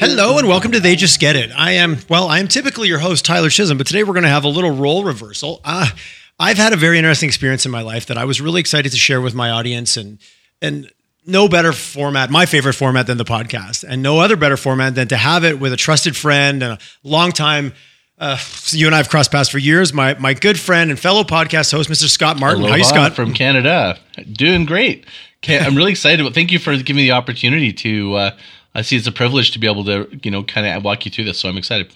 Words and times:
Hello 0.00 0.38
and 0.38 0.46
welcome 0.46 0.70
to 0.70 0.78
They 0.78 0.94
Just 0.94 1.18
Get 1.18 1.34
It. 1.34 1.50
I 1.56 1.72
am, 1.72 1.98
well, 2.08 2.28
I 2.28 2.38
am 2.38 2.46
typically 2.46 2.86
your 2.86 3.00
host, 3.00 3.24
Tyler 3.24 3.50
Chisholm, 3.50 3.78
but 3.78 3.86
today 3.88 4.04
we're 4.04 4.12
going 4.12 4.22
to 4.22 4.28
have 4.28 4.44
a 4.44 4.48
little 4.48 4.70
role 4.70 5.02
reversal. 5.02 5.60
Uh, 5.64 5.88
I've 6.38 6.56
had 6.56 6.72
a 6.72 6.76
very 6.76 6.98
interesting 6.98 7.28
experience 7.28 7.66
in 7.66 7.72
my 7.72 7.82
life 7.82 8.06
that 8.06 8.16
I 8.16 8.24
was 8.24 8.40
really 8.40 8.60
excited 8.60 8.92
to 8.92 8.98
share 8.98 9.20
with 9.20 9.34
my 9.34 9.50
audience 9.50 9.96
and, 9.96 10.20
and 10.62 10.88
no 11.26 11.48
better 11.48 11.72
format, 11.72 12.30
my 12.30 12.46
favorite 12.46 12.74
format 12.74 13.08
than 13.08 13.18
the 13.18 13.24
podcast, 13.24 13.82
and 13.82 14.00
no 14.00 14.20
other 14.20 14.36
better 14.36 14.56
format 14.56 14.94
than 14.94 15.08
to 15.08 15.16
have 15.16 15.42
it 15.44 15.58
with 15.58 15.72
a 15.72 15.76
trusted 15.76 16.16
friend 16.16 16.62
and 16.62 16.74
a 16.74 16.78
long 17.02 17.32
time. 17.32 17.72
Uh, 18.20 18.38
you 18.68 18.86
and 18.86 18.94
I 18.94 18.98
have 18.98 19.08
crossed 19.08 19.32
paths 19.32 19.48
for 19.48 19.58
years. 19.58 19.92
My 19.92 20.14
my 20.14 20.34
good 20.34 20.58
friend 20.60 20.90
and 20.90 20.98
fellow 20.98 21.24
podcast 21.24 21.72
host, 21.72 21.90
Mr. 21.90 22.08
Scott 22.08 22.38
Martin. 22.38 22.64
How 22.64 22.74
you, 22.76 22.84
Scott? 22.84 23.14
From 23.14 23.32
Canada. 23.34 23.98
Doing 24.32 24.64
great. 24.64 25.06
I'm 25.48 25.76
really 25.76 25.92
excited. 25.92 26.32
Thank 26.34 26.50
you 26.50 26.58
for 26.58 26.76
giving 26.76 26.96
me 26.96 27.02
the 27.04 27.12
opportunity 27.12 27.72
to. 27.72 28.14
Uh, 28.14 28.30
I 28.78 28.82
see 28.82 28.96
it's 28.96 29.08
a 29.08 29.12
privilege 29.12 29.50
to 29.50 29.58
be 29.58 29.66
able 29.66 29.84
to, 29.86 30.08
you 30.22 30.30
know, 30.30 30.44
kind 30.44 30.64
of 30.64 30.84
walk 30.84 31.04
you 31.04 31.10
through 31.10 31.24
this. 31.24 31.38
So 31.40 31.48
I'm 31.48 31.58
excited. 31.58 31.92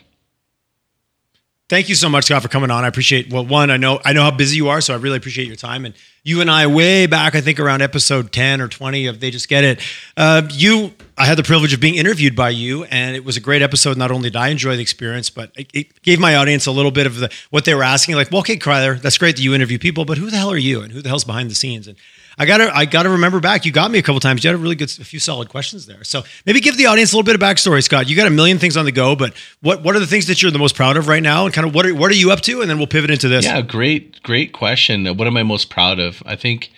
Thank 1.69 1.89
you 1.89 1.95
so 1.95 2.09
much, 2.09 2.25
Scott, 2.25 2.43
for 2.43 2.49
coming 2.49 2.73
on. 2.73 2.85
I 2.85 2.89
appreciate. 2.89 3.33
Well, 3.33 3.47
one, 3.47 3.71
I 3.71 3.77
know 3.77 4.01
I 4.05 4.13
know 4.13 4.23
how 4.23 4.33
busy 4.33 4.57
you 4.57 4.69
are, 4.69 4.81
so 4.81 4.93
I 4.93 4.97
really 4.99 5.17
appreciate 5.17 5.47
your 5.47 5.57
time. 5.57 5.87
And 5.87 5.95
you 6.25 6.41
and 6.41 6.51
I, 6.51 6.67
way 6.67 7.07
back, 7.07 7.35
I 7.35 7.41
think 7.41 7.61
around 7.61 7.83
episode 7.83 8.33
ten 8.33 8.61
or 8.61 8.69
twenty 8.69 9.07
of 9.07 9.21
They 9.21 9.31
Just 9.31 9.49
Get 9.49 9.65
It, 9.65 9.81
uh, 10.17 10.43
you, 10.51 10.93
I 11.17 11.25
had 11.25 11.39
the 11.39 11.45
privilege 11.45 11.73
of 11.73 11.81
being 11.81 11.95
interviewed 11.95 12.35
by 12.35 12.51
you, 12.51 12.85
and 12.85 13.17
it 13.17 13.25
was 13.25 13.37
a 13.37 13.41
great 13.41 13.63
episode. 13.63 13.97
Not 13.97 14.11
only 14.11 14.29
did 14.29 14.37
I 14.37 14.49
enjoy 14.49 14.75
the 14.75 14.83
experience, 14.83 15.31
but 15.31 15.53
it, 15.57 15.71
it 15.73 16.03
gave 16.03 16.19
my 16.19 16.35
audience 16.35 16.67
a 16.67 16.73
little 16.73 16.91
bit 16.91 17.07
of 17.07 17.17
the 17.17 17.31
what 17.51 17.65
they 17.65 17.75
were 17.75 17.85
asking. 17.85 18.17
Like, 18.17 18.31
well, 18.33 18.41
okay, 18.41 18.57
Tyler, 18.57 18.97
that's 18.97 19.17
great 19.17 19.37
that 19.37 19.43
you 19.43 19.55
interview 19.55 19.79
people, 19.79 20.05
but 20.05 20.19
who 20.19 20.31
the 20.31 20.37
hell 20.37 20.51
are 20.51 20.59
you, 20.59 20.83
and 20.83 20.93
who 20.93 21.01
the 21.01 21.09
hell's 21.09 21.25
behind 21.25 21.49
the 21.49 21.55
scenes? 21.55 21.87
And 21.87 21.97
I 22.39 22.47
gotta 22.47 22.75
I 22.75 22.85
gotta 22.87 23.11
remember 23.11 23.41
back. 23.41 23.65
You 23.65 23.73
got 23.73 23.91
me 23.91 23.99
a 23.99 24.03
couple 24.03 24.21
times. 24.21 24.43
You 24.43 24.49
had 24.49 24.55
a 24.55 24.63
really 24.63 24.75
good 24.75 24.91
a 25.01 25.05
few 25.05 25.19
solid 25.19 25.49
questions 25.49 25.87
there. 25.87 26.03
So 26.05 26.23
maybe 26.47 26.61
give 26.61 26.77
the 26.77 26.87
audience 26.87 27.13
a 27.13 27.17
little 27.17 27.27
bit 27.27 27.35
of 27.35 27.41
backstory, 27.41 27.83
Scott. 27.83 28.09
You 28.09 28.17
got 28.17 28.27
a 28.27 28.31
million 28.31 28.59
things 28.59 28.77
on 28.77 28.85
the 28.85 28.93
go, 28.93 29.15
but 29.15 29.35
what 29.61 29.83
what 29.83 29.97
are 29.97 30.01
the 30.01 30.07
things 30.07 30.27
that 30.27 30.43
you're 30.43 30.51
the 30.51 30.59
most 30.59 30.75
proud 30.75 30.97
of 30.97 31.09
right 31.09 31.23
now, 31.23 31.45
and 31.45 31.55
kind 31.55 31.67
of 31.67 31.75
what 31.75 31.87
are 31.87 31.95
what 31.95 32.11
are 32.11 32.15
you 32.15 32.31
up 32.31 32.41
to? 32.43 32.61
And 32.61 32.71
then 32.71 32.79
we'll 32.79 32.87
pivot 32.87 33.11
into 33.11 33.29
this. 33.29 33.45
Yeah, 33.45 33.61
great 33.61 34.23
great 34.23 34.53
question. 34.53 35.07
What 35.17 35.27
am 35.27 35.37
I 35.37 35.43
most 35.43 35.71
proud 35.71 35.99
of? 35.99 36.23
I 36.25 36.37
think 36.37 36.71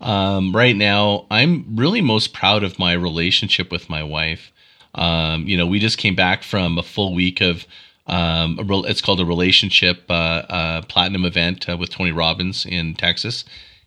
um, 0.00 0.54
right 0.54 0.76
now 0.76 1.26
I'm 1.30 1.76
really 1.76 2.00
most 2.00 2.32
proud 2.32 2.64
of 2.64 2.78
my 2.78 2.92
relationship 2.92 3.70
with 3.70 3.90
my 3.90 4.02
wife. 4.02 4.50
Um, 4.94 5.46
you 5.46 5.56
know, 5.56 5.66
we 5.66 5.78
just 5.78 5.98
came 5.98 6.14
back 6.14 6.42
from 6.42 6.78
a 6.78 6.82
full 6.82 7.14
week 7.14 7.40
of 7.40 7.66
um, 8.06 8.58
it's 8.86 9.00
called 9.00 9.20
a 9.20 9.24
relationship 9.24 10.04
uh, 10.10 10.12
uh, 10.12 10.82
platinum 10.82 11.24
event 11.24 11.68
uh, 11.68 11.76
with 11.76 11.90
Tony 11.90 12.12
Robbins 12.12 12.66
in 12.66 12.94
Texas 12.94 13.44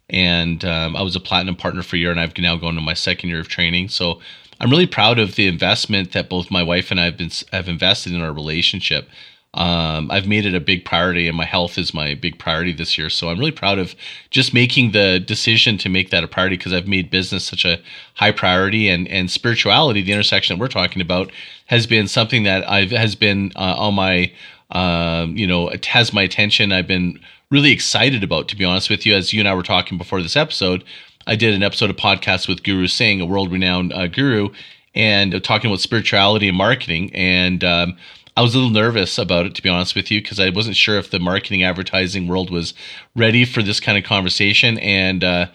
and 0.09 0.63
um, 0.63 0.95
I 0.95 1.01
was 1.01 1.15
a 1.15 1.19
platinum 1.19 1.55
partner 1.55 1.83
for 1.83 1.95
a 1.95 1.99
year, 1.99 2.11
and 2.11 2.19
I've 2.19 2.37
now 2.37 2.55
gone 2.55 2.75
to 2.75 2.81
my 2.81 2.93
second 2.93 3.29
year 3.29 3.39
of 3.39 3.47
training. 3.47 3.89
So 3.89 4.19
I'm 4.59 4.69
really 4.69 4.87
proud 4.87 5.19
of 5.19 5.35
the 5.35 5.47
investment 5.47 6.13
that 6.13 6.29
both 6.29 6.51
my 6.51 6.63
wife 6.63 6.91
and 6.91 6.99
I 6.99 7.05
have 7.05 7.17
been 7.17 7.31
have 7.51 7.67
invested 7.67 8.13
in 8.13 8.21
our 8.21 8.33
relationship. 8.33 9.09
Um, 9.55 10.11
I've 10.11 10.27
made 10.27 10.45
it 10.45 10.53
a 10.53 10.59
big 10.59 10.83
priority, 10.83 11.27
and 11.27 11.37
my 11.37 11.45
health 11.45 11.77
is 11.77 11.93
my 11.93 12.13
big 12.13 12.37
priority 12.37 12.73
this 12.73 12.97
year. 12.97 13.09
So 13.09 13.29
I'm 13.29 13.39
really 13.39 13.51
proud 13.51 13.79
of 13.79 13.95
just 14.29 14.53
making 14.53 14.91
the 14.91 15.19
decision 15.19 15.77
to 15.79 15.89
make 15.89 16.09
that 16.09 16.25
a 16.25 16.27
priority 16.27 16.57
because 16.57 16.73
I've 16.73 16.89
made 16.89 17.09
business 17.09 17.45
such 17.45 17.63
a 17.63 17.81
high 18.15 18.31
priority, 18.31 18.89
and 18.89 19.07
and 19.07 19.31
spirituality, 19.31 20.01
the 20.01 20.11
intersection 20.11 20.55
that 20.55 20.61
we're 20.61 20.67
talking 20.67 21.01
about, 21.01 21.31
has 21.67 21.87
been 21.87 22.07
something 22.07 22.43
that 22.43 22.69
I've 22.69 22.91
has 22.91 23.15
been 23.15 23.51
uh, 23.55 23.75
on 23.77 23.95
my 23.95 24.31
um, 24.71 25.37
you 25.37 25.47
know 25.47 25.69
it 25.69 25.85
has 25.87 26.13
my 26.13 26.23
attention. 26.23 26.71
I've 26.71 26.87
been 26.87 27.19
really 27.51 27.71
excited 27.71 28.23
about, 28.23 28.47
to 28.49 28.55
be 28.55 28.65
honest 28.65 28.89
with 28.89 29.05
you. 29.05 29.15
As 29.15 29.33
you 29.33 29.39
and 29.39 29.47
I 29.47 29.53
were 29.53 29.63
talking 29.63 29.97
before 29.97 30.21
this 30.21 30.35
episode, 30.35 30.83
I 31.27 31.35
did 31.35 31.53
an 31.53 31.63
episode 31.63 31.89
of 31.89 31.95
podcast 31.95 32.47
with 32.47 32.63
Guru 32.63 32.87
Singh, 32.87 33.21
a 33.21 33.25
world 33.25 33.51
renowned 33.51 33.93
uh, 33.93 34.07
guru, 34.07 34.49
and 34.93 35.43
talking 35.43 35.69
about 35.69 35.79
spirituality 35.79 36.47
and 36.47 36.57
marketing. 36.57 37.13
And 37.13 37.63
um, 37.63 37.97
I 38.37 38.41
was 38.41 38.53
a 38.53 38.57
little 38.57 38.73
nervous 38.73 39.17
about 39.17 39.45
it, 39.45 39.55
to 39.55 39.61
be 39.61 39.69
honest 39.69 39.95
with 39.95 40.11
you, 40.11 40.21
because 40.21 40.39
I 40.39 40.49
wasn't 40.49 40.75
sure 40.75 40.97
if 40.97 41.11
the 41.11 41.19
marketing 41.19 41.63
advertising 41.63 42.27
world 42.27 42.49
was 42.49 42.73
ready 43.15 43.45
for 43.45 43.63
this 43.63 43.79
kind 43.79 43.97
of 43.97 44.03
conversation. 44.03 44.77
And 44.79 45.23
uh, 45.23 45.47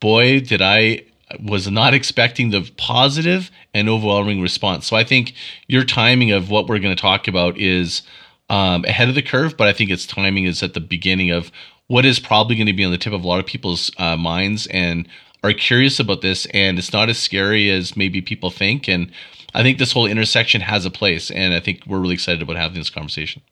boy, 0.00 0.40
did 0.40 0.60
I 0.60 1.02
was 1.42 1.70
not 1.70 1.94
expecting 1.94 2.50
the 2.50 2.70
positive 2.76 3.50
and 3.72 3.88
overwhelming 3.88 4.40
response. 4.40 4.86
So 4.86 4.96
I 4.96 5.04
think 5.04 5.34
your 5.68 5.84
timing 5.84 6.32
of 6.32 6.50
what 6.50 6.68
we're 6.68 6.78
going 6.78 6.94
to 6.94 7.00
talk 7.00 7.28
about 7.28 7.58
is 7.58 8.02
um, 8.48 8.84
ahead 8.84 9.08
of 9.08 9.14
the 9.14 9.22
curve, 9.22 9.56
but 9.56 9.68
I 9.68 9.72
think 9.72 9.90
its 9.90 10.06
timing 10.06 10.44
is 10.44 10.62
at 10.62 10.74
the 10.74 10.80
beginning 10.80 11.30
of 11.30 11.50
what 11.86 12.04
is 12.04 12.18
probably 12.18 12.56
going 12.56 12.66
to 12.66 12.72
be 12.72 12.84
on 12.84 12.92
the 12.92 12.98
tip 12.98 13.12
of 13.12 13.24
a 13.24 13.26
lot 13.26 13.40
of 13.40 13.46
people's 13.46 13.90
uh, 13.98 14.16
minds 14.16 14.66
and 14.68 15.08
are 15.42 15.52
curious 15.52 16.00
about 16.00 16.22
this. 16.22 16.46
And 16.46 16.78
it's 16.78 16.92
not 16.92 17.10
as 17.10 17.18
scary 17.18 17.70
as 17.70 17.96
maybe 17.96 18.20
people 18.20 18.50
think. 18.50 18.88
And 18.88 19.12
I 19.54 19.62
think 19.62 19.78
this 19.78 19.92
whole 19.92 20.06
intersection 20.06 20.62
has 20.62 20.86
a 20.86 20.90
place. 20.90 21.30
And 21.30 21.54
I 21.54 21.60
think 21.60 21.82
we're 21.86 22.00
really 22.00 22.14
excited 22.14 22.42
about 22.42 22.56
having 22.56 22.78
this 22.78 22.90
conversation. 22.90 23.42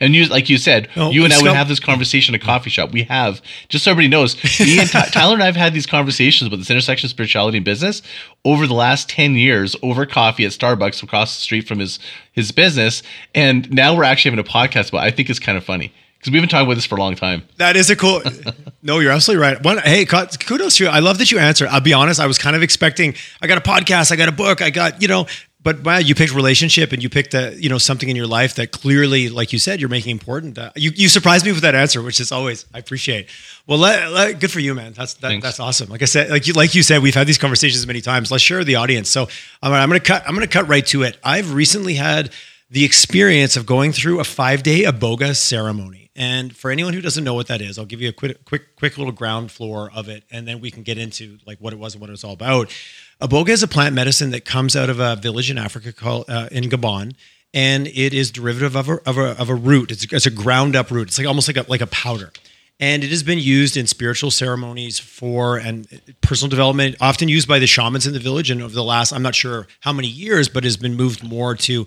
And 0.00 0.14
you, 0.14 0.26
like 0.26 0.48
you 0.48 0.58
said, 0.58 0.88
you 0.94 1.24
and 1.24 1.32
I 1.32 1.42
would 1.42 1.52
have 1.52 1.68
this 1.68 1.80
conversation 1.80 2.34
at 2.34 2.40
a 2.40 2.44
coffee 2.44 2.70
shop. 2.70 2.92
We 2.92 3.02
have, 3.04 3.42
just 3.68 3.84
so 3.84 3.90
everybody 3.90 4.08
knows, 4.08 4.36
me 4.60 4.78
and 4.78 4.88
Tyler 5.12 5.34
and 5.34 5.42
I 5.42 5.46
have 5.46 5.56
had 5.56 5.74
these 5.74 5.86
conversations 5.86 6.46
about 6.46 6.58
this 6.58 6.70
intersection 6.70 7.06
of 7.06 7.10
spirituality 7.10 7.58
and 7.58 7.64
business 7.64 8.02
over 8.44 8.66
the 8.66 8.74
last 8.74 9.08
10 9.08 9.34
years 9.34 9.74
over 9.82 10.06
coffee 10.06 10.44
at 10.44 10.52
Starbucks 10.52 11.02
across 11.02 11.36
the 11.36 11.42
street 11.42 11.66
from 11.66 11.78
his 11.78 11.98
his 12.32 12.52
business. 12.52 13.02
And 13.34 13.70
now 13.72 13.96
we're 13.96 14.04
actually 14.04 14.30
having 14.30 14.44
a 14.44 14.48
podcast 14.48 14.90
about 14.90 15.04
it. 15.04 15.08
I 15.08 15.10
think 15.10 15.28
it's 15.28 15.40
kind 15.40 15.58
of 15.58 15.64
funny 15.64 15.92
because 16.18 16.32
we've 16.32 16.42
been 16.42 16.48
talking 16.48 16.66
about 16.66 16.74
this 16.74 16.86
for 16.86 16.96
a 16.96 16.98
long 16.98 17.14
time. 17.14 17.42
That 17.56 17.76
is 17.76 17.90
a 17.90 17.96
cool. 17.96 18.22
no, 18.82 18.98
you're 18.98 19.12
absolutely 19.12 19.42
right. 19.42 19.62
One, 19.62 19.78
hey, 19.78 20.04
kudos 20.04 20.76
to 20.76 20.84
you. 20.84 20.90
I 20.90 20.98
love 20.98 21.18
that 21.18 21.30
you 21.30 21.38
answer. 21.38 21.66
I'll 21.68 21.80
be 21.80 21.92
honest. 21.92 22.20
I 22.20 22.26
was 22.26 22.38
kind 22.38 22.56
of 22.56 22.62
expecting. 22.62 23.14
I 23.40 23.46
got 23.46 23.58
a 23.58 23.60
podcast. 23.60 24.10
I 24.12 24.16
got 24.16 24.28
a 24.28 24.32
book. 24.32 24.60
I 24.62 24.70
got 24.70 25.00
you 25.00 25.08
know 25.08 25.26
but 25.60 25.82
wow, 25.84 25.98
you 25.98 26.14
picked 26.14 26.34
relationship 26.34 26.92
and 26.92 27.02
you 27.02 27.08
picked 27.08 27.34
a, 27.34 27.54
you 27.60 27.68
know 27.68 27.78
something 27.78 28.08
in 28.08 28.14
your 28.14 28.26
life 28.26 28.54
that 28.54 28.70
clearly, 28.70 29.28
like 29.28 29.52
you 29.52 29.58
said, 29.58 29.80
you're 29.80 29.88
making 29.88 30.12
important. 30.12 30.56
Uh, 30.56 30.70
you 30.76 30.92
you 30.94 31.08
surprised 31.08 31.44
me 31.44 31.52
with 31.52 31.62
that 31.62 31.74
answer, 31.74 32.00
which 32.00 32.20
is 32.20 32.30
always 32.30 32.64
I 32.72 32.78
appreciate. 32.78 33.28
Well, 33.66 33.78
let, 33.78 34.10
let, 34.10 34.40
good 34.40 34.52
for 34.52 34.60
you, 34.60 34.74
man. 34.74 34.92
That's 34.92 35.14
that, 35.14 35.42
that's 35.42 35.58
awesome. 35.58 35.88
Like 35.88 36.02
I 36.02 36.06
said, 36.06 36.30
like 36.30 36.46
you 36.46 36.52
like 36.52 36.74
you 36.74 36.82
said, 36.82 37.02
we've 37.02 37.14
had 37.14 37.26
these 37.26 37.38
conversations 37.38 37.84
many 37.86 38.00
times. 38.00 38.30
Let's 38.30 38.44
share 38.44 38.62
the 38.62 38.76
audience. 38.76 39.08
So 39.10 39.28
I'm, 39.62 39.72
I'm 39.72 39.88
gonna 39.88 40.00
cut. 40.00 40.22
I'm 40.28 40.34
gonna 40.34 40.46
cut 40.46 40.68
right 40.68 40.86
to 40.86 41.02
it. 41.02 41.18
I've 41.24 41.52
recently 41.52 41.94
had 41.94 42.30
the 42.70 42.84
experience 42.84 43.56
of 43.56 43.66
going 43.66 43.92
through 43.92 44.20
a 44.20 44.24
five 44.24 44.62
day 44.62 44.82
iboga 44.82 45.34
ceremony. 45.34 46.08
And 46.14 46.54
for 46.54 46.72
anyone 46.72 46.94
who 46.94 47.00
doesn't 47.00 47.22
know 47.22 47.34
what 47.34 47.46
that 47.46 47.60
is, 47.60 47.78
I'll 47.78 47.84
give 47.84 48.00
you 48.00 48.08
a 48.08 48.12
quick, 48.12 48.44
quick, 48.44 48.74
quick 48.74 48.98
little 48.98 49.12
ground 49.12 49.52
floor 49.52 49.88
of 49.94 50.08
it, 50.08 50.24
and 50.32 50.48
then 50.48 50.60
we 50.60 50.72
can 50.72 50.82
get 50.82 50.98
into 50.98 51.38
like 51.46 51.58
what 51.58 51.72
it 51.72 51.78
was 51.78 51.94
and 51.94 52.00
what 52.00 52.10
it 52.10 52.12
was 52.12 52.24
all 52.24 52.32
about. 52.32 52.74
Iboga 53.20 53.48
is 53.48 53.64
a 53.64 53.68
plant 53.68 53.96
medicine 53.96 54.30
that 54.30 54.44
comes 54.44 54.76
out 54.76 54.88
of 54.88 55.00
a 55.00 55.16
village 55.16 55.50
in 55.50 55.58
Africa 55.58 55.92
called 55.92 56.26
uh, 56.28 56.48
in 56.52 56.64
Gabon, 56.64 57.16
and 57.52 57.88
it 57.88 58.14
is 58.14 58.30
derivative 58.30 58.76
of 58.76 58.88
a, 58.88 59.08
of 59.08 59.18
a, 59.18 59.40
of 59.40 59.50
a 59.50 59.56
root. 59.56 59.90
It's, 59.90 60.04
it's 60.12 60.26
a 60.26 60.30
ground 60.30 60.76
up 60.76 60.92
root. 60.92 61.08
It's 61.08 61.18
like 61.18 61.26
almost 61.26 61.48
like 61.48 61.56
a 61.56 61.68
like 61.68 61.80
a 61.80 61.88
powder, 61.88 62.30
and 62.78 63.02
it 63.02 63.10
has 63.10 63.24
been 63.24 63.40
used 63.40 63.76
in 63.76 63.88
spiritual 63.88 64.30
ceremonies 64.30 65.00
for 65.00 65.56
and 65.56 65.88
personal 66.20 66.48
development. 66.48 66.94
Often 67.00 67.28
used 67.28 67.48
by 67.48 67.58
the 67.58 67.66
shamans 67.66 68.06
in 68.06 68.12
the 68.12 68.20
village, 68.20 68.52
and 68.52 68.62
over 68.62 68.72
the 68.72 68.84
last 68.84 69.10
I'm 69.10 69.22
not 69.22 69.34
sure 69.34 69.66
how 69.80 69.92
many 69.92 70.08
years, 70.08 70.48
but 70.48 70.62
has 70.62 70.76
been 70.76 70.94
moved 70.94 71.24
more 71.24 71.56
to 71.56 71.86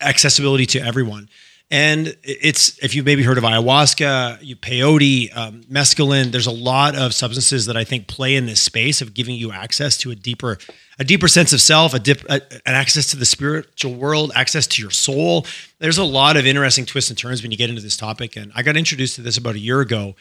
accessibility 0.00 0.66
to 0.66 0.80
everyone. 0.80 1.28
And 1.70 2.16
it's 2.22 2.82
if 2.82 2.94
you've 2.94 3.04
maybe 3.04 3.22
heard 3.22 3.36
of 3.36 3.44
ayahuasca, 3.44 4.42
you 4.42 4.56
peyote, 4.56 5.36
um, 5.36 5.60
mescaline. 5.64 6.32
There's 6.32 6.46
a 6.46 6.50
lot 6.50 6.96
of 6.96 7.12
substances 7.12 7.66
that 7.66 7.76
I 7.76 7.84
think 7.84 8.06
play 8.06 8.36
in 8.36 8.46
this 8.46 8.62
space 8.62 9.02
of 9.02 9.12
giving 9.12 9.34
you 9.34 9.52
access 9.52 9.98
to 9.98 10.10
a 10.10 10.14
deeper, 10.14 10.56
a 10.98 11.04
deeper 11.04 11.28
sense 11.28 11.52
of 11.52 11.60
self, 11.60 11.92
a 11.92 11.98
dip, 11.98 12.24
a, 12.30 12.40
an 12.66 12.74
access 12.74 13.10
to 13.10 13.18
the 13.18 13.26
spiritual 13.26 13.94
world, 13.94 14.32
access 14.34 14.66
to 14.66 14.82
your 14.82 14.90
soul. 14.90 15.44
There's 15.78 15.98
a 15.98 16.04
lot 16.04 16.38
of 16.38 16.46
interesting 16.46 16.86
twists 16.86 17.10
and 17.10 17.18
turns 17.18 17.42
when 17.42 17.50
you 17.50 17.58
get 17.58 17.68
into 17.68 17.82
this 17.82 17.98
topic. 17.98 18.36
And 18.36 18.50
I 18.54 18.62
got 18.62 18.78
introduced 18.78 19.16
to 19.16 19.22
this 19.22 19.36
about 19.36 19.54
a 19.54 19.60
year 19.60 19.82
ago, 19.82 20.16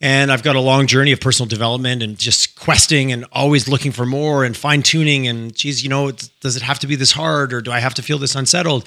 and 0.00 0.30
I've 0.30 0.44
got 0.44 0.54
a 0.54 0.60
long 0.60 0.86
journey 0.86 1.10
of 1.10 1.20
personal 1.20 1.48
development 1.48 2.04
and 2.04 2.16
just 2.16 2.56
questing 2.56 3.10
and 3.10 3.24
always 3.32 3.66
looking 3.66 3.90
for 3.90 4.06
more 4.06 4.44
and 4.44 4.56
fine 4.56 4.82
tuning. 4.82 5.26
And 5.26 5.52
geez, 5.52 5.82
you 5.82 5.88
know, 5.88 6.12
does 6.40 6.54
it 6.54 6.62
have 6.62 6.78
to 6.80 6.86
be 6.86 6.94
this 6.94 7.10
hard, 7.10 7.52
or 7.52 7.60
do 7.60 7.72
I 7.72 7.80
have 7.80 7.94
to 7.94 8.02
feel 8.02 8.18
this 8.18 8.36
unsettled? 8.36 8.86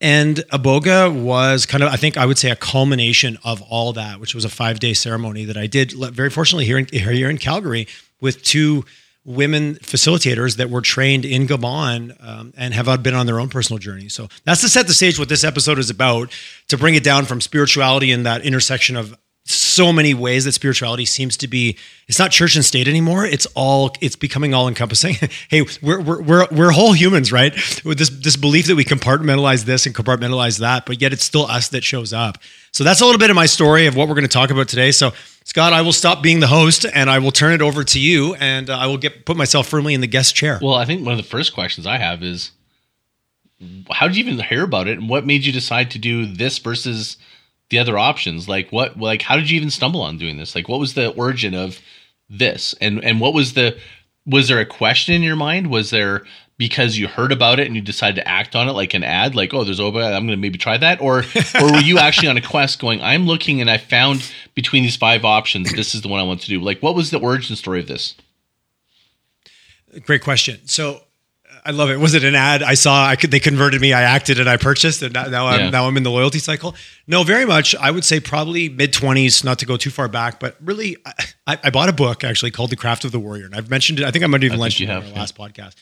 And 0.00 0.36
Iboga 0.52 1.12
was 1.12 1.66
kind 1.66 1.82
of, 1.82 1.92
I 1.92 1.96
think 1.96 2.16
I 2.16 2.24
would 2.24 2.38
say, 2.38 2.50
a 2.50 2.56
culmination 2.56 3.36
of 3.42 3.60
all 3.62 3.92
that, 3.94 4.20
which 4.20 4.34
was 4.34 4.44
a 4.44 4.48
five 4.48 4.78
day 4.78 4.94
ceremony 4.94 5.44
that 5.44 5.56
I 5.56 5.66
did 5.66 5.92
very 5.92 6.30
fortunately 6.30 6.66
here 6.66 6.78
in, 6.78 6.86
here 6.86 7.30
in 7.30 7.38
Calgary 7.38 7.88
with 8.20 8.42
two 8.42 8.84
women 9.24 9.74
facilitators 9.76 10.56
that 10.56 10.70
were 10.70 10.80
trained 10.80 11.24
in 11.24 11.46
Gabon 11.46 12.16
um, 12.24 12.54
and 12.56 12.72
have 12.72 13.02
been 13.02 13.14
on 13.14 13.26
their 13.26 13.40
own 13.40 13.48
personal 13.48 13.78
journey. 13.78 14.08
So 14.08 14.28
that's 14.44 14.62
to 14.62 14.68
set 14.68 14.86
the 14.86 14.94
stage 14.94 15.18
what 15.18 15.28
this 15.28 15.44
episode 15.44 15.78
is 15.78 15.90
about, 15.90 16.32
to 16.68 16.78
bring 16.78 16.94
it 16.94 17.04
down 17.04 17.26
from 17.26 17.40
spirituality 17.40 18.10
and 18.10 18.24
that 18.24 18.42
intersection 18.42 18.96
of 18.96 19.18
so 19.50 19.92
many 19.92 20.12
ways 20.12 20.44
that 20.44 20.52
spirituality 20.52 21.06
seems 21.06 21.36
to 21.38 21.48
be 21.48 21.76
it's 22.06 22.18
not 22.18 22.30
church 22.30 22.54
and 22.54 22.64
state 22.64 22.86
anymore. 22.86 23.24
It's 23.24 23.46
all 23.54 23.94
it's 24.00 24.16
becoming 24.16 24.52
all 24.52 24.68
encompassing 24.68 25.14
hey 25.48 25.62
we're, 25.82 26.00
we're 26.00 26.22
we're 26.22 26.46
we're 26.50 26.70
whole 26.70 26.92
humans 26.92 27.32
right? 27.32 27.54
With 27.84 27.98
this 27.98 28.10
this 28.10 28.36
belief 28.36 28.66
that 28.66 28.76
we 28.76 28.84
compartmentalize 28.84 29.64
this 29.64 29.86
and 29.86 29.94
compartmentalize 29.94 30.58
that 30.60 30.84
but 30.84 31.00
yet 31.00 31.12
it's 31.12 31.24
still 31.24 31.46
us 31.46 31.68
that 31.68 31.82
shows 31.82 32.12
up. 32.12 32.38
So 32.72 32.84
that's 32.84 33.00
a 33.00 33.04
little 33.06 33.18
bit 33.18 33.30
of 33.30 33.36
my 33.36 33.46
story 33.46 33.86
of 33.86 33.96
what 33.96 34.08
we're 34.08 34.14
going 34.14 34.26
to 34.26 34.28
talk 34.28 34.50
about 34.50 34.68
today. 34.68 34.92
So 34.92 35.12
scott 35.44 35.72
i 35.72 35.80
will 35.80 35.94
stop 35.94 36.22
being 36.22 36.40
the 36.40 36.46
host 36.46 36.84
and 36.92 37.08
i 37.08 37.18
will 37.18 37.30
turn 37.30 37.54
it 37.54 37.62
over 37.62 37.82
to 37.82 37.98
you 37.98 38.34
and 38.34 38.68
uh, 38.68 38.76
i 38.76 38.86
will 38.86 38.98
get 38.98 39.24
put 39.24 39.34
myself 39.34 39.66
firmly 39.66 39.94
in 39.94 40.02
the 40.02 40.06
guest 40.06 40.34
chair. 40.34 40.58
Well 40.60 40.74
i 40.74 40.84
think 40.84 41.04
one 41.04 41.12
of 41.12 41.18
the 41.18 41.28
first 41.28 41.54
questions 41.54 41.86
i 41.86 41.96
have 41.96 42.22
is 42.22 42.52
how 43.90 44.06
did 44.06 44.16
you 44.16 44.24
even 44.24 44.38
hear 44.44 44.62
about 44.62 44.86
it, 44.86 44.98
and 44.98 45.08
what 45.08 45.26
made 45.26 45.44
you 45.44 45.52
decide 45.52 45.90
to 45.92 45.98
do 45.98 46.26
this 46.26 46.58
versus 46.58 47.16
the 47.70 47.78
other 47.78 47.98
options? 47.98 48.48
Like 48.48 48.70
what, 48.70 48.98
like 48.98 49.22
how 49.22 49.36
did 49.36 49.50
you 49.50 49.56
even 49.56 49.70
stumble 49.70 50.02
on 50.02 50.18
doing 50.18 50.36
this? 50.36 50.54
Like 50.54 50.68
what 50.68 50.80
was 50.80 50.94
the 50.94 51.10
origin 51.10 51.54
of 51.54 51.80
this, 52.30 52.74
and 52.80 53.02
and 53.04 53.20
what 53.20 53.34
was 53.34 53.54
the 53.54 53.78
was 54.26 54.48
there 54.48 54.60
a 54.60 54.66
question 54.66 55.14
in 55.14 55.22
your 55.22 55.36
mind? 55.36 55.68
Was 55.68 55.90
there 55.90 56.24
because 56.58 56.98
you 56.98 57.06
heard 57.06 57.30
about 57.30 57.60
it 57.60 57.68
and 57.68 57.76
you 57.76 57.80
decided 57.80 58.16
to 58.16 58.28
act 58.28 58.56
on 58.56 58.68
it 58.68 58.72
like 58.72 58.92
an 58.92 59.04
ad, 59.04 59.36
like, 59.36 59.54
oh, 59.54 59.62
there's 59.62 59.78
Oba, 59.78 60.00
I'm 60.00 60.26
going 60.26 60.28
to 60.28 60.36
maybe 60.36 60.58
try 60.58 60.76
that? 60.76 61.00
Or, 61.00 61.18
or 61.60 61.72
were 61.72 61.78
you 61.78 61.98
actually 61.98 62.28
on 62.28 62.36
a 62.36 62.42
quest 62.42 62.80
going, 62.80 63.00
I'm 63.00 63.26
looking 63.26 63.60
and 63.60 63.70
I 63.70 63.78
found 63.78 64.30
between 64.54 64.82
these 64.82 64.96
five 64.96 65.24
options, 65.24 65.72
this 65.72 65.94
is 65.94 66.02
the 66.02 66.08
one 66.08 66.18
I 66.18 66.24
want 66.24 66.40
to 66.42 66.48
do? 66.48 66.60
Like, 66.60 66.82
what 66.82 66.96
was 66.96 67.10
the 67.10 67.20
origin 67.20 67.54
story 67.54 67.78
of 67.78 67.86
this? 67.86 68.16
Great 70.04 70.22
question. 70.22 70.66
So 70.66 71.02
I 71.64 71.70
love 71.70 71.90
it. 71.90 71.98
Was 71.98 72.14
it 72.14 72.24
an 72.24 72.34
ad? 72.34 72.62
I 72.62 72.74
saw 72.74 73.04
I 73.04 73.16
could 73.16 73.30
they 73.30 73.40
converted 73.40 73.80
me. 73.80 73.92
I 73.92 74.02
acted 74.02 74.38
and 74.40 74.48
I 74.48 74.56
purchased, 74.56 75.02
and 75.02 75.12
now, 75.14 75.46
I'm 75.46 75.60
yeah. 75.60 75.70
now 75.70 75.86
I'm 75.86 75.96
in 75.96 76.02
the 76.02 76.10
loyalty 76.10 76.38
cycle. 76.38 76.74
No, 77.06 77.22
very 77.22 77.44
much. 77.44 77.74
I 77.76 77.90
would 77.90 78.04
say 78.04 78.20
probably 78.20 78.68
mid 78.68 78.92
twenties, 78.92 79.44
not 79.44 79.58
to 79.60 79.66
go 79.66 79.76
too 79.76 79.90
far 79.90 80.08
back, 80.08 80.40
but 80.40 80.56
really, 80.62 80.96
I, 81.46 81.58
I, 81.64 81.70
bought 81.70 81.88
a 81.88 81.92
book 81.92 82.24
actually 82.24 82.50
called 82.50 82.70
The 82.70 82.76
Craft 82.76 83.04
of 83.04 83.12
the 83.12 83.20
Warrior, 83.20 83.46
and 83.46 83.54
I've 83.54 83.70
mentioned 83.70 84.00
it. 84.00 84.04
I 84.04 84.10
think 84.10 84.24
I 84.24 84.26
might 84.26 84.42
have 84.42 84.52
even 84.52 84.60
mentioned 84.60 84.90
it 84.90 84.92
in 84.92 85.02
our 85.02 85.08
yeah. 85.08 85.14
last 85.14 85.36
podcast. 85.36 85.74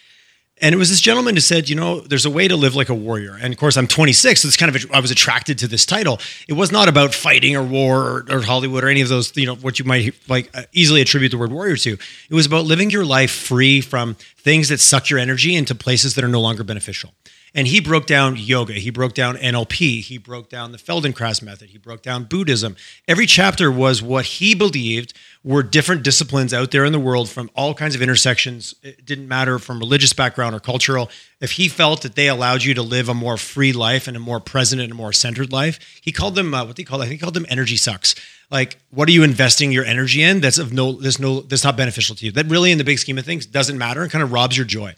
And 0.62 0.74
it 0.74 0.78
was 0.78 0.88
this 0.88 1.02
gentleman 1.02 1.34
who 1.34 1.40
said, 1.42 1.68
you 1.68 1.74
know, 1.74 2.00
there's 2.00 2.24
a 2.24 2.30
way 2.30 2.48
to 2.48 2.56
live 2.56 2.74
like 2.74 2.88
a 2.88 2.94
warrior. 2.94 3.36
And 3.38 3.52
of 3.52 3.58
course, 3.58 3.76
I'm 3.76 3.86
26, 3.86 4.40
so 4.40 4.48
it's 4.48 4.56
kind 4.56 4.74
of 4.74 4.90
I 4.90 5.00
was 5.00 5.10
attracted 5.10 5.58
to 5.58 5.68
this 5.68 5.84
title. 5.84 6.18
It 6.48 6.54
was 6.54 6.72
not 6.72 6.88
about 6.88 7.14
fighting 7.14 7.54
or 7.56 7.62
war 7.62 8.00
or, 8.00 8.24
or 8.30 8.42
Hollywood 8.42 8.82
or 8.82 8.88
any 8.88 9.02
of 9.02 9.10
those, 9.10 9.36
you 9.36 9.44
know, 9.44 9.54
what 9.56 9.78
you 9.78 9.84
might 9.84 10.14
like 10.28 10.50
uh, 10.56 10.62
easily 10.72 11.02
attribute 11.02 11.30
the 11.30 11.38
word 11.38 11.52
warrior 11.52 11.76
to. 11.76 11.92
It 11.92 12.34
was 12.34 12.46
about 12.46 12.64
living 12.64 12.88
your 12.88 13.04
life 13.04 13.30
free 13.30 13.82
from 13.82 14.14
things 14.38 14.70
that 14.70 14.80
suck 14.80 15.10
your 15.10 15.18
energy 15.18 15.54
into 15.54 15.74
places 15.74 16.14
that 16.14 16.24
are 16.24 16.28
no 16.28 16.40
longer 16.40 16.64
beneficial. 16.64 17.12
And 17.56 17.66
he 17.66 17.80
broke 17.80 18.04
down 18.04 18.36
yoga, 18.36 18.74
he 18.74 18.90
broke 18.90 19.14
down 19.14 19.38
NLP, 19.38 20.02
he 20.02 20.18
broke 20.18 20.50
down 20.50 20.72
the 20.72 20.78
Feldenkrais 20.78 21.40
method, 21.40 21.70
he 21.70 21.78
broke 21.78 22.02
down 22.02 22.24
Buddhism. 22.24 22.76
Every 23.08 23.24
chapter 23.24 23.72
was 23.72 24.02
what 24.02 24.26
he 24.26 24.54
believed 24.54 25.14
were 25.42 25.62
different 25.62 26.02
disciplines 26.02 26.52
out 26.52 26.70
there 26.70 26.84
in 26.84 26.92
the 26.92 27.00
world 27.00 27.30
from 27.30 27.50
all 27.56 27.72
kinds 27.72 27.94
of 27.94 28.02
intersections. 28.02 28.74
It 28.82 29.06
didn't 29.06 29.26
matter 29.26 29.58
from 29.58 29.78
religious 29.78 30.12
background 30.12 30.54
or 30.54 30.60
cultural. 30.60 31.08
If 31.40 31.52
he 31.52 31.68
felt 31.68 32.02
that 32.02 32.14
they 32.14 32.28
allowed 32.28 32.62
you 32.62 32.74
to 32.74 32.82
live 32.82 33.08
a 33.08 33.14
more 33.14 33.38
free 33.38 33.72
life 33.72 34.06
and 34.06 34.18
a 34.18 34.20
more 34.20 34.38
present 34.38 34.82
and 34.82 34.92
a 34.92 34.94
more 34.94 35.14
centered 35.14 35.50
life, 35.50 35.78
he 36.02 36.12
called 36.12 36.34
them 36.34 36.52
uh, 36.52 36.66
what 36.66 36.76
they 36.76 36.84
call 36.84 37.00
I 37.00 37.06
think 37.06 37.12
he 37.12 37.24
called 37.24 37.32
them 37.32 37.46
energy 37.48 37.78
sucks. 37.78 38.14
Like, 38.50 38.76
what 38.90 39.08
are 39.08 39.12
you 39.12 39.22
investing 39.22 39.72
your 39.72 39.86
energy 39.86 40.22
in? 40.22 40.42
That's 40.42 40.58
of 40.58 40.74
no, 40.74 40.92
that's 40.92 41.18
no, 41.18 41.40
that's 41.40 41.64
not 41.64 41.78
beneficial 41.78 42.16
to 42.16 42.26
you. 42.26 42.32
That 42.32 42.48
really, 42.48 42.70
in 42.70 42.76
the 42.76 42.84
big 42.84 42.98
scheme 42.98 43.16
of 43.16 43.24
things, 43.24 43.46
doesn't 43.46 43.78
matter 43.78 44.02
and 44.02 44.12
kind 44.12 44.22
of 44.22 44.30
robs 44.30 44.58
your 44.58 44.66
joy. 44.66 44.94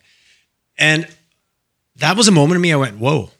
And 0.76 1.06
that 1.98 2.16
was 2.16 2.28
a 2.28 2.32
moment 2.32 2.56
in 2.56 2.62
me 2.62 2.72
I 2.72 2.76
went, 2.76 2.98
whoa, 2.98 3.30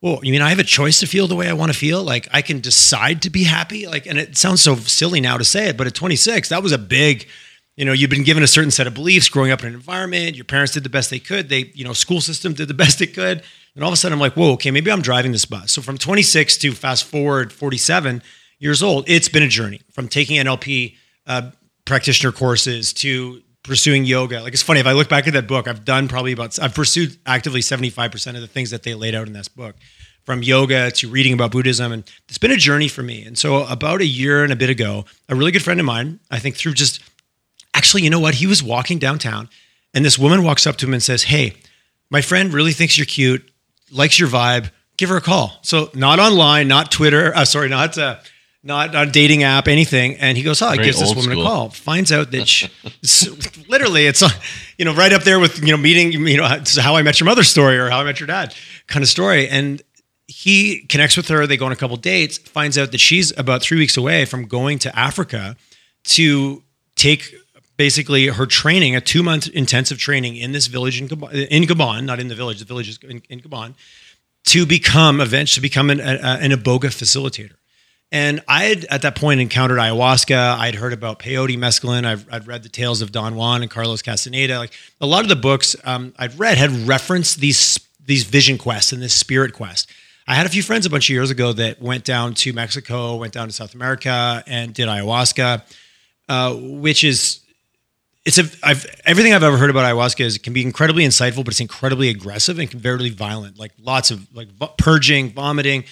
whoa, 0.00 0.20
you 0.22 0.32
mean 0.32 0.42
I 0.42 0.48
have 0.48 0.58
a 0.58 0.64
choice 0.64 1.00
to 1.00 1.06
feel 1.06 1.26
the 1.26 1.36
way 1.36 1.48
I 1.48 1.52
want 1.52 1.72
to 1.72 1.78
feel? 1.78 2.02
Like 2.02 2.28
I 2.32 2.42
can 2.42 2.60
decide 2.60 3.22
to 3.22 3.30
be 3.30 3.44
happy? 3.44 3.86
Like, 3.86 4.06
and 4.06 4.18
it 4.18 4.36
sounds 4.36 4.62
so 4.62 4.76
silly 4.76 5.20
now 5.20 5.36
to 5.36 5.44
say 5.44 5.68
it, 5.68 5.76
but 5.76 5.86
at 5.86 5.94
26, 5.94 6.48
that 6.48 6.62
was 6.62 6.72
a 6.72 6.78
big, 6.78 7.28
you 7.76 7.84
know, 7.84 7.92
you've 7.92 8.10
been 8.10 8.24
given 8.24 8.42
a 8.42 8.48
certain 8.48 8.70
set 8.70 8.86
of 8.86 8.94
beliefs 8.94 9.28
growing 9.28 9.50
up 9.50 9.60
in 9.60 9.68
an 9.68 9.74
environment. 9.74 10.36
Your 10.36 10.44
parents 10.44 10.72
did 10.72 10.84
the 10.84 10.88
best 10.88 11.10
they 11.10 11.18
could. 11.18 11.48
They, 11.48 11.70
you 11.74 11.84
know, 11.84 11.92
school 11.92 12.20
system 12.20 12.52
did 12.54 12.68
the 12.68 12.74
best 12.82 13.00
it 13.00 13.14
could. 13.14 13.42
And 13.74 13.84
all 13.84 13.90
of 13.90 13.94
a 13.94 13.96
sudden 13.96 14.14
I'm 14.14 14.20
like, 14.20 14.34
whoa, 14.34 14.52
okay, 14.52 14.70
maybe 14.70 14.90
I'm 14.90 15.02
driving 15.02 15.32
this 15.32 15.44
bus. 15.44 15.72
So 15.72 15.82
from 15.82 15.98
26 15.98 16.58
to 16.58 16.72
fast 16.72 17.04
forward 17.04 17.52
47 17.52 18.22
years 18.58 18.82
old, 18.82 19.08
it's 19.08 19.28
been 19.28 19.42
a 19.42 19.48
journey 19.48 19.80
from 19.92 20.08
taking 20.08 20.36
NLP 20.36 20.96
uh, 21.26 21.50
practitioner 21.84 22.32
courses 22.32 22.92
to 22.94 23.42
pursuing 23.62 24.04
yoga. 24.04 24.42
Like 24.42 24.52
it's 24.52 24.62
funny 24.62 24.80
if 24.80 24.86
I 24.86 24.92
look 24.92 25.08
back 25.08 25.26
at 25.26 25.34
that 25.34 25.46
book, 25.46 25.68
I've 25.68 25.84
done 25.84 26.08
probably 26.08 26.32
about 26.32 26.58
I've 26.60 26.74
pursued 26.74 27.18
actively 27.26 27.60
75% 27.60 28.34
of 28.34 28.40
the 28.40 28.46
things 28.46 28.70
that 28.70 28.82
they 28.82 28.94
laid 28.94 29.14
out 29.14 29.26
in 29.26 29.32
this 29.32 29.48
book. 29.48 29.76
From 30.24 30.42
yoga 30.42 30.90
to 30.92 31.08
reading 31.08 31.32
about 31.32 31.50
Buddhism. 31.50 31.92
And 31.92 32.04
it's 32.28 32.38
been 32.38 32.50
a 32.50 32.56
journey 32.56 32.88
for 32.88 33.02
me. 33.02 33.24
And 33.24 33.38
so 33.38 33.64
about 33.66 34.00
a 34.00 34.06
year 34.06 34.44
and 34.44 34.52
a 34.52 34.56
bit 34.56 34.68
ago, 34.68 35.06
a 35.28 35.34
really 35.34 35.50
good 35.50 35.62
friend 35.62 35.80
of 35.80 35.86
mine, 35.86 36.20
I 36.30 36.38
think 36.38 36.56
through 36.56 36.74
just 36.74 37.00
actually, 37.74 38.02
you 38.02 38.10
know 38.10 38.20
what? 38.20 38.34
He 38.34 38.46
was 38.46 38.62
walking 38.62 38.98
downtown 38.98 39.48
and 39.94 40.04
this 40.04 40.18
woman 40.18 40.44
walks 40.44 40.66
up 40.66 40.76
to 40.76 40.86
him 40.86 40.92
and 40.92 41.02
says, 41.02 41.24
Hey, 41.24 41.54
my 42.10 42.20
friend 42.20 42.52
really 42.52 42.72
thinks 42.72 42.98
you're 42.98 43.06
cute, 43.06 43.50
likes 43.90 44.20
your 44.20 44.28
vibe, 44.28 44.70
give 44.96 45.08
her 45.08 45.16
a 45.16 45.22
call. 45.22 45.58
So 45.62 45.90
not 45.94 46.18
online, 46.18 46.68
not 46.68 46.92
Twitter, 46.92 47.34
uh, 47.34 47.44
sorry, 47.44 47.68
not 47.68 47.96
uh, 47.96 48.18
not 48.62 48.94
on 48.94 49.10
dating 49.10 49.42
app, 49.42 49.68
anything. 49.68 50.16
And 50.16 50.36
he 50.36 50.42
goes, 50.42 50.60
oh, 50.60 50.70
he 50.70 50.78
gives 50.78 51.00
this 51.00 51.14
woman 51.14 51.32
school. 51.32 51.42
a 51.42 51.46
call. 51.46 51.70
Finds 51.70 52.12
out 52.12 52.30
that 52.32 52.46
she, 52.46 52.68
literally 53.68 54.06
it's, 54.06 54.22
you 54.76 54.84
know, 54.84 54.94
right 54.94 55.12
up 55.12 55.22
there 55.22 55.40
with, 55.40 55.60
you 55.60 55.70
know, 55.70 55.78
meeting, 55.78 56.12
you 56.12 56.36
know, 56.36 56.62
how 56.78 56.96
I 56.96 57.02
met 57.02 57.20
your 57.20 57.24
mother 57.26 57.42
story 57.42 57.78
or 57.78 57.88
how 57.88 58.00
I 58.00 58.04
met 58.04 58.20
your 58.20 58.26
dad 58.26 58.54
kind 58.86 59.02
of 59.02 59.08
story. 59.08 59.48
And 59.48 59.82
he 60.26 60.86
connects 60.88 61.16
with 61.16 61.28
her. 61.28 61.46
They 61.46 61.56
go 61.56 61.66
on 61.66 61.72
a 61.72 61.76
couple 61.76 61.96
dates, 61.96 62.38
finds 62.38 62.76
out 62.76 62.92
that 62.92 63.00
she's 63.00 63.36
about 63.38 63.62
three 63.62 63.78
weeks 63.78 63.96
away 63.96 64.24
from 64.24 64.46
going 64.46 64.78
to 64.80 64.98
Africa 64.98 65.56
to 66.04 66.62
take 66.96 67.34
basically 67.76 68.26
her 68.26 68.44
training, 68.44 68.94
a 68.94 69.00
two 69.00 69.22
month 69.22 69.48
intensive 69.48 69.98
training 69.98 70.36
in 70.36 70.52
this 70.52 70.66
village 70.66 71.00
in 71.00 71.08
Gabon, 71.08 71.48
in 71.48 71.62
Gabon, 71.62 72.04
not 72.04 72.20
in 72.20 72.28
the 72.28 72.34
village, 72.34 72.58
the 72.58 72.66
village 72.66 72.90
is 72.90 72.98
in, 72.98 73.22
in 73.30 73.40
Gabon, 73.40 73.74
to 74.44 74.66
become 74.66 75.20
eventually 75.20 75.56
to 75.56 75.62
become 75.62 75.88
an, 75.88 76.00
a, 76.00 76.38
an 76.42 76.50
iboga 76.50 76.90
facilitator. 76.90 77.54
And 78.12 78.40
I 78.48 78.64
had 78.64 78.84
at 78.86 79.02
that 79.02 79.14
point 79.14 79.40
encountered 79.40 79.78
ayahuasca. 79.78 80.58
I'd 80.58 80.74
heard 80.74 80.92
about 80.92 81.20
peyote 81.20 81.56
mescaline. 81.56 82.04
I've, 82.04 82.26
I'd 82.32 82.46
read 82.46 82.64
the 82.64 82.68
tales 82.68 83.02
of 83.02 83.12
Don 83.12 83.36
Juan 83.36 83.62
and 83.62 83.70
Carlos 83.70 84.02
Castaneda. 84.02 84.58
Like 84.58 84.72
a 85.00 85.06
lot 85.06 85.22
of 85.22 85.28
the 85.28 85.36
books 85.36 85.76
um, 85.84 86.12
I'd 86.18 86.36
read 86.38 86.58
had 86.58 86.70
referenced 86.88 87.40
these 87.40 87.78
these 88.04 88.24
vision 88.24 88.58
quests 88.58 88.92
and 88.92 89.00
this 89.00 89.14
spirit 89.14 89.52
quest. 89.52 89.88
I 90.26 90.34
had 90.34 90.46
a 90.46 90.48
few 90.48 90.62
friends 90.62 90.86
a 90.86 90.90
bunch 90.90 91.08
of 91.08 91.14
years 91.14 91.30
ago 91.30 91.52
that 91.52 91.80
went 91.80 92.04
down 92.04 92.34
to 92.34 92.52
Mexico, 92.52 93.16
went 93.16 93.32
down 93.32 93.46
to 93.46 93.52
South 93.52 93.74
America, 93.74 94.42
and 94.46 94.74
did 94.74 94.88
ayahuasca, 94.88 95.62
uh, 96.28 96.54
which 96.54 97.04
is 97.04 97.40
it's 98.24 98.38
a 98.38 98.44
I've 98.64 98.84
everything 99.04 99.34
I've 99.34 99.44
ever 99.44 99.56
heard 99.56 99.70
about 99.70 99.84
ayahuasca 99.84 100.24
is 100.24 100.36
it 100.36 100.42
can 100.42 100.52
be 100.52 100.62
incredibly 100.62 101.04
insightful, 101.04 101.44
but 101.44 101.48
it's 101.48 101.60
incredibly 101.60 102.08
aggressive 102.08 102.58
and 102.58 102.68
can 102.68 102.80
very 102.80 103.10
violent. 103.10 103.56
Like 103.56 103.72
lots 103.80 104.10
of 104.10 104.26
like 104.34 104.48
purging, 104.76 105.30
vomiting 105.30 105.84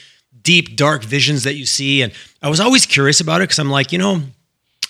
deep, 0.49 0.77
dark 0.77 1.05
visions 1.05 1.45
that 1.45 1.57
you 1.57 1.67
see. 1.67 2.01
And 2.01 2.11
I 2.41 2.49
was 2.49 2.59
always 2.59 2.87
curious 2.87 3.21
about 3.21 3.43
it 3.43 3.49
because 3.49 3.59
I'm 3.59 3.69
like, 3.69 3.93
you 3.93 3.99
know, 3.99 4.23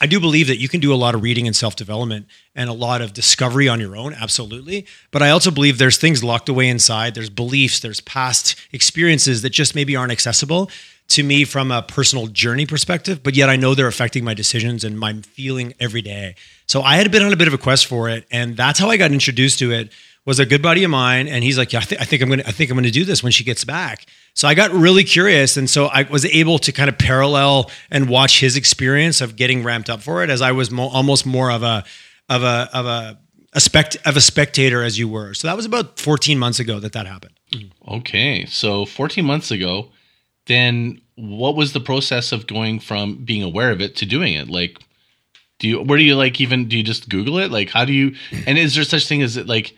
I 0.00 0.06
do 0.06 0.20
believe 0.20 0.46
that 0.46 0.58
you 0.58 0.68
can 0.68 0.78
do 0.78 0.94
a 0.94 0.94
lot 0.94 1.16
of 1.16 1.22
reading 1.22 1.48
and 1.48 1.56
self 1.56 1.74
development 1.74 2.26
and 2.54 2.70
a 2.70 2.72
lot 2.72 3.02
of 3.02 3.12
discovery 3.12 3.68
on 3.68 3.80
your 3.80 3.96
own, 3.96 4.14
absolutely. 4.14 4.86
But 5.10 5.20
I 5.20 5.30
also 5.30 5.50
believe 5.50 5.78
there's 5.78 5.96
things 5.96 6.22
locked 6.22 6.48
away 6.48 6.68
inside. 6.68 7.16
There's 7.16 7.28
beliefs, 7.28 7.80
there's 7.80 8.00
past 8.00 8.54
experiences 8.72 9.42
that 9.42 9.50
just 9.50 9.74
maybe 9.74 9.96
aren't 9.96 10.12
accessible 10.12 10.70
to 11.08 11.24
me 11.24 11.44
from 11.44 11.72
a 11.72 11.82
personal 11.82 12.28
journey 12.28 12.64
perspective, 12.64 13.24
but 13.24 13.34
yet 13.34 13.48
I 13.48 13.56
know 13.56 13.74
they're 13.74 13.88
affecting 13.88 14.22
my 14.22 14.34
decisions 14.34 14.84
and 14.84 14.96
my 14.96 15.14
feeling 15.22 15.74
every 15.80 16.02
day. 16.02 16.36
So 16.66 16.82
I 16.82 16.94
had 16.98 17.10
been 17.10 17.24
on 17.24 17.32
a 17.32 17.36
bit 17.36 17.48
of 17.48 17.54
a 17.54 17.58
quest 17.58 17.86
for 17.86 18.08
it, 18.08 18.26
and 18.30 18.56
that's 18.56 18.78
how 18.78 18.90
I 18.90 18.96
got 18.96 19.10
introduced 19.10 19.58
to 19.58 19.72
it. 19.72 19.90
Was 20.24 20.38
a 20.38 20.44
good 20.44 20.60
buddy 20.60 20.84
of 20.84 20.90
mine, 20.90 21.26
and 21.26 21.42
he's 21.42 21.56
like, 21.56 21.72
"Yeah, 21.72 21.78
I, 21.78 21.84
th- 21.84 22.00
I 22.02 22.04
think 22.04 22.20
I'm 22.20 22.28
gonna, 22.28 22.42
I 22.44 22.52
think 22.52 22.70
I'm 22.70 22.76
gonna 22.76 22.90
do 22.90 23.04
this 23.04 23.22
when 23.22 23.32
she 23.32 23.44
gets 23.44 23.64
back." 23.64 24.04
So 24.38 24.46
I 24.46 24.54
got 24.54 24.70
really 24.70 25.02
curious. 25.02 25.56
And 25.56 25.68
so 25.68 25.86
I 25.86 26.04
was 26.04 26.24
able 26.24 26.60
to 26.60 26.70
kind 26.70 26.88
of 26.88 26.96
parallel 26.96 27.72
and 27.90 28.08
watch 28.08 28.38
his 28.38 28.56
experience 28.56 29.20
of 29.20 29.34
getting 29.34 29.64
ramped 29.64 29.90
up 29.90 30.00
for 30.00 30.22
it 30.22 30.30
as 30.30 30.40
I 30.40 30.52
was 30.52 30.70
mo- 30.70 30.86
almost 30.90 31.26
more 31.26 31.50
of 31.50 31.64
a, 31.64 31.84
of 32.28 32.44
a, 32.44 32.70
of 32.72 32.86
a, 32.86 33.18
a 33.54 33.60
spect 33.60 33.96
of 34.06 34.16
a 34.16 34.20
spectator 34.20 34.84
as 34.84 34.96
you 34.96 35.08
were. 35.08 35.34
So 35.34 35.48
that 35.48 35.56
was 35.56 35.66
about 35.66 35.98
14 35.98 36.38
months 36.38 36.60
ago 36.60 36.78
that 36.78 36.92
that 36.92 37.04
happened. 37.04 37.34
Mm-hmm. 37.52 37.94
Okay. 37.96 38.46
So 38.46 38.84
14 38.84 39.24
months 39.24 39.50
ago, 39.50 39.90
then 40.46 41.00
what 41.16 41.56
was 41.56 41.72
the 41.72 41.80
process 41.80 42.30
of 42.30 42.46
going 42.46 42.78
from 42.78 43.16
being 43.24 43.42
aware 43.42 43.72
of 43.72 43.80
it 43.80 43.96
to 43.96 44.06
doing 44.06 44.34
it? 44.34 44.48
Like, 44.48 44.78
do 45.58 45.66
you, 45.66 45.82
where 45.82 45.98
do 45.98 46.04
you 46.04 46.14
like 46.14 46.40
even, 46.40 46.68
do 46.68 46.76
you 46.76 46.84
just 46.84 47.08
Google 47.08 47.38
it? 47.38 47.50
Like, 47.50 47.70
how 47.70 47.84
do 47.84 47.92
you, 47.92 48.14
and 48.46 48.56
is 48.56 48.76
there 48.76 48.84
such 48.84 49.08
thing 49.08 49.20
as 49.20 49.36
it 49.36 49.48
like, 49.48 49.74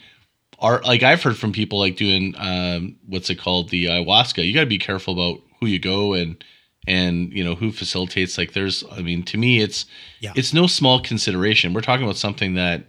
are 0.60 0.80
like 0.82 1.02
I've 1.02 1.22
heard 1.22 1.38
from 1.38 1.52
people 1.52 1.78
like 1.78 1.96
doing 1.96 2.34
um, 2.38 2.96
what's 3.06 3.30
it 3.30 3.36
called 3.36 3.70
the 3.70 3.86
ayahuasca. 3.86 4.46
You 4.46 4.54
got 4.54 4.60
to 4.60 4.66
be 4.66 4.78
careful 4.78 5.14
about 5.14 5.42
who 5.60 5.66
you 5.66 5.78
go 5.78 6.14
and 6.14 6.42
and 6.86 7.32
you 7.32 7.44
know 7.44 7.54
who 7.54 7.72
facilitates. 7.72 8.38
Like 8.38 8.52
there's, 8.52 8.84
I 8.90 9.00
mean, 9.00 9.22
to 9.24 9.38
me, 9.38 9.60
it's 9.60 9.86
yeah. 10.20 10.32
it's 10.36 10.52
no 10.52 10.66
small 10.66 11.00
consideration. 11.00 11.72
We're 11.72 11.80
talking 11.80 12.04
about 12.04 12.16
something 12.16 12.54
that 12.54 12.84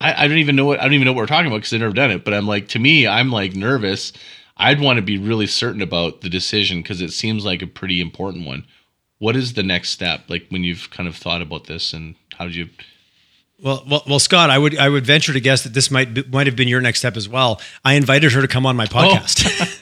I, 0.00 0.24
I 0.24 0.28
don't 0.28 0.38
even 0.38 0.56
know 0.56 0.64
what 0.64 0.80
I 0.80 0.84
don't 0.84 0.94
even 0.94 1.04
know 1.04 1.12
what 1.12 1.22
we're 1.22 1.26
talking 1.26 1.46
about 1.46 1.58
because 1.58 1.72
I've 1.72 1.80
never 1.80 1.94
done 1.94 2.10
it. 2.10 2.24
But 2.24 2.34
I'm 2.34 2.46
like, 2.46 2.68
to 2.68 2.78
me, 2.78 3.06
I'm 3.06 3.30
like 3.30 3.54
nervous. 3.54 4.12
I'd 4.56 4.80
want 4.80 4.96
to 4.96 5.02
be 5.02 5.18
really 5.18 5.46
certain 5.46 5.80
about 5.80 6.20
the 6.20 6.28
decision 6.28 6.82
because 6.82 7.00
it 7.00 7.12
seems 7.12 7.44
like 7.44 7.62
a 7.62 7.66
pretty 7.66 8.00
important 8.00 8.46
one. 8.46 8.66
What 9.18 9.36
is 9.36 9.54
the 9.54 9.62
next 9.62 9.90
step? 9.90 10.22
Like 10.28 10.46
when 10.50 10.64
you've 10.64 10.90
kind 10.90 11.08
of 11.08 11.16
thought 11.16 11.42
about 11.42 11.66
this, 11.66 11.92
and 11.92 12.14
how 12.36 12.46
did 12.46 12.56
you 12.56 12.68
well, 13.62 13.84
well, 13.88 14.02
well, 14.06 14.18
Scott, 14.18 14.48
I 14.50 14.58
would 14.58 14.76
I 14.78 14.88
would 14.88 15.04
venture 15.04 15.32
to 15.32 15.40
guess 15.40 15.64
that 15.64 15.74
this 15.74 15.90
might 15.90 16.14
be, 16.14 16.22
might 16.24 16.46
have 16.46 16.56
been 16.56 16.68
your 16.68 16.80
next 16.80 17.00
step 17.00 17.16
as 17.16 17.28
well. 17.28 17.60
I 17.84 17.94
invited 17.94 18.32
her 18.32 18.40
to 18.40 18.48
come 18.48 18.64
on 18.64 18.76
my 18.76 18.86
podcast. 18.86 19.46
Oh. 19.46 19.76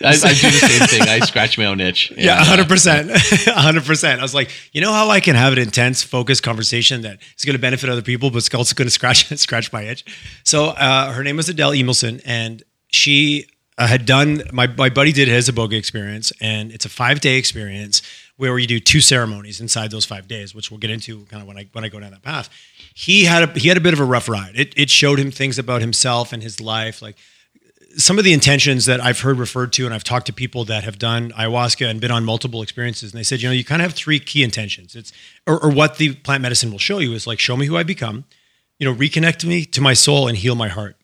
I, 0.04 0.10
I, 0.10 0.14
do 0.14 0.50
the 0.50 0.66
same 0.66 0.88
thing. 0.88 1.02
I 1.02 1.20
scratch 1.20 1.56
my 1.56 1.66
own 1.66 1.80
itch. 1.80 2.12
Yeah, 2.16 2.42
hundred 2.44 2.68
percent, 2.68 3.10
hundred 3.14 3.84
percent. 3.84 4.20
I 4.20 4.22
was 4.22 4.34
like, 4.34 4.50
you 4.72 4.80
know 4.80 4.92
how 4.92 5.08
I 5.10 5.20
can 5.20 5.36
have 5.36 5.52
an 5.52 5.60
intense, 5.60 6.02
focused 6.02 6.42
conversation 6.42 7.02
that 7.02 7.18
is 7.38 7.44
going 7.44 7.54
to 7.54 7.60
benefit 7.60 7.88
other 7.88 8.02
people, 8.02 8.30
but 8.30 8.38
it's 8.38 8.52
also 8.52 8.74
going 8.74 8.86
to 8.86 8.90
scratch 8.90 9.26
scratch 9.38 9.72
my 9.72 9.82
itch. 9.82 10.04
So 10.44 10.66
uh, 10.70 11.12
her 11.12 11.22
name 11.22 11.36
was 11.36 11.48
Adele 11.48 11.72
Emilson, 11.72 12.20
and 12.24 12.62
she 12.88 13.46
I 13.78 13.86
had 13.86 14.04
done 14.04 14.42
my 14.52 14.66
my 14.66 14.90
buddy 14.90 15.12
did 15.12 15.28
his 15.28 15.48
Iboga 15.48 15.74
experience, 15.74 16.32
and 16.40 16.70
it's 16.72 16.84
a 16.84 16.90
five 16.90 17.20
day 17.20 17.36
experience 17.36 18.02
where 18.50 18.58
you 18.58 18.66
do 18.66 18.80
two 18.80 19.00
ceremonies 19.00 19.60
inside 19.60 19.92
those 19.92 20.04
five 20.04 20.26
days, 20.26 20.52
which 20.52 20.68
we'll 20.68 20.78
get 20.78 20.90
into 20.90 21.24
kind 21.26 21.42
of 21.42 21.46
when 21.46 21.56
I 21.56 21.68
when 21.72 21.84
I 21.84 21.88
go 21.88 22.00
down 22.00 22.10
that 22.10 22.22
path. 22.22 22.50
He 22.92 23.24
had 23.24 23.42
a 23.44 23.58
he 23.58 23.68
had 23.68 23.76
a 23.76 23.80
bit 23.80 23.92
of 23.92 24.00
a 24.00 24.04
rough 24.04 24.28
ride. 24.28 24.52
It 24.56 24.74
it 24.76 24.90
showed 24.90 25.20
him 25.20 25.30
things 25.30 25.58
about 25.58 25.80
himself 25.80 26.32
and 26.32 26.42
his 26.42 26.60
life, 26.60 27.00
like 27.00 27.16
some 27.96 28.18
of 28.18 28.24
the 28.24 28.32
intentions 28.32 28.86
that 28.86 29.00
I've 29.00 29.20
heard 29.20 29.38
referred 29.38 29.72
to, 29.74 29.84
and 29.84 29.94
I've 29.94 30.02
talked 30.02 30.26
to 30.26 30.32
people 30.32 30.64
that 30.64 30.82
have 30.82 30.98
done 30.98 31.30
ayahuasca 31.32 31.88
and 31.88 32.00
been 32.00 32.10
on 32.10 32.24
multiple 32.24 32.62
experiences, 32.62 33.12
and 33.12 33.18
they 33.18 33.22
said, 33.22 33.42
you 33.42 33.48
know, 33.48 33.52
you 33.52 33.64
kind 33.64 33.80
of 33.80 33.88
have 33.88 33.94
three 33.94 34.18
key 34.18 34.42
intentions. 34.42 34.96
It's 34.96 35.12
or, 35.46 35.62
or 35.62 35.70
what 35.70 35.98
the 35.98 36.14
plant 36.14 36.42
medicine 36.42 36.72
will 36.72 36.78
show 36.78 36.98
you 36.98 37.12
is 37.12 37.26
like, 37.26 37.38
show 37.38 37.56
me 37.56 37.66
who 37.66 37.76
I 37.76 37.84
become, 37.84 38.24
you 38.78 38.90
know, 38.90 38.94
reconnect 38.94 39.44
me 39.44 39.64
to 39.66 39.80
my 39.80 39.94
soul 39.94 40.26
and 40.26 40.36
heal 40.36 40.56
my 40.56 40.68
heart 40.68 40.96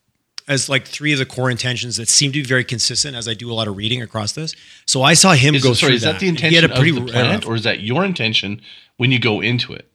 as 0.48 0.68
like 0.68 0.86
three 0.86 1.12
of 1.12 1.18
the 1.18 1.26
core 1.26 1.50
intentions 1.50 1.96
that 1.98 2.08
seem 2.08 2.32
to 2.32 2.38
be 2.40 2.44
very 2.44 2.64
consistent 2.64 3.14
as 3.16 3.28
I 3.28 3.34
do 3.34 3.50
a 3.50 3.54
lot 3.54 3.68
of 3.68 3.76
reading 3.76 4.00
across 4.02 4.32
this. 4.32 4.54
So 4.86 5.02
I 5.02 5.14
saw 5.14 5.34
him 5.34 5.54
Is, 5.54 5.62
go 5.62 5.74
sorry, 5.74 5.90
through 5.90 5.96
is 5.96 6.02
that, 6.02 6.12
that. 6.12 6.20
the 6.20 6.28
and 6.28 6.38
he 6.40 6.46
intention 6.46 6.70
had 6.70 6.70
a 6.70 6.74
pretty 6.80 6.98
of 6.98 7.06
the 7.06 7.12
plant, 7.12 7.46
or 7.46 7.54
is 7.54 7.62
that 7.64 7.80
your 7.80 8.04
intention 8.04 8.62
when 8.96 9.12
you 9.12 9.18
go 9.20 9.40
into 9.40 9.72
it? 9.74 9.86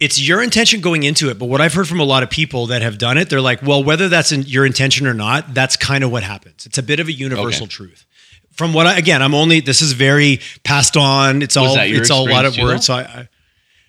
it's 0.00 0.20
your 0.20 0.42
intention 0.42 0.80
going 0.80 1.04
into 1.04 1.30
it. 1.30 1.38
But 1.38 1.46
what 1.46 1.60
I've 1.60 1.74
heard 1.74 1.86
from 1.86 2.00
a 2.00 2.04
lot 2.04 2.24
of 2.24 2.30
people 2.30 2.66
that 2.66 2.82
have 2.82 2.98
done 2.98 3.16
it, 3.16 3.30
they're 3.30 3.40
like, 3.40 3.62
well, 3.62 3.84
whether 3.84 4.08
that's 4.08 4.32
in 4.32 4.42
your 4.42 4.66
intention 4.66 5.06
or 5.06 5.14
not, 5.14 5.54
that's 5.54 5.76
kind 5.76 6.02
of 6.02 6.10
what 6.10 6.24
happens. 6.24 6.66
It's 6.66 6.76
a 6.76 6.82
bit 6.82 6.98
of 6.98 7.06
a 7.06 7.12
universal 7.12 7.66
Okay. 7.66 7.70
truth. 7.70 8.04
From 8.50 8.72
what 8.74 8.88
I, 8.88 8.98
again, 8.98 9.22
I'm 9.22 9.32
only, 9.32 9.60
this 9.60 9.80
is 9.80 9.92
very 9.92 10.40
passed 10.64 10.96
on. 10.96 11.40
It's 11.40 11.54
Was 11.54 11.76
all, 11.76 11.76
it's 11.78 12.10
all 12.10 12.28
a 12.28 12.32
lot 12.32 12.44
of 12.44 12.58
words. 12.58 12.86
So 12.86 12.94
I, 12.94 13.00
I 13.02 13.28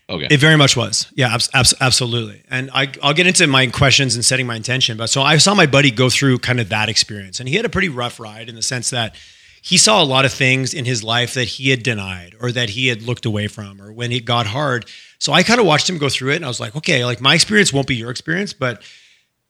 Okay. 0.10 0.28
it 0.30 0.40
very 0.40 0.58
much 0.58 0.76
was. 0.76 1.08
Yeah, 1.16 1.34
abs- 1.34 1.50
abs- 1.54 1.74
absolutely. 1.80 2.44
And 2.50 2.70
I, 2.74 2.92
I'll 3.02 3.14
get 3.14 3.26
into 3.26 3.48
my 3.48 3.68
questions 3.68 4.16
and 4.16 4.26
setting 4.26 4.46
my 4.46 4.56
intention. 4.56 4.98
But 4.98 5.10
so 5.10 5.22
I 5.22 5.38
saw 5.38 5.56
my 5.56 5.66
buddy 5.66 5.92
go 5.92 6.10
through 6.10 6.40
kind 6.40 6.60
of 6.60 6.70
that 6.70 6.90
experience. 6.90 7.40
And 7.40 7.48
he 7.48 7.56
had 7.56 7.66
a 7.66 7.70
pretty 7.70 7.90
rough 7.90 8.20
ride 8.20 8.50
in 8.50 8.56
the 8.56 8.62
sense 8.62 8.90
that 8.90 9.16
he 9.62 9.78
saw 9.78 10.04
a 10.04 10.06
lot 10.06 10.26
of 10.26 10.34
things 10.34 10.74
in 10.74 10.84
his 10.84 11.06
life 11.06 11.36
that 11.36 11.48
he 11.48 11.70
had 11.70 11.84
denied 11.84 12.36
or 12.42 12.52
that 12.52 12.70
he 12.72 12.88
had 12.88 13.02
looked 13.02 13.26
away 13.26 13.48
from 13.48 13.82
or 13.82 13.94
when 13.94 14.12
it 14.12 14.26
got 14.26 14.46
hard. 14.46 14.86
So 15.20 15.32
I 15.32 15.42
kind 15.42 15.62
of 15.62 15.66
watched 15.66 15.90
him 15.90 15.98
go 15.98 16.10
through 16.10 16.34
it 16.34 16.36
and 16.36 16.46
I 16.46 16.50
was 16.50 16.60
like, 16.60 16.76
okay, 16.76 17.06
like 17.06 17.22
my 17.22 17.34
experience 17.34 17.72
won't 17.72 17.88
be 17.88 17.96
your 17.96 18.12
experience, 18.12 18.52
but 18.52 18.84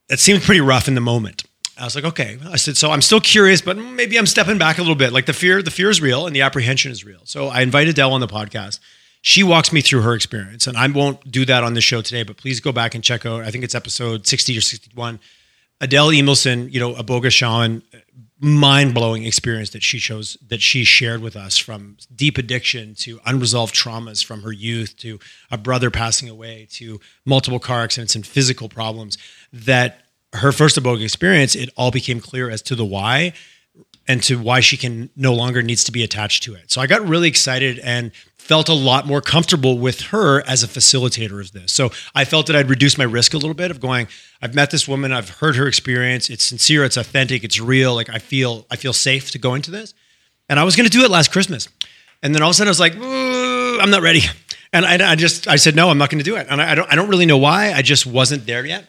it 0.10 0.20
seemed 0.20 0.44
pretty 0.44 0.62
rough 0.62 0.88
in 0.88 0.94
the 0.94 1.02
moment. 1.02 1.46
I 1.80 1.86
was 1.86 1.96
like, 1.96 2.06
okay. 2.06 2.38
I 2.48 2.58
said, 2.58 2.78
so 2.78 2.92
I'm 2.92 3.02
still 3.02 3.20
curious, 3.20 3.60
but 3.62 3.76
maybe 3.76 4.18
I'm 4.20 4.28
stepping 4.28 4.60
back 4.60 4.78
a 4.78 4.82
little 4.82 4.96
bit. 4.96 5.12
Like 5.12 5.26
the 5.26 5.34
fear, 5.34 5.64
the 5.64 5.72
fear 5.72 5.90
is 5.90 6.00
real 6.00 6.28
and 6.28 6.36
the 6.36 6.42
apprehension 6.42 6.92
is 6.92 7.04
real. 7.04 7.22
So 7.24 7.48
I 7.48 7.62
invited 7.62 7.96
Dell 7.96 8.14
on 8.14 8.22
the 8.22 8.28
podcast. 8.28 8.80
She 9.26 9.42
walks 9.42 9.72
me 9.72 9.80
through 9.80 10.02
her 10.02 10.14
experience, 10.14 10.68
and 10.68 10.76
I 10.76 10.86
won't 10.88 11.32
do 11.32 11.46
that 11.46 11.64
on 11.64 11.76
the 11.76 11.80
show 11.80 12.02
today, 12.02 12.24
but 12.24 12.36
please 12.36 12.60
go 12.60 12.74
back 12.74 12.94
and 12.94 13.02
check 13.02 13.26
out. 13.26 13.44
I 13.44 13.52
think 13.52 13.64
it's 13.64 13.74
episode 13.74 14.28
60 14.28 14.58
or 14.58 14.60
61. 14.60 15.18
Adele 15.80 16.10
Emilson, 16.10 16.70
you 16.70 16.78
know, 16.82 16.94
a 16.96 17.06
boga 17.06 17.32
shaman, 17.32 17.84
mind 18.42 18.94
blowing 18.94 19.24
experience 19.24 19.70
that 19.70 19.82
she 19.82 19.98
chose 19.98 20.36
that 20.50 20.62
she 20.62 20.84
shared 20.84 21.22
with 21.22 21.38
us 21.38 21.58
from 21.58 21.96
deep 22.14 22.38
addiction 22.38 22.96
to 22.96 23.22
unresolved 23.26 23.74
traumas 23.74 24.22
from 24.22 24.42
her 24.42 24.52
youth 24.52 24.98
to 24.98 25.18
a 25.50 25.58
brother 25.58 25.90
passing 25.90 26.28
away 26.28 26.68
to 26.72 27.00
multiple 27.24 27.60
car 27.60 27.84
accidents 27.84 28.16
and 28.16 28.28
physical 28.28 28.68
problems. 28.68 29.18
That 29.54 30.02
her 30.34 30.52
first 30.52 30.78
Iboga 30.78 31.02
experience, 31.02 31.56
it 31.56 31.70
all 31.78 31.92
became 31.92 32.20
clear 32.20 32.50
as 32.50 32.62
to 32.64 32.76
the 32.76 32.84
why 32.84 33.32
and 34.08 34.22
to 34.24 34.38
why 34.38 34.60
she 34.60 34.78
can 34.78 35.10
no 35.16 35.34
longer 35.34 35.62
needs 35.62 35.84
to 35.86 35.92
be 35.92 36.04
attached 36.04 36.44
to 36.44 36.54
it. 36.56 36.72
So 36.72 36.82
I 36.82 36.88
got 36.88 37.08
really 37.08 37.30
excited 37.30 37.80
and 37.80 38.12
felt 38.36 38.68
a 38.68 38.74
lot 38.74 39.08
more 39.08 39.22
comfortable 39.22 39.80
with 39.80 40.02
her 40.02 40.46
as 40.46 40.64
a 40.64 40.68
facilitator 40.68 41.40
of 41.40 41.54
this. 41.54 41.72
So 41.72 41.92
I 42.14 42.26
felt 42.26 42.48
that 42.48 42.56
I'd 42.56 42.70
reduce 42.70 42.98
my 42.98 43.06
risk 43.06 43.34
a 43.34 43.38
little 43.38 43.54
bit 43.54 43.72
of 43.72 43.80
going, 43.80 44.08
I've 44.42 44.54
met 44.54 44.72
this 44.72 44.88
woman, 44.88 45.14
I've 45.14 45.30
heard 45.30 45.56
her 45.56 45.68
experience, 45.68 46.30
it's 46.30 46.44
sincere, 46.44 46.84
it's 46.84 46.98
authentic, 46.98 47.46
it's 47.46 47.62
real, 47.62 47.96
like 47.96 48.10
I 48.10 48.20
feel 48.20 48.66
I 48.70 48.76
feel 48.76 48.92
safe 48.92 49.32
to 49.32 49.40
go 49.40 49.54
into 49.56 49.72
this. 49.72 49.94
And 50.50 50.60
I 50.60 50.66
was 50.66 50.76
going 50.76 50.90
to 50.90 50.92
do 50.92 51.06
it 51.06 51.10
last 51.10 51.32
Christmas. 51.32 51.70
And 52.22 52.36
then 52.36 52.42
all 52.42 52.50
of 52.50 52.52
a 52.52 52.56
sudden 52.56 52.68
I 52.68 52.72
was 52.72 52.80
like, 52.82 52.96
I'm 52.96 53.90
not 53.90 54.02
ready. 54.02 54.22
And 54.74 54.86
I, 54.86 55.12
I 55.12 55.16
just 55.16 55.48
I 55.48 55.56
said 55.56 55.76
no, 55.76 55.90
I'm 55.90 55.98
not 55.98 56.10
going 56.10 56.18
to 56.18 56.26
do 56.26 56.36
it. 56.36 56.48
And 56.50 56.62
I, 56.62 56.72
I 56.72 56.76
don't 56.76 56.92
I 56.92 56.96
don't 56.96 57.08
really 57.08 57.28
know 57.28 57.38
why. 57.38 57.72
I 57.72 57.82
just 57.84 58.06
wasn't 58.06 58.46
there 58.46 58.66
yet 58.66 58.88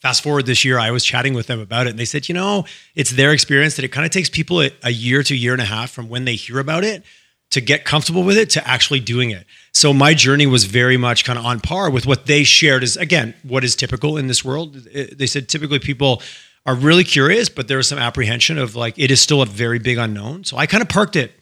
fast 0.00 0.22
forward 0.22 0.46
this 0.46 0.64
year, 0.64 0.78
I 0.78 0.90
was 0.90 1.04
chatting 1.04 1.34
with 1.34 1.46
them 1.46 1.60
about 1.60 1.86
it, 1.86 1.90
and 1.90 1.98
they 1.98 2.04
said, 2.04 2.28
you 2.28 2.34
know, 2.34 2.64
it's 2.94 3.10
their 3.10 3.32
experience 3.32 3.76
that 3.76 3.84
it 3.84 3.88
kind 3.88 4.06
of 4.06 4.12
takes 4.12 4.30
people 4.30 4.62
a, 4.62 4.70
a 4.82 4.90
year 4.90 5.22
to 5.22 5.34
a 5.34 5.36
year 5.36 5.52
and 5.52 5.62
a 5.62 5.66
half 5.66 5.90
from 5.90 6.08
when 6.08 6.24
they 6.24 6.34
hear 6.34 6.58
about 6.58 6.84
it 6.84 7.02
to 7.50 7.60
get 7.60 7.84
comfortable 7.84 8.22
with 8.22 8.36
it 8.36 8.50
to 8.50 8.68
actually 8.68 9.00
doing 9.00 9.30
it. 9.30 9.46
So 9.72 9.94
my 9.94 10.12
journey 10.12 10.46
was 10.46 10.64
very 10.64 10.96
much 10.96 11.24
kind 11.24 11.38
of 11.38 11.46
on 11.46 11.60
par 11.60 11.90
with 11.90 12.06
what 12.06 12.26
they 12.26 12.44
shared 12.44 12.82
is 12.82 12.96
again, 12.96 13.34
what 13.42 13.64
is 13.64 13.74
typical 13.74 14.18
in 14.18 14.26
this 14.26 14.44
world. 14.44 14.74
They 14.74 15.26
said 15.26 15.48
typically 15.48 15.78
people 15.78 16.22
are 16.66 16.74
really 16.74 17.04
curious, 17.04 17.48
but 17.48 17.66
there 17.66 17.78
was 17.78 17.88
some 17.88 17.98
apprehension 17.98 18.58
of 18.58 18.76
like 18.76 18.98
it 18.98 19.10
is 19.10 19.22
still 19.22 19.40
a 19.40 19.46
very 19.46 19.78
big 19.78 19.96
unknown. 19.96 20.44
So 20.44 20.58
I 20.58 20.66
kind 20.66 20.82
of 20.82 20.90
parked 20.90 21.16
it 21.16 21.32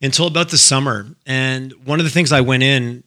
until 0.00 0.26
about 0.26 0.50
the 0.50 0.58
summer. 0.58 1.06
And 1.26 1.72
one 1.84 2.00
of 2.00 2.04
the 2.04 2.10
things 2.10 2.32
I 2.32 2.40
went 2.40 2.64
in, 2.64 3.04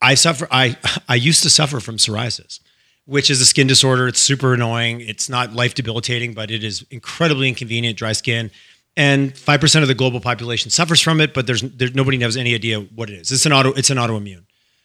I 0.00 0.14
suffer 0.14 0.46
I 0.52 0.76
I 1.08 1.16
used 1.16 1.42
to 1.42 1.50
suffer 1.50 1.80
from 1.80 1.96
psoriasis 1.96 2.60
which 3.08 3.30
is 3.30 3.40
a 3.40 3.46
skin 3.46 3.66
disorder. 3.66 4.06
It's 4.06 4.20
super 4.20 4.52
annoying. 4.52 5.00
It's 5.00 5.30
not 5.30 5.54
life 5.54 5.74
debilitating, 5.74 6.34
but 6.34 6.50
it 6.50 6.62
is 6.62 6.84
incredibly 6.90 7.48
inconvenient, 7.48 7.96
dry 7.96 8.12
skin. 8.12 8.50
And 8.98 9.32
5% 9.32 9.80
of 9.82 9.88
the 9.88 9.94
global 9.94 10.20
population 10.20 10.70
suffers 10.70 11.00
from 11.00 11.18
it, 11.22 11.32
but 11.32 11.46
there's 11.46 11.62
there, 11.62 11.88
nobody 11.94 12.20
has 12.20 12.36
any 12.36 12.54
idea 12.54 12.80
what 12.80 13.08
it 13.08 13.14
is. 13.14 13.32
It's 13.32 13.46
an 13.46 13.52
auto 13.52 13.72
it's 13.72 13.88
an 13.88 13.96
autoimmune. 13.96 14.44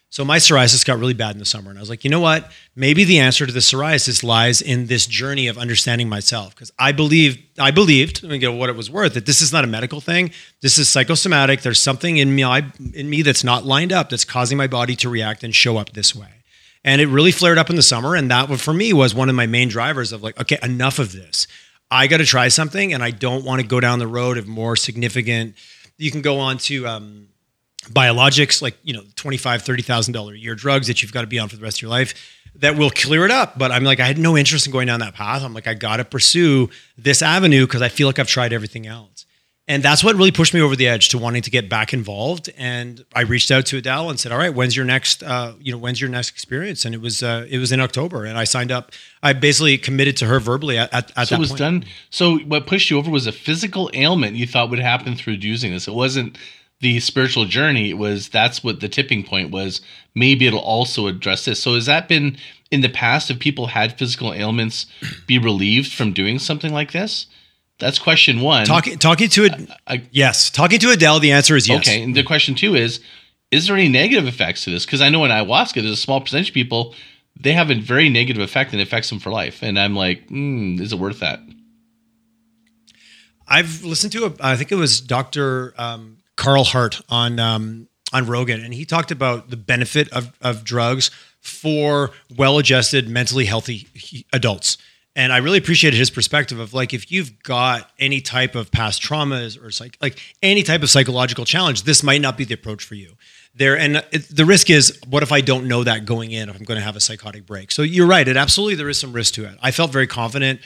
So 0.09 0.23
my 0.23 0.37
psoriasis 0.37 0.85
got 0.85 0.99
really 0.99 1.15
bad 1.15 1.35
in 1.35 1.39
the 1.39 1.45
summer 1.45 1.69
and 1.69 1.77
I 1.77 1.81
was 1.81 1.89
like, 1.89 2.03
"You 2.05 2.11
know 2.11 2.19
what? 2.21 2.49
Maybe 2.75 3.03
the 3.03 3.19
answer 3.19 3.45
to 3.45 3.51
the 3.51 3.59
psoriasis 3.59 4.23
lies 4.23 4.61
in 4.61 4.85
this 4.85 5.05
journey 5.05 5.47
of 5.47 5.57
understanding 5.57 6.07
myself 6.07 6.55
because 6.55 6.71
I 6.79 6.91
believed 6.93 7.39
I 7.59 7.71
believed, 7.71 8.23
I 8.23 8.27
mean, 8.27 8.39
you 8.39 8.51
know, 8.51 8.55
what 8.55 8.69
it 8.69 8.77
was 8.77 8.89
worth, 8.89 9.15
that 9.15 9.25
this 9.25 9.41
is 9.41 9.51
not 9.51 9.65
a 9.65 9.67
medical 9.67 9.99
thing. 9.99 10.31
This 10.61 10.77
is 10.77 10.87
psychosomatic. 10.87 11.61
There's 11.61 11.81
something 11.81 12.17
in 12.17 12.33
me 12.35 12.43
I, 12.43 12.71
in 12.93 13.09
me 13.09 13.21
that's 13.21 13.43
not 13.43 13.65
lined 13.65 13.91
up 13.91 14.09
that's 14.09 14.23
causing 14.23 14.57
my 14.57 14.67
body 14.67 14.95
to 14.97 15.09
react 15.09 15.43
and 15.43 15.53
show 15.53 15.75
up 15.75 15.91
this 15.91 16.15
way." 16.15 16.42
And 16.85 16.99
it 16.99 17.07
really 17.07 17.31
flared 17.31 17.57
up 17.57 17.69
in 17.69 17.75
the 17.75 17.83
summer. 17.83 18.15
And 18.15 18.29
that 18.29 18.49
for 18.59 18.73
me 18.73 18.93
was 18.93 19.15
one 19.15 19.29
of 19.29 19.35
my 19.35 19.45
main 19.45 19.69
drivers 19.69 20.11
of 20.11 20.21
like, 20.21 20.39
okay, 20.39 20.57
enough 20.61 20.99
of 20.99 21.11
this. 21.11 21.47
I 21.89 22.07
got 22.07 22.17
to 22.17 22.25
try 22.25 22.47
something 22.47 22.93
and 22.93 23.03
I 23.03 23.11
don't 23.11 23.45
want 23.45 23.61
to 23.61 23.67
go 23.67 23.79
down 23.79 23.99
the 23.99 24.07
road 24.07 24.37
of 24.37 24.47
more 24.47 24.75
significant. 24.75 25.55
You 25.97 26.11
can 26.11 26.21
go 26.21 26.39
on 26.39 26.57
to 26.59 26.87
um, 26.87 27.27
biologics, 27.89 28.61
like, 28.61 28.77
you 28.83 28.93
know, 28.93 29.01
$25,000, 29.15 29.63
$30,000 29.63 30.33
a 30.33 30.39
year 30.39 30.55
drugs 30.55 30.87
that 30.87 31.01
you've 31.01 31.13
got 31.13 31.21
to 31.21 31.27
be 31.27 31.39
on 31.39 31.49
for 31.49 31.55
the 31.55 31.61
rest 31.61 31.77
of 31.77 31.81
your 31.83 31.91
life 31.91 32.13
that 32.55 32.77
will 32.77 32.89
clear 32.89 33.25
it 33.25 33.31
up. 33.31 33.57
But 33.57 33.71
I'm 33.71 33.83
like, 33.83 33.99
I 33.99 34.05
had 34.05 34.17
no 34.17 34.37
interest 34.37 34.65
in 34.65 34.71
going 34.71 34.87
down 34.87 34.99
that 34.99 35.13
path. 35.13 35.43
I'm 35.43 35.53
like, 35.53 35.67
I 35.67 35.73
got 35.73 35.97
to 35.97 36.05
pursue 36.05 36.69
this 36.97 37.21
avenue 37.21 37.65
because 37.65 37.81
I 37.81 37.89
feel 37.89 38.07
like 38.07 38.19
I've 38.19 38.27
tried 38.27 38.53
everything 38.53 38.87
else. 38.87 39.22
And 39.65 39.81
that's 39.81 40.03
what 40.03 40.17
really 40.17 40.31
pushed 40.31 40.53
me 40.53 40.59
over 40.59 40.75
the 40.75 40.89
edge 40.89 41.07
to 41.09 41.17
wanting 41.17 41.41
to 41.43 41.49
get 41.49 41.69
back 41.69 41.93
involved. 41.93 42.49
And 42.57 43.05
I 43.15 43.21
reached 43.21 43.49
out 43.49 43.65
to 43.67 43.77
Adele 43.77 44.09
and 44.09 44.19
said, 44.19 44.33
"All 44.33 44.37
right, 44.37 44.53
when's 44.53 44.75
your 44.75 44.85
next, 44.85 45.23
uh, 45.23 45.53
you 45.61 45.71
know, 45.71 45.77
when's 45.77 46.01
your 46.01 46.09
next 46.09 46.31
experience?" 46.31 46.83
And 46.83 46.93
it 46.93 46.99
was, 46.99 47.23
uh, 47.23 47.47
it 47.49 47.59
was 47.59 47.71
in 47.71 47.79
October, 47.79 48.25
and 48.25 48.37
I 48.37 48.43
signed 48.43 48.73
up. 48.73 48.91
I 49.21 49.31
basically 49.31 49.77
committed 49.77 50.17
to 50.17 50.25
her 50.25 50.41
verbally 50.41 50.77
at, 50.77 50.93
at, 50.93 51.11
at 51.15 51.29
So 51.29 51.35
that 51.35 51.37
it 51.37 51.39
was 51.39 51.49
point. 51.49 51.59
done. 51.59 51.85
So 52.09 52.39
what 52.39 52.67
pushed 52.67 52.89
you 52.89 52.97
over 52.97 53.09
was 53.09 53.25
a 53.25 53.31
physical 53.31 53.89
ailment 53.93 54.35
you 54.35 54.45
thought 54.45 54.69
would 54.69 54.79
happen 54.79 55.15
through 55.15 55.35
using 55.35 55.71
this. 55.71 55.87
It 55.87 55.93
wasn't 55.93 56.37
the 56.81 56.99
spiritual 56.99 57.45
journey. 57.45 57.89
It 57.89 57.97
was 57.97 58.27
that's 58.27 58.65
what 58.65 58.81
the 58.81 58.89
tipping 58.89 59.23
point 59.23 59.51
was. 59.51 59.79
Maybe 60.13 60.45
it'll 60.45 60.59
also 60.59 61.07
address 61.07 61.45
this. 61.45 61.63
So 61.63 61.75
has 61.75 61.85
that 61.85 62.09
been 62.09 62.35
in 62.69 62.81
the 62.81 62.89
past? 62.89 63.29
Have 63.29 63.39
people 63.39 63.67
had 63.67 63.97
physical 63.97 64.33
ailments 64.33 64.87
be 65.25 65.37
relieved 65.39 65.93
from 65.93 66.11
doing 66.11 66.37
something 66.37 66.73
like 66.73 66.91
this? 66.91 67.27
That's 67.79 67.99
question 67.99 68.41
one. 68.41 68.65
Talking, 68.65 68.97
talking 68.97 69.29
to 69.29 69.45
it, 69.45 70.01
yes. 70.11 70.49
Talking 70.49 70.79
to 70.79 70.91
Adele, 70.91 71.19
the 71.19 71.31
answer 71.31 71.55
is 71.55 71.67
yes. 71.67 71.79
Okay, 71.79 72.03
and 72.03 72.15
the 72.15 72.23
question 72.23 72.55
two 72.55 72.75
is: 72.75 72.99
Is 73.51 73.67
there 73.67 73.75
any 73.75 73.89
negative 73.89 74.27
effects 74.27 74.63
to 74.65 74.69
this? 74.69 74.85
Because 74.85 75.01
I 75.01 75.09
know 75.09 75.25
in 75.25 75.31
ayahuasca, 75.31 75.75
there's 75.75 75.85
a 75.91 75.95
small 75.95 76.21
percentage 76.21 76.49
of 76.49 76.53
people 76.53 76.93
they 77.39 77.53
have 77.53 77.69
a 77.69 77.75
very 77.75 78.09
negative 78.09 78.41
effect 78.41 78.71
and 78.71 78.81
it 78.81 78.87
affects 78.87 79.09
them 79.09 79.19
for 79.19 79.29
life. 79.29 79.61
And 79.61 79.79
I'm 79.79 79.95
like, 79.95 80.27
mm, 80.27 80.79
is 80.79 80.93
it 80.93 80.99
worth 80.99 81.19
that? 81.19 81.39
I've 83.47 83.83
listened 83.83 84.13
to 84.13 84.25
a, 84.25 84.33
I 84.39 84.55
think 84.55 84.71
it 84.71 84.75
was 84.75 85.01
Dr. 85.01 85.73
Um, 85.77 86.17
Carl 86.35 86.63
Hart 86.63 87.01
on 87.09 87.39
um, 87.39 87.87
on 88.13 88.25
Rogan, 88.25 88.63
and 88.63 88.73
he 88.73 88.85
talked 88.85 89.11
about 89.11 89.49
the 89.49 89.57
benefit 89.57 90.11
of 90.13 90.31
of 90.41 90.63
drugs 90.63 91.11
for 91.41 92.11
well-adjusted, 92.37 93.09
mentally 93.09 93.45
healthy 93.45 93.87
adults. 94.31 94.77
And 95.15 95.31
I 95.31 95.37
really 95.37 95.59
appreciated 95.59 95.97
his 95.97 96.09
perspective 96.09 96.59
of 96.59 96.73
like 96.73 96.93
if 96.93 97.11
you've 97.11 97.41
got 97.43 97.91
any 97.99 98.19
type 98.19 98.55
of 98.55 98.71
past 98.71 99.01
traumas 99.01 99.63
or 99.63 99.69
psych, 99.69 99.95
like 100.01 100.19
any 100.41 100.63
type 100.63 100.81
of 100.81 100.89
psychological 100.89 101.45
challenge, 101.45 101.83
this 101.83 102.01
might 102.01 102.21
not 102.21 102.35
be 102.37 102.45
the 102.45 102.55
approach 102.55 102.83
for 102.83 102.95
you. 102.95 103.13
There 103.55 103.77
and 103.77 104.03
the 104.31 104.45
risk 104.45 104.71
is, 104.71 104.99
what 105.07 105.21
if 105.21 105.31
I 105.31 105.41
don't 105.41 105.67
know 105.67 105.83
that 105.83 106.05
going 106.05 106.31
in? 106.31 106.49
If 106.49 106.55
I'm 106.55 106.63
going 106.63 106.79
to 106.79 106.83
have 106.83 106.95
a 106.95 106.99
psychotic 106.99 107.45
break, 107.45 107.71
so 107.71 107.83
you're 107.83 108.07
right. 108.07 108.27
It 108.27 108.35
absolutely 108.35 108.73
there 108.75 108.89
is 108.89 108.99
some 108.99 109.13
risk 109.13 109.35
to 109.35 109.45
it. 109.45 109.57
I 109.61 109.69
felt 109.69 109.91
very 109.91 110.07
confident 110.07 110.59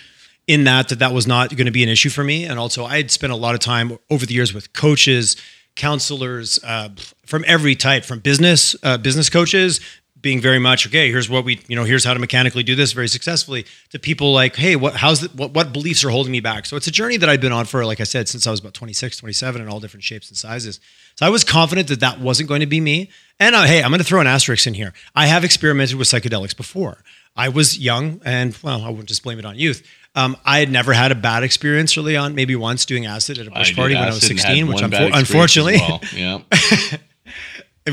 in 0.48 0.64
that 0.64 0.88
that 0.90 1.00
that 1.00 1.14
was 1.14 1.28
not 1.28 1.56
going 1.56 1.66
to 1.66 1.72
be 1.72 1.84
an 1.84 1.90
issue 1.90 2.10
for 2.10 2.24
me 2.24 2.46
and 2.46 2.58
also 2.58 2.86
i 2.86 2.98
had 2.98 3.12
spent 3.12 3.32
a 3.32 3.36
lot 3.36 3.54
of 3.54 3.60
time 3.60 3.98
over 4.10 4.26
the 4.26 4.34
years 4.34 4.54
with 4.54 4.74
coaches 4.74 5.36
counselors 5.76 6.58
uh, 6.64 6.90
from 7.26 7.44
every 7.46 7.76
type 7.76 8.04
from 8.04 8.20
business 8.20 8.76
uh, 8.82 8.98
business 8.98 9.30
coaches 9.30 9.80
being 10.28 10.42
very 10.42 10.60
much 10.60 10.86
okay. 10.86 11.10
Here's 11.10 11.30
what 11.30 11.46
we, 11.46 11.62
you 11.70 11.76
know, 11.78 11.86
here's 11.86 12.04
how 12.04 12.14
to 12.14 12.20
mechanically 12.20 12.62
do 12.62 12.76
this 12.76 12.92
very 12.92 13.08
successfully. 13.08 13.66
To 13.92 13.98
people 13.98 14.34
like, 14.34 14.58
hey, 14.58 14.76
what, 14.76 14.94
how's 14.94 15.22
the, 15.22 15.30
what, 15.30 15.54
what 15.54 15.72
beliefs 15.72 16.04
are 16.04 16.10
holding 16.10 16.34
me 16.34 16.42
back? 16.42 16.66
So 16.66 16.76
it's 16.76 16.86
a 16.86 16.92
journey 16.92 17.16
that 17.16 17.30
I've 17.30 17.40
been 17.40 17.54
on 17.54 17.64
for, 17.64 17.86
like 17.86 18.02
I 18.02 18.04
said, 18.04 18.28
since 18.28 18.46
I 18.46 18.52
was 18.52 18.60
about 18.60 18.74
26, 18.74 19.16
27, 19.16 19.62
in 19.62 19.70
all 19.70 19.80
different 19.80 20.04
shapes 20.04 20.28
and 20.28 20.36
sizes. 20.38 20.82
So 21.16 21.26
I 21.26 21.30
was 21.30 21.46
confident 21.46 21.88
that 21.88 22.02
that 22.02 22.20
wasn't 22.20 22.50
going 22.50 22.60
to 22.60 22.68
be 22.68 22.82
me. 22.82 23.10
And 23.40 23.56
uh, 23.56 23.64
hey, 23.64 23.82
I'm 23.82 23.90
going 23.90 24.00
to 24.00 24.04
throw 24.04 24.20
an 24.20 24.28
asterisk 24.28 24.68
in 24.68 24.74
here. 24.74 24.92
I 25.16 25.28
have 25.28 25.46
experimented 25.46 25.96
with 25.96 26.10
psychedelics 26.10 26.58
before. 26.58 27.06
I 27.38 27.48
was 27.48 27.80
young, 27.80 28.20
and 28.26 28.58
well, 28.62 28.84
I 28.84 28.90
wouldn't 28.90 29.08
just 29.08 29.24
blame 29.24 29.40
it 29.40 29.46
on 29.46 29.58
youth. 29.58 29.88
Um, 30.14 30.36
I 30.44 30.60
had 30.60 30.70
never 30.70 30.92
had 30.92 31.14
a 31.14 31.16
bad 31.16 31.44
experience 31.44 31.96
really 31.96 32.18
on 32.18 32.36
maybe 32.36 32.58
once 32.58 32.86
doing 32.86 33.06
acid 33.06 33.38
at 33.38 33.48
a 33.48 33.52
bush 33.52 33.74
party 33.76 33.96
when 33.96 34.04
I 34.04 34.08
was 34.08 34.28
16, 34.28 34.68
which 34.68 34.80
unfor- 34.80 35.12
unfortunately, 35.14 35.78
well. 35.78 36.02
yeah. 36.14 36.40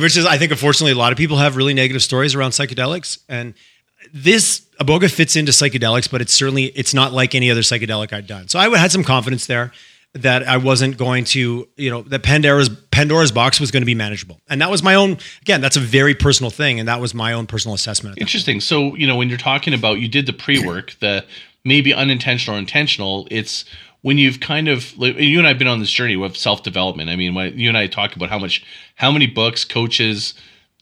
which 0.01 0.17
is 0.17 0.27
I 0.27 0.39
think 0.39 0.53
unfortunately 0.53 0.93
a 0.93 0.97
lot 0.97 1.13
of 1.13 1.19
people 1.19 1.37
have 1.37 1.57
really 1.57 1.75
negative 1.75 2.03
stories 2.03 2.35
around 2.35 2.51
psychedelics 2.51 3.19
and 3.29 3.55
this 4.13 4.61
iboga 4.81 5.11
fits 5.11 5.37
into 5.37 5.53
psychedelics 5.53 6.11
but 6.11 6.21
it's 6.21 6.33
certainly 6.33 6.65
it's 6.65 6.93
not 6.93 7.13
like 7.13 7.35
any 7.35 7.51
other 7.51 7.63
psychedelic 7.63 8.13
I'd 8.13 8.27
done. 8.27 8.49
So 8.49 8.59
I 8.59 8.77
had 8.77 8.93
some 8.93 9.05
confidence 9.05 9.47
there 9.47 9.73
that 10.15 10.47
I 10.47 10.59
wasn't 10.59 10.97
going 10.97 11.25
to, 11.25 11.69
you 11.77 11.91
know, 11.91 12.03
that 12.03 12.23
Pandora's 12.23 12.69
Pandora's 12.91 13.33
box 13.33 13.59
was 13.59 13.71
going 13.71 13.83
to 13.83 13.87
be 13.87 13.97
manageable. 13.97 14.41
And 14.49 14.61
that 14.61 14.71
was 14.71 14.83
my 14.83 14.95
own 14.95 15.19
again, 15.43 15.61
that's 15.61 15.77
a 15.77 15.81
very 15.81 16.15
personal 16.15 16.51
thing 16.51 16.79
and 16.79 16.89
that 16.89 17.01
was 17.01 17.15
my 17.15 17.33
own 17.33 17.47
personal 17.47 17.75
assessment. 17.75 18.19
Interesting. 18.19 18.61
So, 18.61 18.95
you 18.95 19.07
know, 19.07 19.17
when 19.17 19.29
you're 19.29 19.39
talking 19.39 19.75
about 19.75 20.01
you 20.01 20.09
did 20.09 20.27
the 20.27 20.33
pre-work, 20.33 20.95
the 21.01 21.25
maybe 21.65 21.93
unintentional 21.93 22.57
or 22.57 22.61
intentional, 22.61 23.27
it's 23.31 23.65
when 24.05 24.19
you've 24.19 24.39
kind 24.39 24.69
of 24.69 24.97
like, 24.99 25.17
you 25.17 25.39
and 25.39 25.49
I've 25.49 25.59
been 25.59 25.67
on 25.67 25.81
this 25.81 25.91
journey 25.91 26.15
with 26.15 26.37
self-development. 26.37 27.09
I 27.09 27.17
mean, 27.17 27.35
you 27.57 27.71
and 27.71 27.79
I 27.79 27.87
talk 27.87 28.15
about 28.15 28.29
how 28.29 28.39
much 28.39 28.63
how 28.97 29.11
many 29.11 29.27
books, 29.27 29.65
coaches, 29.65 30.35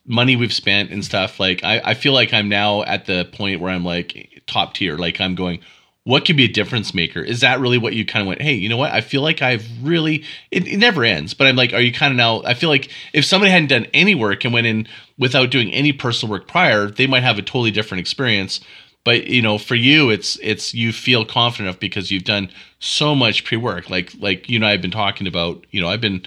money 0.04 0.34
we've 0.34 0.52
spent 0.52 0.90
and 0.90 1.04
stuff, 1.04 1.38
like 1.38 1.62
I, 1.62 1.80
I 1.84 1.94
feel 1.94 2.14
like 2.14 2.34
I'm 2.34 2.48
now 2.48 2.82
at 2.82 3.06
the 3.06 3.24
point 3.32 3.60
where 3.60 3.70
I'm 3.70 3.84
like 3.84 4.42
top 4.48 4.74
tier. 4.74 4.96
Like 4.96 5.20
I'm 5.20 5.36
going, 5.36 5.60
what 6.02 6.24
could 6.24 6.36
be 6.36 6.46
a 6.46 6.52
difference 6.52 6.94
maker? 6.94 7.20
Is 7.20 7.42
that 7.42 7.60
really 7.60 7.78
what 7.78 7.92
you 7.92 8.04
kind 8.04 8.22
of 8.22 8.26
went, 8.26 8.42
hey, 8.42 8.54
you 8.54 8.68
know 8.68 8.76
what? 8.76 8.90
I 8.90 9.00
feel 9.00 9.22
like 9.22 9.40
I've 9.40 9.68
really, 9.80 10.24
it, 10.50 10.66
it 10.66 10.78
never 10.78 11.04
ends, 11.04 11.32
but 11.32 11.46
I'm 11.46 11.54
like, 11.54 11.72
are 11.72 11.80
you 11.80 11.92
kind 11.92 12.10
of 12.10 12.16
now, 12.16 12.42
I 12.42 12.54
feel 12.54 12.70
like 12.70 12.90
if 13.12 13.24
somebody 13.24 13.52
hadn't 13.52 13.68
done 13.68 13.86
any 13.94 14.16
work 14.16 14.44
and 14.44 14.52
went 14.52 14.66
in 14.66 14.88
without 15.16 15.52
doing 15.52 15.72
any 15.72 15.92
personal 15.92 16.32
work 16.32 16.48
prior, 16.48 16.90
they 16.90 17.06
might 17.06 17.22
have 17.22 17.38
a 17.38 17.42
totally 17.42 17.70
different 17.70 18.00
experience. 18.00 18.60
But 19.04 19.26
you 19.26 19.42
know, 19.42 19.58
for 19.58 19.74
you, 19.74 20.10
it's 20.10 20.38
it's 20.42 20.74
you 20.74 20.92
feel 20.92 21.24
confident 21.24 21.68
enough 21.68 21.80
because 21.80 22.10
you've 22.10 22.24
done 22.24 22.50
so 22.78 23.14
much 23.14 23.44
pre 23.44 23.56
work. 23.56 23.90
Like 23.90 24.12
like 24.20 24.48
you 24.48 24.56
and 24.56 24.66
I 24.66 24.70
have 24.70 24.82
been 24.82 24.90
talking 24.90 25.26
about. 25.26 25.64
You 25.70 25.80
know, 25.80 25.88
I've 25.88 26.00
been 26.00 26.22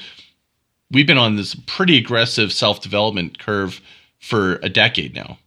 we've 0.91 1.07
been 1.07 1.17
on 1.17 1.35
this 1.35 1.55
pretty 1.67 1.97
aggressive 1.97 2.51
self 2.51 2.81
development 2.81 3.39
curve 3.39 3.81
for 4.19 4.55
a 4.55 4.69
decade 4.69 5.15
now 5.15 5.37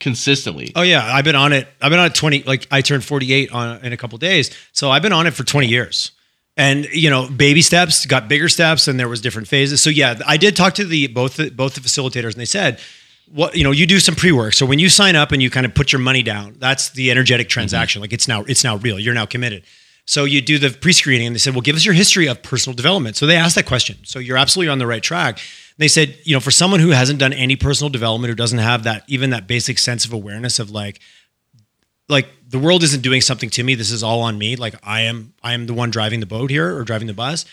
consistently. 0.00 0.72
Oh 0.76 0.82
yeah, 0.82 1.04
I've 1.04 1.24
been 1.24 1.36
on 1.36 1.52
it. 1.52 1.68
I've 1.80 1.90
been 1.90 1.98
on 1.98 2.06
it 2.06 2.14
20 2.14 2.44
like 2.44 2.66
I 2.70 2.80
turned 2.80 3.04
48 3.04 3.52
on 3.52 3.84
in 3.84 3.92
a 3.92 3.96
couple 3.96 4.18
days. 4.18 4.56
So 4.72 4.90
I've 4.90 5.02
been 5.02 5.12
on 5.12 5.26
it 5.26 5.34
for 5.34 5.44
20 5.44 5.66
years. 5.66 6.12
And 6.56 6.86
you 6.86 7.10
know, 7.10 7.28
baby 7.28 7.62
steps, 7.62 8.04
got 8.06 8.28
bigger 8.28 8.48
steps 8.48 8.88
and 8.88 8.98
there 8.98 9.08
was 9.08 9.20
different 9.20 9.48
phases. 9.48 9.80
So 9.80 9.90
yeah, 9.90 10.18
I 10.26 10.36
did 10.36 10.56
talk 10.56 10.74
to 10.74 10.84
the 10.84 11.06
both 11.08 11.36
the, 11.36 11.50
both 11.50 11.74
the 11.74 11.80
facilitators 11.80 12.32
and 12.32 12.40
they 12.40 12.44
said 12.44 12.80
what 13.32 13.56
you 13.56 13.64
know, 13.64 13.70
you 13.70 13.86
do 13.86 14.00
some 14.00 14.14
pre-work. 14.14 14.54
So 14.54 14.66
when 14.66 14.78
you 14.78 14.88
sign 14.88 15.16
up 15.16 15.32
and 15.32 15.42
you 15.42 15.50
kind 15.50 15.66
of 15.66 15.74
put 15.74 15.92
your 15.92 16.00
money 16.00 16.22
down, 16.22 16.56
that's 16.58 16.90
the 16.90 17.10
energetic 17.10 17.48
transaction. 17.48 17.98
Mm-hmm. 17.98 18.04
Like 18.04 18.12
it's 18.12 18.28
now 18.28 18.44
it's 18.44 18.64
now 18.64 18.76
real. 18.76 18.98
You're 18.98 19.14
now 19.14 19.26
committed. 19.26 19.64
So 20.04 20.24
you 20.24 20.40
do 20.40 20.58
the 20.58 20.70
pre-screening 20.70 21.26
and 21.26 21.34
they 21.34 21.40
said, 21.40 21.54
"Well, 21.54 21.60
give 21.60 21.76
us 21.76 21.84
your 21.84 21.94
history 21.94 22.28
of 22.28 22.42
personal 22.42 22.74
development." 22.74 23.16
So 23.16 23.26
they 23.26 23.36
asked 23.36 23.56
that 23.56 23.66
question. 23.66 23.98
So 24.04 24.18
you're 24.18 24.38
absolutely 24.38 24.70
on 24.70 24.78
the 24.78 24.86
right 24.86 25.02
track 25.02 25.38
they 25.78 25.88
said, 25.88 26.18
you 26.24 26.34
know, 26.34 26.40
for 26.40 26.50
someone 26.50 26.80
who 26.80 26.90
hasn't 26.90 27.20
done 27.20 27.32
any 27.32 27.56
personal 27.56 27.88
development, 27.88 28.30
who 28.30 28.34
doesn't 28.34 28.58
have 28.58 28.82
that 28.82 29.04
even 29.06 29.30
that 29.30 29.46
basic 29.46 29.78
sense 29.78 30.04
of 30.04 30.12
awareness 30.12 30.58
of 30.58 30.70
like, 30.70 31.00
like 32.08 32.28
the 32.48 32.58
world 32.58 32.82
isn't 32.82 33.02
doing 33.02 33.20
something 33.20 33.48
to 33.50 33.62
me. 33.62 33.76
This 33.76 33.92
is 33.92 34.02
all 34.02 34.20
on 34.22 34.36
me. 34.36 34.56
Like 34.56 34.74
I 34.82 35.02
am, 35.02 35.34
I 35.42 35.54
am 35.54 35.66
the 35.66 35.74
one 35.74 35.90
driving 35.90 36.20
the 36.20 36.26
boat 36.26 36.50
here 36.50 36.76
or 36.76 36.82
driving 36.82 37.06
the 37.06 37.14
bus. 37.14 37.44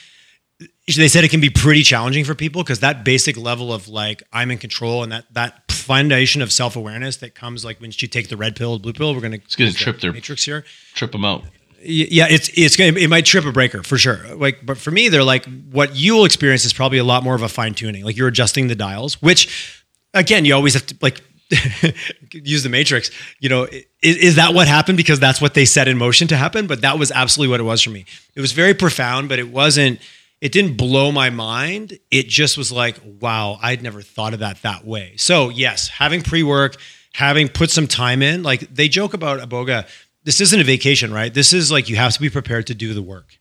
They 0.88 1.08
said 1.08 1.24
it 1.24 1.30
can 1.30 1.42
be 1.42 1.50
pretty 1.50 1.84
challenging 1.84 2.26
for 2.26 2.34
people 2.34 2.64
because 2.64 2.80
that 2.80 3.06
basic 3.06 3.38
level 3.38 3.72
of 3.72 3.88
like 3.88 4.24
I'm 4.34 4.50
in 4.50 4.58
control 4.58 5.04
and 5.04 5.12
that 5.12 5.26
that 5.34 5.65
foundation 5.86 6.42
of 6.42 6.52
self 6.52 6.76
awareness 6.76 7.18
that 7.18 7.36
comes 7.36 7.64
like 7.64 7.80
when 7.80 7.92
you 7.96 8.08
take 8.08 8.30
the 8.30 8.38
red 8.38 8.56
pill, 8.56 8.80
blue 8.80 8.94
pill. 8.94 9.14
We're 9.16 9.22
gonna 9.22 9.38
it's 9.38 9.56
gonna 9.56 9.72
trip 9.72 10.02
their 10.02 10.12
matrix 10.12 10.44
here, 10.44 10.66
trip 10.94 11.12
them 11.12 11.24
out 11.24 11.44
yeah, 11.88 12.28
it's 12.30 12.50
it's 12.56 12.76
gonna 12.76 12.98
it 12.98 13.10
might 13.10 13.26
trip 13.26 13.46
a 13.46 13.52
breaker 13.52 13.84
for 13.84 13.98
sure. 13.98 14.36
Like, 14.36 14.66
but 14.66 14.78
for 14.78 14.92
me, 14.92 15.10
they're 15.10 15.24
like 15.24 15.46
what 15.72 15.96
you 15.96 16.16
will 16.16 16.26
experience 16.26 16.66
is 16.66 16.74
probably 16.74 16.98
a 16.98 17.04
lot 17.04 17.24
more 17.24 17.36
of 17.36 17.44
a 17.44 17.50
fine 17.50 17.74
tuning. 17.74 18.04
Like 18.04 18.18
you're 18.18 18.28
adjusting 18.28 18.68
the 18.68 18.76
dials, 18.76 19.22
which 19.22 19.84
again, 20.14 20.46
you 20.46 20.56
always 20.56 20.74
have 20.74 20.86
to 20.88 20.98
like 21.02 21.22
use 22.34 22.64
the 22.64 22.70
matrix. 22.70 23.12
You 23.40 23.50
know, 23.50 23.64
is, 24.02 24.18
is 24.18 24.36
that 24.36 24.54
what 24.54 24.68
happened 24.68 24.98
because 24.98 25.20
that's 25.20 25.40
what 25.40 25.54
they 25.54 25.66
set 25.66 25.88
in 25.88 25.98
motion 25.98 26.28
to 26.30 26.38
happen? 26.38 26.66
But 26.66 26.82
that 26.82 26.98
was 26.98 27.12
absolutely 27.12 27.52
what 27.52 27.60
it 27.60 27.64
was 27.64 27.82
for 27.84 27.92
me. 27.92 28.06
It 28.36 28.42
was 28.42 28.52
very 28.52 28.74
profound, 28.74 29.30
but 29.30 29.40
it 29.40 29.50
wasn't. 29.50 30.00
It 30.42 30.52
didn't 30.52 30.78
blow 30.78 31.12
my 31.12 31.30
mind. 31.30 31.98
It 32.12 32.28
just 32.28 32.58
was 32.58 32.72
like, 32.72 33.00
wow, 33.22 33.58
I'd 33.62 33.82
never 33.82 34.02
thought 34.02 34.34
of 34.34 34.40
that 34.40 34.62
that 34.62 34.86
way. 34.86 35.16
So 35.18 35.50
yes, 35.50 35.88
having 35.88 36.22
pre 36.22 36.44
work, 36.44 36.76
having 37.14 37.48
put 37.48 37.72
some 37.72 37.88
time 37.88 38.22
in, 38.22 38.44
like 38.44 38.74
they 38.74 38.88
joke 38.88 39.14
about 39.14 39.40
Iboga 39.40 39.88
this 40.26 40.42
isn't 40.42 40.60
a 40.60 40.64
vacation, 40.64 41.14
right? 41.14 41.34
This 41.34 41.54
is 41.54 41.72
like 41.72 41.88
you 41.88 41.96
have 41.96 42.12
to 42.14 42.20
be 42.20 42.30
prepared 42.30 42.68
to 42.68 42.76
do 42.76 42.94
the 42.94 43.02
work. 43.02 43.38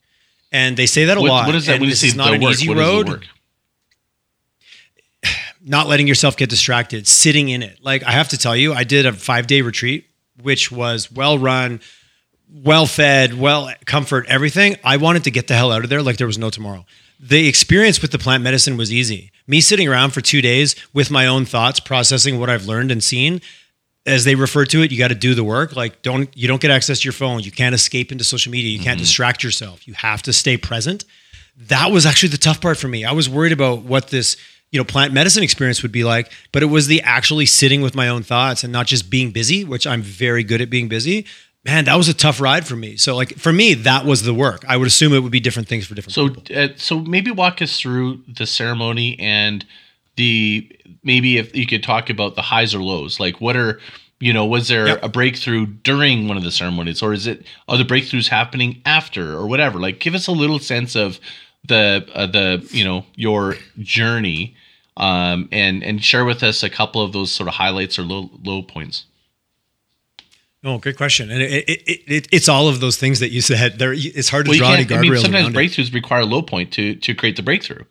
And 0.53 0.77
they 0.77 0.87
say 0.87 1.07
that 1.07 1.17
a 1.17 1.21
what, 1.21 1.29
lot. 1.31 1.47
What 1.47 1.57
is 1.57 1.67
that? 1.67 1.81
When 1.81 1.89
this 1.89 2.05
is 2.05 2.15
not 2.15 2.33
an 2.33 2.41
work, 2.41 2.53
easy 2.53 2.73
road. 2.73 3.27
Not 5.67 5.87
letting 5.89 6.07
yourself 6.07 6.37
get 6.37 6.51
distracted, 6.51 7.09
sitting 7.09 7.49
in 7.49 7.63
it. 7.63 7.83
Like 7.83 8.05
I 8.05 8.11
have 8.11 8.29
to 8.29 8.37
tell 8.37 8.55
you, 8.55 8.75
I 8.75 8.85
did 8.85 9.07
a 9.07 9.15
five 9.15 9.47
day 9.47 9.63
retreat, 9.63 10.07
which 10.43 10.71
was 10.71 11.11
well 11.11 11.39
run, 11.39 11.81
well 12.53 12.87
fed, 12.87 13.39
well 13.39 13.73
comfort, 13.87 14.27
everything. 14.29 14.77
I 14.85 14.97
wanted 14.97 15.25
to 15.25 15.31
get 15.31 15.49
the 15.49 15.55
hell 15.55 15.73
out 15.73 15.85
of 15.85 15.91
there 15.91 16.03
like 16.03 16.17
there 16.17 16.27
was 16.27 16.39
no 16.39 16.51
tomorrow. 16.51 16.85
The 17.21 17.49
experience 17.49 18.03
with 18.03 18.11
the 18.11 18.19
plant 18.19 18.43
medicine 18.43 18.77
was 18.77 18.93
easy. 18.93 19.31
Me 19.47 19.61
sitting 19.61 19.89
around 19.89 20.11
for 20.11 20.21
two 20.21 20.41
days 20.41 20.75
with 20.93 21.11
my 21.11 21.27
own 21.27 21.45
thoughts, 21.45 21.81
processing 21.81 22.39
what 22.39 22.51
I've 22.51 22.67
learned 22.67 22.91
and 22.91 23.03
seen, 23.03 23.41
as 24.07 24.25
they 24.25 24.35
refer 24.35 24.65
to 24.67 24.83
it, 24.83 24.93
you 24.93 24.99
got 24.99 25.09
to 25.09 25.15
do 25.15 25.35
the 25.35 25.45
work. 25.45 25.75
Like 25.77 26.03
don't 26.03 26.35
you 26.37 26.49
don't 26.49 26.61
get 26.61 26.71
access 26.71 27.01
to 27.01 27.05
your 27.05 27.13
phone. 27.13 27.41
You 27.41 27.51
can't 27.51 27.75
escape 27.75 28.13
into 28.13 28.25
social 28.25 28.53
media. 28.53 28.71
You 28.71 28.79
can't 28.79 28.97
mm-hmm. 28.97 29.05
distract 29.05 29.43
yourself. 29.43 29.87
You 29.89 29.95
have 29.95 30.23
to 30.23 30.33
stay 30.33 30.57
present. 30.57 31.05
That 31.57 31.91
was 31.91 32.05
actually 32.05 32.31
the 32.31 32.39
tough 32.39 32.61
part 32.61 32.79
for 32.79 32.89
me. 32.89 33.05
I 33.05 33.13
was 33.13 33.29
worried 33.29 33.53
about 33.53 33.83
what 33.83 34.09
this, 34.09 34.37
you 34.73 34.79
know, 34.79 34.85
plant 34.85 35.13
medicine 35.13 35.43
experience 35.43 35.83
would 35.83 35.93
be 35.93 36.03
like, 36.03 36.33
but 36.53 36.63
it 36.63 36.67
was 36.67 36.89
the 36.89 37.01
actually 37.03 37.47
sitting 37.47 37.81
with 37.81 37.95
my 37.95 38.09
own 38.09 38.25
thoughts 38.25 38.65
and 38.65 38.73
not 38.73 38.87
just 38.87 39.09
being 39.09 39.31
busy, 39.31 39.65
which 39.65 39.87
I'm 39.87 40.03
very 40.03 40.43
good 40.43 40.61
at 40.61 40.69
being 40.69 40.89
busy. 40.89 41.27
Man, 41.65 41.87
that 41.87 41.97
was 41.97 42.09
a 42.09 42.15
tough 42.15 42.41
ride 42.41 42.67
for 42.67 42.77
me. 42.77 42.97
So 42.97 43.17
like 43.17 43.37
for 43.37 43.53
me, 43.53 43.75
that 43.75 44.05
was 44.05 44.23
the 44.23 44.35
work. 44.35 44.65
I 44.69 44.77
would 44.77 44.87
assume 44.87 45.15
it 45.15 45.21
would 45.21 45.33
be 45.33 45.41
different 45.41 45.67
things 45.67 45.87
for 45.87 45.95
different 45.95 46.15
so, 46.15 46.29
people. 46.29 46.57
Uh, 46.57 46.69
so 46.77 47.01
maybe 47.01 47.31
walk 47.31 47.63
us 47.63 47.81
through 47.81 48.21
the 48.29 48.47
ceremony 48.47 49.19
and 49.19 49.65
the 50.17 50.71
maybe 51.03 51.39
if 51.39 51.57
you 51.57 51.67
could 51.67 51.83
talk 51.83 52.11
about 52.11 52.35
the 52.35 52.43
highs 52.43 52.75
or 52.75 52.83
lows, 52.83 53.19
like 53.19 53.41
what 53.41 53.57
are 53.57 53.81
you 54.21 54.33
know 54.33 54.47
was 54.47 54.69
there 54.69 54.89
yep. 54.89 55.03
a 55.03 55.09
breakthrough 55.09 55.67
during 55.67 56.29
one 56.29 56.37
of 56.37 56.45
the 56.45 56.51
ceremonies 56.51 57.03
or 57.03 57.13
is 57.13 57.27
it 57.27 57.47
are 57.69 57.77
the 57.77 57.85
breakthroughs 57.85 58.29
happening 58.29 58.81
after 58.87 59.35
or 59.35 59.47
whatever 59.47 59.79
like 59.79 59.99
give 60.01 60.15
us 60.15 60.27
a 60.27 60.33
little 60.33 60.59
sense 60.59 60.95
of 60.95 61.19
the 61.67 62.09
uh, 62.15 62.27
the 62.27 62.67
you 62.71 62.85
know 62.85 63.05
your 63.17 63.57
journey 63.81 64.55
um, 64.97 65.49
and 65.51 65.83
and 65.83 66.05
share 66.05 66.25
with 66.25 66.43
us 66.43 66.63
a 66.63 66.71
couple 66.71 67.03
of 67.03 67.13
those 67.13 67.33
sort 67.33 67.49
of 67.49 67.55
highlights 67.55 67.99
or 67.99 68.03
low 68.03 68.31
low 68.43 68.63
points 68.63 69.05
Oh, 70.65 70.79
great 70.79 70.97
question, 70.97 71.31
and 71.31 71.43
it, 71.43 71.69
it, 71.69 72.03
it, 72.07 72.29
it's 72.33 72.49
all 72.49 72.69
of 72.69 72.81
those 72.81 72.97
things 72.97 73.21
that 73.21 73.31
you 73.31 73.43
said. 73.43 73.79
There, 73.79 73.93
it's 73.93 74.31
hard 74.31 74.47
to 74.47 74.51
well, 74.51 74.59
draw 74.59 74.73
any 74.73 74.85
guardrails. 74.85 74.97
I 74.97 75.01
mean, 75.01 75.17
sometimes 75.17 75.49
breakthroughs 75.55 75.93
require 75.93 76.23
a 76.23 76.27
low 76.27 76.41
point 76.41 76.73
to 76.73 76.95
to 76.95 77.15
create 77.15 77.37
the 77.37 77.43
breakthrough 77.43 77.85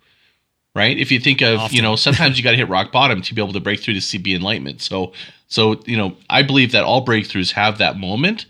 right? 0.76 0.98
If 0.98 1.12
you 1.12 1.20
think 1.20 1.42
of, 1.42 1.60
Often. 1.60 1.76
you 1.76 1.82
know, 1.82 1.96
sometimes 1.96 2.38
you 2.38 2.44
got 2.44 2.52
to 2.52 2.58
hit 2.58 2.70
rock 2.70 2.92
bottom 2.92 3.22
to 3.22 3.34
be 3.34 3.42
able 3.42 3.54
to 3.54 3.60
break 3.60 3.80
through 3.80 3.94
to 3.96 4.02
see 4.02 4.18
be 4.18 4.36
enlightenment. 4.36 4.82
So, 4.82 5.14
so 5.48 5.82
you 5.86 5.98
know, 5.98 6.16
I 6.30 6.44
believe 6.44 6.72
that 6.72 6.84
all 6.84 7.06
breakthroughs 7.06 7.52
have 7.52 7.78
that 7.78 7.98
moment 7.98 8.46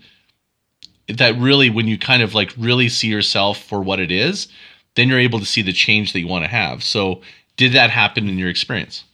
that 1.08 1.36
really, 1.38 1.68
when 1.68 1.86
you 1.86 1.98
kind 1.98 2.22
of 2.22 2.34
like 2.34 2.52
really 2.56 2.88
see 2.88 3.08
yourself 3.08 3.62
for 3.62 3.82
what 3.82 4.00
it 4.00 4.10
is, 4.10 4.48
then 4.94 5.08
you're 5.08 5.18
able 5.18 5.38
to 5.38 5.44
see 5.44 5.60
the 5.60 5.72
change 5.72 6.12
that 6.12 6.20
you 6.20 6.28
want 6.28 6.44
to 6.44 6.50
have. 6.50 6.82
So, 6.82 7.20
did 7.56 7.72
that 7.72 7.90
happen 7.90 8.28
in 8.28 8.38
your 8.38 8.48
experience? 8.48 9.04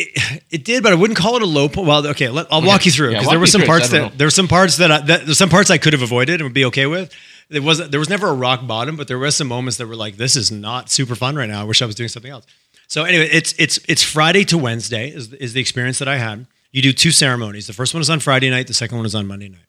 It, 0.00 0.42
it, 0.50 0.64
did, 0.64 0.82
but 0.84 0.92
I 0.92 0.94
wouldn't 0.94 1.18
call 1.18 1.36
it 1.36 1.42
a 1.42 1.46
low 1.46 1.68
point. 1.68 1.88
Well, 1.88 2.06
okay, 2.08 2.28
let, 2.28 2.46
I'll 2.52 2.62
walk 2.62 2.86
you 2.86 2.92
through 2.92 3.10
because 3.10 3.24
yeah, 3.24 3.30
there 3.30 3.40
were 3.40 3.46
some 3.46 3.62
parts 3.62 3.88
that 3.88 4.16
there 4.16 4.26
were 4.26 4.30
some 4.30 4.46
parts 4.46 4.76
that, 4.76 4.92
I, 4.92 5.00
that 5.00 5.26
there's 5.26 5.38
some 5.38 5.50
parts 5.50 5.70
I 5.70 5.78
could 5.78 5.92
have 5.92 6.02
avoided 6.02 6.34
and 6.34 6.44
would 6.44 6.54
be 6.54 6.66
okay 6.66 6.86
with 6.86 7.12
there 7.50 7.62
was 7.62 7.88
there 7.88 8.00
was 8.00 8.08
never 8.08 8.28
a 8.28 8.32
rock 8.32 8.66
bottom, 8.66 8.96
but 8.96 9.08
there 9.08 9.18
were 9.18 9.30
some 9.30 9.48
moments 9.48 9.78
that 9.78 9.86
were 9.86 9.96
like, 9.96 10.16
this 10.16 10.36
is 10.36 10.50
not 10.50 10.90
super 10.90 11.14
fun 11.14 11.36
right 11.36 11.48
now. 11.48 11.60
I 11.62 11.64
wish 11.64 11.82
I 11.82 11.86
was 11.86 11.94
doing 11.94 12.08
something 12.08 12.30
else. 12.30 12.46
So 12.88 13.04
anyway, 13.04 13.28
it's 13.30 13.54
it's 13.58 13.78
it's 13.88 14.02
Friday 14.02 14.44
to 14.44 14.58
Wednesday 14.58 15.08
is 15.08 15.32
is 15.34 15.52
the 15.52 15.60
experience 15.60 15.98
that 15.98 16.08
I 16.08 16.16
had. 16.16 16.46
You 16.72 16.82
do 16.82 16.92
two 16.92 17.10
ceremonies. 17.10 17.66
The 17.66 17.72
first 17.72 17.94
one 17.94 18.00
is 18.00 18.10
on 18.10 18.20
Friday 18.20 18.50
night. 18.50 18.66
The 18.66 18.74
second 18.74 18.98
one 18.98 19.06
is 19.06 19.14
on 19.14 19.26
Monday 19.26 19.48
night. 19.48 19.60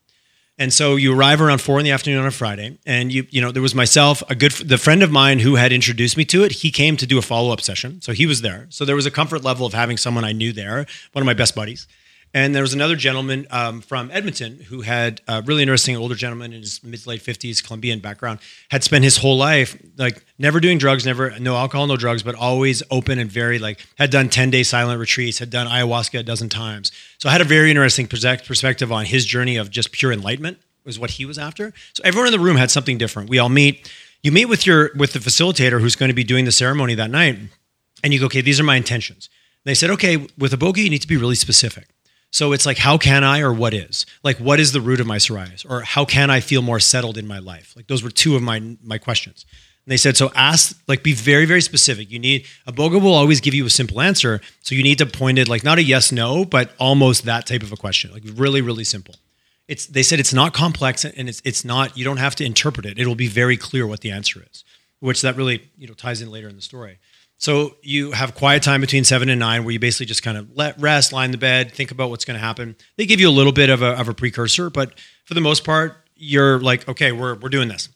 And 0.60 0.74
so 0.74 0.98
you 0.98 1.18
arrive 1.18 1.42
around 1.42 1.62
four 1.62 1.80
in 1.80 1.86
the 1.86 1.92
afternoon 1.92 2.20
on 2.20 2.26
a 2.26 2.32
Friday, 2.32 2.78
and 2.86 3.14
you 3.14 3.26
you 3.30 3.40
know 3.40 3.50
there 3.50 3.62
was 3.62 3.74
myself, 3.74 4.22
a 4.30 4.36
good 4.36 4.52
the 4.52 4.78
friend 4.78 5.02
of 5.02 5.10
mine 5.10 5.40
who 5.40 5.56
had 5.56 5.72
introduced 5.72 6.18
me 6.18 6.26
to 6.26 6.44
it. 6.44 6.52
He 6.52 6.70
came 6.70 6.98
to 6.98 7.08
do 7.08 7.18
a 7.18 7.22
follow 7.22 7.54
up 7.54 7.62
session, 7.62 8.02
so 8.02 8.12
he 8.12 8.26
was 8.26 8.42
there. 8.42 8.68
So 8.70 8.84
there 8.84 8.96
was 8.96 9.06
a 9.06 9.12
comfort 9.12 9.42
level 9.42 9.66
of 9.66 9.74
having 9.74 9.96
someone 9.96 10.26
I 10.26 10.34
knew 10.34 10.52
there, 10.52 10.86
one 11.14 11.24
of 11.24 11.26
my 11.26 11.34
best 11.34 11.56
buddies. 11.56 11.88
And 12.32 12.54
there 12.54 12.62
was 12.62 12.74
another 12.74 12.96
gentleman 12.96 13.48
um, 13.50 13.82
from 13.82 14.12
Edmonton 14.12 14.60
who 14.60 14.82
had 14.82 15.22
a 15.28 15.42
really 15.42 15.64
interesting 15.64 15.98
older 15.98 16.14
gentleman 16.14 16.54
in 16.54 16.62
his 16.62 16.84
mid 16.84 17.00
to 17.02 17.10
late 17.10 17.22
fifties, 17.22 17.60
Colombian 17.62 18.00
background, 18.00 18.40
had 18.70 18.84
spent 18.84 19.04
his 19.04 19.18
whole 19.18 19.38
life 19.38 19.76
like 19.98 20.24
never 20.38 20.60
doing 20.60 20.78
drugs, 20.78 21.06
never 21.06 21.38
no 21.40 21.56
alcohol, 21.56 21.88
no 21.88 21.98
drugs, 21.98 22.22
but 22.22 22.36
always 22.36 22.84
open 22.92 23.18
and 23.18 23.32
very 23.32 23.58
like 23.58 23.84
had 23.98 24.12
done 24.12 24.30
ten 24.30 24.52
day 24.52 24.62
silent 24.62 25.00
retreats, 25.00 25.40
had 25.40 25.50
done 25.50 25.66
ayahuasca 25.66 26.20
a 26.20 26.24
dozen 26.24 26.50
times. 26.50 26.92
So 27.18 27.30
I 27.30 27.32
had 27.32 27.42
a 27.42 27.46
very 27.46 27.72
interesting 27.72 28.08
perspective 28.08 28.92
on 28.92 29.06
his 29.06 29.26
journey 29.26 29.58
of 29.58 29.72
just 29.72 29.92
pure 29.92 30.12
enlightenment 30.12 30.60
was 30.86 31.00
what 31.00 31.12
he 31.12 31.26
was 31.26 31.38
after. 31.38 31.74
So 31.94 32.02
everyone 32.04 32.28
in 32.28 32.32
the 32.32 32.40
room 32.40 32.58
had 32.58 32.70
something 32.70 32.98
different. 32.98 33.30
We 33.30 33.40
all 33.40 33.50
meet. 33.50 33.92
You 34.22 34.32
meet 34.32 34.46
with 34.46 34.68
your 34.68 34.92
with 34.96 35.14
the 35.14 35.20
facilitator 35.20 35.82
who's 35.82 35.96
going 35.96 36.10
to 36.10 36.16
be 36.16 36.24
doing 36.24 36.46
the 36.46 36.52
ceremony 36.52 36.94
that 36.96 37.10
night, 37.10 37.40
and 38.04 38.14
you 38.14 38.20
go, 38.20 38.28
okay, 38.28 38.42
these 38.42 38.60
are 38.60 38.64
my 38.64 38.76
intentions. 38.76 39.30
They 39.64 39.74
said, 39.74 39.90
okay, 39.92 40.28
with 40.38 40.52
iboga, 40.52 40.78
you 40.78 40.90
need 40.90 41.02
to 41.02 41.08
be 41.08 41.18
really 41.18 41.36
specific. 41.36 41.88
So 42.32 42.54
it's 42.54 42.66
like, 42.66 42.78
how 42.78 42.98
can 42.98 43.24
I 43.24 43.40
or 43.40 43.52
what 43.52 43.74
is? 43.74 44.06
Like, 44.24 44.38
what 44.38 44.60
is 44.60 44.72
the 44.72 44.82
root 44.82 45.00
of 45.00 45.08
my 45.08 45.18
psoriasis? 45.18 45.66
Or 45.68 45.82
how 45.82 46.06
can 46.06 46.30
I 46.30 46.40
feel 46.40 46.62
more 46.62 46.80
settled 46.80 47.18
in 47.18 47.28
my 47.28 47.40
life? 47.40 47.74
Like, 47.76 47.88
those 47.88 48.04
were 48.04 48.12
two 48.12 48.36
of 48.36 48.44
my, 48.44 48.78
my 48.84 49.00
questions. 49.00 49.46
And 49.86 49.92
they 49.92 49.98
said, 49.98 50.16
so 50.16 50.32
ask, 50.36 50.80
like, 50.88 51.02
be 51.02 51.14
very, 51.14 51.46
very 51.46 51.62
specific. 51.62 52.12
You 52.12 52.20
need, 52.20 52.46
iboga 52.68 53.02
will 53.02 53.16
always 53.16 53.42
give 53.42 53.56
you 53.56 53.66
a 53.66 53.70
simple 53.70 54.00
answer. 54.00 54.42
So 54.62 54.76
you 54.76 54.84
need 54.84 55.00
to 55.00 55.08
point 55.08 55.40
it, 55.40 55.48
like, 55.48 55.64
not 55.64 55.80
a 55.80 55.84
yes, 55.84 56.12
no, 56.12 56.46
but 56.46 56.72
almost 56.78 57.26
that 57.26 57.48
type 57.48 57.64
of 57.64 57.72
a 57.72 57.78
question, 57.78 58.12
like, 58.12 58.24
really, 58.36 58.62
really 58.62 58.84
simple. 58.84 59.16
It's, 59.68 59.88
they 59.88 60.04
said 60.04 60.20
it's 60.20 60.34
not 60.34 60.54
complex 60.54 61.06
and 61.06 61.30
it's, 61.30 61.42
it's 61.46 61.66
not, 61.66 61.98
you 61.98 62.04
don't 62.04 62.18
have 62.18 62.36
to 62.36 62.46
interpret 62.46 62.86
it. 62.86 63.00
It'll 63.00 63.16
be 63.16 63.28
very 63.28 63.58
clear 63.58 63.88
what 63.88 64.02
the 64.02 64.12
answer 64.12 64.44
is, 64.52 64.64
which 65.00 65.22
that 65.22 65.36
really, 65.36 65.70
you 65.78 65.88
know, 65.88 65.94
ties 65.94 66.22
in 66.22 66.30
later 66.30 66.50
in 66.50 66.56
the 66.56 66.62
story. 66.62 67.00
So 67.40 67.78
you 67.82 68.12
have 68.12 68.36
quiet 68.36 68.64
time 68.64 68.82
between 68.82 69.06
seven 69.06 69.30
and 69.30 69.40
nine, 69.40 69.64
where 69.64 69.72
you 69.72 69.80
basically 69.80 70.08
just 70.08 70.24
kind 70.24 70.38
of 70.38 70.58
let 70.58 70.78
rest, 70.78 71.14
lie 71.14 71.24
in 71.24 71.32
the 71.32 71.38
bed, 71.38 71.72
think 71.72 71.90
about 71.90 72.10
what's 72.10 72.26
going 72.26 72.38
to 72.38 72.46
happen. 72.46 72.76
They 72.98 73.06
give 73.06 73.22
you 73.22 73.30
a 73.30 73.32
little 73.32 73.54
bit 73.54 73.70
of 73.70 73.82
a, 73.82 73.98
of 73.98 74.10
a 74.10 74.14
precursor, 74.14 74.70
but 74.70 75.00
for 75.24 75.36
the 75.36 75.42
most 75.42 75.64
part, 75.64 75.96
you're 76.18 76.60
like, 76.60 76.86
okay, 76.90 77.14
we're 77.14 77.36
we're 77.36 77.48
doing 77.48 77.70
this. 77.70 77.88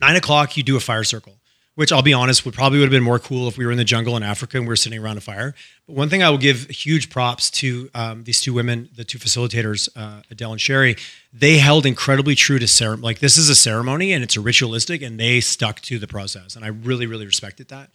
Nine 0.00 0.16
o'clock, 0.16 0.56
you 0.56 0.64
do 0.64 0.76
a 0.76 0.80
fire 0.80 1.04
circle, 1.04 1.34
which 1.76 1.92
I'll 1.92 2.02
be 2.02 2.12
honest, 2.12 2.44
would 2.44 2.54
probably 2.54 2.80
would 2.80 2.86
have 2.86 2.90
been 2.90 3.04
more 3.04 3.20
cool 3.20 3.46
if 3.46 3.56
we 3.56 3.64
were 3.64 3.70
in 3.70 3.78
the 3.78 3.84
jungle 3.84 4.16
in 4.16 4.24
Africa 4.24 4.56
and 4.56 4.66
we 4.66 4.70
were 4.70 4.76
sitting 4.76 4.98
around 4.98 5.18
a 5.18 5.20
fire. 5.20 5.54
But 5.86 5.94
one 5.94 6.08
thing 6.08 6.24
I 6.24 6.30
will 6.30 6.38
give 6.38 6.68
huge 6.68 7.10
props 7.10 7.52
to 7.52 7.88
um, 7.94 8.24
these 8.24 8.40
two 8.40 8.52
women, 8.52 8.88
the 8.96 9.04
two 9.04 9.18
facilitators, 9.20 9.88
uh, 9.94 10.22
Adele 10.32 10.50
and 10.50 10.60
Sherry. 10.60 10.96
They 11.32 11.58
held 11.58 11.86
incredibly 11.86 12.34
true 12.34 12.58
to 12.58 12.66
ceremony. 12.66 13.04
Like 13.04 13.20
this 13.20 13.36
is 13.36 13.48
a 13.48 13.54
ceremony 13.54 14.12
and 14.12 14.24
it's 14.24 14.36
a 14.36 14.40
ritualistic, 14.40 15.00
and 15.00 15.20
they 15.20 15.40
stuck 15.40 15.80
to 15.82 16.00
the 16.00 16.08
process, 16.08 16.56
and 16.56 16.64
I 16.64 16.68
really, 16.68 17.06
really 17.06 17.26
respected 17.26 17.68
that 17.68 17.90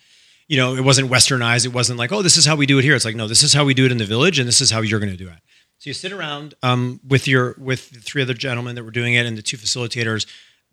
you 0.49 0.57
know, 0.57 0.75
it 0.75 0.83
wasn't 0.83 1.09
westernized. 1.09 1.65
It 1.65 1.73
wasn't 1.73 1.99
like, 1.99 2.11
oh, 2.11 2.23
this 2.23 2.35
is 2.35 2.45
how 2.45 2.55
we 2.55 2.65
do 2.65 2.79
it 2.79 2.83
here. 2.83 2.95
It's 2.95 3.05
like, 3.05 3.15
no, 3.15 3.27
this 3.27 3.43
is 3.43 3.53
how 3.53 3.63
we 3.63 3.75
do 3.75 3.85
it 3.85 3.91
in 3.91 3.99
the 3.99 4.05
village, 4.05 4.39
and 4.39 4.47
this 4.47 4.61
is 4.61 4.71
how 4.71 4.81
you're 4.81 4.99
going 4.99 5.11
to 5.11 5.17
do 5.17 5.29
it. 5.29 5.37
So 5.77 5.91
you 5.91 5.93
sit 5.93 6.11
around 6.11 6.55
um, 6.63 6.99
with 7.07 7.27
your 7.27 7.55
with 7.59 7.91
the 7.91 7.99
three 7.99 8.23
other 8.23 8.33
gentlemen 8.33 8.75
that 8.75 8.83
were 8.83 8.91
doing 8.91 9.13
it 9.13 9.25
and 9.27 9.37
the 9.37 9.43
two 9.43 9.57
facilitators. 9.57 10.25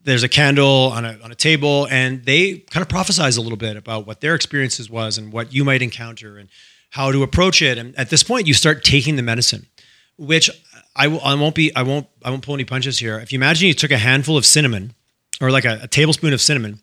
There's 0.02 0.22
a 0.22 0.28
candle 0.28 0.90
on 0.94 1.04
a 1.04 1.18
on 1.22 1.30
a 1.30 1.34
table, 1.34 1.86
and 1.90 2.24
they 2.24 2.58
kind 2.70 2.82
of 2.82 2.88
prophesize 2.88 3.36
a 3.36 3.42
little 3.42 3.58
bit 3.58 3.76
about 3.76 4.06
what 4.06 4.22
their 4.22 4.34
experiences 4.34 4.88
was 4.88 5.18
and 5.18 5.30
what 5.30 5.52
you 5.52 5.62
might 5.62 5.82
encounter 5.82 6.38
and 6.38 6.48
how 6.90 7.12
to 7.12 7.22
approach 7.22 7.60
it. 7.60 7.76
And 7.76 7.94
at 7.98 8.08
this 8.08 8.22
point, 8.22 8.46
you 8.46 8.54
start 8.54 8.82
taking 8.82 9.16
the 9.16 9.22
medicine, 9.22 9.66
which 10.16 10.48
I, 10.96 11.08
will, 11.08 11.20
I 11.20 11.34
won't 11.34 11.54
be 11.54 11.74
I 11.76 11.82
won't 11.82 12.06
I 12.24 12.30
won't 12.30 12.42
pull 12.42 12.54
any 12.54 12.64
punches 12.64 12.98
here. 12.98 13.18
If 13.18 13.30
you 13.30 13.38
imagine 13.38 13.68
you 13.68 13.74
took 13.74 13.90
a 13.90 13.98
handful 13.98 14.38
of 14.38 14.46
cinnamon 14.46 14.94
or 15.38 15.50
like 15.50 15.66
a, 15.66 15.80
a 15.82 15.86
tablespoon 15.86 16.32
of 16.32 16.40
cinnamon 16.40 16.80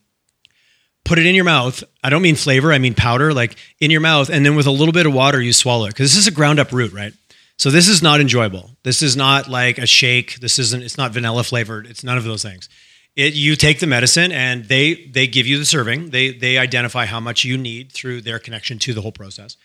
put 1.06 1.20
it 1.20 1.26
in 1.26 1.36
your 1.36 1.44
mouth. 1.44 1.84
I 2.04 2.10
don't 2.10 2.22
mean 2.22 2.36
flavor, 2.36 2.72
I 2.72 2.78
mean 2.78 2.94
powder, 2.94 3.34
like 3.34 3.56
in 3.80 3.92
your 3.92 4.02
mouth, 4.02 4.30
and 4.30 4.46
then 4.46 4.56
with 4.56 4.68
a 4.68 4.72
little 4.72 4.94
bit 4.94 5.06
of 5.06 5.14
water, 5.14 5.42
you 5.42 5.54
swallow 5.54 5.86
it. 5.86 5.90
Because 5.90 6.12
this 6.12 6.18
is 6.18 6.28
a 6.28 6.32
ground 6.32 6.60
up 6.60 6.72
root, 6.72 6.94
right? 6.94 7.14
So 7.58 7.70
this 7.70 7.88
is 7.88 8.02
not 8.02 8.20
enjoyable. 8.20 8.72
This 8.84 9.02
is 9.02 9.16
not 9.16 9.48
like 9.48 9.78
a 9.78 9.86
shake. 9.86 10.40
This 10.40 10.58
isn't. 10.60 10.84
It's 10.84 10.98
not 10.98 11.12
vanilla 11.12 11.44
flavored. 11.44 11.86
It's 11.86 12.04
none 12.04 12.18
of 12.18 12.24
those 12.24 12.42
things. 12.42 12.68
It, 13.16 13.36
you 13.36 13.56
take 13.56 13.80
the 13.80 13.88
medicine 13.88 14.32
and 14.32 14.66
they 14.66 14.96
they 15.06 15.28
give 15.28 15.46
you 15.46 15.60
the 15.60 15.66
serving. 15.66 16.10
They 16.10 16.32
they 16.32 16.58
identify 16.58 17.06
how 17.06 17.20
much 17.20 17.44
you 17.44 17.58
need 17.58 17.92
through 17.92 18.22
their 18.22 18.40
connection 18.40 18.80
to 18.80 18.94
the 18.94 19.02
whole 19.02 19.12
process. 19.12 19.56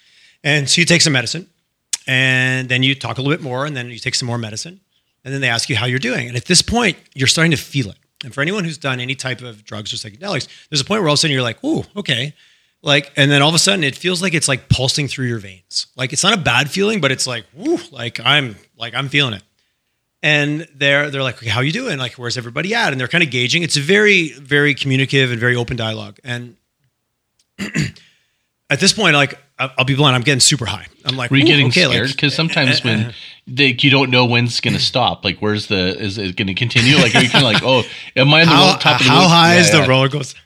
And 0.44 0.68
so 0.68 0.81
you 0.81 0.85
take 0.85 1.01
some 1.03 1.14
medicine, 1.14 1.48
and 2.07 2.68
then 2.68 2.83
you 2.83 2.94
talk 2.94 3.18
a 3.18 3.22
little 3.22 3.37
bit 3.37 3.42
more, 3.42 3.66
and 3.66 3.77
then 3.77 3.88
you 3.88 3.98
take 3.98 4.14
some 4.14 4.27
more 4.27 4.38
medicine, 4.38 4.81
and 5.24 5.35
then 5.35 5.40
they 5.40 5.48
ask 5.48 5.68
you 5.68 5.77
how 5.77 5.87
you're 5.87 5.98
doing. 5.98 6.29
And 6.29 6.37
at 6.37 6.44
this 6.44 6.62
point, 6.62 6.96
you're 7.14 7.27
starting 7.27 7.51
to 7.51 7.57
feel 7.57 7.90
it. 7.90 7.96
And 8.24 8.35
for 8.35 8.40
anyone 8.40 8.64
who's 8.64 8.78
done 8.78 9.00
any 9.00 9.14
type 9.14 9.42
of 9.42 9.64
drugs 9.64 9.92
or 9.92 9.96
psychedelics, 9.96 10.48
there's 10.70 10.81
a 10.81 10.85
point 10.85 11.00
where 11.02 11.09
all 11.09 11.14
of 11.14 11.18
a 11.18 11.20
sudden 11.20 11.33
you're 11.33 11.42
like, 11.42 11.62
"Ooh, 11.64 11.85
okay." 11.96 12.35
Like, 12.83 13.12
and 13.16 13.31
then 13.31 13.42
all 13.42 13.48
of 13.48 13.54
a 13.54 13.59
sudden 13.59 13.83
it 13.83 13.96
feels 13.96 14.22
like 14.22 14.35
it's 14.35 14.48
like 14.48 14.68
pulsing 14.68 15.09
through 15.09 15.26
your 15.26 15.38
veins. 15.38 15.87
Like 15.96 16.12
it's 16.12 16.22
not 16.22 16.33
a 16.33 16.40
bad 16.40 16.70
feeling, 16.70 17.00
but 17.00 17.11
it's 17.11 17.26
like, 17.26 17.44
"Woo!" 17.54 17.78
Like 17.90 18.20
I'm 18.24 18.57
like 18.76 18.94
I'm 18.94 19.09
feeling 19.09 19.35
it. 19.35 19.42
And 20.22 20.66
they're 20.74 21.11
they're 21.11 21.22
like, 21.22 21.37
okay, 21.37 21.48
"How 21.48 21.61
you 21.61 21.72
doing? 21.72 21.98
Like, 21.98 22.14
where's 22.14 22.37
everybody 22.37 22.74
at?" 22.74 22.92
And 22.92 23.00
they're 23.00 23.09
kind 23.09 23.22
of 23.22 23.31
gauging. 23.31 23.62
It's 23.62 23.76
a 23.76 23.81
very 23.81 24.33
very 24.33 24.74
communicative 24.74 25.31
and 25.31 25.40
very 25.40 25.57
open 25.57 25.76
dialogue. 25.76 26.18
And 26.24 26.57
at 28.70 28.81
this 28.81 28.92
point, 28.92 29.14
like 29.14 29.38
I'll 29.59 29.85
be 29.85 29.96
blunt, 29.96 30.14
I'm 30.14 30.22
getting 30.22 30.40
super 30.40 30.66
high. 30.66 30.87
I'm 31.04 31.16
like, 31.16 31.31
were 31.31 31.37
you 31.37 31.44
getting 31.44 31.68
okay, 31.68 31.85
scared? 31.85 32.09
Because 32.09 32.33
like, 32.33 32.37
sometimes 32.37 32.85
when 32.85 33.12
they, 33.49 33.77
you 33.79 33.91
don't 33.91 34.11
know 34.11 34.27
when 34.27 34.45
it's 34.45 34.61
going 34.61 34.75
to 34.77 34.81
stop, 34.81 35.25
like 35.25 35.39
where's 35.39 35.67
the 35.67 35.99
is 35.99 36.19
it 36.19 36.37
going 36.37 36.49
to 36.49 36.55
continue? 36.55 36.97
Like 36.97 37.15
are 37.15 37.23
you 37.23 37.31
kind 37.31 37.45
of 37.45 37.53
like, 37.53 37.63
oh, 37.63 37.83
am 38.17 38.33
I 38.33 38.43
on 38.43 38.47
the 38.47 38.53
how, 38.53 38.77
top 38.77 39.01
of 39.01 39.07
the 39.07 39.13
how 39.13 39.29
high 39.29 39.55
yeah, 39.55 39.61
is 39.61 39.73
yeah. 39.73 39.83
the 39.83 39.89
roller 39.89 40.09
coaster? 40.09 40.39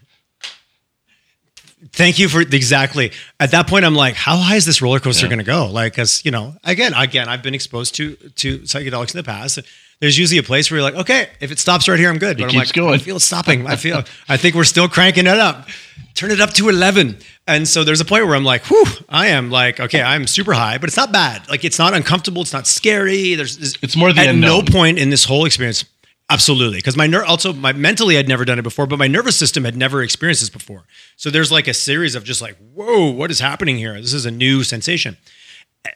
Thank 1.95 2.19
you 2.19 2.29
for 2.29 2.41
exactly 2.41 3.13
at 3.39 3.51
that 3.51 3.67
point. 3.67 3.85
I'm 3.85 3.95
like, 3.95 4.15
how 4.15 4.37
high 4.37 4.57
is 4.57 4.65
this 4.65 4.81
roller 4.81 4.99
coaster 4.99 5.27
yeah. 5.27 5.31
going 5.31 5.41
to 5.41 5.45
go? 5.45 5.67
Like, 5.67 5.93
because 5.93 6.25
you 6.25 6.31
know, 6.31 6.55
again, 6.65 6.95
again, 6.95 7.29
I've 7.29 7.43
been 7.43 7.55
exposed 7.55 7.95
to 7.97 8.17
to 8.17 8.61
psychedelics 8.61 9.15
in 9.15 9.19
the 9.19 9.25
past. 9.25 9.59
There's 10.03 10.19
usually 10.19 10.39
a 10.39 10.43
place 10.43 10.69
where 10.69 10.81
you're 10.81 10.91
like, 10.91 11.01
okay, 11.03 11.29
if 11.39 11.53
it 11.53 11.61
stops 11.61 11.87
right 11.87 11.97
here, 11.97 12.11
I'm 12.11 12.19
good. 12.19 12.37
But 12.37 12.43
it 12.43 12.47
I'm 12.47 12.51
keeps 12.51 12.71
like, 12.71 12.75
going. 12.75 12.95
I 12.95 12.99
feel 12.99 13.19
it 13.19 13.21
stopping. 13.21 13.69
I 13.69 13.77
feel. 13.77 14.03
I 14.29 14.37
think 14.37 14.57
we're 14.57 14.65
still 14.65 14.89
cranking 14.89 15.29
it 15.29 15.39
up. 15.39 15.69
Turn 16.15 16.33
it 16.33 16.41
up 16.41 16.51
to 16.55 16.69
11. 16.69 17.19
And 17.47 17.69
so 17.69 17.85
there's 17.85 18.01
a 18.01 18.05
point 18.05 18.27
where 18.27 18.35
I'm 18.35 18.43
like, 18.43 18.65
whew, 18.65 18.85
I 19.09 19.29
am 19.29 19.53
like, 19.53 19.79
okay, 19.79 20.03
I'm 20.03 20.27
super 20.27 20.55
high, 20.55 20.79
but 20.79 20.89
it's 20.89 20.97
not 20.97 21.13
bad. 21.13 21.49
Like 21.49 21.65
it's 21.65 21.79
not 21.79 21.95
uncomfortable. 21.95 22.43
It's 22.43 22.53
not 22.53 22.67
scary. 22.67 23.37
There's, 23.37 23.57
there's 23.59 23.77
it's 23.81 23.95
more 23.95 24.13
the 24.13 24.23
at 24.23 24.31
unknown. 24.31 24.65
no 24.65 24.73
point 24.73 24.99
in 24.99 25.11
this 25.11 25.23
whole 25.23 25.45
experience. 25.45 25.85
Absolutely. 26.29 26.79
Because 26.79 26.97
my 26.97 27.07
ner- 27.07 27.25
also 27.25 27.53
my 27.53 27.73
mentally 27.73 28.19
I'd 28.19 28.27
never 28.27 28.45
done 28.45 28.59
it 28.59 28.63
before, 28.63 28.89
but 28.89 28.99
my 28.99 29.07
nervous 29.07 29.37
system 29.37 29.65
had 29.65 29.77
never 29.77 30.03
experienced 30.03 30.43
this 30.43 30.51
before. 30.51 30.83
So 31.17 31.31
there's 31.31 31.53
like 31.53 31.69
a 31.69 31.75
series 31.75 32.17
of 32.17 32.25
just 32.25 32.43
like, 32.43 32.57
whoa, 32.75 33.09
what 33.09 33.31
is 33.31 33.39
happening 33.39 33.77
here? 33.77 34.01
This 34.01 34.15
is 34.15 34.27
a 34.27 34.33
new 34.33 34.65
sensation. 34.65 35.17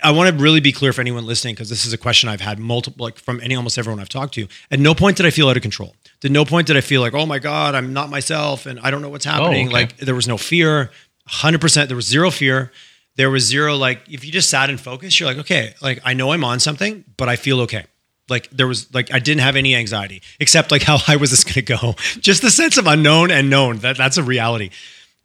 I 0.02 0.10
want 0.10 0.36
to 0.36 0.42
really 0.42 0.60
be 0.60 0.72
clear 0.72 0.92
for 0.92 1.00
anyone 1.00 1.26
listening 1.26 1.54
because 1.54 1.68
this 1.68 1.86
is 1.86 1.92
a 1.92 1.98
question 1.98 2.28
I've 2.28 2.40
had 2.40 2.58
multiple, 2.58 3.04
like 3.04 3.18
from 3.18 3.40
any 3.40 3.54
almost 3.54 3.78
everyone 3.78 4.00
I've 4.00 4.08
talked 4.08 4.34
to. 4.34 4.48
At 4.70 4.80
no 4.80 4.94
point 4.94 5.16
did 5.16 5.26
I 5.26 5.30
feel 5.30 5.48
out 5.48 5.56
of 5.56 5.62
control. 5.62 5.94
At 6.24 6.30
no 6.32 6.44
point 6.44 6.66
did 6.66 6.76
I 6.76 6.80
feel 6.80 7.00
like, 7.00 7.14
oh 7.14 7.24
my 7.24 7.38
god, 7.38 7.76
I'm 7.76 7.92
not 7.92 8.10
myself 8.10 8.66
and 8.66 8.80
I 8.80 8.90
don't 8.90 9.00
know 9.00 9.10
what's 9.10 9.26
oh, 9.26 9.30
happening. 9.30 9.66
Oh, 9.66 9.70
okay. 9.70 9.74
Like 9.74 9.96
there 9.98 10.14
was 10.14 10.26
no 10.26 10.36
fear. 10.36 10.90
100% 11.28 11.88
there 11.88 11.96
was 11.96 12.06
zero 12.06 12.30
fear 12.30 12.72
there 13.16 13.30
was 13.30 13.44
zero 13.44 13.74
like 13.76 14.00
if 14.08 14.24
you 14.24 14.30
just 14.30 14.48
sat 14.48 14.70
and 14.70 14.80
focused 14.80 15.18
you're 15.18 15.28
like 15.28 15.38
okay 15.38 15.74
like 15.82 16.00
i 16.04 16.14
know 16.14 16.30
i'm 16.30 16.44
on 16.44 16.60
something 16.60 17.04
but 17.16 17.28
i 17.28 17.36
feel 17.36 17.60
okay 17.60 17.84
like 18.28 18.48
there 18.50 18.68
was 18.68 18.92
like 18.94 19.12
i 19.12 19.18
didn't 19.18 19.40
have 19.40 19.56
any 19.56 19.74
anxiety 19.74 20.22
except 20.38 20.70
like 20.70 20.82
how 20.90 20.96
high 20.96 21.16
was 21.16 21.30
this 21.30 21.42
going 21.42 21.54
to 21.54 21.62
go 21.62 21.94
just 22.20 22.42
the 22.42 22.50
sense 22.50 22.78
of 22.78 22.86
unknown 22.86 23.30
and 23.30 23.50
known 23.50 23.78
that 23.78 23.96
that's 23.96 24.16
a 24.16 24.22
reality 24.22 24.70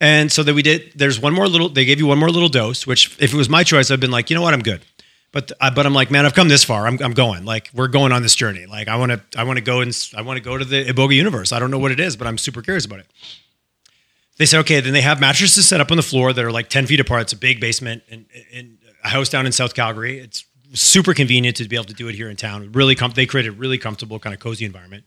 and 0.02 0.30
so 0.30 0.44
that 0.44 0.54
we 0.54 0.62
did 0.62 0.92
there's 0.96 1.20
one 1.20 1.34
more 1.34 1.48
little 1.48 1.70
they 1.70 1.86
gave 1.86 2.00
you 2.00 2.08
one 2.08 2.18
more 2.18 2.30
little 2.30 2.50
dose 2.50 2.86
which 2.86 3.16
if 3.20 3.34
it 3.34 3.38
was 3.38 3.48
my 3.48 3.64
choice 3.64 3.90
i've 3.90 4.02
been 4.02 4.12
like 4.12 4.30
you 4.30 4.36
know 4.36 4.42
what 4.42 4.54
i'm 4.54 4.62
good 4.62 4.82
but 5.32 5.52
uh, 5.62 5.72
but 5.72 5.86
i'm 5.86 5.94
like 5.94 6.12
man 6.12 6.26
i've 6.26 6.34
come 6.34 6.50
this 6.50 6.64
far 6.64 6.88
i'm, 6.88 7.02
I'm 7.02 7.14
going 7.14 7.46
like 7.46 7.70
we're 7.74 7.88
going 7.88 8.12
on 8.12 8.22
this 8.22 8.36
journey 8.36 8.66
like 8.66 8.90
i 8.90 8.98
want 8.98 9.14
to 9.14 9.22
i 9.40 9.44
want 9.44 9.58
to 9.58 9.64
go 9.64 9.80
and 9.80 9.96
i 10.18 10.22
want 10.22 10.38
to 10.38 10.44
go 10.44 10.58
to 10.58 10.66
the 10.66 10.86
iboga 10.86 11.16
universe 11.16 11.54
i 11.54 11.60
don't 11.60 11.72
know 11.72 11.80
what 11.80 11.92
it 11.92 12.00
is 12.02 12.18
but 12.18 12.28
i'm 12.28 12.38
super 12.38 12.62
curious 12.62 12.86
about 12.86 13.00
it 13.00 13.08
they 14.42 14.48
said, 14.48 14.62
okay, 14.62 14.80
then 14.80 14.94
they 14.94 15.02
have 15.02 15.20
mattresses 15.20 15.68
set 15.68 15.82
up 15.82 15.92
on 15.92 15.98
the 15.98 16.04
floor 16.04 16.34
that 16.34 16.44
are 16.44 16.52
like 16.52 16.68
10 16.68 16.88
feet 16.88 17.00
apart. 17.00 17.22
It's 17.22 17.34
a 17.34 17.38
big 17.38 17.60
basement 17.60 18.02
and, 18.10 18.26
in 18.52 18.80
a 19.04 19.10
house 19.10 19.30
down 19.30 19.46
in 19.46 19.52
South 19.52 19.76
Calgary. 19.76 20.18
It's 20.18 20.46
super 20.74 21.14
convenient 21.14 21.58
to 21.58 21.68
be 21.68 21.76
able 21.76 21.86
to 21.86 21.94
do 21.94 22.08
it 22.08 22.16
here 22.16 22.28
in 22.28 22.38
town. 22.38 22.72
Really, 22.72 22.96
they 22.96 23.28
created 23.28 23.50
a 23.50 23.52
really 23.52 23.78
comfortable, 23.78 24.18
kind 24.18 24.34
of 24.34 24.40
cozy 24.40 24.66
environment. 24.66 25.04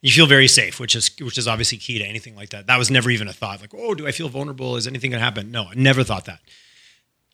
You 0.00 0.12
feel 0.12 0.26
very 0.26 0.46
safe, 0.46 0.78
which 0.78 0.94
is 0.94 1.10
which 1.20 1.38
is 1.38 1.48
obviously 1.48 1.78
key 1.78 1.98
to 1.98 2.04
anything 2.04 2.36
like 2.36 2.50
that. 2.50 2.66
That 2.68 2.78
was 2.78 2.90
never 2.90 3.10
even 3.10 3.26
a 3.26 3.32
thought. 3.32 3.60
Like, 3.60 3.74
oh, 3.74 3.94
do 3.94 4.06
I 4.06 4.12
feel 4.12 4.28
vulnerable? 4.28 4.76
Is 4.76 4.86
anything 4.86 5.10
gonna 5.10 5.22
happen? 5.22 5.50
No, 5.50 5.64
I 5.64 5.74
never 5.74 6.04
thought 6.04 6.26
that. 6.26 6.40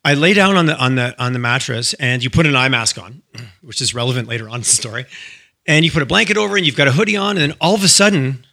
I 0.04 0.14
lay 0.14 0.34
down 0.34 0.56
on 0.56 0.66
the 0.66 0.76
on 0.76 0.94
the 0.94 1.14
on 1.22 1.32
the 1.34 1.38
mattress, 1.38 1.94
and 1.94 2.24
you 2.24 2.30
put 2.30 2.46
an 2.46 2.56
eye 2.56 2.68
mask 2.68 2.98
on, 2.98 3.22
which 3.62 3.80
is 3.80 3.94
relevant 3.94 4.28
later 4.28 4.48
on 4.48 4.56
in 4.56 4.60
the 4.60 4.66
story. 4.66 5.04
And 5.66 5.84
you 5.84 5.90
put 5.90 6.02
a 6.02 6.06
blanket 6.06 6.36
over, 6.36 6.56
and 6.56 6.66
you've 6.66 6.76
got 6.76 6.88
a 6.88 6.92
hoodie 6.92 7.16
on, 7.16 7.36
and 7.38 7.50
then 7.50 7.56
all 7.60 7.74
of 7.74 7.82
a 7.82 7.88
sudden, 7.88 8.44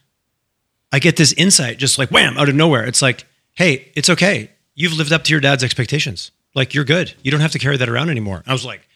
I 0.92 0.98
get 0.98 1.16
this 1.16 1.32
insight 1.34 1.78
just 1.78 1.98
like 1.98 2.10
wham 2.10 2.36
out 2.36 2.48
of 2.48 2.54
nowhere. 2.54 2.84
It's 2.84 3.02
like, 3.02 3.26
hey, 3.54 3.90
it's 3.94 4.10
okay. 4.10 4.50
You've 4.74 4.94
lived 4.94 5.12
up 5.12 5.24
to 5.24 5.30
your 5.30 5.40
dad's 5.40 5.64
expectations. 5.64 6.30
Like 6.54 6.74
you're 6.74 6.84
good. 6.84 7.14
You 7.22 7.30
don't 7.30 7.40
have 7.40 7.52
to 7.52 7.58
carry 7.58 7.76
that 7.78 7.88
around 7.88 8.10
anymore. 8.10 8.42
I 8.46 8.52
was 8.52 8.64
like, 8.64 8.86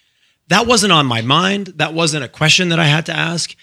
that 0.49 0.67
wasn't 0.67 0.93
on 0.93 1.07
my 1.07 1.23
mind. 1.23 1.69
That 1.77 1.95
wasn't 1.95 2.25
a 2.25 2.29
question 2.29 2.69
that 2.71 2.79
I 2.79 2.85
had 2.85 3.07
to 3.07 3.13
ask. 3.17 3.55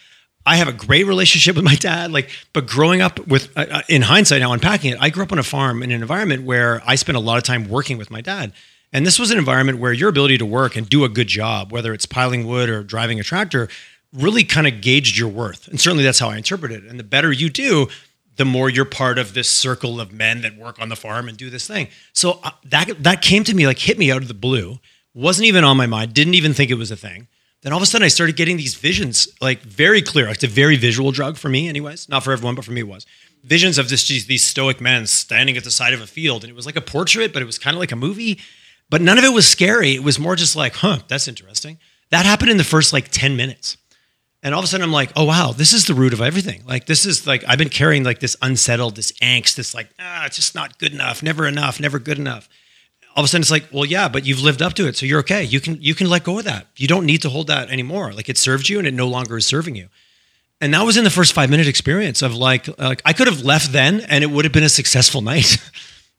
I 0.45 0.58
have 0.58 0.67
a 0.67 0.73
great 0.73 1.06
relationship 1.06 1.56
with 1.56 1.65
my 1.65 1.75
dad. 1.75 2.12
Like, 2.12 2.29
but 2.51 2.67
growing 2.67 3.01
up 3.01 3.25
with, 3.27 3.56
uh, 3.58 3.65
uh, 3.69 3.82
in 3.88 4.01
hindsight, 4.01 4.41
now 4.41 4.51
unpacking 4.51 4.91
it, 4.91 4.97
I 4.99 5.10
grew 5.10 5.23
up 5.23 5.32
on 5.32 5.39
a 5.39 5.43
farm 5.43 5.82
in 5.82 5.91
an 5.91 6.01
environment 6.01 6.43
where 6.43 6.82
I 6.86 6.95
spent 6.95 7.15
a 7.17 7.21
lot 7.21 7.38
of 7.38 7.43
time 7.43 7.69
working 7.69 7.97
with 7.97 8.12
my 8.12 8.21
dad. 8.21 8.51
And 8.91 9.06
this 9.06 9.17
was 9.17 9.32
an 9.32 9.38
environment 9.38 9.79
where 9.79 9.93
your 9.93 10.10
ability 10.10 10.38
to 10.38 10.45
work 10.45 10.75
and 10.75 10.88
do 10.88 11.03
a 11.03 11.10
good 11.10 11.27
job, 11.27 11.71
whether 11.71 11.93
it's 11.93 12.06
piling 12.06 12.45
wood 12.45 12.69
or 12.69 12.84
driving 12.84 13.19
a 13.19 13.23
tractor, 13.23 13.67
really 14.13 14.43
kind 14.43 14.67
of 14.67 14.82
gauged 14.82 15.17
your 15.17 15.29
worth. 15.29 15.67
And 15.67 15.79
certainly 15.82 16.03
that's 16.03 16.19
how 16.19 16.29
I 16.29 16.38
interpret 16.38 16.71
it. 16.71 16.84
And 16.84 16.99
the 16.99 17.03
better 17.03 17.32
you 17.32 17.49
do, 17.49 17.88
the 18.36 18.45
more 18.45 18.69
you're 18.69 18.86
part 18.86 19.17
of 19.17 19.34
this 19.34 19.49
circle 19.49 19.99
of 19.99 20.12
men 20.12 20.41
that 20.41 20.58
work 20.58 20.79
on 20.79 20.89
the 20.89 20.95
farm 20.95 21.27
and 21.27 21.38
do 21.38 21.49
this 21.49 21.67
thing. 21.67 21.88
So 22.13 22.39
uh, 22.43 22.51
that 22.65 23.03
that 23.03 23.21
came 23.21 23.43
to 23.45 23.56
me 23.56 23.65
like 23.65 23.79
hit 23.79 23.97
me 23.97 24.12
out 24.12 24.21
of 24.21 24.27
the 24.27 24.34
blue. 24.34 24.79
Wasn't 25.13 25.47
even 25.47 25.63
on 25.63 25.77
my 25.77 25.86
mind. 25.86 26.13
Didn't 26.13 26.34
even 26.34 26.53
think 26.53 26.71
it 26.71 26.75
was 26.75 26.91
a 26.91 26.95
thing. 26.95 27.27
Then 27.63 27.73
all 27.73 27.78
of 27.78 27.84
a 27.84 27.86
sudden 27.86 28.06
I 28.06 28.10
started 28.10 28.36
getting 28.36 28.58
these 28.58 28.76
visions 28.76 29.28
like 29.41 29.62
very 29.62 30.02
clear. 30.02 30.28
It's 30.28 30.43
a 30.43 30.47
very 30.47 30.76
visual 30.76 31.12
drug 31.12 31.38
for 31.38 31.49
me, 31.49 31.67
anyways. 31.67 32.08
Not 32.10 32.23
for 32.23 32.32
everyone, 32.32 32.56
but 32.56 32.65
for 32.65 32.71
me 32.71 32.82
it 32.82 32.88
was 32.88 33.06
visions 33.43 33.78
of 33.78 33.89
this 33.89 34.08
these 34.08 34.43
stoic 34.43 34.82
men 34.82 35.06
standing 35.06 35.58
at 35.58 35.63
the 35.63 35.71
side 35.71 35.93
of 35.93 36.02
a 36.02 36.08
field, 36.08 36.43
and 36.43 36.52
it 36.52 36.56
was 36.56 36.65
like 36.65 36.76
a 36.76 36.82
portrait, 36.82 37.34
but 37.34 37.41
it 37.41 37.45
was 37.45 37.60
kind 37.60 37.76
of 37.76 37.80
like 37.80 37.91
a 37.91 37.95
movie. 37.95 38.39
But 38.89 39.02
none 39.02 39.17
of 39.17 39.23
it 39.23 39.34
was 39.34 39.47
scary. 39.47 39.95
It 39.95 40.04
was 40.04 40.19
more 40.19 40.36
just 40.36 40.56
like, 40.56 40.76
huh, 40.76 40.99
that's 41.08 41.28
interesting. 41.28 41.78
That 42.10 42.26
happened 42.26 42.52
in 42.52 42.58
the 42.58 42.63
first 42.63 42.93
like 42.93 43.10
ten 43.10 43.36
minutes. 43.36 43.78
And 44.41 44.54
all 44.54 44.60
of 44.60 44.65
a 44.65 44.67
sudden, 44.67 44.84
I'm 44.84 44.91
like, 44.91 45.12
oh 45.15 45.23
wow, 45.23 45.54
this 45.54 45.71
is 45.71 45.86
the 45.86 45.93
root 45.93 46.12
of 46.12 46.21
everything. 46.21 46.63
Like 46.65 46.86
this 46.86 47.06
is 47.06 47.26
like 47.28 47.43
I've 47.47 47.58
been 47.58 47.69
carrying 47.69 48.04
like 48.04 48.19
this 48.19 48.36
unsettled, 48.41 48.95
this 48.95 49.12
angst, 49.13 49.56
this 49.56 49.73
like 49.73 49.89
ah, 49.99 50.26
it's 50.26 50.36
just 50.36 50.56
not 50.56 50.78
good 50.80 50.93
enough, 50.93 51.23
never 51.23 51.47
enough, 51.47 51.80
never 51.80 51.99
good 51.99 52.19
enough. 52.19 52.49
All 53.15 53.21
of 53.21 53.26
a 53.26 53.28
sudden, 53.28 53.41
it's 53.41 53.52
like, 53.52 53.65
well, 53.71 53.86
yeah, 53.86 54.08
but 54.08 54.26
you've 54.26 54.41
lived 54.41 54.62
up 54.62 54.73
to 54.73 54.88
it, 54.88 54.95
so 54.95 55.06
you're 55.06 55.19
okay. 55.19 55.43
You 55.43 55.60
can 55.60 55.82
you 55.82 55.93
can 55.93 56.10
let 56.10 56.23
go 56.23 56.39
of 56.39 56.45
that. 56.45 56.67
You 56.78 56.88
don't 56.88 57.06
need 57.06 57.21
to 57.21 57.30
hold 57.30 57.47
that 57.47 57.69
anymore. 57.69 58.12
Like 58.13 58.30
it 58.30 58.38
served 58.38 58.69
you, 58.69 58.80
and 58.80 58.88
it 58.88 58.93
no 58.93 59.08
longer 59.08 59.38
is 59.38 59.45
serving 59.45 59.76
you. 59.76 59.89
And 60.60 60.73
that 60.73 60.84
was 60.84 60.97
in 60.97 61.04
the 61.04 61.10
first 61.10 61.34
five 61.34 61.49
minute 61.49 61.67
experience 61.67 62.21
of 62.21 62.36
like 62.36 62.67
like 62.80 63.02
I 63.06 63.13
could 63.13 63.28
have 63.28 63.41
left 63.41 63.71
then, 63.71 64.02
and 64.02 64.23
it 64.23 64.28
would 64.28 64.45
have 64.45 64.52
been 64.52 64.63
a 64.63 64.69
successful 64.69 65.21
night. 65.34 65.58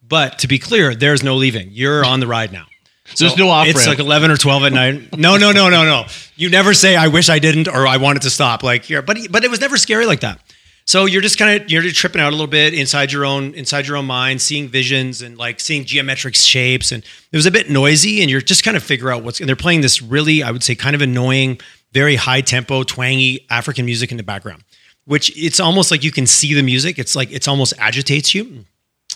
but 0.02 0.38
to 0.40 0.48
be 0.48 0.58
clear, 0.58 0.94
there's 0.94 1.22
no 1.22 1.34
leaving. 1.36 1.68
You're 1.72 2.04
on 2.04 2.20
the 2.20 2.26
ride 2.26 2.52
now. 2.52 2.66
So 3.06 3.26
There's 3.26 3.36
no 3.36 3.50
off 3.50 3.66
It's 3.66 3.86
like 3.86 3.98
11 3.98 4.30
or 4.30 4.36
12 4.36 4.64
at 4.64 4.72
night. 4.72 5.18
No, 5.18 5.36
no, 5.36 5.52
no, 5.52 5.68
no, 5.68 5.84
no. 5.84 6.06
You 6.36 6.48
never 6.48 6.72
say, 6.72 6.96
I 6.96 7.08
wish 7.08 7.28
I 7.28 7.38
didn't 7.38 7.68
or 7.68 7.86
I 7.86 7.98
wanted 7.98 8.22
to 8.22 8.30
stop. 8.30 8.62
Like 8.62 8.84
here, 8.84 9.02
but, 9.02 9.18
but 9.30 9.44
it 9.44 9.50
was 9.50 9.60
never 9.60 9.76
scary 9.76 10.06
like 10.06 10.20
that. 10.20 10.40
So 10.86 11.06
you're 11.06 11.22
just 11.22 11.38
kind 11.38 11.62
of, 11.62 11.70
you're 11.70 11.82
just 11.82 11.96
tripping 11.96 12.20
out 12.20 12.28
a 12.28 12.36
little 12.36 12.46
bit 12.46 12.74
inside 12.74 13.10
your 13.10 13.24
own, 13.24 13.54
inside 13.54 13.86
your 13.86 13.96
own 13.96 14.04
mind, 14.04 14.42
seeing 14.42 14.68
visions 14.68 15.22
and 15.22 15.38
like 15.38 15.60
seeing 15.60 15.84
geometric 15.84 16.34
shapes. 16.34 16.92
And 16.92 17.02
it 17.32 17.36
was 17.36 17.46
a 17.46 17.50
bit 17.50 17.70
noisy 17.70 18.20
and 18.20 18.30
you're 18.30 18.42
just 18.42 18.64
kind 18.64 18.76
of 18.76 18.82
figure 18.82 19.10
out 19.10 19.22
what's, 19.22 19.40
and 19.40 19.48
they're 19.48 19.56
playing 19.56 19.80
this 19.80 20.02
really, 20.02 20.42
I 20.42 20.50
would 20.50 20.62
say 20.62 20.74
kind 20.74 20.94
of 20.94 21.00
annoying, 21.00 21.58
very 21.92 22.16
high 22.16 22.42
tempo, 22.42 22.82
twangy 22.82 23.46
African 23.48 23.86
music 23.86 24.10
in 24.10 24.18
the 24.18 24.22
background, 24.22 24.62
which 25.06 25.34
it's 25.36 25.58
almost 25.58 25.90
like 25.90 26.04
you 26.04 26.12
can 26.12 26.26
see 26.26 26.52
the 26.52 26.62
music. 26.62 26.98
It's 26.98 27.16
like, 27.16 27.32
it's 27.32 27.48
almost 27.48 27.72
agitates 27.78 28.34
you 28.34 28.66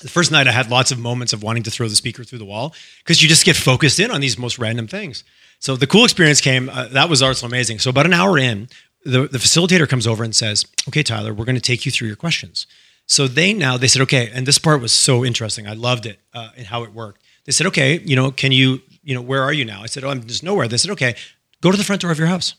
the 0.01 0.09
first 0.09 0.31
night 0.31 0.47
I 0.47 0.53
had 0.53 0.71
lots 0.71 0.91
of 0.91 0.99
moments 0.99 1.33
of 1.33 1.43
wanting 1.43 1.65
to 1.65 1.71
throw 1.71 1.89
the 1.89 1.97
speaker 1.97 2.25
through 2.25 2.39
the 2.39 2.45
wall 2.45 2.75
because 2.99 3.23
you 3.23 3.29
just 3.29 3.45
get 3.45 3.57
focused 3.57 3.99
in 3.99 4.11
on 4.11 4.21
these 4.21 4.39
most 4.39 4.59
random 4.59 4.87
things. 4.87 5.25
So 5.61 5.75
the 5.75 5.87
cool 5.87 6.05
experience 6.05 6.41
came. 6.41 6.69
Uh, 6.69 6.87
that 6.89 7.09
was 7.09 7.21
also 7.21 7.47
amazing. 7.47 7.81
So 7.81 7.91
about 7.91 8.07
an 8.07 8.13
hour 8.13 8.39
in, 8.39 8.69
the, 9.05 9.29
the 9.29 9.39
facilitator 9.39 9.89
comes 9.89 10.07
over 10.07 10.25
and 10.25 10.35
says, 10.35 10.67
"Okay, 10.89 11.03
Tyler, 11.03 11.33
we're 11.33 11.45
going 11.45 11.55
to 11.55 11.61
take 11.61 11.87
you 11.87 11.93
through 11.93 12.09
your 12.09 12.17
questions." 12.17 12.67
So 13.07 13.27
they 13.27 13.53
now 13.53 13.77
they 13.77 13.89
said, 13.89 14.03
"Okay," 14.03 14.31
and 14.33 14.47
this 14.47 14.59
part 14.59 14.81
was 14.81 14.93
so 14.93 15.25
interesting. 15.25 15.67
I 15.67 15.75
loved 15.75 16.07
it 16.07 16.19
uh, 16.35 16.51
and 16.57 16.67
how 16.67 16.83
it 16.83 16.93
worked. 16.93 17.23
They 17.45 17.53
said, 17.53 17.67
"Okay, 17.69 18.01
you 18.01 18.17
know, 18.17 18.31
can 18.31 18.53
you, 18.53 18.83
you 19.03 19.15
know, 19.15 19.23
where 19.23 19.43
are 19.43 19.53
you 19.53 19.65
now?" 19.65 19.83
I 19.83 19.87
said, 19.87 20.05
"Oh, 20.05 20.11
I'm 20.11 20.27
just 20.27 20.43
nowhere." 20.43 20.69
They 20.69 20.77
said, 20.77 20.91
"Okay, 20.93 21.15
go 21.61 21.71
to 21.71 21.77
the 21.77 21.85
front 21.85 22.03
door 22.03 22.11
of 22.11 22.19
your 22.19 22.29
house. 22.29 22.55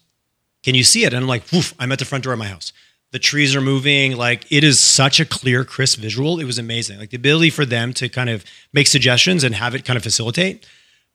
Can 0.64 0.76
you 0.76 0.84
see 0.84 1.04
it?" 1.04 1.14
And 1.14 1.24
I'm 1.24 1.28
like, 1.30 1.52
"Woof! 1.52 1.74
I'm 1.80 1.92
at 1.92 2.00
the 2.00 2.06
front 2.06 2.24
door 2.24 2.34
of 2.34 2.40
my 2.40 2.48
house." 2.48 2.74
the 3.12 3.20
trees 3.20 3.56
are 3.56 3.62
moving 3.62 4.16
like 4.16 4.46
it 4.52 4.64
is 4.64 4.80
such 4.80 5.20
a 5.20 5.26
clear 5.26 5.64
crisp 5.64 6.00
visual 6.00 6.40
it 6.40 6.46
was 6.46 6.58
amazing 6.58 7.00
like 7.00 7.10
the 7.10 7.18
ability 7.18 7.50
for 7.50 7.66
them 7.66 7.94
to 7.94 8.10
kind 8.10 8.30
of 8.30 8.44
make 8.74 8.88
suggestions 8.88 9.44
and 9.44 9.56
have 9.56 9.76
it 9.76 9.86
kind 9.86 9.98
of 9.98 10.04
facilitate 10.04 10.66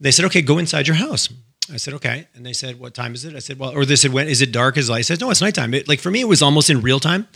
they 0.00 0.10
said 0.10 0.24
okay 0.24 0.42
go 0.42 0.58
inside 0.58 0.86
your 0.86 0.96
house 0.96 1.28
i 1.72 1.76
said 1.76 1.94
okay. 1.94 2.28
And 2.34 2.44
they 2.44 2.52
said 2.52 2.78
what 2.78 2.94
time 2.94 3.14
is 3.14 3.24
it? 3.24 3.34
I 3.34 3.38
said 3.38 3.58
well 3.58 3.76
or 3.76 3.84
they 3.84 3.96
said 3.96 4.12
when 4.12 4.28
is 4.28 4.42
it 4.42 4.52
dark? 4.52 4.76
Is 4.76 4.90
light 4.90 4.98
i 4.98 5.02
said 5.02 5.20
no 5.20 5.30
it's 5.30 5.40
nighttime. 5.40 5.74
It, 5.74 5.88
like 5.88 6.00
for 6.00 6.10
me 6.10 6.20
it 6.20 6.28
was 6.28 6.42
almost 6.42 6.70
in 6.70 6.82
real 6.82 7.00
time. 7.00 7.26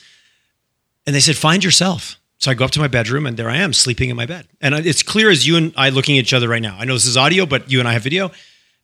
And 1.07 1.15
they 1.15 1.21
said 1.21 1.37
find 1.37 1.65
yourself. 1.65 2.17
So 2.39 2.51
i 2.51 2.55
go 2.55 2.65
up 2.65 2.71
to 2.73 2.81
my 2.81 2.89
bedroom 2.89 3.27
and 3.27 3.37
there 3.37 3.51
i 3.51 3.57
am 3.57 3.73
sleeping 3.73 4.11
in 4.11 4.17
my 4.17 4.27
bed. 4.27 4.47
And 4.61 4.75
it's 4.75 5.03
clear 5.03 5.31
as 5.31 5.47
you 5.47 5.57
and 5.57 5.73
i 5.77 5.89
looking 5.91 6.19
at 6.19 6.23
each 6.23 6.35
other 6.35 6.49
right 6.49 6.63
now. 6.63 6.77
I 6.79 6.85
know 6.85 6.95
this 6.95 7.07
is 7.07 7.17
audio 7.17 7.47
but 7.47 7.71
you 7.71 7.79
and 7.79 7.89
i 7.89 7.93
have 7.93 8.03
video. 8.03 8.31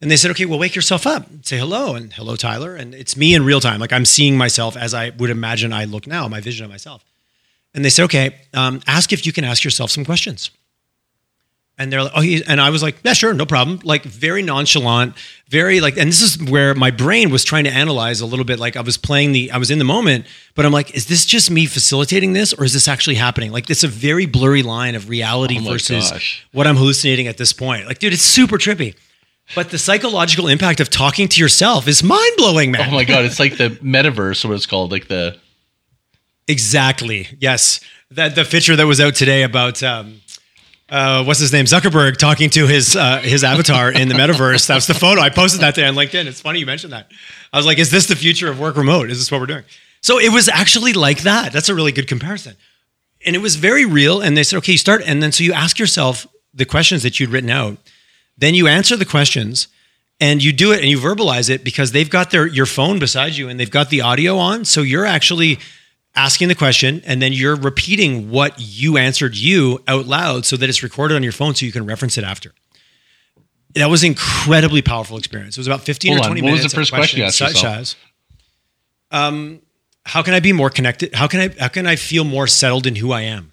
And 0.00 0.10
they 0.10 0.16
said, 0.16 0.32
okay, 0.32 0.44
well, 0.44 0.58
wake 0.58 0.74
yourself 0.74 1.06
up, 1.06 1.26
say 1.42 1.56
hello, 1.56 1.94
and 1.94 2.12
hello, 2.12 2.36
Tyler. 2.36 2.74
And 2.74 2.94
it's 2.94 3.16
me 3.16 3.34
in 3.34 3.44
real 3.44 3.60
time. 3.60 3.80
Like 3.80 3.92
I'm 3.92 4.04
seeing 4.04 4.36
myself 4.36 4.76
as 4.76 4.92
I 4.92 5.10
would 5.10 5.30
imagine 5.30 5.72
I 5.72 5.84
look 5.84 6.06
now, 6.06 6.28
my 6.28 6.40
vision 6.40 6.64
of 6.64 6.70
myself. 6.70 7.02
And 7.74 7.84
they 7.84 7.88
said, 7.88 8.04
okay, 8.04 8.36
um, 8.52 8.80
ask 8.86 9.12
if 9.12 9.24
you 9.24 9.32
can 9.32 9.44
ask 9.44 9.64
yourself 9.64 9.90
some 9.90 10.04
questions. 10.04 10.50
And 11.76 11.92
they're 11.92 12.04
like, 12.04 12.12
oh, 12.14 12.20
he, 12.20 12.40
and 12.46 12.60
I 12.60 12.70
was 12.70 12.84
like, 12.84 12.98
yeah, 13.04 13.14
sure, 13.14 13.34
no 13.34 13.46
problem. 13.46 13.80
Like 13.82 14.04
very 14.04 14.42
nonchalant, 14.42 15.16
very 15.48 15.80
like, 15.80 15.96
and 15.96 16.08
this 16.08 16.22
is 16.22 16.40
where 16.48 16.72
my 16.72 16.92
brain 16.92 17.30
was 17.30 17.42
trying 17.42 17.64
to 17.64 17.70
analyze 17.70 18.20
a 18.20 18.26
little 18.26 18.44
bit. 18.44 18.60
Like 18.60 18.76
I 18.76 18.80
was 18.80 18.96
playing 18.96 19.32
the, 19.32 19.50
I 19.50 19.56
was 19.58 19.72
in 19.72 19.78
the 19.80 19.84
moment, 19.84 20.26
but 20.54 20.64
I'm 20.64 20.70
like, 20.70 20.94
is 20.94 21.06
this 21.06 21.24
just 21.26 21.50
me 21.50 21.66
facilitating 21.66 22.32
this, 22.32 22.52
or 22.52 22.64
is 22.64 22.74
this 22.74 22.86
actually 22.86 23.16
happening? 23.16 23.50
Like 23.50 23.68
it's 23.70 23.82
a 23.82 23.88
very 23.88 24.24
blurry 24.26 24.62
line 24.62 24.94
of 24.94 25.08
reality 25.08 25.58
Oh 25.58 25.64
versus 25.64 26.12
gosh. 26.12 26.46
what 26.52 26.68
I'm 26.68 26.76
hallucinating 26.76 27.26
at 27.26 27.38
this 27.38 27.52
point. 27.52 27.86
Like, 27.88 27.98
dude, 27.98 28.12
it's 28.12 28.22
super 28.22 28.56
trippy. 28.56 28.94
But 29.56 29.70
the 29.70 29.78
psychological 29.78 30.46
impact 30.46 30.78
of 30.78 30.90
talking 30.90 31.26
to 31.28 31.40
yourself 31.40 31.88
is 31.88 32.04
mind 32.04 32.32
blowing, 32.36 32.70
man. 32.70 32.88
Oh 32.88 32.94
my 32.94 33.04
god, 33.04 33.24
it's 33.24 33.40
like 33.40 33.56
the 33.56 33.70
metaverse, 33.70 34.44
what 34.44 34.54
it's 34.54 34.64
called, 34.66 34.92
like 34.92 35.08
the 35.08 35.38
Exactly. 36.46 37.28
Yes. 37.40 37.80
That 38.10 38.34
the 38.34 38.44
picture 38.44 38.76
that 38.76 38.86
was 38.86 39.00
out 39.00 39.14
today 39.14 39.42
about 39.42 39.82
um, 39.82 40.20
uh, 40.88 41.24
what's 41.24 41.40
his 41.40 41.52
name 41.52 41.64
Zuckerberg 41.64 42.16
talking 42.16 42.50
to 42.50 42.66
his 42.66 42.94
uh, 42.94 43.20
his 43.20 43.42
avatar 43.42 43.90
in 43.90 44.08
the 44.08 44.14
metaverse. 44.14 44.66
That's 44.66 44.86
the 44.86 44.94
photo. 44.94 45.20
I 45.20 45.30
posted 45.30 45.60
that 45.62 45.74
day 45.74 45.86
on 45.86 45.94
LinkedIn. 45.94 46.26
It's 46.26 46.40
funny 46.40 46.60
you 46.60 46.66
mentioned 46.66 46.92
that. 46.92 47.10
I 47.52 47.56
was 47.56 47.66
like, 47.66 47.78
is 47.78 47.90
this 47.90 48.06
the 48.06 48.16
future 48.16 48.50
of 48.50 48.60
work 48.60 48.76
remote? 48.76 49.10
Is 49.10 49.18
this 49.18 49.30
what 49.30 49.40
we're 49.40 49.46
doing? 49.46 49.64
So 50.02 50.18
it 50.18 50.32
was 50.32 50.48
actually 50.48 50.92
like 50.92 51.22
that. 51.22 51.52
That's 51.52 51.68
a 51.68 51.74
really 51.74 51.92
good 51.92 52.08
comparison. 52.08 52.56
And 53.24 53.34
it 53.34 53.38
was 53.38 53.56
very 53.56 53.86
real. 53.86 54.20
And 54.20 54.36
they 54.36 54.42
said, 54.42 54.58
okay, 54.58 54.72
you 54.72 54.78
start. 54.78 55.02
And 55.06 55.22
then 55.22 55.32
so 55.32 55.42
you 55.42 55.54
ask 55.54 55.78
yourself 55.78 56.26
the 56.52 56.66
questions 56.66 57.02
that 57.02 57.18
you'd 57.18 57.30
written 57.30 57.48
out. 57.48 57.78
Then 58.36 58.54
you 58.54 58.66
answer 58.66 58.96
the 58.96 59.06
questions 59.06 59.68
and 60.20 60.42
you 60.42 60.52
do 60.52 60.72
it 60.72 60.80
and 60.80 60.90
you 60.90 60.98
verbalize 60.98 61.48
it 61.48 61.64
because 61.64 61.92
they've 61.92 62.10
got 62.10 62.30
their 62.30 62.46
your 62.46 62.66
phone 62.66 62.98
beside 62.98 63.34
you 63.34 63.48
and 63.48 63.58
they've 63.58 63.70
got 63.70 63.88
the 63.88 64.02
audio 64.02 64.36
on. 64.36 64.64
So 64.64 64.82
you're 64.82 65.06
actually 65.06 65.58
asking 66.16 66.48
the 66.48 66.54
question 66.54 67.02
and 67.06 67.20
then 67.20 67.32
you're 67.32 67.56
repeating 67.56 68.30
what 68.30 68.54
you 68.58 68.96
answered 68.96 69.36
you 69.36 69.82
out 69.88 70.06
loud 70.06 70.46
so 70.46 70.56
that 70.56 70.68
it's 70.68 70.82
recorded 70.82 71.14
on 71.16 71.22
your 71.22 71.32
phone 71.32 71.54
so 71.54 71.66
you 71.66 71.72
can 71.72 71.84
reference 71.86 72.16
it 72.18 72.24
after. 72.24 72.52
That 73.74 73.86
was 73.90 74.04
an 74.04 74.10
incredibly 74.10 74.82
powerful 74.82 75.16
experience. 75.18 75.56
It 75.56 75.60
was 75.60 75.66
about 75.66 75.80
15 75.82 76.12
Hold 76.12 76.20
or 76.20 76.22
on. 76.24 76.28
20 76.28 76.42
What 76.42 76.50
was 76.52 76.58
minutes. 76.60 76.72
the 76.74 76.80
first 76.80 76.92
question 76.92 77.18
you 77.18 77.24
asked 77.26 77.38
such 77.38 77.54
yourself? 77.54 77.76
as, 77.76 77.96
um, 79.10 79.60
how 80.04 80.22
can 80.22 80.34
I 80.34 80.40
be 80.40 80.52
more 80.52 80.70
connected? 80.70 81.14
How 81.14 81.26
can 81.26 81.40
I 81.40 81.54
how 81.58 81.68
can 81.68 81.86
I 81.86 81.96
feel 81.96 82.24
more 82.24 82.46
settled 82.46 82.86
in 82.86 82.94
who 82.96 83.10
I 83.10 83.22
am? 83.22 83.52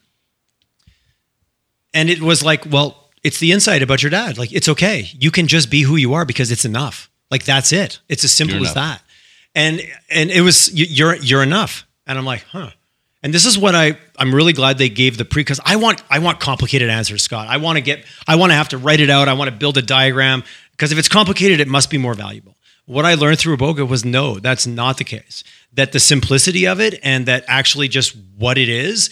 And 1.94 2.10
it 2.10 2.22
was 2.22 2.44
like, 2.44 2.66
well, 2.70 3.10
it's 3.24 3.40
the 3.40 3.52
insight 3.52 3.82
about 3.82 4.02
your 4.04 4.10
dad. 4.10 4.38
Like, 4.38 4.52
it's 4.54 4.70
okay. 4.70 5.10
You 5.20 5.32
can 5.32 5.48
just 5.48 5.70
be 5.70 5.82
who 5.82 5.96
you 5.96 6.14
are 6.14 6.26
because 6.26 6.52
it's 6.52 6.66
enough. 6.66 7.10
Like, 7.30 7.44
that's 7.46 7.72
it. 7.72 8.00
It's 8.10 8.24
as 8.24 8.32
simple 8.32 8.58
You're 8.58 8.66
as 8.68 8.72
enough. 8.74 9.00
that. 9.00 9.04
And 9.56 9.82
and 10.10 10.32
it 10.32 10.42
was 10.42 10.72
you're 10.74 11.16
you're 11.18 11.44
enough. 11.44 11.86
And 12.12 12.20
I'm 12.20 12.26
like, 12.26 12.44
huh. 12.44 12.70
And 13.24 13.34
this 13.34 13.46
is 13.46 13.58
what 13.58 13.76
I 13.76 13.98
I'm 14.18 14.34
really 14.34 14.54
glad 14.54 14.78
they 14.78 14.90
gave 14.90 15.18
the 15.18 15.26
pre 15.26 15.42
because 15.42 15.60
I 15.64 15.76
want 15.76 16.04
I 16.10 16.20
want 16.20 16.40
complicated 16.40 16.90
answers, 16.90 17.24
Scott. 17.24 17.48
I 17.48 17.58
want 17.58 17.78
to 17.78 17.82
get 17.82 18.04
I 18.28 18.36
want 18.36 18.52
to 18.52 18.56
have 18.56 18.70
to 18.70 18.78
write 18.78 19.00
it 19.00 19.10
out. 19.10 19.28
I 19.28 19.34
want 19.34 19.50
to 19.50 19.56
build 19.56 19.78
a 19.78 19.82
diagram 19.82 20.44
because 20.72 20.92
if 20.92 20.98
it's 20.98 21.08
complicated, 21.08 21.60
it 21.60 21.68
must 21.68 21.90
be 21.90 21.98
more 21.98 22.16
valuable. 22.16 22.58
What 22.86 23.06
I 23.06 23.14
learned 23.14 23.40
through 23.40 23.58
Iboga 23.58 23.88
was 23.88 24.04
no, 24.04 24.40
that's 24.40 24.66
not 24.66 24.98
the 24.98 25.04
case. 25.04 25.44
That 25.74 25.92
the 25.92 26.00
simplicity 26.00 26.68
of 26.68 26.82
it 26.82 27.00
and 27.04 27.28
that 27.28 27.46
actually 27.48 27.88
just 27.88 28.16
what 28.38 28.58
it 28.58 28.70
is 28.70 29.10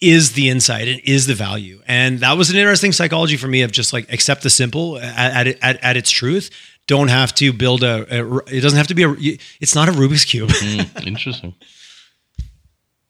is 0.00 0.32
the 0.32 0.48
insight 0.48 0.86
and 0.86 1.00
is 1.00 1.26
the 1.26 1.34
value. 1.34 1.82
And 1.88 2.20
that 2.20 2.36
was 2.36 2.50
an 2.50 2.56
interesting 2.56 2.92
psychology 2.92 3.36
for 3.36 3.48
me 3.48 3.62
of 3.62 3.72
just 3.72 3.92
like 3.92 4.12
accept 4.12 4.42
the 4.42 4.50
simple 4.50 4.98
at, 4.98 5.46
at, 5.46 5.58
at, 5.62 5.82
at 5.82 5.96
its 5.96 6.10
truth. 6.10 6.50
Don't 6.86 7.08
have 7.08 7.34
to 7.36 7.52
build 7.52 7.82
a, 7.82 8.06
a, 8.08 8.36
it 8.46 8.60
doesn't 8.60 8.76
have 8.76 8.86
to 8.88 8.94
be 8.94 9.02
a, 9.02 9.38
it's 9.60 9.74
not 9.74 9.88
a 9.88 9.92
Rubik's 9.92 10.24
Cube. 10.24 10.50
Hmm, 10.52 11.06
interesting. 11.06 11.54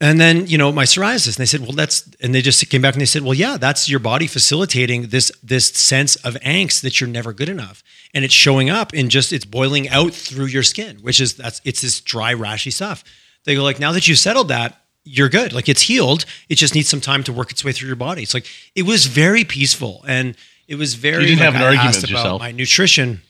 And 0.01 0.21
then, 0.21 0.47
you 0.47 0.57
know, 0.57 0.71
my 0.71 0.85
psoriasis, 0.85 1.27
and 1.27 1.35
they 1.37 1.47
said, 1.47 1.61
well, 1.61 1.73
that's, 1.73 2.09
and 2.21 2.33
they 2.33 2.41
just 2.41 2.69
came 2.71 2.81
back 2.81 2.95
and 2.95 3.01
they 3.01 3.07
said, 3.07 3.23
well, 3.23 3.35
yeah, 3.35 3.57
that's 3.57 3.89
your 3.89 3.99
body 3.99 4.29
facilitating 4.29 5.09
this, 5.09 5.33
this 5.43 5.67
sense 5.69 6.15
of 6.17 6.35
angst 6.35 6.83
that 6.83 7.01
you're 7.01 7.11
never 7.11 7.33
good 7.33 7.49
enough. 7.49 7.83
And 8.15 8.25
it's 8.25 8.35
showing 8.35 8.71
up 8.71 8.95
in 8.95 9.09
just, 9.09 9.33
it's 9.33 9.45
boiling 9.45 9.89
out 9.89 10.13
through 10.13 10.47
your 10.47 10.63
skin, 10.63 10.99
which 10.99 11.21
is, 11.21 11.35
that's, 11.35 11.61
it's 11.65 11.81
this 11.81 12.01
dry, 12.01 12.33
rashy 12.33 12.73
stuff. 12.73 13.03
They 13.45 13.57
go 13.57 13.65
like, 13.65 13.81
now 13.81 13.91
that 13.91 14.07
you've 14.07 14.19
settled 14.19 14.49
that, 14.49 14.81
you're 15.03 15.29
good. 15.29 15.53
Like 15.53 15.69
it's 15.69 15.83
healed. 15.83 16.27
It 16.49 16.57
just 16.57 16.77
needs 16.77 16.89
some 16.89 17.01
time 17.01 17.25
to 17.25 17.33
work 17.33 17.51
its 17.51 17.65
way 17.65 17.73
through 17.73 17.89
your 17.89 17.97
body. 17.97 18.23
It's 18.23 18.35
like, 18.35 18.47
it 18.77 18.83
was 18.83 19.07
very 19.07 19.43
peaceful. 19.43 20.05
And 20.07 20.37
it 20.69 20.77
was 20.77 20.95
very, 20.95 21.23
You 21.23 21.31
didn't 21.31 21.41
like, 21.41 21.53
have 21.53 21.55
an 21.57 21.63
I 21.63 21.67
argument 21.67 21.97
with 21.97 22.05
about 22.05 22.11
yourself. 22.11 22.41
My 22.41 22.53
nutrition. 22.53 23.23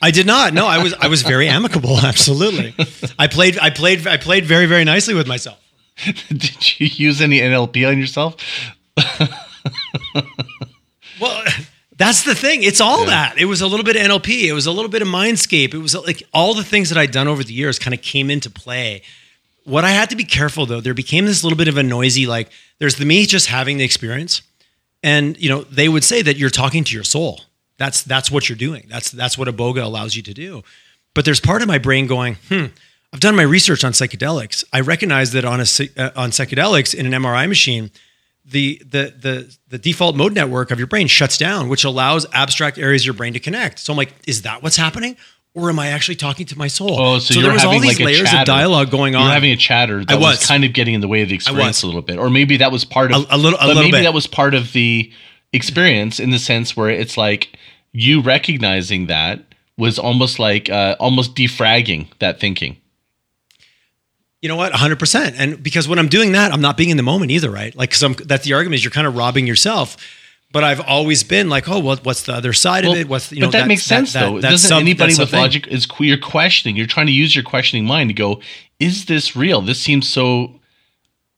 I 0.00 0.10
did 0.10 0.26
not. 0.26 0.54
No, 0.54 0.66
I 0.66 0.82
was 0.82 0.94
I 0.94 1.08
was 1.08 1.22
very 1.22 1.48
amicable. 1.48 1.98
Absolutely. 2.02 2.74
I 3.18 3.26
played 3.26 3.58
I 3.58 3.70
played 3.70 4.06
I 4.06 4.16
played 4.16 4.44
very 4.44 4.66
very 4.66 4.84
nicely 4.84 5.12
with 5.12 5.26
myself. 5.26 5.58
Did 6.28 6.80
you 6.80 6.86
use 6.86 7.20
any 7.20 7.40
NLP 7.40 7.88
on 7.88 7.98
yourself? 7.98 8.36
well, 11.20 11.44
that's 11.96 12.22
the 12.22 12.34
thing. 12.34 12.62
It's 12.62 12.80
all 12.80 13.00
yeah. 13.00 13.06
that. 13.06 13.38
It 13.38 13.46
was 13.46 13.60
a 13.60 13.66
little 13.66 13.84
bit 13.84 13.96
of 13.96 14.02
NLP. 14.02 14.44
It 14.44 14.52
was 14.52 14.66
a 14.66 14.72
little 14.72 14.90
bit 14.90 15.02
of 15.02 15.08
Mindscape. 15.08 15.74
It 15.74 15.78
was 15.78 15.94
like 15.94 16.22
all 16.32 16.54
the 16.54 16.64
things 16.64 16.88
that 16.90 16.98
I'd 16.98 17.10
done 17.10 17.26
over 17.28 17.42
the 17.42 17.52
years 17.52 17.78
kind 17.78 17.94
of 17.94 18.00
came 18.02 18.30
into 18.30 18.48
play. 18.50 19.02
What 19.64 19.84
I 19.84 19.90
had 19.90 20.08
to 20.10 20.16
be 20.16 20.24
careful 20.24 20.66
though, 20.66 20.80
there 20.80 20.94
became 20.94 21.26
this 21.26 21.42
little 21.42 21.58
bit 21.58 21.68
of 21.68 21.76
a 21.76 21.82
noisy 21.82 22.26
like 22.26 22.50
there's 22.78 22.96
the 22.96 23.04
me 23.04 23.26
just 23.26 23.48
having 23.48 23.76
the 23.78 23.84
experience. 23.84 24.42
And 25.02 25.36
you 25.40 25.48
know, 25.48 25.62
they 25.62 25.88
would 25.88 26.04
say 26.04 26.22
that 26.22 26.36
you're 26.36 26.50
talking 26.50 26.84
to 26.84 26.94
your 26.94 27.04
soul. 27.04 27.42
That's 27.76 28.02
that's 28.02 28.30
what 28.30 28.48
you're 28.48 28.58
doing. 28.58 28.86
That's 28.88 29.10
that's 29.10 29.36
what 29.36 29.48
a 29.48 29.52
boga 29.52 29.82
allows 29.82 30.16
you 30.16 30.22
to 30.22 30.34
do. 30.34 30.62
But 31.14 31.24
there's 31.24 31.40
part 31.40 31.62
of 31.62 31.68
my 31.68 31.78
brain 31.78 32.06
going, 32.06 32.36
"Hmm, 32.48 32.66
I've 33.12 33.20
done 33.20 33.36
my 33.36 33.42
research 33.42 33.84
on 33.84 33.92
psychedelics. 33.92 34.64
I 34.72 34.80
recognize 34.80 35.32
that 35.32 35.44
on 35.44 35.60
a 35.60 35.62
uh, 35.62 36.10
on 36.14 36.30
psychedelics 36.30 36.94
in 36.94 37.12
an 37.12 37.22
MRI 37.22 37.48
machine, 37.48 37.90
the, 38.44 38.80
the 38.84 39.14
the 39.18 39.56
the 39.68 39.78
default 39.78 40.16
mode 40.16 40.34
network 40.34 40.70
of 40.70 40.78
your 40.78 40.86
brain 40.86 41.06
shuts 41.06 41.38
down, 41.38 41.68
which 41.68 41.84
allows 41.84 42.26
abstract 42.32 42.78
areas 42.78 43.02
of 43.02 43.06
your 43.06 43.14
brain 43.14 43.32
to 43.32 43.40
connect. 43.40 43.78
So 43.78 43.92
I'm 43.92 43.96
like, 43.96 44.12
is 44.26 44.42
that 44.42 44.62
what's 44.62 44.76
happening? 44.76 45.16
Or 45.54 45.70
am 45.70 45.78
I 45.78 45.88
actually 45.88 46.16
talking 46.16 46.46
to 46.46 46.58
my 46.58 46.68
soul? 46.68 47.00
Oh, 47.00 47.18
so, 47.18 47.34
so 47.34 47.40
there 47.40 47.52
was 47.52 47.64
all 47.64 47.72
these 47.80 47.98
like 47.98 48.00
layers 48.00 48.32
of 48.32 48.44
dialogue 48.44 48.90
going 48.90 49.16
on. 49.16 49.24
You're 49.24 49.32
having 49.32 49.50
a 49.50 49.56
chatter 49.56 50.04
that 50.04 50.12
I 50.12 50.16
was. 50.16 50.38
was. 50.38 50.46
kind 50.46 50.64
of 50.64 50.72
getting 50.72 50.94
in 50.94 51.00
the 51.00 51.08
way 51.08 51.22
of 51.22 51.30
the 51.30 51.34
experience 51.34 51.82
a 51.82 51.86
little 51.86 52.02
bit, 52.02 52.18
or 52.18 52.30
maybe 52.30 52.58
that 52.58 52.70
was 52.70 52.84
part 52.84 53.10
of 53.10 53.22
a, 53.22 53.34
a 53.34 53.38
little. 53.38 53.58
A 53.60 53.66
little 53.66 53.82
maybe 53.82 53.92
bit. 53.92 54.02
that 54.02 54.14
was 54.14 54.26
part 54.26 54.54
of 54.54 54.72
the 54.72 55.10
experience 55.52 56.20
in 56.20 56.30
the 56.30 56.38
sense 56.38 56.76
where 56.76 56.90
it's 56.90 57.16
like 57.16 57.58
you 57.92 58.20
recognizing 58.20 59.06
that 59.06 59.42
was 59.78 59.98
almost 59.98 60.38
like 60.38 60.68
uh, 60.68 60.96
almost 61.00 61.34
defragging 61.34 62.06
that 62.18 62.38
thinking. 62.38 62.76
You 64.40 64.48
know 64.48 64.56
what? 64.56 64.72
100%. 64.72 65.34
And 65.36 65.62
because 65.62 65.88
when 65.88 65.98
I'm 65.98 66.08
doing 66.08 66.32
that, 66.32 66.52
I'm 66.52 66.60
not 66.60 66.76
being 66.76 66.90
in 66.90 66.96
the 66.96 67.02
moment 67.02 67.30
either, 67.30 67.50
right? 67.50 67.74
Like, 67.74 68.00
I'm, 68.02 68.14
that's 68.14 68.44
the 68.44 68.52
argument 68.52 68.76
is 68.76 68.84
you're 68.84 68.92
kind 68.92 69.06
of 69.06 69.16
robbing 69.16 69.46
yourself. 69.46 69.96
But 70.50 70.64
I've 70.64 70.80
always 70.80 71.24
been 71.24 71.50
like, 71.50 71.68
oh, 71.68 71.78
what, 71.78 72.04
what's 72.06 72.22
the 72.22 72.32
other 72.32 72.52
side 72.52 72.84
well, 72.84 72.92
of 72.94 72.98
it? 73.00 73.08
What's, 73.08 73.32
you 73.32 73.40
know, 73.40 73.48
but 73.48 73.52
that 73.52 73.68
makes 73.68 73.82
sense 73.82 74.14
that, 74.14 74.20
though. 74.20 74.40
That, 74.40 74.50
Doesn't 74.50 74.68
some, 74.68 74.80
anybody 74.80 75.14
with 75.18 75.32
logic 75.32 75.66
is 75.66 75.86
you're 75.98 76.16
questioning, 76.16 76.74
you're 76.74 76.86
trying 76.86 77.06
to 77.06 77.12
use 77.12 77.34
your 77.34 77.44
questioning 77.44 77.84
mind 77.84 78.08
to 78.10 78.14
go, 78.14 78.40
is 78.78 79.06
this 79.06 79.36
real? 79.36 79.60
This 79.60 79.80
seems 79.80 80.08
so 80.08 80.58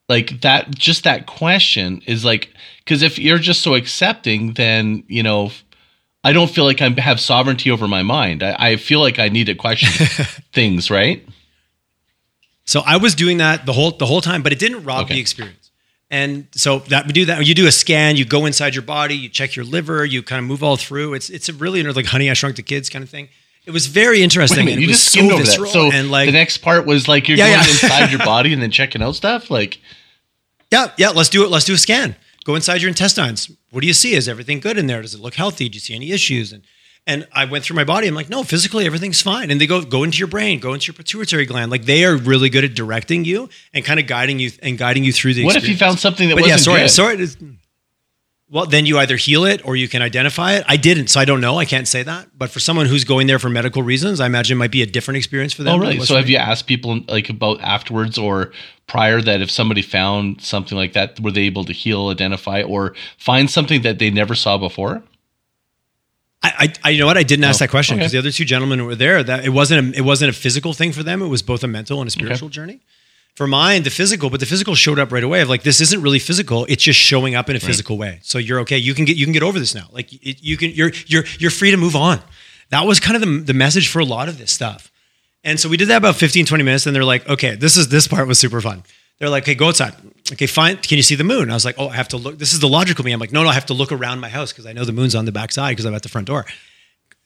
like 0.09 0.41
that, 0.43 0.71
just 0.77 1.05
that 1.05 1.27
question 1.27 2.03
is 2.07 2.25
like, 2.25 2.51
cause 2.87 3.03
if 3.03 3.19
you're 3.19 3.39
just 3.39 3.63
so 3.63 3.75
accepting, 3.75 4.55
then, 4.55 5.03
you 5.09 5.23
know, 5.23 5.51
I 6.23 6.33
don't 6.33 6.51
feel 6.51 6.65
like 6.65 6.83
I 6.83 6.89
have 7.01 7.19
sovereignty 7.19 7.71
over 7.71 7.89
my 7.89 8.03
mind. 8.03 8.43
I, 8.43 8.57
I 8.59 8.77
feel 8.77 9.01
like 9.01 9.19
I 9.19 9.29
need 9.29 9.47
to 9.47 9.55
question 9.55 10.07
things, 10.53 10.91
right? 10.91 11.27
So 12.71 12.83
I 12.87 12.99
was 12.99 13.17
doing 13.17 13.39
that 13.39 13.67
the 13.67 13.73
whole 13.73 13.91
the 13.91 14.07
whole 14.07 14.21
time, 14.21 14.45
but 14.45 14.53
it 14.53 14.61
didn't 14.61 14.85
rob 14.85 15.07
okay. 15.07 15.15
the 15.15 15.21
experience. 15.21 15.73
And 16.09 16.47
so 16.53 16.79
that 16.91 17.05
we 17.05 17.13
do 17.13 17.25
that. 17.25 17.45
You 17.45 17.53
do 17.53 17.67
a 17.67 17.73
scan, 17.73 18.15
you 18.15 18.25
go 18.25 18.47
inside 18.47 18.77
your 18.77 18.85
body, 18.85 19.17
you 19.17 19.29
check 19.29 19.57
your 19.57 19.65
liver, 19.65 20.05
you 20.05 20.23
kind 20.23 20.39
of 20.39 20.45
move 20.45 20.63
all 20.63 20.77
through. 20.77 21.15
It's 21.15 21.31
it's 21.31 21.49
a 21.49 21.53
really 21.53 21.83
like 21.83 22.07
Honey 22.07 22.31
I 22.31 22.35
Shrunk 22.35 22.55
the 22.55 22.63
Kids 22.63 22.89
kind 22.89 23.03
of 23.03 23.11
thing. 23.11 23.29
It 23.67 23.73
was 23.73 23.89
very 23.89 24.23
interesting. 24.23 24.67
Minute, 24.67 24.83
you 24.83 24.87
just 24.87 25.11
skimmed 25.11 25.31
so 25.31 25.35
over 25.35 25.43
that. 25.43 25.69
So 25.69 25.91
and 25.91 26.13
like 26.13 26.27
the 26.27 26.33
next 26.33 26.59
part 26.59 26.87
was 26.87 27.09
like 27.09 27.27
you're 27.27 27.39
yeah, 27.39 27.57
going 27.57 27.65
yeah. 27.65 27.71
inside 27.71 28.11
your 28.13 28.19
body 28.25 28.53
and 28.53 28.63
then 28.63 28.71
checking 28.71 29.03
out 29.03 29.17
stuff. 29.17 29.51
Like, 29.51 29.81
yeah, 30.71 30.93
yeah. 30.97 31.09
Let's 31.09 31.29
do 31.29 31.43
it. 31.43 31.51
Let's 31.51 31.65
do 31.65 31.75
a 31.75 31.79
scan. 31.79 32.15
Go 32.45 32.55
inside 32.55 32.83
your 32.83 32.89
intestines. 32.89 33.51
What 33.71 33.81
do 33.81 33.89
you 33.89 33.95
see? 33.95 34.15
Is 34.15 34.29
everything 34.29 34.61
good 34.61 34.79
in 34.79 34.87
there? 34.87 35.03
Does 35.03 35.15
it 35.15 35.21
look 35.21 35.35
healthy? 35.35 35.69
Do 35.69 35.75
you 35.75 35.81
see 35.81 35.97
any 35.97 36.13
issues? 36.13 36.53
And 36.53 36.63
and 37.07 37.27
I 37.33 37.45
went 37.47 37.65
through 37.65 37.77
my 37.77 37.85
body. 37.85 38.07
I'm 38.07 38.15
like, 38.15 38.29
no, 38.29 38.43
physically 38.43 38.87
everything's 38.87 39.23
fine. 39.23 39.51
And 39.51 39.61
they 39.61 39.67
go, 39.67 39.83
go 39.83 40.05
into 40.05 40.19
your 40.19 40.29
brain, 40.29 40.61
go 40.61 40.75
into 40.75 40.89
your 40.89 40.95
pituitary 40.95 41.47
gland. 41.47 41.71
Like 41.71 41.85
they 41.85 42.05
are 42.05 42.17
really 42.17 42.51
good 42.51 42.65
at 42.65 42.75
directing 42.75 43.25
you 43.25 43.49
and 43.73 43.85
kind 43.85 43.99
of 43.99 44.07
guiding 44.07 44.39
you 44.39 44.51
and 44.63 44.79
guiding 44.79 45.05
you 45.05 45.13
through 45.13 45.35
the. 45.35 45.45
What 45.45 45.57
experience. 45.57 45.81
if 45.81 45.83
you 45.83 45.87
found 45.87 45.99
something 45.99 46.29
that 46.29 46.37
but 46.37 46.43
wasn't 46.43 46.61
yeah, 46.61 46.89
sorry, 46.89 47.17
good? 47.17 47.29
sorry. 47.31 47.57
Well, 48.53 48.67
then 48.67 48.85
you 48.85 48.99
either 48.99 49.17
heal 49.17 49.45
it 49.45 49.65
or 49.65 49.77
you 49.77 49.87
can 49.87 50.03
identify 50.03 50.55
it. 50.55 50.65
I 50.67 50.77
didn't, 50.77 51.07
so 51.07 51.21
I 51.21 51.25
don't 51.25 51.41
know. 51.41 51.57
I 51.57 51.65
can't 51.65 51.87
say 51.87 52.03
that. 52.03 52.37
But 52.37 52.51
for 52.51 52.59
someone 52.59 52.87
who's 52.87 53.05
going 53.05 53.29
there 53.29 53.39
for 53.39 53.49
medical 53.49 53.81
reasons, 53.85 54.19
I 54.19 54.27
imagine 54.27 54.57
it 54.57 54.59
might 54.59 54.73
be 54.73 54.83
a 54.83 54.87
different 54.87 55.19
experience 55.19 55.53
for 55.53 55.63
them. 55.63 55.77
Oh, 55.77 55.79
really? 55.79 56.01
So 56.01 56.17
have 56.17 56.29
you 56.29 56.37
asked 56.37 56.67
people 56.67 57.01
like 57.07 57.31
about 57.31 57.61
afterwards 57.61 58.19
or 58.19 58.51
prior 58.89 59.23
that 59.23 59.41
if 59.41 59.53
somebody 59.53 59.83
found 59.83 60.41
something 60.41 60.77
like 60.77 60.95
that, 60.95 61.21
were 61.21 61.31
they 61.31 61.43
able 61.43 61.65
to 61.65 61.73
heal, 61.73 62.09
identify, 62.09 62.63
or 62.63 62.95
find 63.19 63.49
something 63.49 63.83
that 63.83 64.01
they 64.01 64.11
never 64.11 64.35
saw 64.35 64.59
before? 64.59 65.01
I, 66.43 66.73
I, 66.83 66.91
you 66.91 67.01
know 67.01 67.07
what? 67.07 67.19
I 67.19 67.23
didn't 67.23 67.45
ask 67.45 67.61
oh, 67.61 67.65
that 67.65 67.71
question 67.71 67.97
because 67.97 68.13
okay. 68.13 68.21
the 68.21 68.29
other 68.29 68.33
two 68.33 68.47
gentlemen 68.47 68.87
were 68.87 68.95
there. 68.95 69.23
That 69.23 69.45
it 69.45 69.51
wasn't 69.51 69.95
a, 69.95 69.99
it 69.99 70.03
wasn't 70.03 70.31
a 70.31 70.33
physical 70.33 70.73
thing 70.73 70.93
for 70.93 71.03
them. 71.03 71.21
It 71.21 71.27
was 71.27 71.43
both 71.43 71.63
a 71.63 71.69
mental 71.69 72.01
and 72.01 72.09
a 72.09 72.11
spiritual 72.11 72.47
okay. 72.47 72.55
journey. 72.55 72.81
For 73.35 73.47
mine, 73.47 73.83
the 73.83 73.91
physical, 73.91 74.29
but 74.29 74.41
the 74.41 74.47
physical 74.47 74.75
showed 74.75 74.99
up 74.99 75.13
right 75.13 75.23
away. 75.23 75.43
Of 75.43 75.49
like, 75.49 75.63
this 75.63 75.81
isn't 75.81 76.03
really 76.03 76.19
physical. 76.19 76.65
It's 76.67 76.83
just 76.83 76.99
showing 76.99 77.35
up 77.35 77.49
in 77.49 77.57
a 77.57 77.59
right. 77.59 77.63
physical 77.63 77.99
way. 77.99 78.21
So 78.23 78.39
you're 78.39 78.61
okay. 78.61 78.79
You 78.79 78.95
can 78.95 79.05
get 79.05 79.17
you 79.17 79.27
can 79.27 79.33
get 79.33 79.43
over 79.43 79.59
this 79.59 79.75
now. 79.75 79.89
Like 79.93 80.13
it, 80.13 80.43
you 80.43 80.57
can 80.57 80.71
you're 80.71 80.93
you're 81.07 81.25
you're 81.39 81.51
free 81.51 81.71
to 81.71 81.77
move 81.77 81.95
on. 81.95 82.21
That 82.71 82.87
was 82.87 83.01
kind 83.01 83.17
of 83.17 83.23
the, 83.23 83.53
the 83.53 83.55
message 83.55 83.89
for 83.89 83.99
a 83.99 84.05
lot 84.05 84.29
of 84.29 84.39
this 84.39 84.51
stuff. 84.51 84.91
And 85.45 85.59
so 85.59 85.69
we 85.69 85.77
did 85.77 85.89
that 85.89 85.97
about 85.97 86.17
15, 86.17 86.47
20 86.47 86.65
minutes. 86.65 86.87
And 86.87 86.95
they're 86.95 87.05
like, 87.05 87.29
okay, 87.29 87.55
this 87.55 87.77
is 87.77 87.89
this 87.89 88.09
part 88.09 88.27
was 88.27 88.39
super 88.39 88.61
fun. 88.61 88.83
They're 89.19 89.29
like, 89.29 89.45
okay, 89.45 89.55
go 89.55 89.69
outside. 89.69 89.95
Okay, 90.33 90.47
fine. 90.47 90.77
Can 90.77 90.97
you 90.97 91.03
see 91.03 91.15
the 91.15 91.25
moon? 91.25 91.51
I 91.51 91.55
was 91.55 91.65
like, 91.65 91.77
oh, 91.79 91.89
I 91.89 91.97
have 91.97 92.09
to 92.09 92.17
look. 92.17 92.39
This 92.39 92.53
is 92.53 92.61
the 92.61 92.69
logical 92.69 93.05
me. 93.05 93.13
I'm 93.13 93.21
like, 93.21 93.33
no, 93.33 93.43
no, 93.43 93.49
I 93.49 93.55
have 93.55 93.67
to 93.67 93.75
look 93.75 93.93
around 93.93 94.21
my 94.21 94.29
house 94.29 94.53
because 94.53 94.67
I 94.67 94.73
know 94.73 94.85
the 94.85 94.93
moon's 94.93 95.15
on 95.15 95.25
the 95.25 95.33
back 95.33 95.53
side 95.53 95.71
because 95.71 95.87
I'm 95.87 95.95
at 95.95 96.03
the 96.03 96.09
front 96.09 96.27
door. 96.27 96.47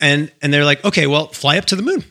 And 0.00 0.32
and 0.42 0.52
they're 0.52 0.64
like, 0.64 0.84
okay, 0.84 1.06
well, 1.06 1.28
fly 1.28 1.58
up 1.58 1.66
to 1.66 1.76
the 1.76 1.82
moon. 1.82 2.04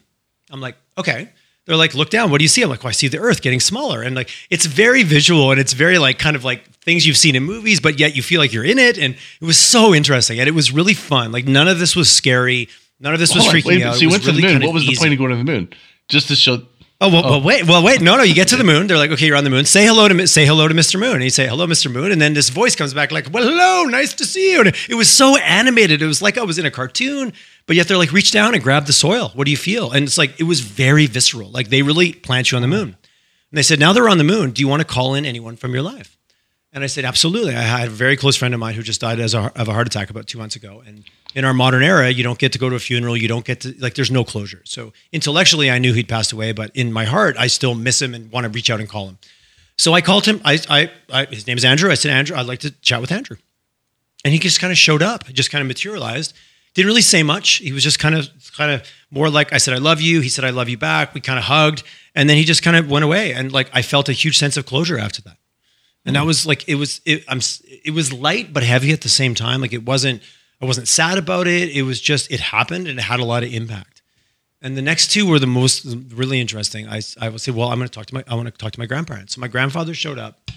I'm 0.52 0.62
like, 0.62 0.78
okay. 0.98 1.30
They're 1.66 1.78
like, 1.78 1.94
look 1.96 2.10
down. 2.10 2.30
What 2.30 2.40
do 2.40 2.44
you 2.44 2.50
see? 2.50 2.62
I'm 2.62 2.70
like, 2.70 2.84
well, 2.84 2.90
I 2.90 2.94
see 2.94 3.08
the 3.08 3.20
Earth 3.20 3.42
getting 3.42 3.62
smaller, 3.62 4.02
and 4.02 4.16
like, 4.16 4.30
it's 4.50 4.66
very 4.66 5.04
visual 5.04 5.52
and 5.52 5.60
it's 5.62 5.72
very 5.72 5.98
like 5.98 6.20
kind 6.20 6.36
of 6.36 6.44
like 6.44 6.70
things 6.82 7.08
you've 7.08 7.18
seen 7.18 7.36
in 7.36 7.44
movies, 7.44 7.80
but 7.80 8.00
yet 8.00 8.18
you 8.18 8.22
feel 8.22 8.40
like 8.42 8.52
you're 8.52 8.66
in 8.66 8.78
it. 8.78 8.98
And 8.98 9.16
it 9.16 9.46
was 9.46 9.58
so 9.58 9.94
interesting, 9.94 10.40
and 10.40 10.48
it 10.50 10.54
was 10.54 10.72
really 10.72 10.94
fun. 10.94 11.32
Like 11.32 11.46
none 11.46 11.68
of 11.68 11.80
this 11.80 11.96
was 11.96 12.12
scary. 12.12 12.68
None 13.00 13.14
of 13.14 13.20
this 13.20 13.34
was 13.34 13.48
oh, 13.48 13.52
freaking 13.52 13.66
wait, 13.66 13.84
out. 13.84 13.96
So 13.96 14.02
you 14.02 14.10
went 14.10 14.24
to 14.24 14.32
the 14.32 14.42
moon. 14.42 14.62
What 14.62 14.74
was 14.74 14.84
easy. 14.84 14.96
the 14.96 15.00
point 15.00 15.14
of 15.14 15.20
going 15.20 15.32
to 15.32 15.38
the 15.38 15.44
moon? 15.44 15.74
Just 16.10 16.28
to 16.28 16.36
show 16.36 16.58
Oh 17.04 17.10
well, 17.10 17.26
oh. 17.26 17.30
well, 17.32 17.42
wait, 17.42 17.68
well, 17.68 17.84
wait, 17.84 18.00
no, 18.00 18.16
no. 18.16 18.24
You 18.24 18.34
get 18.34 18.48
to 18.48 18.56
the 18.56 18.64
moon. 18.74 18.88
They're 18.88 18.98
like, 18.98 19.12
okay, 19.12 19.26
you're 19.26 19.36
on 19.36 19.44
the 19.44 19.50
moon. 19.50 19.66
Say 19.66 19.86
hello 19.86 20.08
to 20.08 20.26
say 20.26 20.46
hello 20.46 20.70
to 20.70 20.74
Mr. 20.74 20.98
Moon. 20.98 21.16
And 21.16 21.24
you 21.26 21.30
say 21.30 21.46
hello, 21.46 21.68
Mr. 21.68 21.92
Moon, 21.92 22.14
and 22.14 22.22
then 22.22 22.34
this 22.34 22.48
voice 22.48 22.78
comes 22.78 22.94
back 22.94 23.12
like, 23.12 23.28
well, 23.34 23.44
hello, 23.44 23.90
nice 23.90 24.14
to 24.14 24.26
see 24.26 24.54
you. 24.54 24.62
And 24.62 24.74
it 24.88 24.96
was 24.96 25.10
so 25.10 25.36
animated. 25.36 26.02
It 26.02 26.08
was 26.08 26.22
like 26.22 26.38
I 26.38 26.44
was 26.44 26.58
in 26.58 26.66
a 26.66 26.72
cartoon, 26.72 27.34
but 27.66 27.76
yet 27.76 27.90
they're 27.90 27.98
like, 27.98 28.14
reach 28.14 28.32
down 28.32 28.54
and 28.54 28.64
grab 28.64 28.86
the 28.86 28.94
soil. 28.94 29.32
What 29.34 29.44
do 29.44 29.52
you 29.52 29.58
feel? 29.58 29.92
And 29.92 30.06
it's 30.06 30.18
like 30.18 30.40
it 30.40 30.44
was 30.44 30.62
very 30.62 31.06
visceral. 31.06 31.50
Like 31.50 31.68
they 31.68 31.82
really 31.82 32.14
plant 32.14 32.54
you 32.54 32.56
on 32.56 32.62
the 32.62 32.70
moon. 32.70 32.96
And 33.52 33.58
they 33.58 33.64
said, 33.64 33.82
now 33.82 33.92
they're 33.92 34.08
on 34.08 34.18
the 34.18 34.24
moon. 34.24 34.52
Do 34.52 34.62
you 34.62 34.70
want 34.70 34.80
to 34.80 34.88
call 34.88 35.14
in 35.14 35.26
anyone 35.26 35.58
from 35.58 35.74
your 35.74 35.84
life? 35.84 36.18
And 36.72 36.86
I 36.86 36.88
said, 36.88 37.04
absolutely. 37.04 37.54
I 37.54 37.64
had 37.64 37.90
a 37.90 37.92
very 37.92 38.16
close 38.16 38.38
friend 38.38 38.54
of 38.54 38.62
mine 38.62 38.76
who 38.76 38.82
just 38.82 39.02
died 39.02 39.20
as 39.20 39.34
a, 39.34 39.52
of 39.60 39.68
a 39.68 39.74
heart 39.74 39.88
attack 39.88 40.10
about 40.10 40.26
two 40.26 40.38
months 40.38 40.56
ago, 40.56 40.82
and 40.86 41.04
in 41.36 41.46
our 41.46 41.54
modern 41.54 41.84
era, 41.84 42.10
you 42.10 42.24
don't 42.24 42.40
get 42.40 42.54
to 42.54 42.60
go 42.60 42.70
to 42.70 42.76
a 42.76 42.80
funeral. 42.80 43.18
You 43.18 43.28
don't 43.28 43.46
get 43.46 43.62
to 43.62 43.74
like. 43.80 43.96
There's 43.96 44.12
no 44.12 44.24
closure. 44.24 44.62
So 44.66 44.94
intellectually, 45.12 45.72
I 45.72 45.80
knew 45.80 45.94
he'd 45.94 46.08
passed 46.08 46.32
away, 46.32 46.52
but 46.52 46.72
in 46.76 46.92
my 46.92 47.06
heart, 47.06 47.36
I 47.38 47.48
still 47.48 47.76
miss 47.76 48.02
him 48.02 48.14
and 48.14 48.32
want 48.32 48.46
to 48.46 48.50
reach 48.50 48.70
out 48.70 48.80
and 48.80 48.88
call 48.88 49.08
him. 49.08 49.18
So 49.78 49.94
I 49.94 50.02
called 50.02 50.26
him. 50.26 50.42
I, 50.46 50.60
I, 50.70 50.92
I 51.12 51.26
his 51.26 51.48
name 51.48 51.58
is 51.58 51.66
Andrew. 51.66 51.92
I 51.92 51.96
said, 51.96 52.12
Andrew, 52.12 52.38
I'd 52.38 52.46
like 52.46 52.60
to 52.60 52.72
chat 52.82 53.02
with 53.02 53.12
Andrew, 53.12 53.38
and 54.24 54.34
he 54.34 54.40
just 54.40 54.60
kind 54.60 54.72
of 54.72 54.78
showed 54.78 55.02
up. 55.02 55.26
Just 55.28 55.52
kind 55.52 55.62
of 55.62 55.68
materialized. 55.68 56.34
Didn't 56.74 56.88
really 56.88 57.02
say 57.02 57.22
much. 57.22 57.58
He 57.58 57.72
was 57.72 57.84
just 57.84 58.00
kind 58.00 58.16
of, 58.16 58.28
kind 58.58 58.72
of 58.72 58.88
more 59.12 59.30
like 59.30 59.54
I 59.54 59.60
said, 59.60 59.76
I 59.76 59.78
love 59.78 60.02
you. 60.02 60.22
He 60.22 60.30
said, 60.30 60.44
I 60.44 60.50
love 60.50 60.70
you 60.70 60.78
back. 60.78 61.14
We 61.14 61.22
kind 61.22 61.38
of 61.38 61.46
hugged, 61.46 61.84
and 62.16 62.28
then 62.30 62.38
he 62.38 62.44
just 62.44 62.64
kind 62.64 62.76
of 62.76 62.90
went 62.90 63.06
away. 63.06 63.34
And 63.34 63.52
like 63.52 63.70
I 63.74 63.82
felt 63.82 64.10
a 64.10 64.14
huge 64.14 64.38
sense 64.38 64.58
of 64.58 64.66
closure 64.66 64.98
after 64.98 65.22
that. 65.24 65.38
And 66.06 66.16
that 66.16 66.22
hmm. 66.22 66.28
was 66.28 66.46
like 66.46 66.68
it 66.68 66.76
was. 66.76 67.02
It, 67.06 67.24
I'm. 67.28 67.40
It 67.86 67.92
was 67.92 68.14
light 68.14 68.54
but 68.54 68.64
heavy 68.64 68.92
at 68.92 69.02
the 69.02 69.10
same 69.10 69.36
time. 69.36 69.62
Like 69.62 69.74
it 69.74 69.86
wasn't 69.86 70.22
I 70.64 70.66
wasn't 70.66 70.88
sad 70.88 71.18
about 71.18 71.46
it. 71.46 71.76
It 71.76 71.82
was 71.82 72.00
just, 72.00 72.32
it 72.32 72.40
happened 72.40 72.88
and 72.88 72.98
it 72.98 73.02
had 73.02 73.20
a 73.20 73.26
lot 73.26 73.44
of 73.44 73.54
impact. 73.54 74.02
And 74.62 74.78
the 74.78 74.82
next 74.82 75.12
two 75.12 75.28
were 75.28 75.38
the 75.38 75.46
most 75.46 75.86
really 76.14 76.40
interesting. 76.40 76.88
I, 76.88 77.02
I 77.20 77.28
would 77.28 77.42
say, 77.42 77.52
well, 77.52 77.68
I'm 77.68 77.80
going 77.80 77.90
to 77.90 77.94
talk 77.94 78.06
to 78.06 78.14
my, 78.14 78.24
I 78.30 78.36
want 78.36 78.48
to 78.48 78.52
talk 78.54 78.72
to 78.72 78.80
my 78.80 78.86
grandparents. 78.86 79.36
So 79.36 79.42
my 79.42 79.50
grandfather 79.50 79.94
showed 79.94 80.18
up 80.18 80.52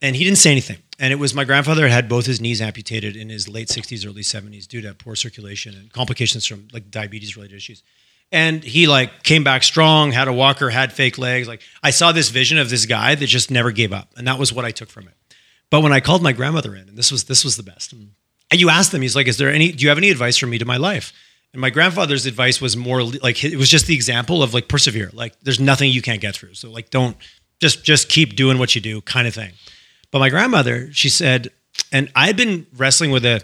and 0.00 0.14
he 0.14 0.22
didn't 0.22 0.38
say 0.38 0.52
anything. 0.52 0.78
And 1.00 1.12
it 1.12 1.16
was 1.16 1.34
my 1.34 1.42
grandfather 1.42 1.88
had 1.88 2.08
both 2.08 2.24
his 2.24 2.40
knees 2.40 2.60
amputated 2.60 3.16
in 3.16 3.30
his 3.30 3.48
late 3.48 3.66
60s, 3.66 4.06
early 4.06 4.22
70s 4.22 4.68
due 4.68 4.80
to 4.80 4.94
poor 4.94 5.16
circulation 5.16 5.74
and 5.74 5.92
complications 5.92 6.46
from 6.46 6.68
like 6.72 6.88
diabetes 6.88 7.36
related 7.36 7.56
issues. 7.56 7.82
And 8.30 8.62
he 8.62 8.86
like 8.86 9.24
came 9.24 9.42
back 9.42 9.64
strong, 9.64 10.12
had 10.12 10.28
a 10.28 10.32
walker, 10.32 10.70
had 10.70 10.92
fake 10.92 11.18
legs. 11.18 11.48
Like 11.48 11.62
I 11.82 11.90
saw 11.90 12.12
this 12.12 12.28
vision 12.28 12.58
of 12.58 12.70
this 12.70 12.86
guy 12.86 13.16
that 13.16 13.26
just 13.26 13.50
never 13.50 13.72
gave 13.72 13.92
up. 13.92 14.12
And 14.16 14.28
that 14.28 14.38
was 14.38 14.52
what 14.52 14.64
I 14.64 14.70
took 14.70 14.88
from 14.88 15.08
it. 15.08 15.14
But 15.68 15.82
when 15.82 15.92
I 15.92 15.98
called 15.98 16.22
my 16.22 16.32
grandmother 16.32 16.76
in, 16.76 16.88
and 16.88 16.96
this 16.96 17.10
was 17.10 17.24
this 17.24 17.42
was 17.42 17.56
the 17.56 17.64
best. 17.64 17.92
And 17.92 18.12
you 18.52 18.70
ask 18.70 18.90
them, 18.90 19.02
he's 19.02 19.16
like, 19.16 19.28
"Is 19.28 19.36
there 19.36 19.52
any? 19.52 19.72
Do 19.72 19.82
you 19.82 19.88
have 19.88 19.98
any 19.98 20.10
advice 20.10 20.36
for 20.36 20.46
me 20.46 20.58
to 20.58 20.64
my 20.64 20.76
life?" 20.76 21.12
And 21.52 21.60
my 21.60 21.70
grandfather's 21.70 22.26
advice 22.26 22.60
was 22.60 22.76
more 22.76 23.02
like 23.02 23.42
it 23.42 23.56
was 23.56 23.70
just 23.70 23.86
the 23.86 23.94
example 23.94 24.42
of 24.42 24.54
like 24.54 24.68
persevere. 24.68 25.10
Like 25.12 25.38
there's 25.40 25.60
nothing 25.60 25.90
you 25.90 26.02
can't 26.02 26.20
get 26.20 26.34
through. 26.34 26.54
So 26.54 26.70
like 26.70 26.90
don't 26.90 27.16
just 27.60 27.84
just 27.84 28.08
keep 28.08 28.36
doing 28.36 28.58
what 28.58 28.74
you 28.74 28.80
do, 28.80 29.00
kind 29.02 29.26
of 29.26 29.34
thing. 29.34 29.52
But 30.10 30.20
my 30.20 30.30
grandmother, 30.30 30.92
she 30.92 31.08
said, 31.08 31.48
and 31.92 32.10
I 32.14 32.26
had 32.26 32.36
been 32.36 32.66
wrestling 32.76 33.10
with 33.10 33.24
a 33.24 33.42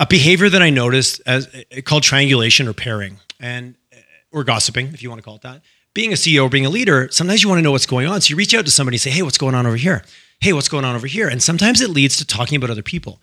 a 0.00 0.06
behavior 0.06 0.48
that 0.48 0.62
I 0.62 0.70
noticed 0.70 1.20
as 1.26 1.48
eh, 1.70 1.80
called 1.82 2.02
triangulation 2.02 2.66
or 2.66 2.72
pairing, 2.72 3.18
and 3.40 3.76
eh, 3.92 3.96
or 4.32 4.44
gossiping, 4.44 4.88
if 4.88 5.02
you 5.02 5.08
want 5.08 5.20
to 5.20 5.24
call 5.24 5.36
it 5.36 5.42
that. 5.42 5.62
Being 5.94 6.12
a 6.12 6.16
CEO 6.16 6.46
or 6.46 6.48
being 6.48 6.66
a 6.66 6.70
leader, 6.70 7.08
sometimes 7.12 7.42
you 7.42 7.48
want 7.48 7.60
to 7.60 7.62
know 7.62 7.70
what's 7.70 7.86
going 7.86 8.08
on. 8.08 8.20
So 8.20 8.30
you 8.30 8.36
reach 8.36 8.52
out 8.52 8.64
to 8.64 8.70
somebody 8.72 8.96
and 8.96 9.00
say, 9.00 9.10
hey, 9.10 9.22
what's 9.22 9.38
going 9.38 9.54
on 9.54 9.64
over 9.64 9.76
here? 9.76 10.04
Hey, 10.40 10.52
what's 10.52 10.68
going 10.68 10.84
on 10.84 10.96
over 10.96 11.06
here? 11.06 11.28
And 11.28 11.40
sometimes 11.40 11.80
it 11.80 11.90
leads 11.90 12.16
to 12.16 12.26
talking 12.26 12.56
about 12.56 12.68
other 12.68 12.82
people. 12.82 13.20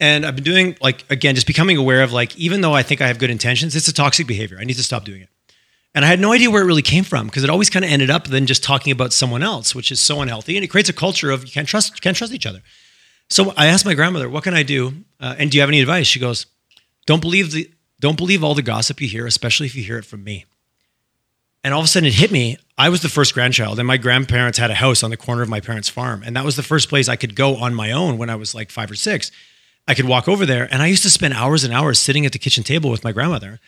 And 0.00 0.26
I've 0.26 0.34
been 0.34 0.44
doing 0.44 0.76
like 0.80 1.04
again, 1.10 1.34
just 1.34 1.46
becoming 1.46 1.76
aware 1.76 2.02
of 2.02 2.12
like, 2.12 2.36
even 2.36 2.60
though 2.60 2.72
I 2.72 2.82
think 2.82 3.00
I 3.00 3.06
have 3.06 3.18
good 3.18 3.30
intentions, 3.30 3.76
it's 3.76 3.88
a 3.88 3.92
toxic 3.92 4.26
behavior. 4.26 4.58
I 4.60 4.64
need 4.64 4.74
to 4.74 4.82
stop 4.82 5.04
doing 5.04 5.22
it. 5.22 5.28
And 5.94 6.04
I 6.04 6.08
had 6.08 6.18
no 6.18 6.32
idea 6.32 6.50
where 6.50 6.62
it 6.62 6.66
really 6.66 6.82
came 6.82 7.04
from 7.04 7.26
because 7.26 7.44
it 7.44 7.50
always 7.50 7.70
kind 7.70 7.84
of 7.84 7.90
ended 7.90 8.10
up 8.10 8.26
then 8.26 8.46
just 8.46 8.64
talking 8.64 8.90
about 8.90 9.12
someone 9.12 9.44
else, 9.44 9.74
which 9.74 9.92
is 9.92 10.00
so 10.00 10.20
unhealthy, 10.20 10.56
and 10.56 10.64
it 10.64 10.68
creates 10.68 10.88
a 10.88 10.92
culture 10.92 11.30
of 11.30 11.44
you 11.44 11.52
can't 11.52 11.68
trust 11.68 11.94
you 11.94 12.00
can't 12.00 12.16
trust 12.16 12.32
each 12.32 12.46
other. 12.46 12.62
So 13.30 13.54
I 13.56 13.66
asked 13.66 13.84
my 13.84 13.94
grandmother, 13.94 14.28
"What 14.28 14.42
can 14.44 14.54
I 14.54 14.64
do? 14.64 15.04
Uh, 15.20 15.36
and 15.38 15.50
do 15.50 15.56
you 15.56 15.62
have 15.62 15.70
any 15.70 15.80
advice?" 15.80 16.06
She 16.06 16.18
goes, 16.18 16.46
"Don't 17.06 17.20
believe 17.20 17.52
the 17.52 17.70
don't 18.00 18.16
believe 18.16 18.42
all 18.42 18.54
the 18.54 18.62
gossip 18.62 19.00
you 19.00 19.08
hear, 19.08 19.26
especially 19.26 19.66
if 19.66 19.76
you 19.76 19.84
hear 19.84 19.98
it 19.98 20.04
from 20.04 20.24
me." 20.24 20.44
And 21.62 21.72
all 21.72 21.80
of 21.80 21.86
a 21.86 21.88
sudden, 21.88 22.08
it 22.08 22.14
hit 22.14 22.30
me. 22.30 22.58
I 22.76 22.88
was 22.90 23.00
the 23.00 23.08
first 23.08 23.32
grandchild, 23.32 23.78
and 23.78 23.86
my 23.86 23.96
grandparents 23.96 24.58
had 24.58 24.70
a 24.70 24.74
house 24.74 25.02
on 25.02 25.10
the 25.10 25.16
corner 25.16 25.40
of 25.42 25.48
my 25.48 25.60
parents' 25.60 25.88
farm, 25.88 26.22
and 26.26 26.36
that 26.36 26.44
was 26.44 26.56
the 26.56 26.62
first 26.62 26.88
place 26.88 27.08
I 27.08 27.16
could 27.16 27.34
go 27.36 27.56
on 27.56 27.72
my 27.72 27.92
own 27.92 28.18
when 28.18 28.28
I 28.28 28.34
was 28.34 28.54
like 28.54 28.70
five 28.70 28.90
or 28.90 28.96
six. 28.96 29.30
I 29.86 29.94
could 29.94 30.06
walk 30.06 30.28
over 30.28 30.46
there, 30.46 30.66
and 30.72 30.82
I 30.82 30.86
used 30.86 31.02
to 31.02 31.10
spend 31.10 31.34
hours 31.34 31.62
and 31.64 31.72
hours 31.74 31.98
sitting 31.98 32.24
at 32.24 32.32
the 32.32 32.38
kitchen 32.38 32.64
table 32.64 32.90
with 32.90 33.04
my 33.04 33.12
grandmother 33.12 33.60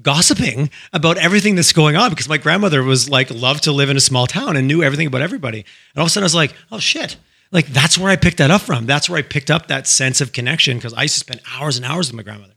gossiping 0.00 0.70
about 0.92 1.18
everything 1.18 1.54
that's 1.54 1.72
going 1.72 1.96
on 1.96 2.10
because 2.10 2.28
my 2.28 2.38
grandmother 2.38 2.82
was 2.82 3.10
like 3.10 3.30
loved 3.30 3.64
to 3.64 3.72
live 3.72 3.90
in 3.90 3.96
a 3.96 4.00
small 4.00 4.26
town 4.26 4.56
and 4.56 4.66
knew 4.66 4.82
everything 4.82 5.06
about 5.06 5.20
everybody. 5.20 5.58
And 5.58 5.98
all 5.98 6.04
of 6.04 6.06
a 6.06 6.10
sudden 6.10 6.24
I 6.24 6.26
was 6.26 6.34
like, 6.34 6.54
oh 6.70 6.78
shit. 6.78 7.16
Like 7.50 7.66
that's 7.66 7.98
where 7.98 8.10
I 8.10 8.16
picked 8.16 8.38
that 8.38 8.50
up 8.50 8.62
from. 8.62 8.86
That's 8.86 9.10
where 9.10 9.18
I 9.18 9.22
picked 9.22 9.50
up 9.50 9.66
that 9.68 9.86
sense 9.86 10.22
of 10.22 10.32
connection 10.32 10.78
because 10.78 10.94
I 10.94 11.02
used 11.02 11.14
to 11.14 11.20
spend 11.20 11.42
hours 11.54 11.76
and 11.76 11.84
hours 11.84 12.08
with 12.10 12.16
my 12.16 12.22
grandmother. 12.22 12.54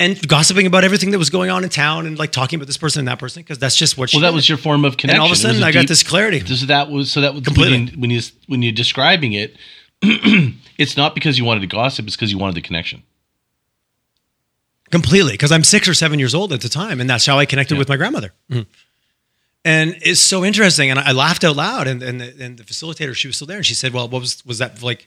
And 0.00 0.26
gossiping 0.26 0.66
about 0.66 0.82
everything 0.82 1.12
that 1.12 1.18
was 1.18 1.30
going 1.30 1.50
on 1.50 1.62
in 1.62 1.70
town 1.70 2.08
and 2.08 2.18
like 2.18 2.32
talking 2.32 2.56
about 2.56 2.66
this 2.66 2.76
person 2.76 2.98
and 2.98 3.06
that 3.06 3.20
person 3.20 3.42
because 3.42 3.60
that's 3.60 3.76
just 3.76 3.96
what 3.96 4.10
she 4.10 4.16
Well, 4.16 4.22
that 4.22 4.30
did. 4.30 4.34
was 4.34 4.48
your 4.48 4.58
form 4.58 4.84
of 4.84 4.96
connection. 4.96 5.10
And 5.10 5.20
all 5.20 5.26
of 5.26 5.32
a 5.32 5.36
sudden 5.36 5.58
was 5.58 5.64
I 5.64 5.70
got 5.70 5.86
this 5.86 6.02
clarity. 6.02 6.40
So 6.40 6.66
that 6.66 6.90
was 6.90 7.12
so 7.12 7.20
that 7.20 7.34
was 7.34 7.44
Completely. 7.44 7.78
when 7.78 7.86
you, 7.86 8.00
when 8.00 8.10
you 8.10 8.20
when 8.48 8.62
you're 8.62 8.72
describing 8.72 9.34
it, 9.34 9.56
it's 10.78 10.96
not 10.96 11.14
because 11.14 11.38
you 11.38 11.44
wanted 11.44 11.60
to 11.60 11.66
gossip; 11.66 12.06
it's 12.06 12.16
because 12.16 12.30
you 12.32 12.38
wanted 12.38 12.54
the 12.56 12.60
connection. 12.62 13.02
completely 14.90 15.32
because 15.32 15.50
I'm 15.50 15.64
six 15.64 15.88
or 15.88 15.94
seven 15.94 16.18
years 16.20 16.34
old 16.34 16.52
at 16.52 16.60
the 16.60 16.68
time, 16.68 17.00
and 17.00 17.10
that's 17.10 17.26
how 17.26 17.38
I 17.38 17.46
connected 17.46 17.74
Yeah. 17.74 17.78
with 17.80 17.88
my 17.88 17.96
grandmother. 17.96 18.32
Mhm. 18.50 18.66
And 19.64 19.96
it's 20.02 20.20
so 20.20 20.44
interesting, 20.44 20.90
and 20.90 21.00
I 21.00 21.12
laughed 21.12 21.42
out 21.42 21.56
loud. 21.56 21.86
And 21.88 22.02
and 22.02 22.20
the, 22.20 22.34
and 22.38 22.58
the 22.58 22.64
facilitator, 22.64 23.14
she 23.16 23.26
was 23.26 23.36
still 23.36 23.46
there, 23.48 23.56
and 23.56 23.66
she 23.66 23.74
said, 23.74 23.92
"Well, 23.92 24.08
what 24.08 24.20
was 24.20 24.44
was 24.46 24.58
that 24.58 24.82
like?" 24.82 25.06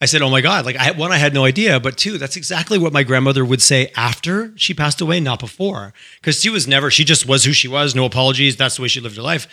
I 0.00 0.06
said, 0.06 0.20
"Oh 0.22 0.28
my 0.30 0.40
god!" 0.42 0.66
Like, 0.66 0.76
I, 0.76 0.90
one, 0.92 1.10
I 1.10 1.16
had 1.16 1.32
no 1.34 1.44
idea, 1.46 1.80
but 1.80 1.96
two, 1.96 2.18
that's 2.18 2.36
exactly 2.36 2.76
what 2.78 2.92
my 2.92 3.02
grandmother 3.02 3.44
would 3.44 3.62
say 3.62 3.90
after 3.96 4.52
she 4.56 4.74
passed 4.74 5.00
away, 5.00 5.18
not 5.20 5.40
before, 5.40 5.94
because 6.20 6.40
she 6.40 6.50
was 6.50 6.68
never. 6.68 6.90
She 6.90 7.02
just 7.04 7.26
was 7.26 7.44
who 7.44 7.52
she 7.52 7.66
was. 7.66 7.94
No 7.94 8.04
apologies. 8.04 8.56
That's 8.56 8.76
the 8.76 8.82
way 8.82 8.88
she 8.88 9.00
lived 9.00 9.16
her 9.16 9.22
life. 9.22 9.48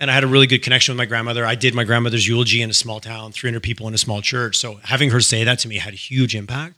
And 0.00 0.10
I 0.10 0.14
had 0.14 0.24
a 0.24 0.26
really 0.26 0.46
good 0.46 0.62
connection 0.62 0.92
with 0.92 0.98
my 0.98 1.04
grandmother. 1.04 1.44
I 1.44 1.54
did 1.54 1.74
my 1.74 1.84
grandmother's 1.84 2.26
eulogy 2.26 2.62
in 2.62 2.70
a 2.70 2.74
small 2.74 3.00
town, 3.00 3.32
300 3.32 3.62
people 3.62 3.86
in 3.86 3.92
a 3.92 3.98
small 3.98 4.22
church. 4.22 4.56
So 4.56 4.80
having 4.82 5.10
her 5.10 5.20
say 5.20 5.44
that 5.44 5.58
to 5.60 5.68
me 5.68 5.76
had 5.76 5.92
a 5.92 5.96
huge 5.96 6.34
impact. 6.34 6.76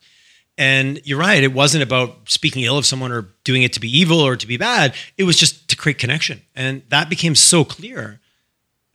And 0.59 1.01
you're 1.05 1.18
right, 1.18 1.43
it 1.43 1.55
wasn't 1.55 1.83
about 1.83 2.29
speaking 2.29 2.62
ill 2.64 2.77
of 2.77 2.85
someone 2.85 3.11
or 3.11 3.29
doing 3.45 3.62
it 3.62 3.73
to 3.75 3.81
be 3.81 3.89
evil 3.89 4.20
or 4.20 4.37
to 4.37 4.47
be 4.47 4.57
bad. 4.57 4.95
It 5.16 5.25
was 5.25 5.37
just 5.37 5.68
to 5.70 5.77
create 5.77 5.99
connection. 5.99 6.43
And 6.55 6.83
that 6.91 7.09
became 7.09 7.35
so 7.35 7.64
clear 7.64 8.20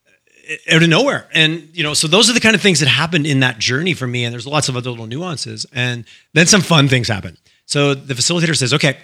uh, 0.07 0.75
out 0.75 0.83
of 0.83 0.89
nowhere. 0.89 1.27
And, 1.33 1.69
you 1.73 1.81
know, 1.81 1.95
so 1.95 2.07
those 2.07 2.29
are 2.29 2.33
the 2.33 2.39
kind 2.39 2.53
of 2.53 2.61
things 2.61 2.79
that 2.81 2.87
happened 2.87 3.25
in 3.25 3.39
that 3.39 3.57
journey 3.57 3.93
for 3.93 4.05
me. 4.05 4.23
And 4.23 4.31
there's 4.31 4.45
lots 4.45 4.69
of 4.69 4.77
other 4.77 4.91
little 4.91 5.07
nuances. 5.07 5.65
And 5.73 6.05
then 6.33 6.45
some 6.45 6.61
fun 6.61 6.89
things 6.89 7.07
happen. 7.07 7.37
So 7.65 7.95
the 7.95 8.13
facilitator 8.13 8.55
says, 8.55 8.73
okay, 8.73 8.97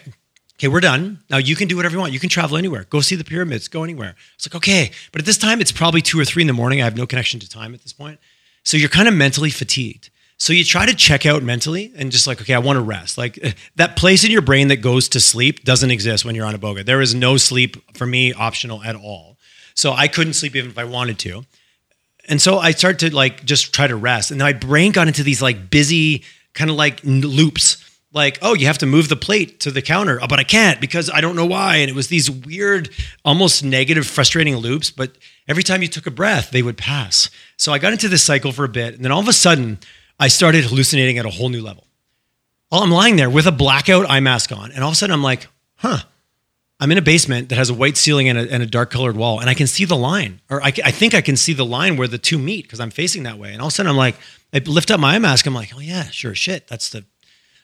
okay, 0.57 0.67
we're 0.67 0.79
done. 0.79 1.19
Now 1.29 1.37
you 1.37 1.55
can 1.55 1.67
do 1.67 1.75
whatever 1.75 1.95
you 1.95 1.99
want. 1.99 2.13
You 2.13 2.19
can 2.19 2.29
travel 2.29 2.57
anywhere. 2.57 2.85
Go 2.89 3.01
see 3.01 3.15
the 3.15 3.23
pyramids. 3.23 3.67
Go 3.67 3.83
anywhere. 3.83 4.15
It's 4.35 4.47
like, 4.47 4.55
okay. 4.55 4.91
But 5.11 5.21
at 5.21 5.25
this 5.25 5.37
time, 5.37 5.61
it's 5.61 5.71
probably 5.71 6.01
two 6.01 6.19
or 6.19 6.25
three 6.25 6.43
in 6.43 6.47
the 6.47 6.53
morning. 6.53 6.81
I 6.81 6.85
have 6.85 6.97
no 6.97 7.05
connection 7.05 7.39
to 7.39 7.49
time 7.49 7.73
at 7.73 7.81
this 7.81 7.93
point. 7.93 8.19
So 8.63 8.77
you're 8.77 8.89
kind 8.89 9.07
of 9.07 9.13
mentally 9.13 9.49
fatigued. 9.49 10.09
So 10.37 10.51
you 10.51 10.63
try 10.63 10.85
to 10.85 10.95
check 10.95 11.25
out 11.25 11.43
mentally 11.43 11.93
and 11.95 12.11
just 12.11 12.27
like, 12.27 12.41
okay, 12.41 12.53
I 12.53 12.59
want 12.59 12.77
to 12.77 12.81
rest. 12.81 13.17
Like 13.17 13.39
eh, 13.41 13.53
that 13.75 13.95
place 13.95 14.23
in 14.23 14.31
your 14.31 14.41
brain 14.41 14.67
that 14.69 14.77
goes 14.77 15.07
to 15.09 15.19
sleep 15.19 15.63
doesn't 15.63 15.91
exist 15.91 16.25
when 16.25 16.35
you're 16.35 16.45
on 16.45 16.53
iboga. 16.53 16.85
There 16.85 17.01
is 17.01 17.15
no 17.15 17.37
sleep 17.37 17.77
for 17.95 18.05
me 18.05 18.33
optional 18.33 18.83
at 18.83 18.95
all. 18.95 19.37
So 19.75 19.93
I 19.93 20.07
couldn't 20.07 20.33
sleep 20.33 20.55
even 20.55 20.71
if 20.71 20.77
I 20.77 20.83
wanted 20.83 21.19
to. 21.19 21.45
And 22.27 22.41
so 22.41 22.57
I 22.59 22.71
started 22.71 23.09
to 23.09 23.15
like 23.15 23.43
just 23.43 23.73
try 23.73 23.87
to 23.87 23.95
rest. 23.95 24.31
And 24.31 24.39
my 24.39 24.53
brain 24.53 24.91
got 24.91 25.07
into 25.07 25.23
these 25.23 25.41
like 25.41 25.69
busy 25.69 26.23
kind 26.53 26.69
of 26.69 26.75
like 26.75 26.99
loops. 27.03 27.77
Like, 28.13 28.37
oh, 28.41 28.53
you 28.53 28.67
have 28.67 28.77
to 28.77 28.85
move 28.85 29.09
the 29.09 29.15
plate 29.15 29.59
to 29.61 29.71
the 29.71 29.81
counter, 29.81 30.19
oh, 30.21 30.27
but 30.27 30.39
I 30.39 30.43
can't 30.43 30.79
because 30.79 31.09
I 31.09 31.19
don't 31.19 31.35
know 31.35 31.45
why. 31.45 31.77
And 31.77 31.89
it 31.89 31.95
was 31.95 32.07
these 32.07 32.29
weird, 32.29 32.89
almost 33.25 33.63
negative, 33.63 34.05
frustrating 34.05 34.55
loops. 34.55 34.91
But 34.91 35.17
every 35.47 35.63
time 35.63 35.81
you 35.81 35.87
took 35.87 36.05
a 36.05 36.11
breath, 36.11 36.51
they 36.51 36.61
would 36.61 36.77
pass. 36.77 37.29
So 37.57 37.73
I 37.73 37.79
got 37.79 37.91
into 37.91 38.07
this 38.07 38.23
cycle 38.23 38.51
for 38.51 38.65
a 38.65 38.69
bit. 38.69 38.93
And 38.93 39.03
then 39.03 39.11
all 39.11 39.19
of 39.19 39.27
a 39.27 39.33
sudden, 39.33 39.79
I 40.19 40.27
started 40.27 40.63
hallucinating 40.63 41.17
at 41.17 41.25
a 41.25 41.31
whole 41.31 41.49
new 41.49 41.61
level. 41.61 41.87
Well, 42.71 42.83
I'm 42.83 42.91
lying 42.91 43.15
there 43.15 43.29
with 43.29 43.47
a 43.47 43.51
blackout 43.51 44.09
eye 44.09 44.19
mask 44.19 44.51
on. 44.51 44.71
And 44.71 44.83
all 44.83 44.89
of 44.89 44.93
a 44.93 44.95
sudden, 44.95 45.13
I'm 45.13 45.23
like, 45.23 45.47
huh, 45.77 45.99
I'm 46.79 46.91
in 46.91 46.97
a 46.97 47.01
basement 47.01 47.49
that 47.49 47.55
has 47.55 47.69
a 47.69 47.73
white 47.73 47.95
ceiling 47.95 48.27
and 48.27 48.37
a, 48.37 48.51
and 48.51 48.61
a 48.61 48.65
dark 48.65 48.91
colored 48.91 49.15
wall, 49.15 49.39
and 49.39 49.49
I 49.49 49.53
can 49.53 49.67
see 49.67 49.85
the 49.85 49.95
line, 49.95 50.41
or 50.49 50.61
I, 50.61 50.73
I 50.83 50.91
think 50.91 51.13
I 51.13 51.21
can 51.21 51.37
see 51.37 51.53
the 51.53 51.65
line 51.65 51.95
where 51.95 52.09
the 52.09 52.17
two 52.17 52.37
meet 52.37 52.63
because 52.63 52.81
I'm 52.81 52.89
facing 52.89 53.23
that 53.23 53.37
way. 53.37 53.53
And 53.53 53.61
all 53.61 53.67
of 53.67 53.71
a 53.71 53.75
sudden, 53.75 53.89
I'm 53.89 53.95
like, 53.95 54.15
I 54.53 54.57
lift 54.57 54.91
up 54.91 54.99
my 54.99 55.15
eye 55.15 55.19
mask. 55.19 55.45
I'm 55.45 55.53
like, 55.53 55.71
oh 55.73 55.79
yeah, 55.79 56.03
sure, 56.09 56.35
shit, 56.35 56.67
that's 56.67 56.89
the. 56.89 57.05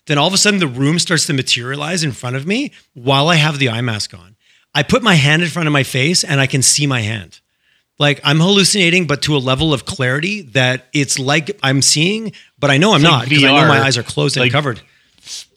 Then 0.09 0.17
all 0.17 0.25
of 0.27 0.33
a 0.33 0.37
sudden, 0.37 0.59
the 0.59 0.65
room 0.67 0.97
starts 0.97 1.27
to 1.27 1.33
materialize 1.33 2.03
in 2.03 2.11
front 2.13 2.35
of 2.35 2.47
me 2.47 2.71
while 2.95 3.27
I 3.27 3.35
have 3.35 3.59
the 3.59 3.69
eye 3.69 3.81
mask 3.81 4.11
on. 4.15 4.35
I 4.73 4.81
put 4.81 5.03
my 5.03 5.13
hand 5.13 5.43
in 5.43 5.49
front 5.49 5.67
of 5.67 5.71
my 5.73 5.83
face, 5.83 6.23
and 6.23 6.41
I 6.41 6.47
can 6.47 6.63
see 6.63 6.87
my 6.87 7.01
hand. 7.01 7.39
Like 7.99 8.19
I'm 8.23 8.39
hallucinating, 8.39 9.05
but 9.05 9.21
to 9.23 9.35
a 9.35 9.39
level 9.39 9.71
of 9.71 9.85
clarity 9.85 10.41
that 10.41 10.87
it's 10.93 11.19
like 11.19 11.59
I'm 11.61 11.83
seeing, 11.83 12.31
but 12.57 12.71
I 12.71 12.77
know 12.77 12.91
I'm 12.93 13.01
It's 13.01 13.03
not 13.03 13.19
like 13.19 13.29
because 13.29 13.43
I 13.43 13.61
know 13.61 13.67
my 13.67 13.81
eyes 13.81 13.97
are 13.99 14.03
closed 14.03 14.35
and 14.35 14.45
like- 14.45 14.51
covered. 14.51 14.81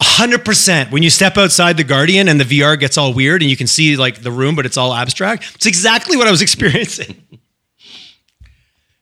hundred 0.01 0.45
percent. 0.45 0.91
When 0.91 1.01
you 1.01 1.09
step 1.09 1.35
outside 1.37 1.77
the 1.77 1.83
Guardian 1.83 2.27
and 2.29 2.39
the 2.39 2.43
VR 2.45 2.79
gets 2.79 2.95
all 2.95 3.11
weird 3.11 3.41
and 3.41 3.49
you 3.49 3.57
can 3.57 3.65
see 3.65 3.95
like 3.97 4.21
the 4.21 4.29
room, 4.31 4.55
but 4.55 4.67
it's 4.67 4.77
all 4.77 4.93
abstract. 4.93 5.55
It's 5.55 5.65
exactly 5.65 6.15
what 6.15 6.27
I 6.27 6.31
was 6.31 6.41
experiencing. 6.47 7.15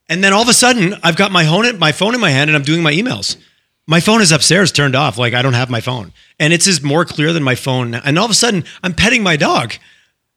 and 0.07 0.23
then 0.23 0.31
all 0.33 0.43
of 0.43 0.47
a 0.49 0.53
sudden, 0.53 0.95
I've 1.03 1.17
got 1.17 1.31
my 1.31 1.43
phone, 1.45 1.77
my 1.79 1.91
phone 1.91 2.15
in 2.15 2.21
my 2.21 2.29
hand, 2.29 2.49
and 2.49 2.55
I'm 2.55 2.63
doing 2.63 2.81
my 2.83 2.93
emails. 2.93 3.35
My 3.87 3.99
phone 3.99 4.21
is 4.21 4.31
upstairs, 4.31 4.71
turned 4.71 4.95
off. 4.95 5.17
Like 5.17 5.33
I 5.33 5.41
don't 5.41 5.53
have 5.53 5.69
my 5.69 5.81
phone, 5.81 6.13
and 6.39 6.53
it's 6.53 6.65
just 6.65 6.83
more 6.83 7.03
clear 7.05 7.33
than 7.33 7.43
my 7.43 7.55
phone. 7.55 7.95
And 7.95 8.17
all 8.17 8.25
of 8.25 8.31
a 8.31 8.35
sudden, 8.35 8.63
I'm 8.83 8.93
petting 8.93 9.23
my 9.23 9.35
dog. 9.35 9.73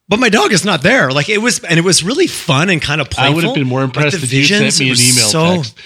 But 0.09 0.19
my 0.21 0.29
dog 0.29 0.53
is 0.53 0.65
not 0.65 0.83
there. 0.83 1.11
Like 1.13 1.29
it 1.29 1.39
was, 1.39 1.61
and 1.65 1.79
it 1.79 1.83
was 1.83 2.03
really 2.03 2.27
fun 2.27 2.69
and 2.71 2.81
kind 2.83 3.01
of 3.01 3.09
playful. 3.11 3.33
I 3.33 3.35
would 3.35 3.45
have 3.45 3.55
been 3.55 3.67
more 3.67 3.83
impressed 3.83 4.17
if 4.23 4.33
you 4.33 4.45
sent 4.45 4.79
me 4.81 4.91
an 4.91 4.97
email 4.97 5.29
so- 5.29 5.57
text. 5.63 5.79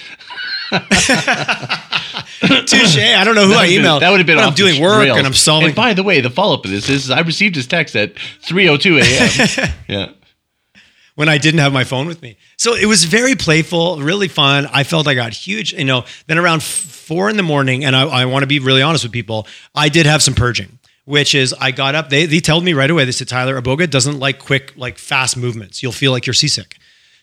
Touche. 2.66 2.98
I 2.98 3.24
don't 3.24 3.34
know 3.34 3.46
who 3.46 3.52
I 3.54 3.62
would've 3.62 3.70
been- 3.70 3.82
emailed. 3.84 4.00
That 4.00 4.11
would 4.11 4.18
have 4.20 4.26
been. 4.26 4.38
I'm 4.38 4.54
doing 4.54 4.80
work 4.82 5.00
rails. 5.02 5.18
and 5.18 5.26
I'm 5.26 5.34
solving. 5.34 5.68
And 5.68 5.76
by 5.76 5.94
the 5.94 6.02
way, 6.02 6.20
the 6.20 6.30
follow 6.30 6.54
up 6.54 6.64
of 6.64 6.70
this 6.70 6.88
is 6.88 7.11
I 7.11 7.20
received 7.20 7.54
his 7.56 7.66
text 7.66 7.96
at 7.96 8.14
3:02 8.14 9.00
a.m. 9.02 9.72
yeah. 9.88 10.11
When 11.19 11.29
I 11.29 11.37
didn't 11.37 11.59
have 11.59 11.73
my 11.73 11.83
phone 11.83 12.07
with 12.07 12.23
me. 12.23 12.37
So 12.59 12.77
it 12.77 12.87
was 12.87 13.03
very 13.03 13.35
playful, 13.35 14.01
really 14.01 14.29
fun. 14.29 14.69
I 14.73 14.85
felt 14.85 15.09
I 15.09 15.14
got 15.14 15.33
huge, 15.33 15.73
you 15.73 15.85
know. 15.85 16.05
Then 16.29 16.39
around 16.39 16.62
four 16.62 17.29
in 17.29 17.37
the 17.37 17.43
morning, 17.43 17.85
and 17.85 17.97
I, 17.97 18.03
I 18.03 18.25
want 18.27 18.45
to 18.45 18.47
be 18.47 18.61
really 18.61 18.83
honest 18.83 19.03
with 19.03 19.12
people, 19.12 19.45
I 19.75 19.89
did 19.89 20.07
have 20.07 20.23
some 20.23 20.35
purging, 20.35 20.79
which 21.07 21.35
is 21.35 21.53
I 21.61 21.73
got 21.73 21.97
up. 21.97 22.09
They 22.09 22.27
they 22.27 22.39
told 22.39 22.62
me 22.62 22.73
right 22.73 22.89
away. 22.89 23.05
They 23.05 23.11
said 23.11 23.27
Tyler 23.27 23.61
Iboga 23.61 23.91
doesn't 23.91 24.21
like 24.21 24.39
quick, 24.39 24.75
like 24.77 24.97
fast 24.97 25.37
movements. 25.37 25.83
You'll 25.83 25.91
feel 25.91 26.12
like 26.12 26.25
you're 26.25 26.35
seasick. 26.35 26.77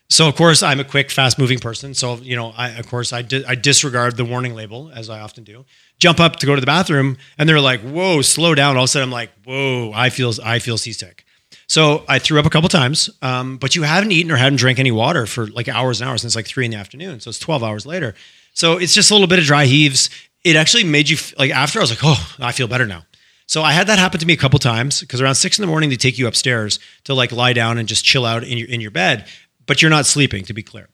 So 0.09 0.27
of 0.27 0.35
course 0.35 0.61
I'm 0.61 0.81
a 0.81 0.83
quick, 0.83 1.09
fast 1.09 1.39
moving 1.39 1.59
person. 1.59 1.93
So 1.93 2.15
you 2.17 2.35
know, 2.35 2.53
I 2.57 2.71
of 2.71 2.89
course 2.89 3.13
I 3.13 3.21
di- 3.21 3.45
I 3.45 3.55
disregard 3.55 4.17
the 4.17 4.25
warning 4.25 4.55
label 4.55 4.91
as 4.93 5.09
I 5.09 5.21
often 5.21 5.45
do. 5.45 5.63
Jump 5.99 6.19
up 6.19 6.35
to 6.37 6.45
go 6.45 6.53
to 6.53 6.59
the 6.59 6.67
bathroom, 6.67 7.15
and 7.37 7.47
they're 7.47 7.61
like, 7.61 7.79
"Whoa, 7.79 8.21
slow 8.21 8.55
down!" 8.55 8.75
All 8.75 8.83
of 8.83 8.87
a 8.87 8.89
sudden 8.89 9.07
I'm 9.07 9.13
like, 9.13 9.31
"Whoa, 9.45 9.93
I 9.95 10.09
feel 10.09 10.33
I 10.43 10.59
feel 10.59 10.77
seasick." 10.77 11.24
So 11.67 12.03
I 12.07 12.19
threw 12.19 12.39
up 12.39 12.45
a 12.45 12.49
couple 12.49 12.69
times, 12.69 13.09
um, 13.21 13.57
but 13.57 13.75
you 13.75 13.83
haven't 13.83 14.11
eaten 14.11 14.31
or 14.31 14.35
hadn't 14.35 14.57
drank 14.57 14.79
any 14.79 14.91
water 14.91 15.25
for 15.25 15.47
like 15.47 15.67
hours 15.67 15.99
and 15.99 16.09
hours 16.09 16.21
since 16.21 16.35
like 16.35 16.45
three 16.45 16.65
in 16.65 16.71
the 16.71 16.77
afternoon. 16.77 17.19
So 17.19 17.29
it's 17.29 17.39
12 17.39 17.63
hours 17.63 17.85
later. 17.85 18.13
So 18.53 18.77
it's 18.77 18.93
just 18.93 19.11
a 19.11 19.13
little 19.13 19.27
bit 19.27 19.39
of 19.39 19.45
dry 19.45 19.65
heaves. 19.65 20.09
It 20.43 20.55
actually 20.55 20.83
made 20.83 21.09
you 21.09 21.17
like 21.37 21.51
after 21.51 21.79
I 21.79 21.81
was 21.81 21.89
like, 21.89 21.99
oh, 22.03 22.35
I 22.39 22.51
feel 22.51 22.67
better 22.67 22.85
now. 22.85 23.03
So 23.47 23.61
I 23.61 23.73
had 23.73 23.87
that 23.87 23.99
happen 23.99 24.19
to 24.19 24.25
me 24.25 24.33
a 24.33 24.37
couple 24.37 24.57
times 24.59 25.01
because 25.01 25.21
around 25.21 25.35
six 25.35 25.59
in 25.59 25.63
the 25.63 25.67
morning 25.67 25.89
they 25.89 25.95
take 25.95 26.17
you 26.17 26.27
upstairs 26.27 26.79
to 27.03 27.13
like 27.13 27.31
lie 27.31 27.53
down 27.53 27.77
and 27.77 27.87
just 27.87 28.03
chill 28.03 28.25
out 28.25 28.43
in 28.43 28.57
your 28.57 28.67
in 28.67 28.81
your 28.81 28.91
bed, 28.91 29.27
but 29.65 29.81
you're 29.81 29.91
not 29.91 30.05
sleeping. 30.05 30.45
To 30.45 30.53
be 30.53 30.63
clear, 30.63 30.89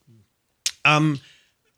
um, 0.84 1.20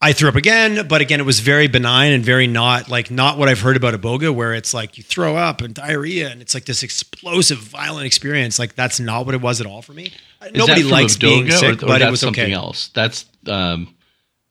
I 0.03 0.11
threw 0.11 0.27
up 0.27 0.35
again, 0.35 0.85
but 0.85 0.99
again, 0.99 1.21
it 1.21 1.25
was 1.25 1.39
very 1.39 1.69
benign 1.69 2.11
and 2.11 2.25
very 2.25 2.45
not 2.45 2.89
like 2.89 3.09
not 3.09 3.37
what 3.37 3.47
I've 3.47 3.61
heard 3.61 3.77
about 3.77 3.93
Iboga, 3.93 4.35
where 4.35 4.53
it's 4.53 4.73
like 4.73 4.97
you 4.97 5.03
throw 5.03 5.37
up 5.37 5.61
and 5.61 5.73
diarrhea 5.73 6.29
and 6.29 6.41
it's 6.41 6.53
like 6.53 6.65
this 6.65 6.83
explosive, 6.83 7.59
violent 7.59 8.05
experience. 8.05 8.59
Like 8.59 8.75
that's 8.75 8.99
not 8.99 9.25
what 9.25 9.33
it 9.33 9.39
was 9.39 9.61
at 9.61 9.65
all 9.65 9.81
for 9.81 9.93
me. 9.93 10.11
Is 10.41 10.51
Nobody 10.53 10.83
likes 10.83 11.15
being 11.15 11.49
sick, 11.49 11.81
or, 11.81 11.85
or 11.85 11.87
but 11.87 12.01
it 12.01 12.11
was 12.11 12.19
something 12.19 12.43
okay. 12.43 12.51
else. 12.51 12.89
That's 12.89 13.25
um, 13.47 13.95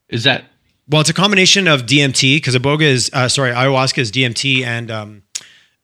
is 0.09 0.25
that 0.25 0.45
Well, 0.89 1.03
it's 1.03 1.11
a 1.11 1.15
combination 1.15 1.69
of 1.69 1.83
DMT 1.83 2.37
because 2.37 2.57
Iboga 2.57 2.85
is 2.85 3.11
uh, 3.13 3.29
sorry, 3.29 3.51
ayahuasca 3.51 3.99
is 3.99 4.11
DMT 4.11 4.65
and 4.65 4.91
um, 4.91 5.22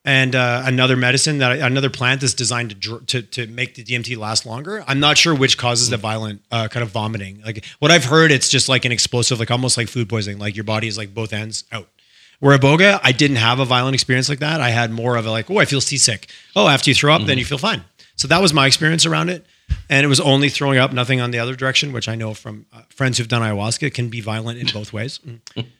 and 0.05 0.34
uh, 0.34 0.62
another 0.64 0.96
medicine 0.96 1.38
that 1.38 1.59
another 1.59 1.90
plant 1.90 2.20
that's 2.20 2.34
designed 2.34 2.70
to, 2.70 2.76
dr- 2.76 3.07
to 3.07 3.22
to 3.22 3.46
make 3.49 3.74
the 3.74 3.84
DMT 3.84 4.16
last 4.16 4.46
longer. 4.46 4.84
I'm 4.86 5.01
not 5.01 5.18
sure 5.18 5.34
which 5.34 5.59
causes 5.59 5.90
the 5.90 5.96
violent 5.96 6.42
uh, 6.51 6.68
kind 6.68 6.82
of 6.82 6.90
vomiting. 6.90 7.42
Like 7.44 7.64
what 7.78 7.90
I've 7.90 8.05
heard, 8.05 8.30
it's 8.30 8.49
just 8.49 8.68
like 8.68 8.84
an 8.84 8.92
explosive, 8.92 9.38
like 9.38 9.51
almost 9.51 9.76
like 9.76 9.88
food 9.88 10.09
poisoning. 10.09 10.38
Like 10.38 10.57
your 10.57 10.64
body 10.64 10.88
is 10.88 10.96
like 10.96 11.12
both 11.14 11.32
ends 11.32 11.64
out. 11.72 11.88
Where 12.40 12.57
iboga, 12.57 13.01
I 13.03 13.11
didn't 13.11 13.38
have 13.38 13.59
a 13.59 13.64
violent 13.64 13.94
experience 13.94 14.28
like 14.28 14.38
that. 14.38 14.61
I 14.61 14.70
had 14.70 14.92
more 14.92 15.16
of 15.16 15.26
a 15.26 15.30
like, 15.30 15.51
oh, 15.51 15.59
I 15.59 15.64
feel 15.64 15.80
seasick. 15.80 16.30
Oh, 16.55 16.68
after 16.68 16.90
you 16.90 16.94
throw 16.94 17.12
up, 17.12 17.26
then 17.26 17.36
you 17.36 17.44
feel 17.44 17.59
fine. 17.59 17.82
So 18.14 18.28
that 18.28 18.40
was 18.40 18.55
my 18.55 18.66
experience 18.66 19.05
around 19.07 19.28
it. 19.28 19.44
And 19.90 20.05
it 20.05 20.09
was 20.09 20.20
only 20.20 20.49
throwing 20.49 20.78
up, 20.78 20.92
nothing 20.92 21.20
on 21.20 21.30
the 21.32 21.40
other 21.40 21.55
direction, 21.57 21.92
which 21.92 22.09
I 22.09 22.14
know 22.14 22.34
from 22.34 22.66
uh, 22.72 22.82
friends 22.90 23.18
who've 23.18 23.28
done 23.28 23.42
ayahuasca 23.42 23.92
can 23.92 24.09
be 24.09 24.20
violent 24.20 24.59
in 24.59 24.66
both 24.72 24.92
ways. 24.92 25.20
And 25.26 25.40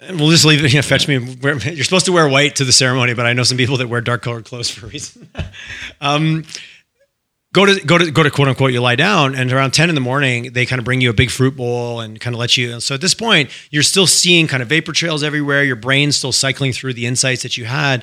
we'll 0.00 0.30
just 0.30 0.44
leave 0.44 0.64
it. 0.64 0.72
You 0.72 0.78
know, 0.78 0.82
fetch 0.82 1.08
me. 1.08 1.16
You're 1.42 1.84
supposed 1.84 2.06
to 2.06 2.12
wear 2.12 2.28
white 2.28 2.56
to 2.56 2.64
the 2.64 2.72
ceremony, 2.72 3.14
but 3.14 3.26
I 3.26 3.32
know 3.32 3.42
some 3.42 3.56
people 3.56 3.76
that 3.78 3.88
wear 3.88 4.00
dark 4.00 4.22
colored 4.22 4.44
clothes 4.44 4.70
for 4.70 4.86
a 4.86 4.88
reason. 4.88 5.28
um, 6.00 6.44
go 7.52 7.66
to 7.66 7.80
go 7.84 7.98
to 7.98 8.10
go 8.10 8.22
to 8.22 8.30
quote 8.30 8.48
unquote. 8.48 8.72
You 8.72 8.80
lie 8.80 8.96
down, 8.96 9.34
and 9.34 9.52
around 9.52 9.72
ten 9.72 9.88
in 9.88 9.94
the 9.94 10.00
morning, 10.00 10.52
they 10.52 10.66
kind 10.66 10.78
of 10.78 10.84
bring 10.84 11.00
you 11.00 11.10
a 11.10 11.14
big 11.14 11.30
fruit 11.30 11.56
bowl 11.56 12.00
and 12.00 12.20
kind 12.20 12.34
of 12.34 12.40
let 12.40 12.56
you. 12.56 12.72
And 12.72 12.82
so 12.82 12.94
at 12.94 13.00
this 13.00 13.14
point, 13.14 13.50
you're 13.70 13.82
still 13.82 14.06
seeing 14.06 14.46
kind 14.46 14.62
of 14.62 14.68
vapor 14.68 14.92
trails 14.92 15.22
everywhere. 15.22 15.64
Your 15.64 15.76
brain's 15.76 16.16
still 16.16 16.32
cycling 16.32 16.72
through 16.72 16.94
the 16.94 17.06
insights 17.06 17.42
that 17.42 17.56
you 17.56 17.64
had. 17.64 18.02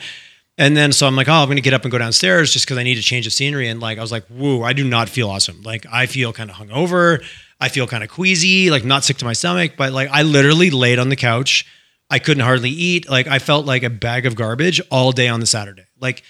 And 0.56 0.78
then 0.78 0.91
so 0.91 1.08
I'm 1.08 1.16
like, 1.16 1.28
oh, 1.28 1.34
I'm 1.34 1.48
gonna 1.48 1.62
get 1.62 1.74
up 1.74 1.84
and 1.84 1.91
go 1.91 1.98
downstairs 1.98 2.54
just 2.54 2.66
because 2.66 2.78
I 2.78 2.84
need 2.84 2.96
to 2.96 3.02
change 3.02 3.26
the 3.26 3.32
scenery. 3.32 3.68
And 3.68 3.80
like 3.80 3.98
I 3.98 4.02
was 4.02 4.12
like, 4.12 4.26
whoa, 4.28 4.62
I 4.62 4.74
do 4.74 4.88
not 4.88 5.10
feel 5.10 5.30
awesome. 5.30 5.62
Like 5.64 5.86
I 5.91 6.06
feel 6.06 6.32
kind 6.32 6.50
of 6.50 6.56
hungover. 6.56 7.24
I 7.60 7.70
feel 7.70 7.88
kind 7.88 8.04
of 8.04 8.10
queasy, 8.10 8.70
like 8.70 8.84
not 8.84 9.04
sick 9.04 9.18
to 9.18 9.26
my 9.26 9.34
stomach, 9.34 9.74
but 9.78 9.94
like 9.94 10.10
I 10.12 10.24
literally 10.24 10.70
laid 10.70 11.00
on 11.00 11.10
the 11.10 11.16
couch. 11.16 11.66
I 12.14 12.20
couldn't 12.20 12.43
hardly 12.43 12.70
eat. 12.70 13.09
Like 13.09 13.26
I 13.26 13.39
felt 13.39 13.66
like 13.66 13.82
a 13.82 13.89
bag 13.89 14.28
of 14.28 14.36
garbage 14.36 14.80
all 14.91 15.11
day 15.11 15.28
on 15.28 15.39
the 15.39 15.47
Saturday. 15.47 15.86
Like 15.99 16.22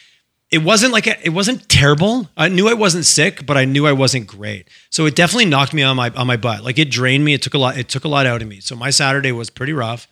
it 0.49 0.59
wasn't 0.59 0.93
like 0.93 1.07
a, 1.07 1.21
it 1.25 1.31
wasn't 1.31 1.67
terrible. 1.67 2.29
I 2.37 2.47
knew 2.47 2.69
I 2.69 2.73
wasn't 2.73 3.03
sick, 3.03 3.45
but 3.45 3.57
I 3.57 3.65
knew 3.65 3.85
I 3.85 3.91
wasn't 3.91 4.25
great. 4.25 4.69
So 4.89 5.05
it 5.05 5.13
definitely 5.13 5.43
knocked 5.43 5.73
me 5.73 5.83
on 5.83 5.97
my 5.97 6.09
on 6.11 6.25
my 6.25 6.37
butt. 6.37 6.63
Like 6.63 6.79
it 6.79 6.89
drained 6.89 7.25
me. 7.25 7.33
It 7.33 7.41
took 7.41 7.53
a 7.53 7.57
lot. 7.57 7.77
It 7.77 7.89
took 7.89 8.05
a 8.05 8.07
lot 8.07 8.25
out 8.25 8.41
of 8.41 8.47
me. 8.47 8.61
So 8.61 8.77
my 8.77 8.91
Saturday 8.91 9.33
was 9.33 9.49
pretty 9.49 9.73
rough. 9.73 10.07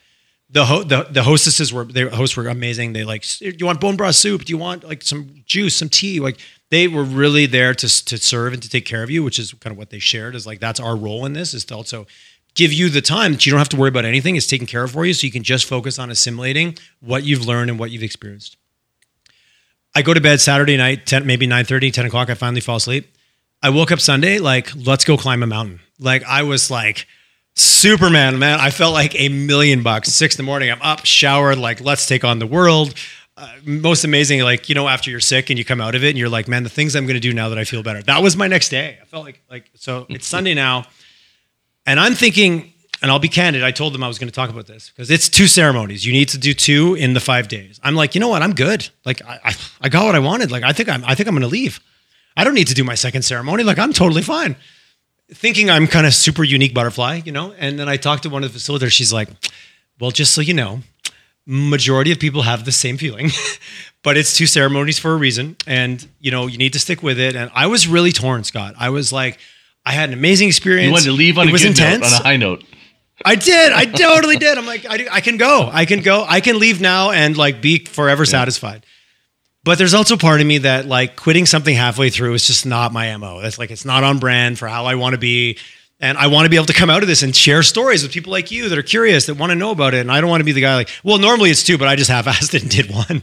The 0.49 0.65
ho- 0.65 0.83
the 0.83 1.07
the 1.09 1.23
hostesses 1.23 1.71
were 1.71 1.85
the 1.85 2.09
hosts 2.09 2.35
were 2.35 2.49
amazing. 2.49 2.91
They 2.91 3.05
like, 3.05 3.23
do 3.39 3.53
you 3.57 3.65
want 3.65 3.79
bone 3.79 3.95
broth 3.95 4.15
soup? 4.15 4.43
Do 4.43 4.51
you 4.51 4.57
want 4.57 4.83
like 4.83 5.03
some 5.03 5.29
juice, 5.45 5.77
some 5.77 5.87
tea? 5.87 6.19
Like 6.19 6.37
they 6.69 6.89
were 6.89 7.05
really 7.05 7.45
there 7.45 7.73
to 7.73 8.05
to 8.05 8.17
serve 8.17 8.51
and 8.51 8.61
to 8.61 8.69
take 8.69 8.85
care 8.85 9.03
of 9.03 9.09
you, 9.09 9.23
which 9.23 9.39
is 9.39 9.53
kind 9.53 9.71
of 9.71 9.77
what 9.77 9.89
they 9.89 9.99
shared. 9.99 10.35
Is 10.35 10.45
like 10.45 10.59
that's 10.59 10.81
our 10.81 10.97
role 10.97 11.25
in 11.25 11.31
this 11.31 11.53
is 11.53 11.63
to 11.65 11.75
also 11.75 12.07
give 12.55 12.73
you 12.73 12.89
the 12.89 13.01
time 13.01 13.33
that 13.33 13.45
you 13.45 13.51
don't 13.51 13.59
have 13.59 13.69
to 13.69 13.77
worry 13.77 13.89
about 13.89 14.05
anything. 14.05 14.35
It's 14.35 14.47
taken 14.47 14.67
care 14.67 14.83
of 14.83 14.91
for 14.91 15.05
you, 15.05 15.13
so 15.13 15.25
you 15.25 15.31
can 15.31 15.43
just 15.43 15.65
focus 15.65 15.97
on 15.99 16.11
assimilating 16.11 16.77
what 16.99 17.23
you've 17.23 17.45
learned 17.45 17.69
and 17.69 17.79
what 17.79 17.91
you've 17.91 18.03
experienced. 18.03 18.57
I 19.93 20.01
go 20.01 20.13
to 20.13 20.21
bed 20.21 20.39
Saturday 20.39 20.77
night, 20.77 21.05
10, 21.05 21.25
maybe 21.25 21.47
9 21.47 21.65
30, 21.65 21.91
10 21.91 22.05
o'clock. 22.05 22.29
I 22.29 22.33
finally 22.33 22.61
fall 22.61 22.77
asleep. 22.77 23.13
I 23.63 23.69
woke 23.69 23.91
up 23.91 23.99
Sunday, 23.99 24.39
like, 24.39 24.71
let's 24.75 25.05
go 25.05 25.17
climb 25.17 25.43
a 25.43 25.47
mountain. 25.47 25.81
Like, 25.99 26.23
I 26.23 26.43
was 26.43 26.71
like, 26.71 27.05
Superman, 27.53 28.39
man. 28.39 28.59
I 28.59 28.71
felt 28.71 28.93
like 28.93 29.19
a 29.19 29.29
million 29.29 29.83
bucks. 29.83 30.09
Six 30.09 30.35
in 30.35 30.37
the 30.37 30.47
morning, 30.47 30.71
I'm 30.71 30.81
up, 30.81 31.05
showered, 31.05 31.57
like, 31.57 31.81
let's 31.81 32.07
take 32.07 32.23
on 32.23 32.39
the 32.39 32.47
world. 32.47 32.95
Uh, 33.37 33.49
most 33.63 34.03
amazing, 34.03 34.41
like, 34.41 34.67
you 34.69 34.75
know, 34.75 34.87
after 34.87 35.11
you're 35.11 35.19
sick 35.19 35.49
and 35.49 35.59
you 35.59 35.65
come 35.65 35.81
out 35.81 35.95
of 35.95 36.03
it 36.03 36.09
and 36.09 36.17
you're 36.17 36.29
like, 36.29 36.47
man, 36.47 36.63
the 36.63 36.69
things 36.69 36.95
I'm 36.95 37.05
going 37.05 37.15
to 37.15 37.19
do 37.19 37.33
now 37.33 37.49
that 37.49 37.57
I 37.57 37.63
feel 37.63 37.83
better. 37.83 38.01
That 38.03 38.23
was 38.23 38.35
my 38.35 38.47
next 38.47 38.69
day. 38.69 38.97
I 39.01 39.05
felt 39.05 39.25
like, 39.25 39.41
like, 39.49 39.69
so 39.75 40.05
it's 40.09 40.27
Sunday 40.27 40.53
now. 40.53 40.85
And 41.85 41.99
I'm 41.99 42.13
thinking, 42.13 42.73
and 43.01 43.09
I'll 43.09 43.19
be 43.19 43.27
candid, 43.27 43.63
I 43.63 43.71
told 43.71 43.93
them 43.93 44.03
I 44.03 44.07
was 44.07 44.19
going 44.19 44.29
to 44.29 44.35
talk 44.35 44.49
about 44.49 44.67
this 44.67 44.89
because 44.89 45.09
it's 45.09 45.29
two 45.29 45.47
ceremonies. 45.47 46.05
You 46.05 46.13
need 46.13 46.29
to 46.29 46.37
do 46.37 46.53
two 46.53 46.95
in 46.95 47.13
the 47.13 47.19
five 47.19 47.47
days. 47.47 47.79
I'm 47.83 47.95
like, 47.95 48.13
you 48.15 48.21
know 48.21 48.27
what? 48.27 48.41
I'm 48.41 48.53
good. 48.53 48.87
Like 49.05 49.23
I, 49.25 49.39
I, 49.43 49.53
I 49.81 49.89
got 49.89 50.05
what 50.05 50.15
I 50.15 50.19
wanted. 50.19 50.51
Like 50.51 50.63
I 50.63 50.73
think 50.73 50.89
I'm 50.89 51.03
I 51.05 51.15
think 51.15 51.27
I'm 51.27 51.35
gonna 51.35 51.47
leave. 51.47 51.79
I 52.37 52.43
don't 52.43 52.53
need 52.53 52.67
to 52.67 52.73
do 52.73 52.83
my 52.83 52.95
second 52.95 53.23
ceremony. 53.23 53.63
Like 53.63 53.79
I'm 53.79 53.93
totally 53.93 54.21
fine. 54.21 54.55
Thinking 55.33 55.69
I'm 55.69 55.87
kind 55.87 56.05
of 56.05 56.13
super 56.13 56.43
unique 56.43 56.73
butterfly, 56.73 57.21
you 57.25 57.31
know? 57.31 57.53
And 57.57 57.79
then 57.79 57.87
I 57.89 57.97
talked 57.97 58.23
to 58.23 58.29
one 58.29 58.43
of 58.43 58.53
the 58.53 58.59
facilitators. 58.59 58.91
She's 58.91 59.13
like, 59.13 59.29
well, 59.99 60.11
just 60.11 60.33
so 60.33 60.41
you 60.41 60.53
know, 60.53 60.81
majority 61.45 62.11
of 62.11 62.19
people 62.19 62.41
have 62.43 62.65
the 62.65 62.71
same 62.71 62.97
feeling, 62.97 63.29
but 64.03 64.17
it's 64.17 64.35
two 64.35 64.45
ceremonies 64.45 64.99
for 64.99 65.13
a 65.13 65.15
reason. 65.15 65.55
And 65.65 66.05
you 66.19 66.31
know, 66.31 66.47
you 66.47 66.57
need 66.57 66.73
to 66.73 66.79
stick 66.79 67.01
with 67.01 67.19
it. 67.19 67.35
And 67.35 67.49
I 67.55 67.67
was 67.67 67.87
really 67.87 68.11
torn, 68.11 68.43
Scott. 68.43 68.75
I 68.77 68.89
was 68.89 69.11
like, 69.11 69.39
I 69.85 69.91
had 69.93 70.09
an 70.09 70.13
amazing 70.13 70.47
experience. 70.47 70.85
You 70.87 70.91
wanted 70.91 71.05
to 71.05 71.11
leave 71.13 71.37
on 71.37 71.47
it 71.47 71.49
a 71.49 71.53
was 71.53 71.61
good 71.63 71.69
intense. 71.69 72.01
note, 72.03 72.13
on 72.15 72.21
a 72.21 72.23
high 72.23 72.37
note. 72.37 72.63
I 73.23 73.35
did. 73.35 73.71
I 73.71 73.85
totally 73.85 74.37
did. 74.37 74.57
I'm 74.57 74.65
like, 74.65 74.85
I, 74.89 74.97
do- 74.97 75.07
I 75.11 75.21
can 75.21 75.37
go. 75.37 75.69
I 75.71 75.85
can 75.85 76.01
go. 76.01 76.25
I 76.27 76.41
can 76.41 76.59
leave 76.59 76.81
now 76.81 77.11
and 77.11 77.37
like 77.37 77.61
be 77.61 77.79
forever 77.85 78.25
satisfied. 78.25 78.85
But 79.63 79.77
there's 79.77 79.93
also 79.93 80.17
part 80.17 80.41
of 80.41 80.47
me 80.47 80.59
that 80.59 80.87
like 80.87 81.15
quitting 81.15 81.45
something 81.45 81.75
halfway 81.75 82.09
through 82.09 82.33
is 82.33 82.47
just 82.47 82.65
not 82.65 82.91
my 82.91 83.15
MO. 83.17 83.39
That's 83.41 83.59
like, 83.59 83.69
it's 83.69 83.85
not 83.85 84.03
on 84.03 84.17
brand 84.17 84.57
for 84.57 84.67
how 84.67 84.85
I 84.85 84.95
want 84.95 85.13
to 85.13 85.19
be. 85.19 85.57
And 85.99 86.17
I 86.17 86.27
want 86.27 86.45
to 86.45 86.49
be 86.49 86.55
able 86.55 86.65
to 86.65 86.73
come 86.73 86.89
out 86.89 87.03
of 87.03 87.07
this 87.07 87.21
and 87.21 87.35
share 87.35 87.61
stories 87.61 88.01
with 88.01 88.11
people 88.11 88.31
like 88.31 88.49
you 88.49 88.69
that 88.69 88.77
are 88.77 88.81
curious, 88.83 89.27
that 89.27 89.35
want 89.35 89.51
to 89.51 89.55
know 89.55 89.69
about 89.69 89.93
it. 89.93 89.99
And 89.99 90.11
I 90.11 90.19
don't 90.19 90.31
want 90.31 90.41
to 90.41 90.45
be 90.45 90.51
the 90.51 90.61
guy 90.61 90.73
like, 90.75 90.89
well, 91.03 91.19
normally 91.19 91.51
it's 91.51 91.61
two, 91.63 91.77
but 91.77 91.87
I 91.87 91.95
just 91.95 92.09
half 92.09 92.25
assed 92.25 92.55
it 92.55 92.63
and 92.63 92.71
did 92.71 92.89
one. 92.89 93.21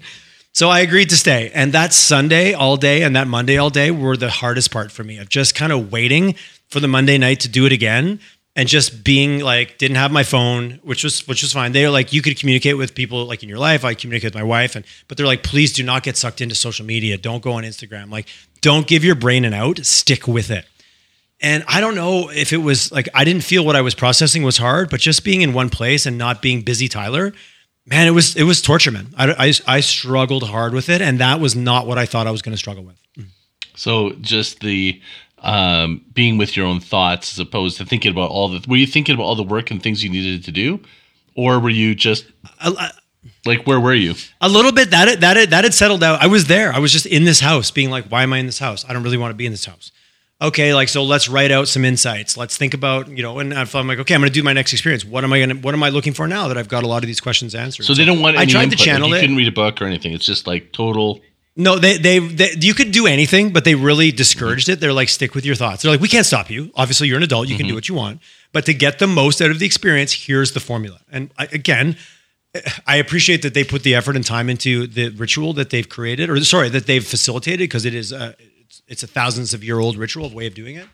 So 0.55 0.68
I 0.68 0.80
agreed 0.80 1.11
to 1.11 1.16
stay. 1.16 1.51
And 1.55 1.72
that 1.72 1.92
Sunday 1.92 2.53
all 2.53 2.76
day 2.76 3.03
and 3.03 3.14
that 3.14 3.28
Monday 3.28 3.57
all 3.59 3.70
day 3.70 3.90
were 3.90 4.16
the 4.16 4.30
hardest 4.30 4.70
part 4.72 4.90
for 4.90 5.05
me 5.05 5.18
of 5.18 5.28
just 5.28 5.55
kind 5.55 5.72
of 5.72 5.92
waiting 5.92 6.34
for 6.68 6.80
the 6.80 6.88
Monday 6.88 7.18
night 7.18 7.40
to 7.40 7.49
do 7.49 7.64
it 7.66 7.72
again 7.72 8.20
and 8.57 8.68
just 8.68 9.05
being 9.05 9.38
like 9.38 9.78
didn't 9.78 9.99
have 9.99 10.11
my 10.11 10.24
phone 10.24 10.80
which 10.82 11.05
was 11.05 11.26
which 11.28 11.42
was 11.42 11.53
fine. 11.53 11.70
They're 11.70 11.90
like 11.90 12.12
you 12.12 12.22
could 12.22 12.36
communicate 12.38 12.76
with 12.76 12.94
people 12.94 13.24
like 13.24 13.44
in 13.44 13.49
your 13.49 13.59
life. 13.59 13.84
I 13.84 13.94
communicate 13.94 14.34
with 14.34 14.42
my 14.42 14.42
wife. 14.42 14.74
And 14.74 14.84
but 15.07 15.16
they're 15.16 15.26
like 15.26 15.44
please 15.44 15.72
do 15.72 15.84
not 15.84 16.03
get 16.03 16.16
sucked 16.16 16.40
into 16.40 16.57
social 16.57 16.84
media. 16.84 17.16
Don't 17.16 17.42
go 17.42 17.53
on 17.53 17.62
instagram. 17.62 18.11
Like 18.11 18.26
don't 18.61 18.86
give 18.86 19.05
your 19.05 19.14
brain 19.14 19.44
an 19.44 19.55
out. 19.55 19.86
Stick 19.86 20.26
with 20.26 20.51
it. 20.51 20.66
And 21.40 21.62
i 21.68 21.80
don't 21.80 21.94
know 21.94 22.30
if 22.30 22.53
it 22.53 22.57
was 22.57 22.90
like 22.90 23.09
i 23.14 23.22
didn't 23.22 23.44
feel 23.44 23.64
what 23.64 23.76
i 23.76 23.80
was 23.80 23.94
processing 23.94 24.42
was 24.42 24.57
hard 24.57 24.90
but 24.90 24.99
just 24.99 25.22
being 25.22 25.42
in 25.42 25.53
one 25.53 25.70
place 25.70 26.05
and 26.05 26.18
not 26.18 26.42
being 26.42 26.62
busy 26.62 26.88
tyler 26.88 27.32
man 27.89 28.07
it 28.07 28.11
was 28.12 28.36
it 28.36 28.45
was 28.45 28.61
torture 28.62 28.91
man 28.91 29.07
i, 29.16 29.47
I, 29.47 29.76
I 29.76 29.80
struggled 29.80 30.45
hard 30.45 30.72
with 30.74 30.89
it 30.89 31.01
and 31.03 31.18
that 31.20 31.41
was 31.41 31.55
not 31.57 31.86
what 31.86 31.99
i 31.99 32.07
thought 32.07 32.26
i 32.26 32.30
was 32.30 32.43
going 32.43 32.53
to 32.55 32.59
struggle 32.59 32.84
with 32.84 32.97
So 33.74 34.11
just 34.20 34.61
the 34.61 35.01
um, 35.41 36.05
being 36.12 36.36
with 36.36 36.57
your 36.57 36.66
own 36.66 36.80
thoughts 36.80 37.32
as 37.32 37.39
opposed 37.39 37.76
to 37.78 37.84
thinking 37.84 38.11
about 38.11 38.30
all 38.30 38.49
the. 38.49 38.61
Were 38.68 38.76
you 38.76 38.89
thinking 38.89 39.14
about 39.14 39.22
all 39.22 39.36
the 39.36 39.45
work 39.45 39.70
and 39.70 39.80
things 39.80 40.03
you 40.03 40.11
needed 40.11 40.43
to 40.45 40.51
do, 40.51 40.80
or 41.36 41.61
were 41.61 41.70
you 41.70 41.95
just 41.95 42.24
I- 42.61 42.91
like 43.47 43.64
where 43.68 43.78
were 43.78 43.95
you? 43.95 44.14
A 44.41 44.49
little 44.49 44.72
bit 44.72 44.91
that 44.91 45.07
it, 45.07 45.20
that 45.20 45.36
it, 45.36 45.51
that 45.51 45.62
had 45.62 45.74
settled 45.74 46.03
out. 46.03 46.20
I 46.20 46.26
was 46.26 46.47
there. 46.47 46.72
I 46.72 46.80
was 46.80 46.93
just 46.93 47.07
in 47.07 47.22
this 47.24 47.39
house, 47.39 47.70
being 47.70 47.89
like, 47.89 48.07
"Why 48.09 48.24
am 48.24 48.32
I 48.32 48.39
in 48.39 48.47
this 48.47 48.59
house? 48.59 48.84
I 48.89 48.93
don't 48.93 49.05
really 49.05 49.16
want 49.16 49.30
to 49.30 49.36
be 49.36 49.47
in 49.47 49.53
this 49.53 49.64
house." 49.66 49.93
Okay, 50.41 50.72
like 50.72 50.89
so, 50.89 51.03
let's 51.03 51.28
write 51.28 51.51
out 51.51 51.66
some 51.66 51.84
insights. 51.84 52.36
Let's 52.36 52.57
think 52.57 52.72
about 52.72 53.09
you 53.09 53.24
know. 53.24 53.41
And 53.41 53.53
I'm 53.53 53.66
like, 53.89 53.99
okay, 53.99 54.14
I'm 54.14 54.22
to 54.22 54.30
do 54.30 54.45
my 54.45 54.53
next 54.53 54.72
experience. 54.72 55.05
What 55.05 55.24
am 55.24 55.32
I 55.32 55.45
to? 55.45 55.55
What 55.55 55.74
am 55.74 55.82
I 55.82 55.89
looking 55.89 56.12
for 56.12 56.28
now 56.28 56.47
that 56.47 56.57
I've 56.57 56.68
got 56.68 56.84
a 56.84 56.86
lot 56.86 57.03
of 57.03 57.09
these 57.09 57.20
questions 57.20 57.57
answered? 57.57 57.84
So 57.84 57.95
they 57.95 58.05
don't 58.05 58.20
want. 58.20 58.36
To, 58.36 58.43
I 58.43 58.47
tried 58.47 58.64
input. 58.64 58.78
to 58.78 58.84
channel 58.84 59.09
like 59.09 59.11
you 59.11 59.16
it. 59.16 59.20
couldn't 59.22 59.36
read 59.36 59.49
a 59.49 59.53
book 59.53 59.82
or 59.82 59.86
anything. 59.86 60.12
It's 60.12 60.24
just 60.26 60.47
like 60.47 60.72
total. 60.72 61.20
No, 61.57 61.76
they, 61.76 61.99
they 61.99 62.20
they 62.20 62.55
you 62.61 62.72
could 62.72 62.93
do 62.93 63.09
anything, 63.09 63.53
but 63.53 63.64
they 63.64 63.74
really 63.74 64.12
discouraged 64.12 64.68
it. 64.68 64.78
They're 64.78 64.93
like, 64.93 65.09
stick 65.09 65.34
with 65.34 65.45
your 65.45 65.57
thoughts. 65.57 65.82
They're 65.82 65.91
like, 65.91 66.01
we 66.01 66.07
can't 66.07 66.24
stop 66.24 66.51
you. 66.51 66.70
Obviously, 66.76 67.09
you're 67.09 67.16
an 67.16 67.24
adult. 67.24 67.49
You 67.49 67.57
can 67.57 67.66
do 67.66 67.70
mm-hmm. 67.70 67.76
what 67.76 67.89
you 67.89 67.97
want, 67.97 68.20
but 68.53 68.64
to 68.66 68.74
get 68.74 69.01
the 69.01 69.09
most 69.09 69.43
out 69.43 69.51
of 69.51 69.59
the 69.59 69.66
experience, 69.66 70.12
here's 70.12 70.53
the 70.53 70.61
formula. 70.61 71.01
And 71.11 71.32
I, 71.36 71.49
again, 71.51 71.97
I 72.86 72.95
appreciate 72.95 73.43
that 73.43 73.55
they 73.55 73.64
put 73.64 73.82
the 73.82 73.97
effort 73.97 74.14
and 74.14 74.24
time 74.24 74.49
into 74.49 74.86
the 74.86 75.09
ritual 75.09 75.53
that 75.55 75.70
they've 75.70 75.89
created, 75.89 76.30
or 76.30 76.41
sorry, 76.45 76.68
that 76.68 76.86
they've 76.86 77.05
facilitated, 77.05 77.68
because 77.68 77.84
it 77.84 77.93
is 77.93 78.12
a, 78.12 78.36
it's, 78.89 79.03
a 79.03 79.07
thousands 79.07 79.55
of 79.55 79.62
year 79.62 79.78
old 79.78 79.97
ritual 79.97 80.30
way 80.30 80.47
of 80.47 80.55
doing 80.55 80.76
it. 80.76 80.86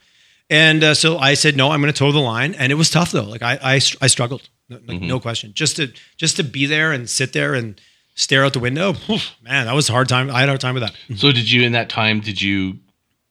And 0.49 0.83
uh, 0.83 0.93
so 0.93 1.17
I 1.17 1.33
said, 1.33 1.55
no, 1.55 1.71
I'm 1.71 1.81
going 1.81 1.91
to 1.91 1.97
toe 1.97 2.11
the 2.11 2.19
line, 2.19 2.53
and 2.53 2.71
it 2.71 2.75
was 2.75 2.89
tough 2.89 3.11
though. 3.11 3.23
Like 3.23 3.41
I 3.41 3.57
I, 3.61 3.75
I 3.75 4.07
struggled, 4.07 4.49
no, 4.69 4.79
like, 4.87 5.01
no 5.01 5.19
question. 5.19 5.53
Just 5.53 5.77
to 5.77 5.91
just 6.17 6.37
to 6.37 6.43
be 6.43 6.65
there 6.65 6.91
and 6.91 7.09
sit 7.09 7.33
there 7.33 7.55
and 7.55 7.81
stare 8.15 8.45
out 8.45 8.53
the 8.53 8.59
window, 8.59 8.93
whew, 8.93 9.19
man, 9.41 9.65
that 9.65 9.73
was 9.75 9.89
a 9.89 9.91
hard 9.91 10.07
time. 10.07 10.29
I 10.29 10.39
had 10.39 10.49
a 10.49 10.51
hard 10.51 10.61
time 10.61 10.75
with 10.75 10.83
that. 10.83 10.95
So 11.17 11.31
did 11.31 11.51
you 11.51 11.63
in 11.63 11.71
that 11.73 11.89
time? 11.89 12.19
Did 12.19 12.41
you 12.41 12.77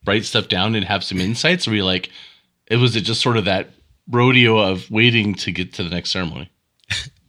write 0.06 0.24
stuff 0.24 0.48
down 0.48 0.74
and 0.74 0.84
have 0.84 1.04
some 1.04 1.18
insights? 1.18 1.66
Or 1.66 1.70
were 1.70 1.76
you 1.76 1.84
like, 1.84 2.10
it 2.66 2.76
was 2.76 2.96
it 2.96 3.02
just 3.02 3.20
sort 3.22 3.36
of 3.36 3.44
that 3.46 3.70
rodeo 4.08 4.58
of 4.58 4.90
waiting 4.90 5.34
to 5.34 5.52
get 5.52 5.72
to 5.74 5.84
the 5.84 5.90
next 5.90 6.10
ceremony? 6.10 6.50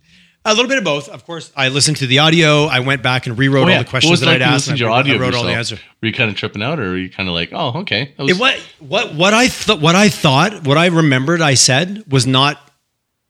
A 0.48 0.54
little 0.54 0.68
bit 0.68 0.78
of 0.78 0.84
both, 0.84 1.10
of 1.10 1.26
course. 1.26 1.52
I 1.56 1.70
listened 1.70 1.98
to 1.98 2.08
the 2.08 2.20
audio. 2.20 2.66
I 2.66 2.80
went 2.80 3.02
back 3.02 3.26
and 3.26 3.36
rewrote 3.38 3.66
Oh, 3.66 3.70
yeah. 3.70 3.78
all 3.78 3.84
the 3.84 3.90
questions 3.90 4.20
that 4.20 4.28
like 4.28 4.36
I'd 4.36 4.42
asked. 4.44 4.54
listened 4.68 4.72
and 4.74 4.78
to 4.78 4.84
your 4.84 4.92
I, 4.92 5.00
audio 5.00 5.16
I 5.16 5.20
wrote 5.20 5.34
all 5.34 5.44
the 5.44 5.54
answers. 5.54 5.80
Were 6.02 6.08
you 6.08 6.14
kind 6.14 6.30
of 6.30 6.36
tripping 6.38 6.62
out, 6.62 6.80
or 6.80 6.90
were 6.92 6.98
you 6.98 7.10
kind 7.10 7.28
of 7.28 7.34
like, 7.34 7.50
oh, 7.52 7.80
okay, 7.82 8.14
that 8.18 8.30
It, 8.30 8.38
what 8.38 8.56
what 8.80 9.16
what 9.16 9.34
I 9.34 9.48
thought 9.48 9.82
what 9.82 9.96
I 9.96 10.10
thought 10.10 10.66
what 10.68 10.78
I 10.78 10.86
remembered 10.86 11.42
I 11.42 11.56
said 11.56 12.04
was 12.12 12.28
not 12.28 12.60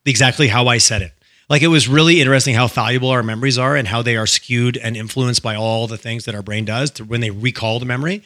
exactly 0.05 0.49
how 0.49 0.68
I 0.68 0.78
said 0.78 1.01
it. 1.01 1.13
Like 1.47 1.61
it 1.61 1.68
was 1.68 1.88
really 1.88 2.20
interesting 2.20 2.53
how 2.55 2.68
valuable 2.68 3.09
our 3.09 3.24
memories 3.24 3.57
are 3.57 3.76
and 3.76 3.88
how 3.88 4.01
they 4.01 4.18
are 4.18 4.28
skewed 4.28 4.76
and 4.78 4.97
influenced 4.97 5.41
by 5.41 5.55
all 5.55 5.88
the 5.88 5.97
things 5.97 6.26
that 6.26 6.36
our 6.36 6.41
brain 6.41 6.66
does 6.66 6.91
to, 6.91 7.05
when 7.05 7.22
they 7.22 7.30
recall 7.30 7.80
the 7.80 7.86
memory. 7.86 8.24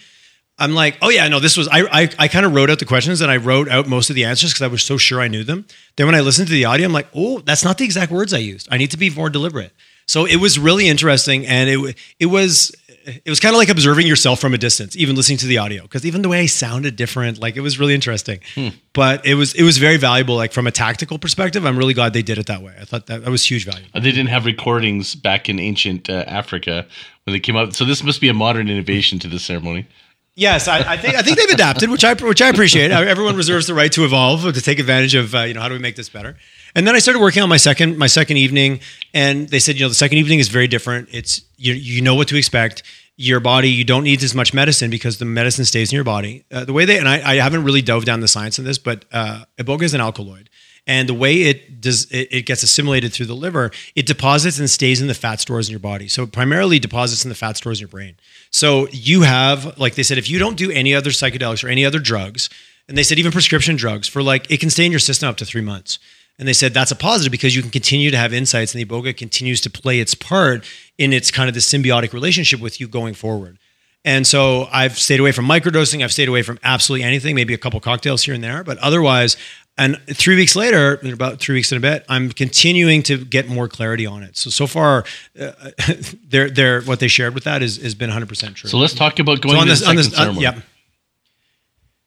I'm 0.60 0.74
like, 0.74 0.98
oh 1.02 1.10
yeah, 1.10 1.28
no, 1.28 1.40
this 1.40 1.58
was 1.58 1.68
I 1.68 1.82
I, 1.92 2.10
I 2.20 2.28
kind 2.28 2.46
of 2.46 2.54
wrote 2.54 2.70
out 2.70 2.80
the 2.80 2.86
questions 2.86 3.22
and 3.22 3.32
I 3.32 3.38
wrote 3.38 3.70
out 3.70 3.88
most 3.88 4.10
of 4.10 4.16
the 4.16 4.26
answers 4.26 4.52
because 4.52 4.62
I 4.62 4.68
was 4.68 4.84
so 4.84 4.98
sure 4.98 5.22
I 5.22 5.28
knew 5.28 5.44
them. 5.44 5.66
Then 5.96 6.06
when 6.06 6.16
I 6.16 6.20
listened 6.20 6.48
to 6.48 6.54
the 6.54 6.66
audio, 6.66 6.86
I'm 6.86 6.94
like, 6.94 7.08
oh, 7.16 7.40
that's 7.40 7.64
not 7.64 7.78
the 7.78 7.86
exact 7.86 8.12
words 8.12 8.34
I 8.34 8.40
used. 8.40 8.68
I 8.72 8.78
need 8.78 8.92
to 8.92 8.98
be 8.98 9.10
more 9.10 9.30
deliberate. 9.30 9.74
So 10.06 10.26
it 10.26 10.38
was 10.38 10.58
really 10.58 10.88
interesting, 10.88 11.46
and 11.46 11.70
it 11.70 11.96
it 12.20 12.26
was 12.26 12.76
it 13.06 13.30
was 13.30 13.40
kind 13.40 13.54
of 13.54 13.60
like 13.60 13.70
observing 13.70 14.08
yourself 14.08 14.40
from 14.40 14.54
a 14.54 14.58
distance, 14.58 14.96
even 14.96 15.16
listening 15.16 15.38
to 15.40 15.46
the 15.46 15.58
audio, 15.58 15.84
because 15.84 16.06
even 16.06 16.22
the 16.22 16.30
way 16.30 16.40
I 16.40 16.46
sounded 16.46 16.96
different, 16.96 17.40
like 17.40 17.56
it 17.56 17.62
was 17.62 17.80
really 17.80 17.94
interesting. 17.94 18.40
Hmm. 18.56 18.70
But 18.94 19.26
it 19.26 19.36
was 19.36 19.54
it 19.54 19.64
was 19.64 19.78
very 19.78 19.98
valuable, 19.98 20.36
like 20.36 20.52
from 20.52 20.68
a 20.68 20.72
tactical 20.72 21.20
perspective. 21.20 21.66
I'm 21.66 21.78
really 21.78 21.94
glad 21.94 22.14
they 22.14 22.22
did 22.22 22.38
it 22.38 22.48
that 22.48 22.62
way. 22.62 22.74
I 22.80 22.86
thought 22.86 23.06
that, 23.08 23.24
that 23.24 23.30
was 23.30 23.46
huge 23.46 23.66
value. 23.66 23.86
They 23.94 24.00
didn't 24.00 24.28
have 24.28 24.46
recordings 24.46 25.16
back 25.16 25.50
in 25.50 25.60
ancient 25.60 26.10
uh, 26.10 26.24
Africa 26.28 26.86
when 27.26 27.34
they 27.34 27.40
came 27.40 27.56
out, 27.56 27.76
so 27.76 27.86
this 27.86 28.04
must 28.04 28.22
be 28.22 28.30
a 28.30 28.34
modern 28.34 28.70
innovation 28.70 29.20
to 29.20 29.28
the 29.28 29.40
ceremony. 29.40 29.88
Yes, 30.36 30.68
I, 30.68 30.94
I, 30.94 30.98
think 30.98 31.16
I 31.16 31.22
think 31.22 31.38
they've 31.38 31.50
adapted, 31.50 31.90
which 31.90 32.06
I 32.06 32.14
which 32.14 32.42
I 32.42 32.48
appreciate. 32.48 32.92
Everyone 32.92 33.36
reserves 33.36 33.68
the 33.68 33.74
right 33.74 33.92
to 33.92 34.06
evolve, 34.06 34.44
to 34.54 34.62
take 34.62 34.80
advantage 34.80 35.14
of 35.14 35.36
uh, 35.36 35.42
you 35.42 35.54
know 35.54 35.62
how 35.62 35.68
do 35.68 35.74
we 35.74 35.80
make 35.80 35.96
this 35.98 36.08
better. 36.08 36.38
And 36.76 36.88
then 36.88 36.96
I 36.96 37.00
started 37.00 37.20
working 37.20 37.44
on 37.44 37.50
my 37.50 37.58
second 37.58 37.98
my 37.98 38.08
second 38.08 38.38
evening, 38.38 38.80
and 39.14 39.50
they 39.50 39.60
said 39.60 39.76
you 39.76 39.82
know 39.82 39.90
the 39.90 39.96
second 39.96 40.18
evening 40.18 40.40
is 40.40 40.48
very 40.48 40.68
different. 40.68 41.10
It's 41.12 41.42
you 41.58 41.74
you 41.74 42.02
know 42.02 42.16
what 42.16 42.28
to 42.30 42.38
expect. 42.38 42.84
Your 43.22 43.42
body 43.42 43.70
you 43.70 43.84
don't 43.84 44.06
need 44.06 44.24
as 44.24 44.34
much 44.34 44.54
medicine 44.54 44.90
because 44.90 45.18
the 45.18 45.26
medicine 45.26 45.66
stays 45.66 45.92
in 45.92 45.96
your 45.96 46.06
body. 46.06 46.46
Uh, 46.50 46.64
the 46.64 46.72
way 46.72 46.86
they 46.86 46.98
and 46.98 47.10
I, 47.10 47.34
I 47.34 47.36
haven't 47.36 47.66
really 47.66 47.82
dove 47.82 48.06
down 48.06 48.22
the 48.22 48.30
science 48.30 48.60
of 48.60 48.64
this, 48.64 48.78
but 48.78 49.04
uh, 49.12 49.44
iboga 49.58 49.84
is 49.84 49.94
an 49.94 50.00
alkaloid. 50.00 50.49
And 50.90 51.08
the 51.08 51.14
way 51.14 51.44
it 51.44 51.82
does, 51.82 52.06
it, 52.10 52.30
it, 52.32 52.46
gets 52.48 52.64
assimilated 52.64 53.14
through 53.14 53.28
the 53.28 53.36
liver, 53.36 53.70
it 53.94 54.08
deposits 54.08 54.58
and 54.58 54.68
stays 54.68 55.00
in 55.00 55.08
the 55.08 55.14
fat 55.14 55.40
stores 55.40 55.70
in 55.70 55.72
your 55.72 55.80
body. 55.80 56.08
So 56.08 56.24
it 56.24 56.32
primarily 56.32 56.80
deposits 56.80 57.24
in 57.24 57.30
the 57.30 57.36
fat 57.36 57.58
stores 57.58 57.80
in 57.80 57.84
your 57.84 57.90
brain. 57.90 58.16
So 58.50 58.88
you 58.88 59.22
have, 59.22 59.78
like 59.78 59.94
they 59.94 60.02
said, 60.02 60.18
if 60.18 60.28
you 60.32 60.40
don't 60.40 60.58
do 60.58 60.72
any 60.72 60.96
other 60.96 61.12
psychedelics 61.12 61.64
or 61.64 61.68
any 61.68 61.86
other 61.86 62.00
drugs, 62.00 62.50
and 62.88 62.98
they 62.98 63.04
said 63.04 63.20
even 63.20 63.32
prescription 63.32 63.76
drugs 63.76 64.08
for 64.08 64.24
like 64.24 64.50
it 64.50 64.60
can 64.60 64.72
stay 64.72 64.84
in 64.84 64.92
your 64.92 64.98
system 64.98 65.30
up 65.30 65.38
to 65.38 65.46
three 65.46 65.62
months. 65.62 66.00
And 66.40 66.48
they 66.48 66.54
said 66.54 66.74
that's 66.74 66.90
a 66.90 66.96
positive 66.96 67.30
because 67.30 67.56
you 67.56 67.62
can 67.62 67.70
continue 67.70 68.10
to 68.10 68.18
have 68.18 68.34
insights, 68.34 68.74
and 68.74 68.82
the 68.82 68.86
iboga 68.86 69.16
continues 69.16 69.62
to 69.62 69.70
play 69.70 70.00
its 70.00 70.16
part 70.16 70.66
in 70.98 71.14
its 71.14 71.30
kind 71.30 71.50
of 71.50 71.54
the 71.54 71.62
symbiotic 71.62 72.14
relationship 72.14 72.60
with 72.60 72.82
you 72.82 72.88
going 72.88 73.14
forward. 73.14 73.60
And 74.06 74.26
so 74.26 74.68
I've 74.72 74.98
stayed 74.98 75.20
away 75.20 75.34
from 75.34 75.46
microdosing. 75.46 76.04
I've 76.04 76.14
stayed 76.14 76.30
away 76.30 76.42
from 76.42 76.58
absolutely 76.64 77.06
anything, 77.06 77.36
maybe 77.36 77.54
a 77.54 77.58
couple 77.58 77.80
cocktails 77.80 78.24
here 78.24 78.34
and 78.34 78.44
there, 78.44 78.64
but 78.64 78.78
otherwise, 78.80 79.38
and 79.80 79.98
three 80.08 80.36
weeks 80.36 80.56
later, 80.56 81.00
about 81.12 81.40
three 81.40 81.56
weeks 81.56 81.72
in 81.72 81.78
a 81.78 81.82
bit, 81.82 82.06
I'm 82.10 82.32
continuing 82.32 83.02
to 83.04 83.24
get 83.24 83.48
more 83.48 83.68
clarity 83.68 84.06
on 84.06 84.22
it. 84.24 84.38
So 84.38 84.50
so 84.50 84.68
far, 84.68 85.06
uh, 85.40 85.52
they're, 86.28 86.50
they're, 86.50 86.82
what 86.82 87.00
they 87.00 87.08
shared 87.08 87.34
with 87.34 87.46
that 87.46 87.64
is 87.64 87.78
has 87.78 87.96
been 87.96 88.10
100 88.10 88.28
percent 88.28 88.56
true. 88.56 88.70
So 88.70 88.78
let's 88.78 88.94
talk 88.94 89.20
about 89.20 89.42
going 89.42 89.56
so 89.56 89.62
on 89.62 89.66
to 89.68 89.72
this, 89.72 89.80
the 89.80 89.86
second 89.86 89.98
this, 89.98 90.14
uh, 90.14 90.18
ceremony. 90.18 90.42
Yeah. 90.42 90.62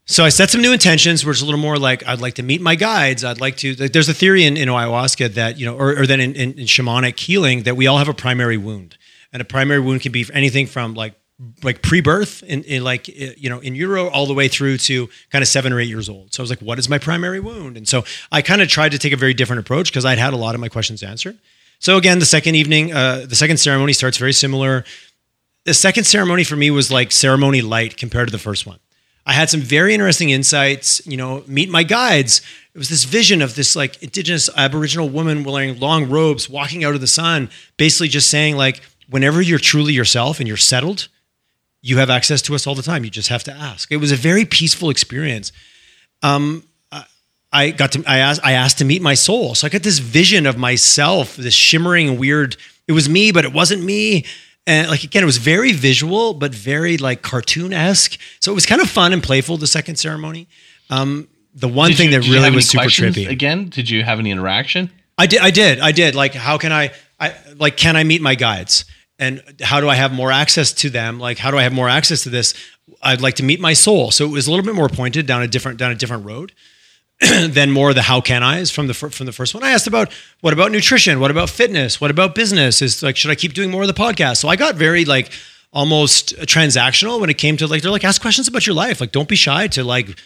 So 0.05 0.25
I 0.25 0.29
set 0.29 0.51
some 0.51 0.61
new 0.61 0.73
intentions, 0.73 1.25
which 1.25 1.39
is 1.39 1.43
a 1.43 1.47
little 1.47 1.61
more 1.61 1.79
like 1.79 2.07
I'd 2.07 2.21
like 2.21 2.35
to 2.35 2.43
meet 2.43 2.61
my 2.61 2.75
guides. 2.75 3.25
I'd 3.25 3.41
like 3.41 3.57
to. 3.59 3.75
Like, 3.75 3.93
there's 3.93 4.09
a 4.09 4.15
theory 4.15 4.45
in, 4.45 4.57
in 4.57 4.69
ayahuasca 4.69 5.35
that 5.35 5.59
you 5.59 5.65
know, 5.65 5.77
or, 5.77 6.01
or 6.01 6.07
then 6.07 6.21
in, 6.21 6.35
in, 6.35 6.53
in 6.53 6.67
shamanic 6.67 7.19
healing 7.19 7.63
that 7.63 7.77
we 7.77 7.87
all 7.87 7.99
have 7.99 8.09
a 8.09 8.15
primary 8.15 8.57
wound, 8.57 8.99
and 9.33 9.41
a 9.41 9.45
primary 9.45 9.81
wound 9.81 10.03
can 10.03 10.13
be 10.13 10.27
anything 10.35 10.67
from 10.67 10.95
like 10.95 11.15
like 11.63 11.83
pre-birth 11.83 12.43
in, 12.45 12.63
in, 12.65 12.85
like 12.85 13.09
you 13.09 13.49
know 13.49 13.59
in 13.61 13.75
utero 13.75 14.09
all 14.09 14.27
the 14.27 14.35
way 14.35 14.49
through 14.49 14.79
to 14.79 15.09
kind 15.31 15.43
of 15.43 15.49
seven 15.49 15.73
or 15.73 15.81
eight 15.81 15.89
years 15.89 16.09
old. 16.09 16.33
So 16.33 16.41
i 16.41 16.45
was 16.45 16.51
like 16.51 16.61
what 16.61 16.79
is 16.79 16.89
my 16.89 16.99
primary 16.99 17.41
wound? 17.41 17.77
And 17.77 17.89
so 17.89 18.05
i 18.31 18.43
kind 18.43 18.63
of 18.63 18.69
tried 18.69 18.93
to 18.93 18.99
take 18.99 19.13
a 19.13 19.17
very 19.17 19.35
different 19.35 19.61
approach 19.61 19.91
because 19.91 20.05
i'd 20.05 20.19
had 20.19 20.33
a 20.33 20.37
lot 20.37 20.55
of 20.55 20.61
my 20.61 20.69
questions 20.69 21.03
answered. 21.03 21.39
So 21.79 21.97
again 21.97 22.19
the 22.19 22.27
second 22.27 22.55
evening 22.55 22.93
uh, 22.93 23.27
the 23.29 23.37
second 23.37 23.59
ceremony 23.59 23.93
starts 23.93 24.19
very 24.19 24.33
similar. 24.33 24.85
The 25.65 25.75
second 25.75 26.05
ceremony 26.05 26.45
for 26.45 26.57
me 26.57 26.71
was 26.71 26.91
like 26.91 27.13
ceremony 27.13 27.63
light 27.63 27.97
compared 27.97 28.29
to 28.29 28.33
the 28.33 28.39
first 28.39 28.67
one. 28.67 28.79
I 29.25 29.33
had 29.33 29.49
some 29.49 29.61
very 29.61 29.95
interesting 29.95 30.31
insights 30.31 31.05
you 31.07 31.17
know 31.17 31.45
meet 31.47 31.71
my 31.71 31.83
guides. 31.83 32.41
It 32.75 32.79
was 32.79 32.89
this 32.89 33.05
vision 33.05 33.43
of 33.43 33.55
this 33.55 33.75
like 33.75 34.03
indigenous 34.03 34.49
aboriginal 34.57 35.09
woman 35.09 35.45
wearing 35.45 35.79
long 35.81 36.09
robes 36.09 36.49
walking 36.49 36.85
out 36.85 36.95
of 36.95 37.01
the 37.01 37.07
sun 37.07 37.51
basically 37.77 38.09
just 38.09 38.31
saying 38.31 38.57
like 38.57 38.81
whenever 39.11 39.43
you're 39.43 39.59
truly 39.59 39.93
yourself 39.93 40.39
and 40.39 40.47
you're 40.47 40.57
settled 40.57 41.09
you 41.83 41.99
have 41.99 42.09
access 42.09 42.41
to 42.43 42.55
us 42.55 42.67
all 42.67 42.75
the 42.75 42.83
time. 42.83 43.05
You 43.05 43.11
just 43.11 43.29
have 43.29 43.45
to 43.45 43.53
ask. 43.53 43.91
It 43.91 43.99
was 43.99 44.13
a 44.13 44.17
very 44.17 44.45
peaceful 44.45 44.89
experience. 44.89 45.53
Um, 46.23 46.65
I 47.53 47.71
got 47.71 47.93
to 47.93 48.05
I 48.07 48.19
asked 48.19 48.41
I 48.43 48.53
asked 48.53 48.79
to 48.79 48.85
meet 48.85 49.03
my 49.03 49.15
soul. 49.15 49.55
So 49.55 49.67
I 49.67 49.71
got 49.71 49.83
this 49.83 49.99
vision 49.99 50.47
of 50.47 50.57
myself, 50.57 51.37
this 51.37 51.55
shimmering 51.55 52.19
weird. 52.19 52.57
It 52.89 52.93
was 52.93 53.09
me, 53.09 53.31
but 53.31 53.45
it 53.45 53.53
wasn't 53.53 53.85
me. 53.85 54.25
And 54.67 54.89
like 54.89 55.05
again, 55.05 55.23
it 55.23 55.27
was 55.27 55.37
very 55.37 55.73
visual, 55.73 56.33
but 56.33 56.55
very 56.55 56.97
like 56.97 57.21
cartoon 57.21 57.73
esque. 57.73 58.19
So 58.41 58.51
it 58.51 58.55
was 58.55 58.65
kind 58.65 58.81
of 58.81 58.89
fun 58.89 59.13
and 59.13 59.23
playful. 59.23 59.59
The 59.59 59.67
second 59.67 59.97
ceremony. 59.97 60.49
Um, 60.89 61.29
the 61.55 61.69
one 61.69 61.91
did 61.91 61.99
thing 61.99 62.13
you, 62.13 62.21
that 62.21 62.29
really 62.29 62.51
was 62.51 62.71
super 62.71 62.85
trippy. 62.85 63.29
Again, 63.29 63.69
did 63.69 63.91
you 63.91 64.03
have 64.03 64.19
any 64.19 64.31
interaction? 64.31 64.91
I 65.19 65.27
did. 65.27 65.43
I 65.43 65.51
did. 65.51 65.79
I 65.81 65.93
did. 65.93 66.15
Like, 66.15 66.33
how 66.33 66.57
can 66.57 66.73
I? 66.73 66.93
I 67.21 67.35
like, 67.57 67.77
can 67.77 67.97
I 67.97 68.05
meet 68.05 68.23
my 68.23 68.35
guides? 68.35 68.87
And 69.23 69.41
how 69.63 69.81
do 69.81 69.89
I 69.89 69.95
have 69.95 70.13
more 70.13 70.33
access 70.33 70.73
to 70.73 70.91
them? 70.91 71.21
Like, 71.21 71.39
how 71.39 71.53
do 71.53 71.57
I 71.57 71.63
have 71.63 71.73
more 71.73 71.89
access 71.89 72.25
to 72.25 72.29
this? 72.29 72.55
I'd 73.01 73.21
like 73.21 73.35
to 73.35 73.45
meet 73.45 73.61
my 73.61 73.73
soul. 73.73 74.11
So 74.11 74.25
it 74.25 74.33
was 74.33 74.49
a 74.49 74.51
little 74.51 74.67
bit 74.67 74.75
more 74.75 74.89
pointed 74.89 75.27
down 75.27 75.43
a 75.43 75.47
different 75.47 75.79
down 75.79 75.93
a 75.93 75.95
different 75.95 76.27
road 76.27 76.53
than 77.21 77.71
more 77.71 77.95
the 77.95 78.03
how 78.03 78.21
can 78.21 78.43
I's 78.43 78.73
from 78.73 78.89
the 78.89 78.95
from 78.95 79.27
the 79.27 79.33
first 79.33 79.55
one. 79.55 79.63
I 79.63 79.71
asked 79.71 79.87
about 79.87 80.13
what 80.41 80.53
about 80.53 80.73
nutrition? 80.73 81.21
What 81.21 81.31
about 81.31 81.51
fitness? 81.51 82.01
What 82.01 82.11
about 82.11 82.35
business? 82.35 82.83
Is 82.83 83.01
like 83.01 83.17
should 83.17 83.31
I 83.31 83.37
keep 83.37 83.55
doing 83.55 83.71
more 83.71 83.83
of 83.83 83.89
the 83.89 83.95
podcast? 83.95 84.39
So 84.39 84.49
I 84.49 84.57
got 84.57 84.75
very 84.75 85.05
like 85.05 85.31
almost 85.73 86.37
transactional 86.41 87.21
when 87.21 87.31
it 87.31 87.39
came 87.39 87.57
to 87.59 87.69
like 87.69 87.81
they're 87.83 87.93
like 87.93 88.05
ask 88.05 88.21
questions 88.21 88.49
about 88.49 88.67
your 88.67 88.75
life. 88.75 89.01
Like 89.01 89.13
don't 89.13 89.29
be 89.29 89.37
shy 89.37 89.69
to 89.69 89.85
like 89.85 90.19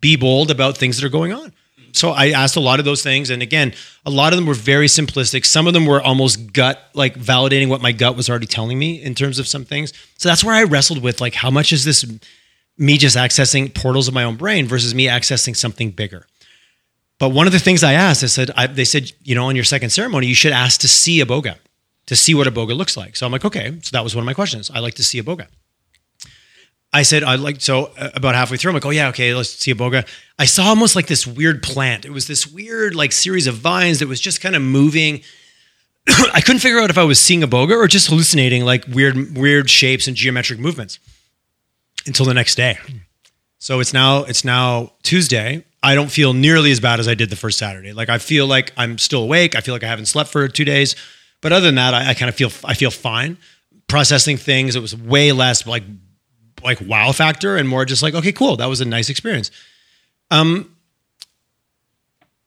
be 0.00 0.16
bold 0.16 0.50
about 0.50 0.76
things 0.76 0.96
that 0.98 1.06
are 1.06 1.10
going 1.10 1.32
on 1.32 1.52
so 1.92 2.10
I 2.10 2.30
asked 2.30 2.56
a 2.56 2.60
lot 2.60 2.78
of 2.78 2.84
those 2.84 3.02
things, 3.02 3.30
and 3.30 3.42
again, 3.42 3.74
a 4.04 4.10
lot 4.10 4.32
of 4.32 4.36
them 4.36 4.46
were 4.46 4.54
very 4.54 4.86
simplistic. 4.86 5.44
Some 5.44 5.66
of 5.66 5.72
them 5.72 5.86
were 5.86 6.00
almost 6.00 6.52
gut, 6.52 6.90
like 6.94 7.14
validating 7.16 7.68
what 7.68 7.82
my 7.82 7.92
gut 7.92 8.16
was 8.16 8.28
already 8.28 8.46
telling 8.46 8.78
me 8.78 9.02
in 9.02 9.14
terms 9.14 9.38
of 9.38 9.46
some 9.46 9.64
things. 9.64 9.92
So 10.18 10.28
that's 10.28 10.44
where 10.44 10.54
I 10.54 10.64
wrestled 10.64 11.02
with, 11.02 11.20
like, 11.20 11.34
how 11.34 11.50
much 11.50 11.72
is 11.72 11.84
this 11.84 12.04
me 12.78 12.98
just 12.98 13.16
accessing 13.16 13.74
portals 13.74 14.08
of 14.08 14.14
my 14.14 14.24
own 14.24 14.36
brain 14.36 14.66
versus 14.66 14.94
me 14.94 15.06
accessing 15.06 15.56
something 15.56 15.90
bigger? 15.90 16.26
But 17.18 17.30
one 17.30 17.46
of 17.46 17.52
the 17.52 17.58
things 17.58 17.84
I 17.84 17.92
asked, 17.92 18.24
I 18.24 18.28
said, 18.28 18.50
I, 18.56 18.66
they 18.66 18.84
said, 18.84 19.12
you 19.22 19.34
know, 19.34 19.46
on 19.46 19.54
your 19.54 19.64
second 19.64 19.90
ceremony, 19.90 20.26
you 20.26 20.34
should 20.34 20.52
ask 20.52 20.80
to 20.80 20.88
see 20.88 21.22
iboga, 21.22 21.56
to 22.06 22.16
see 22.16 22.34
what 22.34 22.46
iboga 22.46 22.74
looks 22.74 22.96
like. 22.96 23.14
So 23.14 23.26
I'm 23.26 23.32
like, 23.32 23.44
okay. 23.44 23.78
So 23.82 23.90
that 23.92 24.02
was 24.02 24.16
one 24.16 24.22
of 24.22 24.26
my 24.26 24.34
questions. 24.34 24.70
I 24.70 24.78
like 24.78 24.94
to 24.94 25.04
see 25.04 25.22
iboga. 25.22 25.46
I 26.92 27.02
said, 27.02 27.22
I 27.22 27.36
like, 27.36 27.60
so 27.60 27.92
uh, 27.96 28.10
about 28.14 28.34
halfway 28.34 28.56
through, 28.56 28.70
I'm 28.70 28.74
like, 28.74 28.86
oh 28.86 28.90
yeah, 28.90 29.08
okay, 29.08 29.32
let's 29.34 29.50
see 29.50 29.72
iboga. 29.72 30.06
I 30.38 30.44
saw 30.44 30.64
almost 30.64 30.96
like 30.96 31.06
this 31.06 31.26
weird 31.26 31.62
plant. 31.62 32.04
It 32.04 32.10
was 32.10 32.26
this 32.26 32.46
weird, 32.46 32.94
like, 32.94 33.12
series 33.12 33.46
of 33.46 33.54
vines 33.54 34.00
that 34.00 34.08
was 34.08 34.20
just 34.20 34.40
kind 34.40 34.56
of 34.56 34.62
moving. 34.62 35.22
I 36.34 36.40
couldn't 36.40 36.60
figure 36.60 36.80
out 36.80 36.90
if 36.90 36.98
I 36.98 37.04
was 37.04 37.20
seeing 37.20 37.42
iboga 37.42 37.76
or 37.76 37.86
just 37.86 38.08
hallucinating 38.08 38.64
like 38.64 38.86
weird, 38.88 39.36
weird 39.36 39.70
shapes 39.70 40.08
and 40.08 40.16
geometric 40.16 40.58
movements 40.58 40.98
until 42.06 42.26
the 42.26 42.34
next 42.34 42.56
day. 42.56 42.78
So 43.58 43.78
it's 43.78 43.92
now, 43.92 44.24
it's 44.24 44.44
now 44.44 44.92
Tuesday. 45.02 45.64
I 45.82 45.94
don't 45.94 46.10
feel 46.10 46.32
nearly 46.32 46.72
as 46.72 46.80
bad 46.80 46.98
as 46.98 47.06
I 47.06 47.14
did 47.14 47.30
the 47.30 47.36
first 47.36 47.58
Saturday. 47.58 47.92
Like, 47.92 48.08
I 48.08 48.18
feel 48.18 48.46
like 48.46 48.72
I'm 48.76 48.98
still 48.98 49.22
awake. 49.22 49.54
I 49.54 49.60
feel 49.60 49.74
like 49.74 49.84
I 49.84 49.88
haven't 49.88 50.06
slept 50.06 50.30
for 50.30 50.48
two 50.48 50.64
days. 50.64 50.96
But 51.40 51.52
other 51.52 51.66
than 51.66 51.76
that, 51.76 51.94
I, 51.94 52.10
I 52.10 52.14
kind 52.14 52.28
of 52.28 52.34
feel, 52.34 52.50
I 52.64 52.74
feel 52.74 52.90
fine 52.90 53.38
processing 53.86 54.36
things. 54.36 54.76
It 54.76 54.80
was 54.80 54.96
way 54.96 55.32
less 55.32 55.66
like 55.66 55.82
like 56.62 56.80
wow 56.80 57.12
factor 57.12 57.56
and 57.56 57.68
more 57.68 57.84
just 57.84 58.02
like 58.02 58.14
okay 58.14 58.32
cool 58.32 58.56
that 58.56 58.66
was 58.66 58.80
a 58.80 58.84
nice 58.84 59.08
experience. 59.10 59.50
Um 60.30 60.76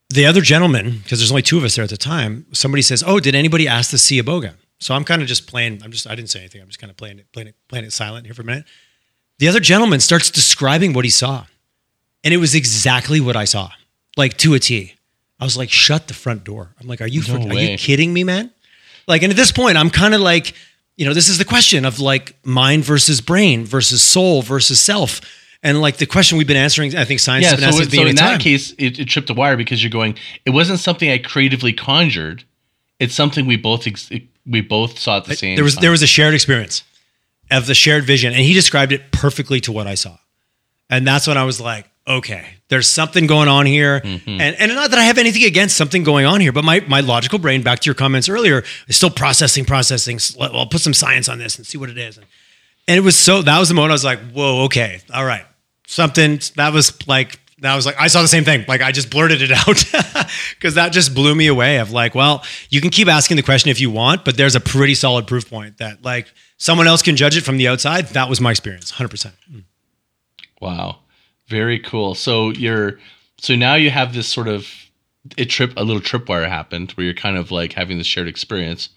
the 0.10 0.26
other 0.26 0.42
gentleman 0.42 1.00
because 1.04 1.20
there's 1.20 1.32
only 1.32 1.42
two 1.42 1.58
of 1.58 1.64
us 1.64 1.76
there 1.76 1.84
at 1.84 1.90
the 1.90 1.98
time 1.98 2.46
somebody 2.54 2.82
says 2.82 3.04
oh 3.06 3.20
did 3.20 3.36
anybody 3.36 3.68
ask 3.68 3.90
to 3.90 3.98
see 3.98 4.22
iboga? 4.22 4.54
So 4.80 4.94
i'm 4.94 5.04
kind 5.04 5.22
of 5.22 5.28
just 5.28 5.48
playing 5.48 5.82
i'm 5.84 5.92
just 5.92 6.08
i 6.08 6.16
didn't 6.16 6.30
say 6.30 6.40
anything 6.40 6.62
i'm 6.62 6.68
just 6.68 6.80
kind 6.80 6.92
of 6.92 6.98
playing 6.98 7.20
it 7.20 7.32
playing 7.32 7.48
it 7.50 7.56
playing 7.68 7.86
it 7.86 7.94
silent 7.94 8.26
here 8.26 8.36
for 8.36 8.44
a 8.44 8.46
minute. 8.46 8.66
The 9.40 9.48
other 9.48 9.60
gentleman 9.60 10.00
starts 10.00 10.30
describing 10.30 10.94
what 10.94 11.04
he 11.06 11.12
saw 11.12 11.46
and 12.24 12.34
it 12.34 12.38
was 12.38 12.54
exactly 12.56 13.20
what 13.20 13.36
i 13.36 13.46
saw 13.46 13.72
like 14.16 14.38
to 14.38 14.54
a 14.54 14.60
t. 14.60 14.94
I 15.40 15.44
was 15.44 15.58
like 15.58 15.72
shut 15.72 16.08
the 16.08 16.14
front 16.14 16.44
door. 16.44 16.76
I'm 16.80 16.88
like 16.88 17.02
are 17.02 17.08
you 17.08 17.22
no 17.28 17.48
are 17.50 17.60
you 17.60 17.78
kidding 17.78 18.14
me 18.14 18.24
man? 18.24 18.52
Like 19.08 19.24
and 19.24 19.32
at 19.32 19.36
this 19.36 19.52
point 19.52 19.78
i'm 19.78 19.90
kind 19.90 20.14
of 20.14 20.22
like 20.22 20.54
you 20.98 21.06
know, 21.06 21.14
this 21.14 21.30
is 21.30 21.38
the 21.38 21.46
question 21.46 21.86
of 21.86 22.00
like 22.00 22.36
mind 22.46 22.84
versus 22.84 23.22
brain 23.22 23.66
versus 23.66 24.02
soul 24.02 24.42
versus 24.42 24.80
self. 24.80 25.22
And 25.64 25.80
like 25.80 25.98
the 25.98 26.06
question 26.06 26.38
we've 26.38 26.48
been 26.48 26.58
answering, 26.58 26.96
I 26.96 27.06
think 27.06 27.22
science 27.22 27.46
yeah, 27.46 27.52
has 27.52 27.60
been 27.60 27.90
so, 27.90 27.98
so 27.98 28.06
in 28.06 28.16
that 28.16 28.32
time. 28.32 28.40
case, 28.40 28.72
it, 28.78 29.00
it, 29.00 29.06
tripped 29.06 29.30
a 29.30 29.34
wire 29.34 29.56
because 29.56 29.82
you're 29.82 29.90
going. 29.90 30.18
It 30.46 30.50
wasn't 30.50 30.80
something 30.80 31.10
I 31.10 31.20
creatively 31.20 31.72
conjured. 31.72 32.44
It's 33.00 33.16
something 33.16 33.48
we 33.48 33.56
both 33.56 33.88
ex- 33.88 34.10
we 34.46 34.62
both 34.62 35.00
saw 35.00 35.18
at 35.18 35.26
the 35.26 35.36
same. 35.36 35.56
There 35.56 35.64
was 35.64 35.76
time. 35.76 35.82
there 35.82 35.92
was 35.92 36.04
a 36.04 36.08
shared 36.08 36.34
experience 36.34 36.84
of 37.50 37.66
the 37.66 37.74
shared 37.74 38.04
vision, 38.04 38.34
and 38.34 38.42
he 38.42 38.54
described 38.54 38.92
it 38.92 39.12
perfectly 39.12 39.62
to 39.62 39.72
what 39.72 39.88
I 39.88 39.96
saw, 39.96 40.18
and 40.94 41.08
that's 41.08 41.28
when 41.28 41.38
I 41.38 41.44
was 41.44 41.60
like, 41.60 41.90
okay, 42.08 42.46
there's 42.70 42.88
something 42.88 43.28
going 43.28 43.48
on 43.48 43.66
here. 43.66 44.02
Mm-hmm. 44.02 44.30
And, 44.30 44.56
and 44.60 44.76
not 44.76 44.92
that 44.92 45.00
I 45.00 45.04
have 45.04 45.18
anything 45.18 45.44
against 45.44 45.76
something 45.76 46.04
going 46.04 46.26
on 46.26 46.40
here, 46.40 46.52
but 46.52 46.64
my, 46.64 46.82
my 46.82 47.00
logical 47.00 47.40
brain, 47.40 47.64
back 47.64 47.80
to 47.80 47.86
your 47.86 47.96
comments 47.96 48.30
earlier, 48.30 48.64
is 48.88 48.96
still 48.98 49.10
processing, 49.10 49.66
processing. 49.66 50.20
Well, 50.38 50.56
I'll 50.56 50.68
put 50.68 50.82
some 50.82 50.94
science 50.94 51.30
on 51.30 51.40
this 51.40 51.58
and 51.58 51.66
see 51.66 51.78
what 51.78 51.90
it 51.90 51.98
is. 51.98 52.18
And, 52.18 52.26
it 52.88 53.00
was 53.00 53.16
so, 53.16 53.42
that 53.42 53.60
was 53.60 53.70
the 53.70 53.76
moment 53.76 53.92
I 53.92 53.94
was 53.94 54.04
like, 54.04 54.20
whoa, 54.34 54.66
okay, 54.66 55.00
all 55.14 55.26
right. 55.26 55.46
Something 55.88 56.40
that 56.58 56.74
was 56.74 57.08
like 57.08 57.40
That 57.62 57.76
was 57.76 57.86
like 57.86 57.96
I 58.00 58.08
saw 58.08 58.22
the 58.22 58.28
same 58.28 58.44
thing. 58.44 58.66
Like 58.68 58.82
I 58.82 58.92
just 58.92 59.10
blurted 59.10 59.42
it 59.42 59.52
out 59.68 59.84
because 60.56 60.76
that 60.76 60.92
just 60.92 61.16
blew 61.16 61.34
me 61.34 61.48
away. 61.48 61.80
Of 61.80 61.92
like, 61.92 62.14
well, 62.14 62.44
you 62.70 62.82
can 62.82 62.90
keep 62.90 63.08
asking 63.08 63.38
the 63.38 63.44
question 63.44 63.72
if 63.72 63.80
you 63.80 63.90
want, 63.90 64.26
but 64.26 64.36
there's 64.36 64.56
a 64.56 64.60
pretty 64.60 64.96
solid 64.96 65.28
proof 65.28 65.50
point 65.50 65.78
that 65.78 66.04
like 66.04 66.32
someone 66.58 66.88
else 66.88 67.02
can 67.02 67.16
judge 67.16 67.38
it 67.38 67.42
from 67.42 67.58
the 67.58 67.68
outside. 67.70 68.08
That 68.10 68.28
was 68.30 68.42
my 68.42 68.52
experience, 68.52 68.92
hundred 68.92 69.10
percent. 69.10 69.36
Wow, 70.64 71.00
very 71.48 71.78
cool. 71.78 72.16
So 72.16 72.52
you're 72.52 72.98
so 73.38 73.54
now 73.54 73.76
you 73.76 73.90
have 73.90 74.14
this 74.14 74.30
sort 74.30 74.48
of 74.48 74.66
a 75.38 75.44
trip, 75.44 75.74
a 75.76 75.84
little 75.84 76.02
tripwire 76.02 76.48
happened 76.48 76.92
where 76.92 77.04
you're 77.04 77.14
kind 77.14 77.36
of 77.36 77.52
like 77.52 77.74
having 77.74 77.98
this 77.98 78.08
shared 78.08 78.30
experience. 78.30 78.88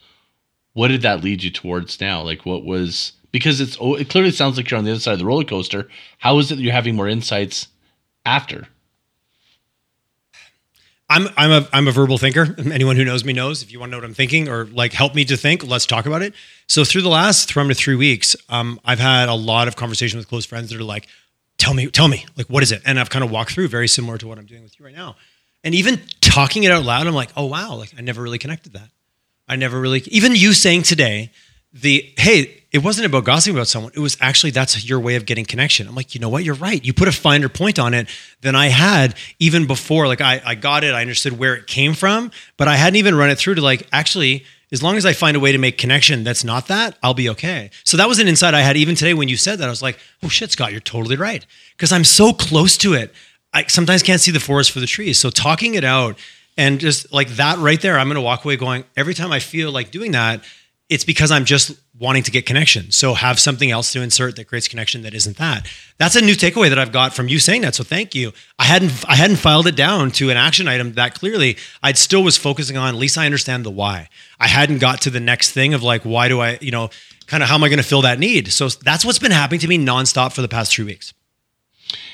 What 0.74 0.88
did 0.88 1.02
that 1.02 1.24
lead 1.24 1.42
you 1.42 1.50
towards 1.50 2.00
now? 2.00 2.22
Like, 2.22 2.46
what 2.46 2.64
was 2.64 3.14
because 3.32 3.60
it's 3.60 3.76
oh, 3.80 3.96
it 3.96 4.08
clearly 4.08 4.30
sounds 4.30 4.56
like 4.56 4.70
you're 4.70 4.78
on 4.78 4.84
the 4.84 4.92
other 4.92 5.00
side 5.00 5.14
of 5.14 5.18
the 5.18 5.24
roller 5.24 5.42
coaster. 5.42 5.88
How 6.18 6.38
is 6.38 6.52
it 6.52 6.54
that 6.54 6.62
you're 6.62 6.72
having 6.72 6.94
more 6.94 7.08
insights 7.08 7.66
after? 8.24 8.68
I'm 11.10 11.26
I'm 11.36 11.50
a 11.50 11.68
I'm 11.72 11.88
a 11.88 11.92
verbal 11.92 12.18
thinker. 12.18 12.54
Anyone 12.70 12.94
who 12.94 13.04
knows 13.04 13.24
me 13.24 13.32
knows. 13.32 13.64
If 13.64 13.72
you 13.72 13.80
want 13.80 13.90
to 13.90 13.92
know 13.92 13.98
what 13.98 14.04
I'm 14.04 14.14
thinking 14.14 14.48
or 14.48 14.66
like 14.66 14.92
help 14.92 15.16
me 15.16 15.24
to 15.24 15.36
think, 15.36 15.66
let's 15.66 15.86
talk 15.86 16.06
about 16.06 16.22
it. 16.22 16.32
So 16.68 16.84
through 16.84 17.02
the 17.02 17.08
last 17.08 17.52
from 17.52 17.68
to 17.68 17.74
three 17.74 17.96
weeks, 17.96 18.36
um, 18.48 18.78
I've 18.84 19.00
had 19.00 19.28
a 19.28 19.34
lot 19.34 19.66
of 19.66 19.74
conversation 19.74 20.18
with 20.18 20.28
close 20.28 20.44
friends 20.44 20.70
that 20.70 20.80
are 20.80 20.84
like, 20.84 21.08
"Tell 21.58 21.74
me, 21.74 21.86
tell 21.88 22.08
me, 22.08 22.26
like 22.36 22.46
what 22.46 22.62
is 22.62 22.72
it?" 22.72 22.82
And 22.84 22.98
I've 22.98 23.10
kind 23.10 23.24
of 23.24 23.30
walked 23.30 23.52
through 23.52 23.68
very 23.68 23.88
similar 23.88 24.18
to 24.18 24.26
what 24.26 24.38
I'm 24.38 24.46
doing 24.46 24.62
with 24.62 24.78
you 24.78 24.84
right 24.84 24.94
now. 24.94 25.16
And 25.64 25.74
even 25.74 26.00
talking 26.20 26.64
it 26.64 26.70
out 26.70 26.84
loud, 26.84 27.06
I'm 27.06 27.14
like, 27.14 27.30
"Oh 27.36 27.46
wow!" 27.46 27.74
Like 27.74 27.92
I 27.96 28.00
never 28.00 28.22
really 28.22 28.38
connected 28.38 28.72
that. 28.74 28.88
I 29.48 29.56
never 29.56 29.80
really 29.80 30.02
even 30.06 30.34
you 30.34 30.52
saying 30.52 30.82
today 30.82 31.30
the 31.72 32.12
hey 32.16 32.62
it 32.72 32.84
wasn't 32.84 33.06
about 33.06 33.24
gossiping 33.24 33.56
about 33.56 33.68
someone. 33.68 33.92
It 33.94 34.00
was 34.00 34.16
actually 34.20 34.50
that's 34.50 34.86
your 34.86 35.00
way 35.00 35.16
of 35.16 35.24
getting 35.24 35.44
connection. 35.44 35.88
I'm 35.88 35.94
like, 35.94 36.14
you 36.14 36.20
know 36.20 36.28
what? 36.28 36.44
You're 36.44 36.54
right. 36.56 36.84
You 36.84 36.92
put 36.92 37.08
a 37.08 37.12
finer 37.12 37.48
point 37.48 37.78
on 37.78 37.94
it 37.94 38.08
than 38.42 38.54
I 38.54 38.66
had 38.66 39.14
even 39.38 39.66
before. 39.66 40.06
Like 40.06 40.20
I, 40.20 40.42
I 40.44 40.54
got 40.56 40.84
it. 40.84 40.92
I 40.92 41.00
understood 41.00 41.38
where 41.38 41.54
it 41.54 41.66
came 41.66 41.94
from, 41.94 42.30
but 42.56 42.68
I 42.68 42.76
hadn't 42.76 42.96
even 42.96 43.14
run 43.14 43.30
it 43.30 43.38
through 43.38 43.54
to 43.54 43.62
like, 43.62 43.86
actually, 43.92 44.44
as 44.72 44.82
long 44.82 44.96
as 44.96 45.06
I 45.06 45.12
find 45.12 45.36
a 45.36 45.40
way 45.40 45.52
to 45.52 45.58
make 45.58 45.78
connection 45.78 46.24
that's 46.24 46.44
not 46.44 46.66
that, 46.68 46.98
I'll 47.02 47.14
be 47.14 47.28
okay. 47.30 47.70
So 47.84 47.96
that 47.96 48.08
was 48.08 48.18
an 48.18 48.28
insight 48.28 48.54
I 48.54 48.62
had 48.62 48.76
even 48.76 48.94
today 48.94 49.14
when 49.14 49.28
you 49.28 49.36
said 49.36 49.58
that. 49.58 49.66
I 49.66 49.70
was 49.70 49.82
like, 49.82 49.98
oh 50.22 50.28
shit, 50.28 50.50
Scott, 50.50 50.72
you're 50.72 50.80
totally 50.80 51.16
right. 51.16 51.46
Because 51.76 51.92
I'm 51.92 52.04
so 52.04 52.32
close 52.32 52.76
to 52.78 52.94
it. 52.94 53.14
I 53.52 53.64
sometimes 53.64 54.02
can't 54.02 54.20
see 54.20 54.32
the 54.32 54.40
forest 54.40 54.72
for 54.72 54.80
the 54.80 54.86
trees. 54.86 55.18
So 55.18 55.30
talking 55.30 55.74
it 55.74 55.84
out 55.84 56.18
and 56.56 56.80
just 56.80 57.12
like 57.12 57.28
that 57.30 57.58
right 57.58 57.80
there, 57.80 57.98
I'm 57.98 58.08
going 58.08 58.16
to 58.16 58.20
walk 58.20 58.44
away 58.44 58.56
going, 58.56 58.84
every 58.96 59.14
time 59.14 59.32
I 59.32 59.38
feel 59.38 59.70
like 59.70 59.90
doing 59.90 60.12
that, 60.12 60.42
it's 60.88 61.04
because 61.04 61.30
I'm 61.30 61.44
just 61.44 61.72
wanting 61.98 62.22
to 62.22 62.30
get 62.30 62.44
connection. 62.44 62.90
So 62.90 63.14
have 63.14 63.38
something 63.40 63.70
else 63.70 63.92
to 63.92 64.02
insert 64.02 64.36
that 64.36 64.46
creates 64.46 64.68
connection 64.68 65.02
that 65.02 65.14
isn't 65.14 65.38
that. 65.38 65.66
That's 65.98 66.16
a 66.16 66.20
new 66.20 66.34
takeaway 66.34 66.68
that 66.68 66.78
I've 66.78 66.92
got 66.92 67.14
from 67.14 67.28
you 67.28 67.38
saying 67.38 67.62
that. 67.62 67.74
So 67.74 67.84
thank 67.84 68.14
you. 68.14 68.32
I 68.58 68.64
hadn't 68.64 68.92
I 69.08 69.14
hadn't 69.14 69.36
filed 69.36 69.66
it 69.66 69.76
down 69.76 70.10
to 70.12 70.30
an 70.30 70.36
action 70.36 70.68
item 70.68 70.92
that 70.94 71.14
clearly 71.14 71.56
I'd 71.82 71.96
still 71.96 72.22
was 72.22 72.36
focusing 72.36 72.76
on 72.76 72.94
at 72.94 72.98
least 72.98 73.16
I 73.16 73.24
understand 73.24 73.64
the 73.64 73.70
why. 73.70 74.08
I 74.38 74.48
hadn't 74.48 74.78
got 74.78 75.00
to 75.02 75.10
the 75.10 75.20
next 75.20 75.52
thing 75.52 75.74
of 75.74 75.82
like 75.82 76.02
why 76.02 76.28
do 76.28 76.40
I, 76.40 76.58
you 76.60 76.70
know, 76.70 76.90
kind 77.26 77.42
of 77.42 77.48
how 77.48 77.54
am 77.54 77.64
I 77.64 77.68
going 77.68 77.78
to 77.78 77.84
fill 77.84 78.02
that 78.02 78.18
need? 78.18 78.52
So 78.52 78.68
that's 78.68 79.04
what's 79.04 79.18
been 79.18 79.32
happening 79.32 79.60
to 79.60 79.68
me 79.68 79.78
nonstop 79.78 80.32
for 80.32 80.42
the 80.42 80.48
past 80.48 80.74
3 80.74 80.84
weeks. 80.84 81.14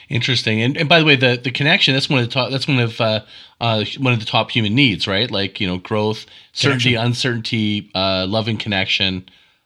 Interesting. 0.09 0.61
And, 0.61 0.77
and 0.77 0.89
by 0.89 0.99
the 0.99 1.07
way, 1.07 1.17
the, 1.17 1.41
the 1.43 1.51
connection, 1.51 1.95
that's 1.95 2.11
one 2.11 2.19
of 2.19 2.27
the 2.27 2.33
top, 2.33 2.51
that's 2.51 2.69
one 2.69 2.79
of, 2.79 3.01
uh, 3.01 3.21
uh, 3.61 3.85
one 3.99 4.13
of 4.13 4.21
the 4.21 4.27
top 4.27 4.51
human 4.51 4.75
needs, 4.75 5.07
right? 5.07 5.31
Like, 5.31 5.59
you 5.59 5.67
know, 5.67 5.79
growth, 5.79 6.27
certainty, 6.53 6.91
connection. 6.91 7.07
uncertainty, 7.07 7.91
uh, 7.95 8.27
love 8.29 8.47
and 8.49 8.61
connection, 8.61 9.25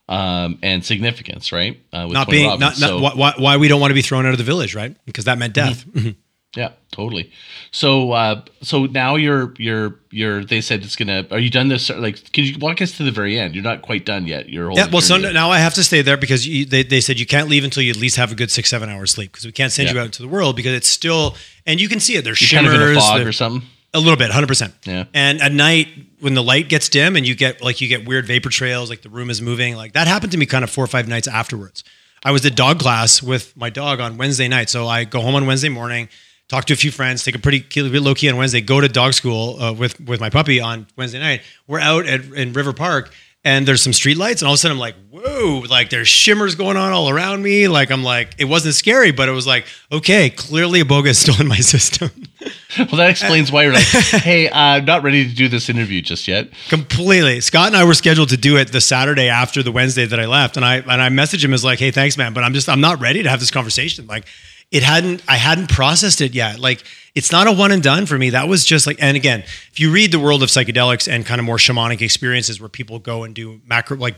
um, 0.08 0.58
and 0.62 0.84
significance, 0.84 1.52
right? 1.52 1.80
Uh, 1.92 2.06
not 2.06 2.28
being, 2.28 2.48
Robbins. 2.48 2.80
not, 2.80 2.90
not 3.02 3.12
so, 3.12 3.16
why, 3.16 3.34
why 3.36 3.56
we 3.56 3.68
don't 3.68 3.80
want 3.80 3.90
to 3.90 3.94
be 3.94 4.02
thrown 4.02 4.26
out 4.26 4.32
of 4.32 4.38
the 4.38 4.44
village, 4.44 4.74
right? 4.74 4.96
Because 5.04 5.24
that 5.24 5.38
meant 5.38 5.54
death. 5.54 5.84
Mm-hmm. 5.86 6.10
Yeah, 6.56 6.72
totally. 6.90 7.30
So, 7.70 8.12
uh, 8.12 8.42
so 8.62 8.86
now 8.86 9.16
you're, 9.16 9.52
you're, 9.58 9.96
you're. 10.10 10.42
They 10.42 10.62
said 10.62 10.84
it's 10.84 10.96
gonna. 10.96 11.26
Are 11.30 11.38
you 11.38 11.50
done 11.50 11.68
this? 11.68 11.90
Like, 11.90 12.32
can 12.32 12.44
you 12.44 12.58
walk 12.58 12.80
us 12.80 12.96
to 12.96 13.02
the 13.02 13.10
very 13.10 13.38
end? 13.38 13.54
You're 13.54 13.62
not 13.62 13.82
quite 13.82 14.06
done 14.06 14.26
yet. 14.26 14.48
You're 14.48 14.72
yeah. 14.72 14.86
Well, 14.90 15.02
so 15.02 15.18
now 15.18 15.50
I 15.50 15.58
have 15.58 15.74
to 15.74 15.84
stay 15.84 16.00
there 16.00 16.16
because 16.16 16.48
you, 16.48 16.64
they, 16.64 16.82
they 16.82 17.02
said 17.02 17.20
you 17.20 17.26
can't 17.26 17.50
leave 17.50 17.62
until 17.62 17.82
you 17.82 17.90
at 17.90 17.98
least 17.98 18.16
have 18.16 18.32
a 18.32 18.34
good 18.34 18.50
six 18.50 18.70
seven 18.70 18.88
hours 18.88 19.10
sleep 19.10 19.32
because 19.32 19.44
we 19.44 19.52
can't 19.52 19.70
send 19.70 19.88
yeah. 19.88 19.94
you 19.94 20.00
out 20.00 20.06
into 20.06 20.22
the 20.22 20.28
world 20.28 20.56
because 20.56 20.72
it's 20.72 20.88
still 20.88 21.36
and 21.66 21.78
you 21.78 21.90
can 21.90 22.00
see 22.00 22.16
it. 22.16 22.24
There's 22.24 22.40
you're 22.40 22.48
shimmers, 22.48 22.72
kind 22.72 22.82
of 22.82 22.90
in 22.90 22.96
a 22.96 23.00
fog 23.00 23.20
or 23.20 23.32
something. 23.32 23.68
A 23.94 24.00
little 24.00 24.16
bit, 24.16 24.30
hundred 24.30 24.48
percent. 24.48 24.74
Yeah. 24.84 25.04
And 25.14 25.40
at 25.40 25.52
night, 25.52 25.88
when 26.20 26.34
the 26.34 26.42
light 26.42 26.68
gets 26.68 26.88
dim 26.88 27.16
and 27.16 27.26
you 27.26 27.34
get 27.34 27.62
like 27.62 27.80
you 27.80 27.88
get 27.88 28.06
weird 28.06 28.26
vapor 28.26 28.50
trails, 28.50 28.90
like 28.90 29.02
the 29.02 29.08
room 29.08 29.30
is 29.30 29.40
moving, 29.40 29.76
like 29.76 29.92
that 29.94 30.06
happened 30.06 30.32
to 30.32 30.38
me 30.38 30.46
kind 30.46 30.64
of 30.64 30.70
four 30.70 30.84
or 30.84 30.88
five 30.88 31.08
nights 31.08 31.28
afterwards. 31.28 31.82
I 32.24 32.32
was 32.32 32.44
at 32.44 32.56
dog 32.56 32.78
class 32.78 33.22
with 33.22 33.56
my 33.56 33.70
dog 33.70 34.00
on 34.00 34.18
Wednesday 34.18 34.48
night, 34.48 34.68
so 34.68 34.86
I 34.86 35.04
go 35.04 35.20
home 35.20 35.34
on 35.34 35.46
Wednesday 35.46 35.68
morning 35.68 36.08
talk 36.48 36.64
to 36.66 36.72
a 36.72 36.76
few 36.76 36.90
friends, 36.90 37.24
take 37.24 37.34
a 37.34 37.38
pretty 37.38 37.64
low 37.98 38.14
key 38.14 38.28
on 38.30 38.36
Wednesday, 38.36 38.60
go 38.60 38.80
to 38.80 38.88
dog 38.88 39.14
school 39.14 39.60
uh, 39.60 39.72
with 39.72 40.00
with 40.00 40.20
my 40.20 40.30
puppy 40.30 40.60
on 40.60 40.86
Wednesday 40.96 41.18
night. 41.18 41.42
We're 41.66 41.80
out 41.80 42.06
at 42.06 42.24
in 42.24 42.52
River 42.52 42.72
Park 42.72 43.12
and 43.46 43.66
there's 43.66 43.80
some 43.80 43.92
street 43.92 44.16
lights 44.16 44.42
and 44.42 44.48
all 44.48 44.54
of 44.54 44.56
a 44.56 44.58
sudden 44.58 44.76
I'm 44.76 44.80
like, 44.80 44.96
whoa, 45.08 45.62
like 45.70 45.88
there's 45.88 46.08
shimmers 46.08 46.56
going 46.56 46.76
on 46.76 46.90
all 46.90 47.08
around 47.08 47.44
me. 47.44 47.68
Like 47.68 47.92
I'm 47.92 48.02
like, 48.02 48.34
it 48.38 48.46
wasn't 48.46 48.74
scary, 48.74 49.12
but 49.12 49.28
it 49.28 49.32
was 49.32 49.46
like, 49.46 49.66
okay, 49.92 50.30
clearly 50.30 50.82
Iboga 50.82 51.06
is 51.06 51.18
still 51.20 51.40
in 51.40 51.46
my 51.46 51.58
system. 51.58 52.10
well, 52.78 52.96
that 52.96 53.10
explains 53.10 53.52
why 53.52 53.62
you're 53.62 53.72
like, 53.72 53.84
hey, 53.84 54.48
uh, 54.48 54.58
I'm 54.58 54.84
not 54.84 55.04
ready 55.04 55.28
to 55.28 55.32
do 55.32 55.46
this 55.46 55.68
interview 55.68 56.02
just 56.02 56.26
yet. 56.26 56.48
Completely. 56.68 57.40
Scott 57.40 57.68
and 57.68 57.76
I 57.76 57.84
were 57.84 57.94
scheduled 57.94 58.30
to 58.30 58.36
do 58.36 58.56
it 58.56 58.72
the 58.72 58.80
Saturday 58.80 59.28
after 59.28 59.62
the 59.62 59.70
Wednesday 59.70 60.06
that 60.06 60.18
I 60.18 60.26
left. 60.26 60.56
And 60.56 60.66
I 60.66 60.78
and 60.78 61.00
I 61.00 61.08
messaged 61.08 61.44
him 61.44 61.54
as 61.54 61.64
like, 61.64 61.78
hey, 61.78 61.92
thanks, 61.92 62.18
man. 62.18 62.32
But 62.34 62.42
I'm 62.42 62.52
just 62.52 62.68
I'm 62.68 62.80
not 62.80 63.00
ready 63.00 63.22
to 63.22 63.30
have 63.30 63.38
this 63.38 63.52
conversation. 63.52 64.08
Like 64.08 64.26
it 64.72 64.82
hadn't 64.82 65.22
I 65.28 65.36
hadn't 65.36 65.68
processed 65.68 66.20
it 66.20 66.34
yet. 66.34 66.58
Like 66.58 66.82
it's 67.16 67.32
not 67.32 67.48
a 67.48 67.52
one 67.52 67.72
and 67.72 67.82
done 67.82 68.04
for 68.04 68.18
me. 68.18 68.30
That 68.30 68.46
was 68.46 68.64
just 68.64 68.86
like 68.86 68.98
and 69.00 69.16
again, 69.16 69.40
if 69.40 69.80
you 69.80 69.90
read 69.90 70.12
the 70.12 70.20
world 70.20 70.42
of 70.42 70.50
psychedelics 70.50 71.10
and 71.10 71.24
kind 71.24 71.40
of 71.40 71.46
more 71.46 71.56
shamanic 71.56 72.02
experiences 72.02 72.60
where 72.60 72.68
people 72.68 72.98
go 73.00 73.24
and 73.24 73.34
do 73.34 73.60
macro 73.66 73.96
like 73.96 74.14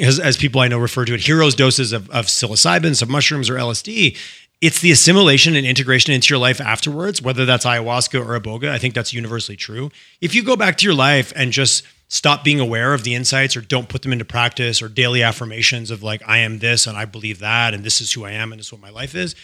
as, 0.00 0.18
as 0.18 0.36
people 0.36 0.60
I 0.60 0.68
know 0.68 0.78
refer 0.78 1.04
to 1.04 1.14
it, 1.14 1.20
heroes 1.20 1.54
doses 1.54 1.92
of, 1.92 2.10
of 2.10 2.26
psilocybin, 2.26 3.00
of 3.00 3.08
mushrooms 3.08 3.48
or 3.48 3.54
LSD. 3.54 4.16
It's 4.60 4.80
the 4.80 4.90
assimilation 4.90 5.54
and 5.54 5.66
integration 5.66 6.12
into 6.12 6.32
your 6.32 6.38
life 6.38 6.60
afterwards, 6.60 7.20
whether 7.20 7.44
that's 7.44 7.64
ayahuasca 7.64 8.24
or 8.24 8.40
iboga. 8.40 8.70
I 8.70 8.78
think 8.78 8.94
that's 8.94 9.12
universally 9.12 9.56
true. 9.56 9.90
If 10.20 10.34
you 10.34 10.42
go 10.42 10.56
back 10.56 10.78
to 10.78 10.84
your 10.84 10.94
life 10.94 11.32
and 11.36 11.52
just 11.52 11.84
stop 12.08 12.44
being 12.44 12.60
aware 12.60 12.94
of 12.94 13.04
the 13.04 13.14
insights 13.14 13.56
or 13.56 13.60
don't 13.60 13.88
put 13.88 14.02
them 14.02 14.12
into 14.12 14.24
practice 14.24 14.82
or 14.82 14.88
daily 14.88 15.22
affirmations 15.22 15.90
of 15.90 16.02
like 16.02 16.20
i 16.28 16.36
am 16.36 16.58
this 16.58 16.86
and 16.86 16.94
i 16.94 17.06
believe 17.06 17.38
that 17.38 17.72
and 17.72 17.84
this 17.84 18.02
is 18.02 18.12
who 18.12 18.22
i 18.22 18.30
am 18.30 18.52
and 18.52 18.58
this 18.58 18.66
is 18.66 18.72
what 18.72 18.82
my 18.82 18.90
life 18.90 19.14
is 19.14 19.34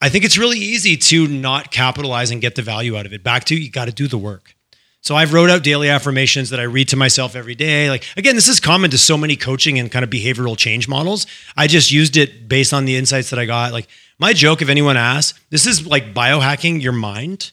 i 0.00 0.08
think 0.08 0.24
it's 0.24 0.38
really 0.38 0.58
easy 0.58 0.96
to 0.96 1.26
not 1.26 1.70
capitalize 1.70 2.30
and 2.30 2.40
get 2.40 2.54
the 2.54 2.62
value 2.62 2.96
out 2.96 3.06
of 3.06 3.12
it. 3.12 3.22
Back 3.22 3.44
to 3.44 3.56
you 3.56 3.70
got 3.70 3.86
to 3.86 3.92
do 3.92 4.08
the 4.08 4.18
work. 4.18 4.54
So 5.00 5.14
i've 5.14 5.32
wrote 5.32 5.50
out 5.50 5.62
daily 5.62 5.88
affirmations 5.88 6.50
that 6.50 6.60
i 6.60 6.64
read 6.64 6.88
to 6.88 6.96
myself 6.96 7.36
every 7.36 7.54
day. 7.54 7.90
Like 7.90 8.04
again 8.16 8.34
this 8.34 8.48
is 8.48 8.60
common 8.60 8.90
to 8.90 8.98
so 8.98 9.16
many 9.16 9.36
coaching 9.36 9.78
and 9.78 9.90
kind 9.90 10.04
of 10.04 10.10
behavioral 10.10 10.56
change 10.56 10.88
models. 10.88 11.26
I 11.56 11.66
just 11.66 11.90
used 11.90 12.16
it 12.16 12.48
based 12.48 12.72
on 12.72 12.84
the 12.84 12.96
insights 12.96 13.30
that 13.30 13.38
i 13.38 13.44
got. 13.44 13.72
Like 13.72 13.88
my 14.18 14.32
joke 14.32 14.62
if 14.62 14.68
anyone 14.68 14.96
asks 14.96 15.38
this 15.50 15.66
is 15.66 15.86
like 15.86 16.14
biohacking 16.14 16.82
your 16.82 16.92
mind 16.92 17.52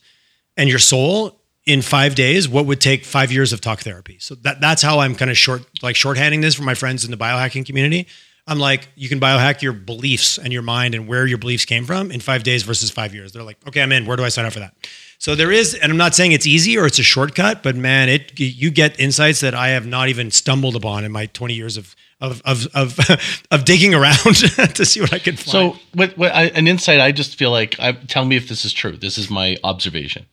and 0.57 0.69
your 0.69 0.79
soul 0.79 1.39
in 1.65 1.81
five 1.81 2.15
days 2.15 2.49
what 2.49 2.65
would 2.65 2.81
take 2.81 3.05
five 3.05 3.31
years 3.31 3.53
of 3.53 3.61
talk 3.61 3.79
therapy. 3.79 4.17
So 4.19 4.35
that 4.35 4.59
that's 4.59 4.81
how 4.81 4.99
I'm 4.99 5.15
kind 5.15 5.31
of 5.31 5.37
short 5.37 5.63
like 5.81 5.95
shorthanding 5.95 6.41
this 6.41 6.55
for 6.55 6.63
my 6.63 6.73
friends 6.73 7.05
in 7.05 7.11
the 7.11 7.17
biohacking 7.17 7.65
community. 7.65 8.07
I'm 8.45 8.59
like, 8.59 8.89
you 8.95 9.07
can 9.07 9.19
biohack 9.19 9.61
your 9.61 9.71
beliefs 9.71 10.37
and 10.37 10.51
your 10.51 10.61
mind 10.61 10.95
and 10.95 11.07
where 11.07 11.25
your 11.25 11.37
beliefs 11.37 11.63
came 11.63 11.85
from 11.85 12.11
in 12.11 12.19
five 12.19 12.43
days 12.43 12.63
versus 12.63 12.91
five 12.91 13.13
years. 13.13 13.31
They're 13.31 13.43
like, 13.43 13.57
okay, 13.67 13.81
I'm 13.81 13.91
in. 13.93 14.05
Where 14.05 14.17
do 14.17 14.23
I 14.23 14.29
sign 14.29 14.45
up 14.45 14.51
for 14.51 14.59
that? 14.59 14.75
So 15.17 15.35
there 15.35 15.51
is, 15.51 15.73
and 15.75 15.89
I'm 15.89 15.97
not 15.97 16.13
saying 16.13 16.33
it's 16.33 16.45
easy 16.45 16.77
or 16.77 16.85
it's 16.85 16.99
a 16.99 17.03
shortcut, 17.03 17.63
but 17.63 17.77
man, 17.77 18.09
it 18.09 18.37
you 18.37 18.69
get 18.69 18.99
insights 18.99 19.39
that 19.39 19.53
I 19.53 19.69
have 19.69 19.85
not 19.85 20.09
even 20.09 20.29
stumbled 20.31 20.75
upon 20.75 21.05
in 21.05 21.11
my 21.13 21.27
20 21.27 21.53
years 21.53 21.77
of 21.77 21.95
of 22.19 22.41
of 22.43 22.67
of, 22.75 22.99
of 23.51 23.63
digging 23.63 23.93
around 23.93 24.17
to 24.35 24.85
see 24.85 24.99
what 24.99 25.13
I 25.13 25.19
can 25.19 25.37
find. 25.37 25.49
So, 25.49 25.79
what, 25.93 26.17
what 26.17 26.35
I, 26.35 26.47
an 26.47 26.67
insight 26.67 26.99
I 26.99 27.13
just 27.13 27.37
feel 27.37 27.51
like, 27.51 27.79
I, 27.79 27.93
tell 27.93 28.25
me 28.25 28.35
if 28.35 28.49
this 28.49 28.65
is 28.65 28.73
true. 28.73 28.97
This 28.97 29.17
is 29.17 29.29
my 29.29 29.55
observation 29.63 30.25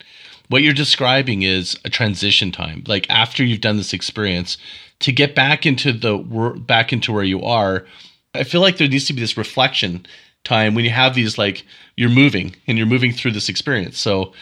what 0.49 0.63
you're 0.63 0.73
describing 0.73 1.43
is 1.43 1.79
a 1.85 1.89
transition 1.89 2.51
time 2.51 2.83
like 2.85 3.09
after 3.09 3.41
you've 3.41 3.61
done 3.61 3.77
this 3.77 3.93
experience 3.93 4.57
to 5.01 5.11
get 5.11 5.35
back 5.35 5.65
into 5.65 5.91
the 5.91 6.17
back 6.65 6.93
into 6.93 7.11
where 7.11 7.23
you 7.23 7.43
are 7.43 7.85
i 8.33 8.43
feel 8.43 8.61
like 8.61 8.77
there 8.77 8.87
needs 8.87 9.05
to 9.05 9.13
be 9.13 9.21
this 9.21 9.37
reflection 9.37 10.05
time 10.43 10.73
when 10.73 10.85
you 10.85 10.91
have 10.91 11.15
these 11.15 11.37
like 11.37 11.65
you're 11.95 12.09
moving 12.09 12.55
and 12.67 12.77
you're 12.77 12.87
moving 12.87 13.11
through 13.11 13.31
this 13.31 13.49
experience. 13.49 13.99
So 13.99 14.33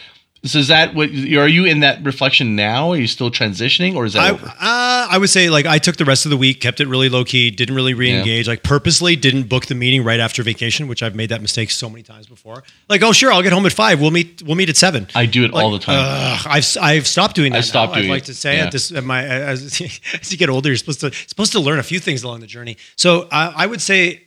so 0.44 0.58
is 0.58 0.68
that 0.68 0.94
what 0.94 1.10
are 1.10 1.48
you 1.48 1.66
in 1.66 1.80
that 1.80 2.02
reflection 2.02 2.56
now? 2.56 2.92
Are 2.92 2.96
you 2.96 3.06
still 3.06 3.30
transitioning, 3.30 3.94
or 3.94 4.06
is 4.06 4.14
that 4.14 4.22
I, 4.22 4.30
over? 4.30 4.46
Uh, 4.46 5.08
I 5.10 5.18
would 5.18 5.28
say 5.28 5.50
like 5.50 5.66
I 5.66 5.78
took 5.78 5.96
the 5.96 6.06
rest 6.06 6.24
of 6.24 6.30
the 6.30 6.36
week, 6.38 6.60
kept 6.60 6.80
it 6.80 6.88
really 6.88 7.10
low 7.10 7.24
key, 7.24 7.50
didn't 7.50 7.74
really 7.74 7.92
re-engage, 7.92 8.46
yeah. 8.46 8.52
like 8.52 8.62
purposely 8.62 9.16
didn't 9.16 9.50
book 9.50 9.66
the 9.66 9.74
meeting 9.74 10.02
right 10.02 10.18
after 10.18 10.42
vacation, 10.42 10.88
which 10.88 11.02
I've 11.02 11.14
made 11.14 11.28
that 11.28 11.42
mistake 11.42 11.70
so 11.70 11.90
many 11.90 12.02
times 12.02 12.26
before. 12.26 12.64
Like, 12.88 13.02
oh 13.02 13.12
sure, 13.12 13.30
I'll 13.30 13.42
get 13.42 13.52
home 13.52 13.66
at 13.66 13.72
five. 13.72 14.00
We'll 14.00 14.12
meet. 14.12 14.42
We'll 14.42 14.56
meet 14.56 14.70
at 14.70 14.78
seven. 14.78 15.08
I 15.14 15.26
do 15.26 15.44
it 15.44 15.52
like, 15.52 15.62
all 15.62 15.72
the 15.72 15.78
time. 15.78 15.98
Uh, 15.98 16.38
I've 16.46 16.76
I've 16.80 17.06
stopped 17.06 17.36
doing 17.36 17.52
that. 17.52 17.58
I 17.58 17.60
stopped 17.60 17.92
now. 17.92 17.98
doing. 17.98 18.10
I'd 18.10 18.14
like 18.14 18.24
to 18.24 18.34
say 18.34 18.56
yeah. 18.56 18.66
it. 18.66 18.72
This 18.72 18.90
my 18.92 19.22
as, 19.22 19.62
as, 20.20 20.32
you 20.32 20.38
get 20.38 20.48
older, 20.48 20.70
you're 20.70 20.76
supposed 20.78 21.00
to 21.00 21.12
supposed 21.12 21.52
to 21.52 21.60
learn 21.60 21.78
a 21.78 21.82
few 21.82 22.00
things 22.00 22.22
along 22.22 22.40
the 22.40 22.46
journey. 22.46 22.78
So 22.96 23.28
I, 23.30 23.52
I 23.56 23.66
would 23.66 23.82
say 23.82 24.22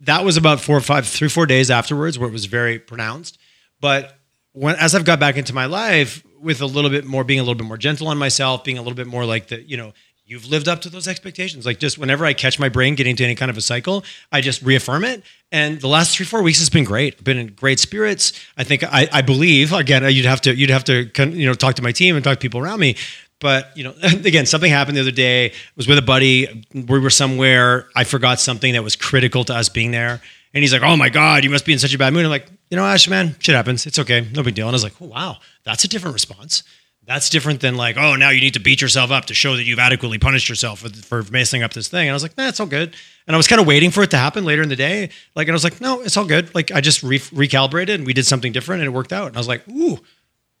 that 0.00 0.24
was 0.24 0.38
about 0.38 0.60
four 0.60 0.78
or 0.78 0.80
five, 0.80 1.06
three 1.06 1.28
four 1.28 1.44
days 1.44 1.70
afterwards, 1.70 2.18
where 2.18 2.30
it 2.30 2.32
was 2.32 2.46
very 2.46 2.78
pronounced, 2.78 3.38
but 3.78 4.18
when 4.54 4.76
as 4.76 4.94
I've 4.94 5.04
got 5.04 5.20
back 5.20 5.36
into 5.36 5.52
my 5.52 5.66
life 5.66 6.24
with 6.40 6.60
a 6.60 6.66
little 6.66 6.90
bit 6.90 7.04
more 7.04 7.24
being 7.24 7.40
a 7.40 7.42
little 7.42 7.56
bit 7.56 7.66
more 7.66 7.76
gentle 7.76 8.08
on 8.08 8.16
myself, 8.16 8.64
being 8.64 8.78
a 8.78 8.82
little 8.82 8.96
bit 8.96 9.06
more 9.06 9.24
like 9.24 9.48
the, 9.48 9.62
you 9.62 9.76
know, 9.76 9.92
you've 10.26 10.46
lived 10.46 10.68
up 10.68 10.80
to 10.82 10.88
those 10.88 11.06
expectations. 11.08 11.66
Like 11.66 11.78
just 11.78 11.98
whenever 11.98 12.24
I 12.24 12.32
catch 12.32 12.58
my 12.58 12.68
brain 12.68 12.94
getting 12.94 13.12
into 13.12 13.24
any 13.24 13.34
kind 13.34 13.50
of 13.50 13.56
a 13.56 13.60
cycle, 13.60 14.04
I 14.32 14.40
just 14.40 14.62
reaffirm 14.62 15.04
it. 15.04 15.22
And 15.52 15.80
the 15.80 15.88
last 15.88 16.16
three, 16.16 16.24
four 16.24 16.42
weeks 16.42 16.58
has 16.60 16.70
been 16.70 16.84
great. 16.84 17.16
I've 17.18 17.24
been 17.24 17.36
in 17.38 17.48
great 17.48 17.80
spirits. 17.80 18.32
I 18.56 18.64
think 18.64 18.84
I, 18.84 19.08
I 19.12 19.22
believe 19.22 19.72
again, 19.72 20.04
uh, 20.04 20.08
you'd 20.08 20.24
have 20.24 20.40
to, 20.42 20.54
you'd 20.54 20.70
have 20.70 20.84
to, 20.84 21.10
you 21.30 21.46
know, 21.46 21.54
talk 21.54 21.74
to 21.76 21.82
my 21.82 21.92
team 21.92 22.14
and 22.14 22.24
talk 22.24 22.38
to 22.38 22.40
people 22.40 22.60
around 22.60 22.80
me. 22.80 22.96
But 23.40 23.76
you 23.76 23.84
know, 23.84 23.94
again, 24.02 24.46
something 24.46 24.70
happened 24.70 24.96
the 24.96 25.02
other 25.02 25.10
day. 25.10 25.50
I 25.50 25.52
was 25.76 25.88
with 25.88 25.98
a 25.98 26.02
buddy. 26.02 26.64
We 26.72 26.98
were 26.98 27.10
somewhere. 27.10 27.88
I 27.94 28.04
forgot 28.04 28.40
something 28.40 28.72
that 28.72 28.82
was 28.82 28.96
critical 28.96 29.44
to 29.44 29.54
us 29.54 29.68
being 29.68 29.90
there. 29.90 30.20
And 30.54 30.62
he's 30.62 30.72
like, 30.72 30.82
"Oh 30.82 30.96
my 30.96 31.08
god, 31.08 31.42
you 31.42 31.50
must 31.50 31.66
be 31.66 31.72
in 31.72 31.80
such 31.80 31.92
a 31.92 31.98
bad 31.98 32.12
mood." 32.12 32.24
I'm 32.24 32.30
like, 32.30 32.46
"You 32.70 32.76
know, 32.76 32.84
Ash, 32.84 33.08
man, 33.08 33.36
shit 33.38 33.54
happens. 33.54 33.86
It's 33.86 33.98
okay, 33.98 34.26
no 34.34 34.42
big 34.42 34.54
deal." 34.54 34.66
And 34.66 34.74
I 34.74 34.76
was 34.76 34.84
like, 34.84 34.94
oh, 35.00 35.06
"Wow, 35.06 35.38
that's 35.64 35.84
a 35.84 35.88
different 35.88 36.14
response. 36.14 36.62
That's 37.06 37.28
different 37.28 37.60
than 37.60 37.76
like, 37.76 37.98
oh, 37.98 38.16
now 38.16 38.30
you 38.30 38.40
need 38.40 38.54
to 38.54 38.60
beat 38.60 38.80
yourself 38.80 39.10
up 39.10 39.26
to 39.26 39.34
show 39.34 39.56
that 39.56 39.64
you've 39.64 39.78
adequately 39.78 40.18
punished 40.18 40.48
yourself 40.48 40.78
for, 40.78 40.88
for 40.88 41.30
messing 41.30 41.62
up 41.62 41.72
this 41.72 41.88
thing." 41.88 42.02
And 42.08 42.10
I 42.10 42.14
was 42.14 42.22
like, 42.22 42.36
"Nah, 42.36 42.48
it's 42.48 42.60
all 42.60 42.66
good." 42.66 42.94
And 43.26 43.34
I 43.34 43.38
was 43.38 43.46
kind 43.46 43.60
of 43.60 43.66
waiting 43.66 43.90
for 43.90 44.02
it 44.02 44.10
to 44.10 44.16
happen 44.16 44.44
later 44.44 44.62
in 44.62 44.68
the 44.68 44.76
day. 44.76 45.10
Like, 45.34 45.48
and 45.48 45.52
I 45.52 45.56
was 45.56 45.64
like, 45.64 45.80
"No, 45.80 46.00
it's 46.00 46.16
all 46.16 46.24
good." 46.26 46.54
Like, 46.54 46.72
I 46.72 46.80
just 46.80 47.02
re- 47.02 47.18
recalibrated 47.18 47.94
and 47.94 48.06
we 48.06 48.12
did 48.12 48.26
something 48.26 48.52
different, 48.52 48.82
and 48.82 48.88
it 48.88 48.92
worked 48.94 49.12
out. 49.12 49.28
And 49.28 49.36
I 49.36 49.40
was 49.40 49.48
like, 49.48 49.66
"Ooh." 49.68 50.00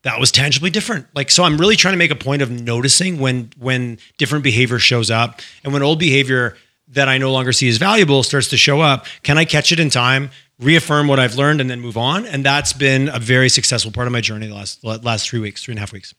that 0.04 0.20
was 0.20 0.30
tangibly 0.30 0.70
different. 0.70 1.06
Like 1.14 1.30
so 1.30 1.42
I'm 1.42 1.58
really 1.58 1.76
trying 1.76 1.94
to 1.94 1.98
make 1.98 2.10
a 2.10 2.16
point 2.16 2.42
of 2.42 2.50
noticing 2.50 3.18
when 3.18 3.50
when 3.58 3.98
different 4.18 4.44
behavior 4.44 4.78
shows 4.78 5.10
up 5.10 5.40
and 5.64 5.72
when 5.72 5.82
old 5.82 5.98
behavior 5.98 6.56
that 6.94 7.08
I 7.08 7.18
no 7.18 7.32
longer 7.32 7.52
see 7.52 7.68
as 7.68 7.76
valuable 7.78 8.22
starts 8.22 8.48
to 8.48 8.56
show 8.56 8.80
up, 8.80 9.06
can 9.22 9.38
I 9.38 9.44
catch 9.44 9.72
it 9.72 9.78
in 9.80 9.90
time, 9.90 10.30
reaffirm 10.58 11.06
what 11.08 11.18
I've 11.20 11.36
learned 11.36 11.60
and 11.60 11.68
then 11.70 11.80
move 11.80 11.96
on? 11.96 12.26
And 12.26 12.44
that's 12.44 12.72
been 12.72 13.08
a 13.08 13.18
very 13.18 13.48
successful 13.48 13.92
part 13.92 14.06
of 14.06 14.12
my 14.12 14.20
journey 14.20 14.46
the 14.46 14.54
last 14.54 14.82
last 14.84 15.28
3 15.28 15.40
weeks, 15.40 15.62
three 15.64 15.72
and 15.72 15.78
a 15.78 15.80
half 15.80 15.92
weeks. 15.92 16.14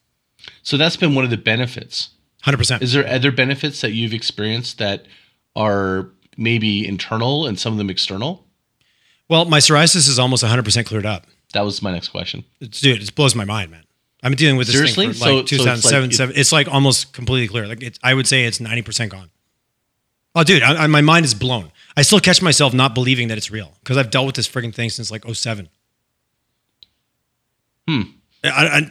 So 0.63 0.77
that's 0.77 0.95
been 0.95 1.15
one 1.15 1.23
of 1.23 1.29
the 1.31 1.37
benefits. 1.37 2.09
100%. 2.45 2.81
Is 2.83 2.93
there 2.93 3.07
other 3.07 3.31
benefits 3.31 3.81
that 3.81 3.93
you've 3.93 4.13
experienced 4.13 4.77
that 4.77 5.05
are 5.55 6.09
maybe 6.37 6.87
internal 6.87 7.47
and 7.47 7.59
some 7.59 7.73
of 7.73 7.77
them 7.79 7.89
external? 7.89 8.45
Well, 9.27 9.45
my 9.45 9.57
psoriasis 9.57 10.07
is 10.07 10.19
almost 10.19 10.43
100% 10.43 10.85
cleared 10.85 11.05
up. 11.07 11.25
That 11.53 11.61
was 11.61 11.81
my 11.81 11.91
next 11.91 12.09
question. 12.09 12.43
It's, 12.61 12.81
dude, 12.81 13.01
it 13.01 13.15
blows 13.15 13.33
my 13.33 13.45
mind, 13.45 13.71
man. 13.71 13.83
I've 14.21 14.31
been 14.31 14.37
dealing 14.37 14.57
with 14.57 14.67
this 14.67 14.75
Seriously? 14.75 15.05
thing 15.07 15.13
for 15.13 15.19
like 15.19 15.29
So- 15.29 15.35
so 15.35 15.39
it's 15.41 15.49
2007. 15.49 16.09
like- 16.09 16.13
seven- 16.15 16.35
it's 16.37 16.51
like 16.51 16.67
almost 16.67 17.13
completely 17.13 17.47
clear. 17.47 17.67
Like 17.67 17.81
it's, 17.81 17.97
I 18.03 18.13
would 18.13 18.27
say 18.27 18.45
it's 18.45 18.59
90% 18.59 19.09
gone. 19.09 19.29
Oh, 20.35 20.43
dude, 20.43 20.61
I, 20.63 20.83
I, 20.83 20.87
my 20.87 21.01
mind 21.01 21.25
is 21.25 21.33
blown. 21.33 21.71
I 21.97 22.01
still 22.01 22.19
catch 22.19 22.41
myself 22.41 22.73
not 22.73 22.93
believing 22.93 23.29
that 23.29 23.37
it's 23.37 23.49
real 23.49 23.71
because 23.79 23.97
I've 23.97 24.11
dealt 24.11 24.25
with 24.25 24.35
this 24.35 24.47
freaking 24.47 24.75
thing 24.75 24.89
since 24.89 25.09
like 25.09 25.23
07. 25.25 25.69
Hmm. 27.87 28.01
I, 28.43 28.49
I, 28.49 28.89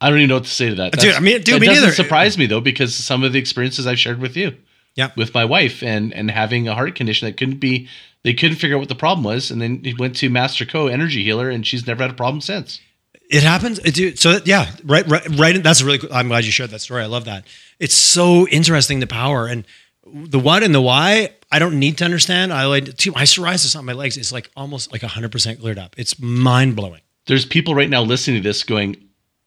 I 0.00 0.08
don't 0.08 0.18
even 0.18 0.28
know 0.28 0.36
what 0.36 0.44
to 0.44 0.50
say 0.50 0.70
to 0.70 0.74
that. 0.76 0.92
Dude, 0.92 1.14
I 1.14 1.20
mean- 1.20 1.42
dude, 1.42 1.56
that 1.56 1.60
me 1.60 1.66
doesn't 1.66 1.82
neither. 1.82 1.94
surprise 1.94 2.38
me 2.38 2.46
though, 2.46 2.60
because 2.60 2.94
some 2.94 3.22
of 3.22 3.32
the 3.32 3.38
experiences 3.38 3.86
I've 3.86 3.98
shared 3.98 4.20
with 4.20 4.36
you, 4.36 4.56
yeah. 4.94 5.10
with 5.16 5.34
my 5.34 5.44
wife, 5.44 5.82
and 5.82 6.14
and 6.14 6.30
having 6.30 6.66
a 6.66 6.74
heart 6.74 6.94
condition 6.94 7.26
that 7.26 7.36
couldn't 7.36 7.58
be, 7.58 7.88
they 8.22 8.32
couldn't 8.32 8.56
figure 8.56 8.76
out 8.76 8.80
what 8.80 8.88
the 8.88 8.94
problem 8.94 9.24
was, 9.24 9.50
and 9.50 9.60
then 9.60 9.84
he 9.84 9.94
went 9.94 10.16
to 10.16 10.30
Master 10.30 10.64
Co 10.64 10.86
Energy 10.86 11.22
Healer, 11.22 11.50
and 11.50 11.66
she's 11.66 11.86
never 11.86 12.02
had 12.02 12.10
a 12.12 12.14
problem 12.14 12.40
since. 12.40 12.80
It 13.30 13.42
happens. 13.42 13.78
Dude, 13.78 14.18
so 14.18 14.40
yeah, 14.44 14.70
right, 14.84 15.06
right, 15.06 15.28
right. 15.38 15.62
That's 15.62 15.82
really. 15.82 15.98
Cool. 15.98 16.12
I'm 16.12 16.28
glad 16.28 16.44
you 16.44 16.50
shared 16.50 16.70
that 16.70 16.80
story. 16.80 17.02
I 17.02 17.06
love 17.06 17.26
that. 17.26 17.44
It's 17.78 17.94
so 17.94 18.48
interesting 18.48 19.00
the 19.00 19.06
power 19.06 19.46
and 19.46 19.64
the 20.12 20.38
what 20.38 20.62
and 20.62 20.74
the 20.74 20.80
why. 20.80 21.30
I 21.52 21.58
don't 21.58 21.78
need 21.78 21.98
to 21.98 22.04
understand. 22.04 22.52
I 22.52 22.66
like 22.66 22.96
too. 22.96 23.12
My 23.12 23.22
psoriasis 23.22 23.76
on 23.76 23.84
my 23.84 23.92
legs 23.92 24.16
is 24.16 24.32
like 24.32 24.50
almost 24.56 24.92
like 24.92 25.02
100 25.02 25.32
percent 25.32 25.60
cleared 25.60 25.78
up. 25.78 25.94
It's 25.98 26.18
mind 26.20 26.76
blowing. 26.76 27.00
There's 27.26 27.44
people 27.44 27.74
right 27.74 27.88
now 27.90 28.02
listening 28.02 28.42
to 28.42 28.48
this 28.48 28.62
going, 28.62 28.96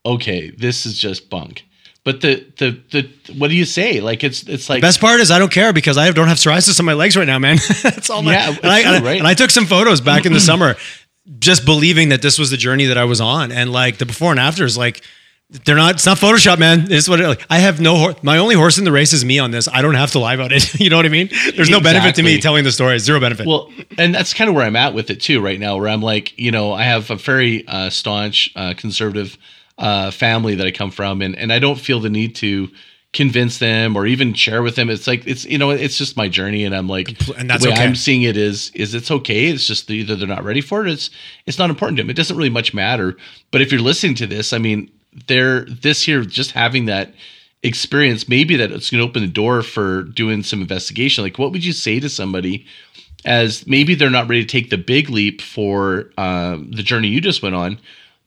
"Okay, 0.06 0.50
this 0.52 0.86
is 0.86 0.98
just 0.98 1.30
bunk." 1.30 1.64
But 2.04 2.20
the 2.22 2.46
the 2.58 2.78
the 2.92 3.34
what 3.38 3.50
do 3.50 3.56
you 3.56 3.64
say? 3.66 4.02
Like 4.02 4.24
it's 4.24 4.44
it's 4.44 4.70
like 4.70 4.82
the 4.82 4.88
Best 4.88 5.00
part 5.00 5.22
is 5.22 5.32
I 5.32 5.40
don't 5.40 5.52
care 5.52 5.72
because 5.72 5.98
I 5.98 6.12
don't 6.12 6.28
have 6.28 6.38
psoriasis 6.38 6.78
on 6.80 6.86
my 6.86 6.94
legs 6.94 7.16
right 7.16 7.28
now, 7.28 7.40
man. 7.40 7.58
That's 7.84 8.10
all. 8.10 8.22
My, 8.22 8.34
Yeah, 8.34 8.50
and, 8.50 8.66
I, 8.72 8.82
true, 8.82 8.92
and 8.94 9.04
I- 9.06 9.08
right? 9.08 9.18
and 9.20 9.28
I 9.28 9.34
took 9.34 9.50
some 9.50 9.66
photos 9.66 10.02
back 10.02 10.26
in 10.26 10.34
the 10.34 10.40
summer, 10.52 10.76
just 11.40 11.64
believing 11.64 12.10
that 12.10 12.22
this 12.22 12.38
was 12.38 12.52
the 12.52 12.58
journey 12.58 12.86
that 12.88 12.98
I 12.98 13.06
was 13.06 13.22
on, 13.22 13.52
and 13.54 13.72
like 13.72 13.98
the 14.00 14.06
before 14.06 14.32
and 14.32 14.40
after 14.40 14.66
is 14.66 14.78
like. 14.78 15.02
They're 15.66 15.76
not. 15.76 15.96
It's 15.96 16.06
not 16.06 16.18
Photoshop, 16.18 16.58
man. 16.58 16.92
It's 16.92 17.08
what 17.08 17.20
it, 17.20 17.28
like, 17.28 17.46
I 17.48 17.60
have 17.60 17.80
no. 17.80 17.96
Hor- 17.96 18.16
my 18.24 18.40
only 18.40 18.56
horse 18.56 18.80
in 18.80 18.86
the 18.86 18.92
race 18.92 19.14
is 19.14 19.24
me 19.24 19.38
on 19.38 19.52
this. 19.52 19.68
I 19.68 19.84
don't 19.84 19.94
have 19.94 20.12
to 20.12 20.20
lie 20.20 20.34
about 20.34 20.52
it. 20.52 20.74
you 20.80 20.90
know 20.90 20.98
what 20.98 21.06
I 21.06 21.10
mean? 21.10 21.30
There's 21.56 21.70
no 21.70 21.80
benefit 21.80 22.16
to 22.16 22.24
me 22.24 22.42
telling 22.42 22.64
the 22.64 22.72
story. 22.72 22.98
Zero 22.98 23.20
benefit. 23.20 23.46
Well, 23.46 23.72
and 23.98 24.16
that's 24.16 24.34
kind 24.34 24.50
of 24.50 24.56
where 24.56 24.66
I'm 24.66 24.76
at 24.76 24.96
with 24.96 25.12
it 25.12 25.22
too 25.22 25.42
right 25.42 25.60
now, 25.60 25.78
where 25.78 25.90
I'm 25.90 26.02
like, 26.02 26.38
you 26.40 26.50
know, 26.50 26.74
I 26.74 26.84
have 26.84 27.12
a 27.12 27.16
very 27.16 27.68
uh, 27.68 27.92
staunch 27.92 28.52
uh, 28.56 28.74
conservative 28.76 29.38
uh, 29.78 30.10
family 30.10 30.56
that 30.56 30.66
I 30.66 30.72
come 30.72 30.90
from, 30.90 31.22
and 31.22 31.38
and 31.38 31.54
I 31.54 31.60
don't 31.60 31.80
feel 31.80 32.00
the 32.00 32.10
need 32.10 32.36
to 32.38 32.70
convince 33.14 33.60
them 33.60 33.96
or 33.96 34.08
even 34.08 34.34
share 34.34 34.64
with 34.64 34.76
them. 34.76 34.90
It's 34.90 35.06
like 35.06 35.26
it's 35.28 35.46
you 35.46 35.60
know 35.60 35.70
it's 35.70 35.98
just 35.98 36.18
my 36.18 36.28
journey, 36.28 36.66
and 36.66 36.76
I'm 36.76 36.88
like, 36.88 37.10
and 37.38 37.48
that's 37.50 37.64
the 37.64 37.70
way 37.70 37.76
okay. 37.76 37.84
I'm 37.84 37.96
seeing 37.96 38.24
it 38.24 38.36
is 38.36 38.72
is 38.74 38.96
it's 38.96 39.12
okay. 39.12 39.46
It's 39.48 39.68
just 39.68 39.90
either 39.90 40.16
they're 40.16 40.28
not 40.28 40.44
ready 40.44 40.62
for 40.62 40.86
it. 40.86 40.92
It's 40.92 41.10
it's 41.46 41.60
not 41.60 41.70
important 41.70 41.98
to 41.98 42.04
them. 42.04 42.10
It 42.10 42.16
doesn't 42.16 42.36
really 42.36 42.50
much 42.50 42.74
matter. 42.74 43.16
But 43.52 43.62
if 43.62 43.72
you're 43.72 43.82
listening 43.82 44.16
to 44.16 44.28
this, 44.28 44.52
I 44.52 44.58
mean, 44.58 44.90
they're 45.28 45.66
this 45.66 46.04
here 46.04 46.24
just 46.24 46.52
having 46.52 46.86
that 46.86 47.14
experience 47.64 48.28
maybe 48.28 48.56
that 48.56 48.72
it's 48.72 48.90
going 48.90 49.02
to 49.02 49.08
open 49.08 49.22
the 49.22 49.28
door 49.28 49.62
for 49.62 50.04
doing 50.04 50.44
some 50.44 50.62
investigation 50.62 51.24
like 51.24 51.40
what 51.40 51.52
would 51.52 51.64
you 51.64 51.74
say 51.74 52.00
to 52.00 52.10
somebody 52.10 52.66
as 53.26 53.66
maybe 53.66 53.96
they're 53.96 54.10
not 54.10 54.28
ready 54.28 54.44
to 54.44 54.48
take 54.48 54.70
the 54.70 54.78
big 54.78 55.10
leap 55.10 55.42
for 55.42 56.12
um, 56.18 56.70
the 56.72 56.84
journey 56.84 57.08
you 57.08 57.22
just 57.22 57.42
went 57.42 57.56
on 57.56 57.80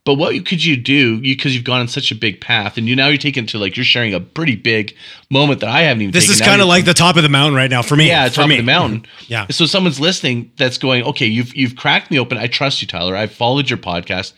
but 0.05 0.15
what 0.15 0.47
could 0.47 0.65
you 0.65 0.77
do 0.77 1.21
because 1.21 1.53
you, 1.53 1.59
have 1.59 1.67
gone 1.67 1.81
on 1.81 1.89
such 1.89 2.11
a 2.11 2.15
big 2.15 2.41
path 2.41 2.79
and 2.79 2.89
you 2.89 2.97
now 2.97 3.09
you're 3.09 3.19
taking 3.19 3.45
to 3.45 3.59
like 3.59 3.77
you're 3.77 3.85
sharing 3.85 4.15
a 4.15 4.21
pretty 4.21 4.57
big 4.57 4.97
moment 5.29 5.61
that 5.61 5.69
i 5.69 5.83
haven't 5.83 6.01
even 6.01 6.13
this 6.13 6.29
taken. 6.29 6.41
is 6.41 6.49
kind 6.49 6.63
of 6.63 6.69
like 6.69 6.87
the 6.87 6.95
top 6.95 7.17
of 7.17 7.23
the 7.23 7.29
mountain 7.29 7.55
right 7.55 7.71
now 7.71 7.83
for 7.83 7.97
me. 7.97 8.09
yeah, 8.09 8.27
for 8.29 8.37
top 8.37 8.49
me. 8.49 8.55
of 8.55 8.65
the 8.65 8.67
mountain. 8.67 9.05
Yeah. 9.29 9.47
So 9.51 9.67
someone's 9.67 9.99
listening 9.99 10.53
that's 10.57 10.79
going, 10.79 11.03
okay, 11.03 11.27
you've 11.27 11.55
you've 11.57 11.75
cracked 11.75 12.13
me 12.13 12.19
open. 12.19 12.39
I 12.39 12.47
trust 12.47 12.81
you, 12.81 12.87
Tyler. 12.87 13.17
I've 13.17 13.33
followed 13.33 13.69
your 13.69 13.79
podcast. 13.79 14.33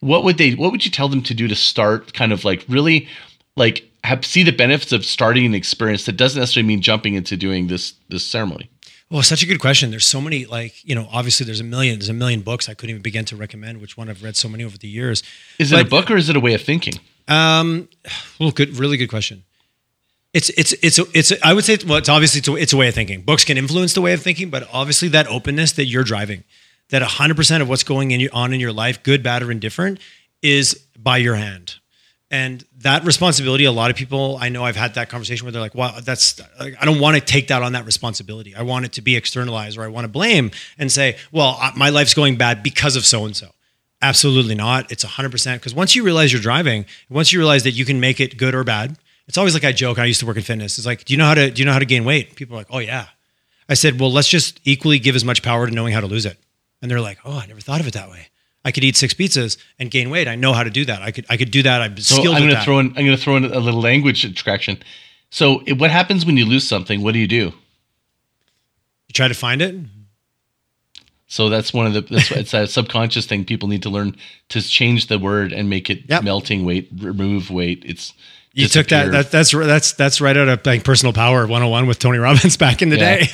What 0.00 0.24
would 0.24 0.38
they? 0.38 0.52
What 0.52 0.72
would 0.72 0.84
you 0.84 0.90
tell 0.90 1.08
them 1.08 1.22
to 1.22 1.34
do 1.34 1.46
to 1.48 1.54
start? 1.54 2.12
Kind 2.14 2.32
of 2.32 2.44
like 2.44 2.64
really, 2.68 3.08
like 3.56 3.88
have 4.04 4.24
see 4.24 4.42
the 4.42 4.52
benefits 4.52 4.92
of 4.92 5.04
starting 5.04 5.44
an 5.46 5.54
experience 5.54 6.06
that 6.06 6.16
doesn't 6.16 6.40
necessarily 6.40 6.66
mean 6.66 6.80
jumping 6.80 7.14
into 7.14 7.36
doing 7.36 7.66
this 7.66 7.94
this 8.08 8.24
ceremony. 8.24 8.70
Well, 9.10 9.22
such 9.24 9.42
a 9.42 9.46
good 9.46 9.58
question. 9.58 9.90
There's 9.90 10.06
so 10.06 10.20
many, 10.20 10.46
like 10.46 10.84
you 10.84 10.94
know, 10.94 11.08
obviously 11.12 11.44
there's 11.44 11.60
a 11.60 11.64
million, 11.64 11.98
there's 11.98 12.08
a 12.08 12.14
million 12.14 12.42
books. 12.42 12.68
I 12.68 12.74
couldn't 12.74 12.90
even 12.90 13.02
begin 13.02 13.24
to 13.26 13.36
recommend 13.36 13.80
which 13.80 13.96
one 13.96 14.08
I've 14.08 14.22
read 14.22 14.36
so 14.36 14.48
many 14.48 14.62
over 14.62 14.78
the 14.78 14.86
years. 14.86 15.24
Is 15.58 15.72
it 15.72 15.80
a 15.80 15.84
book 15.84 16.10
or 16.10 16.16
is 16.16 16.28
it 16.28 16.36
a 16.36 16.40
way 16.40 16.54
of 16.54 16.62
thinking? 16.62 16.94
Um, 17.26 17.88
well, 18.38 18.52
good, 18.52 18.78
really 18.78 18.96
good 18.96 19.08
question. 19.08 19.44
It's 20.32 20.48
it's 20.50 20.72
it's 20.74 20.98
it's. 21.12 21.32
I 21.42 21.52
would 21.54 21.64
say 21.64 21.76
well, 21.84 21.98
it's 21.98 22.08
obviously 22.08 22.38
it's 22.38 22.48
a, 22.48 22.54
it's 22.54 22.72
a 22.72 22.76
way 22.76 22.86
of 22.86 22.94
thinking. 22.94 23.22
Books 23.22 23.44
can 23.44 23.58
influence 23.58 23.94
the 23.94 24.00
way 24.00 24.12
of 24.12 24.22
thinking, 24.22 24.48
but 24.48 24.68
obviously 24.72 25.08
that 25.08 25.26
openness 25.26 25.72
that 25.72 25.86
you're 25.86 26.04
driving, 26.04 26.44
that 26.90 27.02
100 27.02 27.36
percent 27.36 27.62
of 27.62 27.68
what's 27.68 27.84
going 27.84 28.10
in 28.10 28.28
on 28.32 28.52
in 28.52 28.60
your 28.60 28.72
life, 28.72 29.02
good, 29.02 29.22
bad, 29.22 29.42
or 29.42 29.50
indifferent, 29.50 29.98
is 30.42 30.74
by 30.98 31.16
your 31.16 31.34
hand. 31.34 31.76
And 32.32 32.64
that 32.78 33.04
responsibility, 33.04 33.64
a 33.64 33.72
lot 33.72 33.90
of 33.90 33.96
people 33.96 34.38
I 34.40 34.50
know 34.50 34.64
I've 34.64 34.76
had 34.76 34.94
that 34.94 35.08
conversation 35.08 35.44
where 35.44 35.52
they're 35.52 35.60
like, 35.60 35.74
"Wow, 35.74 35.98
that's 36.00 36.40
I 36.60 36.84
don't 36.84 37.00
want 37.00 37.16
to 37.16 37.20
take 37.20 37.48
that 37.48 37.62
on 37.62 37.72
that 37.72 37.84
responsibility. 37.84 38.54
I 38.54 38.62
want 38.62 38.84
it 38.84 38.92
to 38.92 39.02
be 39.02 39.16
externalized, 39.16 39.76
or 39.76 39.82
I 39.82 39.88
want 39.88 40.04
to 40.04 40.08
blame 40.08 40.52
and 40.78 40.92
say, 40.92 41.16
well, 41.32 41.60
my 41.76 41.88
life's 41.88 42.14
going 42.14 42.36
bad 42.36 42.62
because 42.62 42.94
of 42.94 43.04
so 43.04 43.24
and 43.24 43.34
so." 43.34 43.48
Absolutely 44.02 44.54
not. 44.54 44.90
It's 44.90 45.04
100% 45.04 45.54
because 45.54 45.74
once 45.74 45.94
you 45.94 46.02
realize 46.02 46.32
you're 46.32 46.40
driving, 46.40 46.86
once 47.10 47.32
you 47.32 47.38
realize 47.38 47.64
that 47.64 47.72
you 47.72 47.84
can 47.84 48.00
make 48.00 48.18
it 48.18 48.38
good 48.38 48.54
or 48.54 48.64
bad, 48.64 48.96
it's 49.28 49.36
always 49.36 49.52
like 49.52 49.64
I 49.64 49.72
joke. 49.72 49.98
I 49.98 50.06
used 50.06 50.20
to 50.20 50.26
work 50.26 50.36
in 50.36 50.42
fitness. 50.42 50.78
It's 50.78 50.86
like, 50.86 51.04
do 51.04 51.12
you 51.12 51.18
know 51.18 51.26
how 51.26 51.34
to 51.34 51.50
do 51.50 51.60
you 51.60 51.66
know 51.66 51.72
how 51.72 51.78
to 51.80 51.84
gain 51.84 52.04
weight? 52.04 52.34
People 52.36 52.54
are 52.56 52.60
like, 52.60 52.68
"Oh 52.70 52.78
yeah." 52.78 53.06
I 53.68 53.74
said, 53.74 54.00
"Well, 54.00 54.10
let's 54.10 54.28
just 54.28 54.60
equally 54.64 54.98
give 54.98 55.16
as 55.16 55.24
much 55.24 55.42
power 55.42 55.66
to 55.66 55.72
knowing 55.72 55.92
how 55.92 56.00
to 56.00 56.06
lose 56.06 56.26
it." 56.26 56.38
And 56.82 56.90
they're 56.90 57.00
like, 57.00 57.18
"Oh, 57.24 57.38
I 57.38 57.46
never 57.46 57.60
thought 57.60 57.80
of 57.80 57.86
it 57.86 57.94
that 57.94 58.10
way. 58.10 58.28
I 58.64 58.72
could 58.72 58.84
eat 58.84 58.96
six 58.96 59.14
pizzas 59.14 59.56
and 59.78 59.90
gain 59.90 60.10
weight. 60.10 60.28
I 60.28 60.34
know 60.34 60.52
how 60.52 60.62
to 60.64 60.70
do 60.70 60.84
that. 60.84 61.00
I 61.02 61.10
could 61.10 61.24
I 61.30 61.36
could 61.36 61.50
do 61.50 61.62
that. 61.62 61.80
I'm 61.82 61.96
So 61.98 62.16
skilled 62.16 62.36
I'm 62.36 62.42
going 62.42 62.54
to 62.54 62.62
throw 62.62 62.78
in. 62.78 62.88
I'm 62.88 63.04
going 63.06 63.16
to 63.16 63.16
throw 63.16 63.36
in 63.36 63.44
a 63.44 63.58
little 63.58 63.80
language 63.80 64.24
attraction. 64.24 64.78
So 65.30 65.62
it, 65.66 65.78
what 65.78 65.90
happens 65.90 66.26
when 66.26 66.36
you 66.36 66.44
lose 66.44 66.66
something? 66.66 67.02
What 67.02 67.12
do 67.14 67.20
you 67.20 67.28
do? 67.28 67.52
you 69.08 69.12
try 69.14 69.28
to 69.28 69.34
find 69.34 69.60
it. 69.62 69.74
So 71.26 71.48
that's 71.48 71.72
one 71.72 71.86
of 71.86 71.92
the 71.94 72.00
that's 72.02 72.30
it's 72.32 72.54
a 72.54 72.66
subconscious 72.66 73.26
thing 73.26 73.44
people 73.44 73.68
need 73.68 73.82
to 73.84 73.90
learn 73.90 74.16
to 74.48 74.60
change 74.62 75.06
the 75.06 75.18
word 75.18 75.52
and 75.52 75.68
make 75.70 75.88
it 75.88 76.02
Yep. 76.08 76.24
melting 76.24 76.64
weight, 76.64 76.88
remove 76.96 77.50
weight. 77.50 77.82
It's 77.86 78.12
You 78.62 78.68
took 78.68 78.88
that, 78.88 79.10
that. 79.12 79.30
That's 79.30 79.52
that's 79.52 79.92
that's 79.92 80.20
right 80.20 80.36
out 80.36 80.48
of 80.48 80.64
like 80.66 80.84
personal 80.84 81.12
power 81.12 81.40
101 81.42 81.86
with 81.86 81.98
Tony 81.98 82.18
Robbins 82.18 82.56
back 82.58 82.82
in 82.82 82.88
the 82.90 82.96
Yeah. 82.98 83.16
day. 83.16 83.28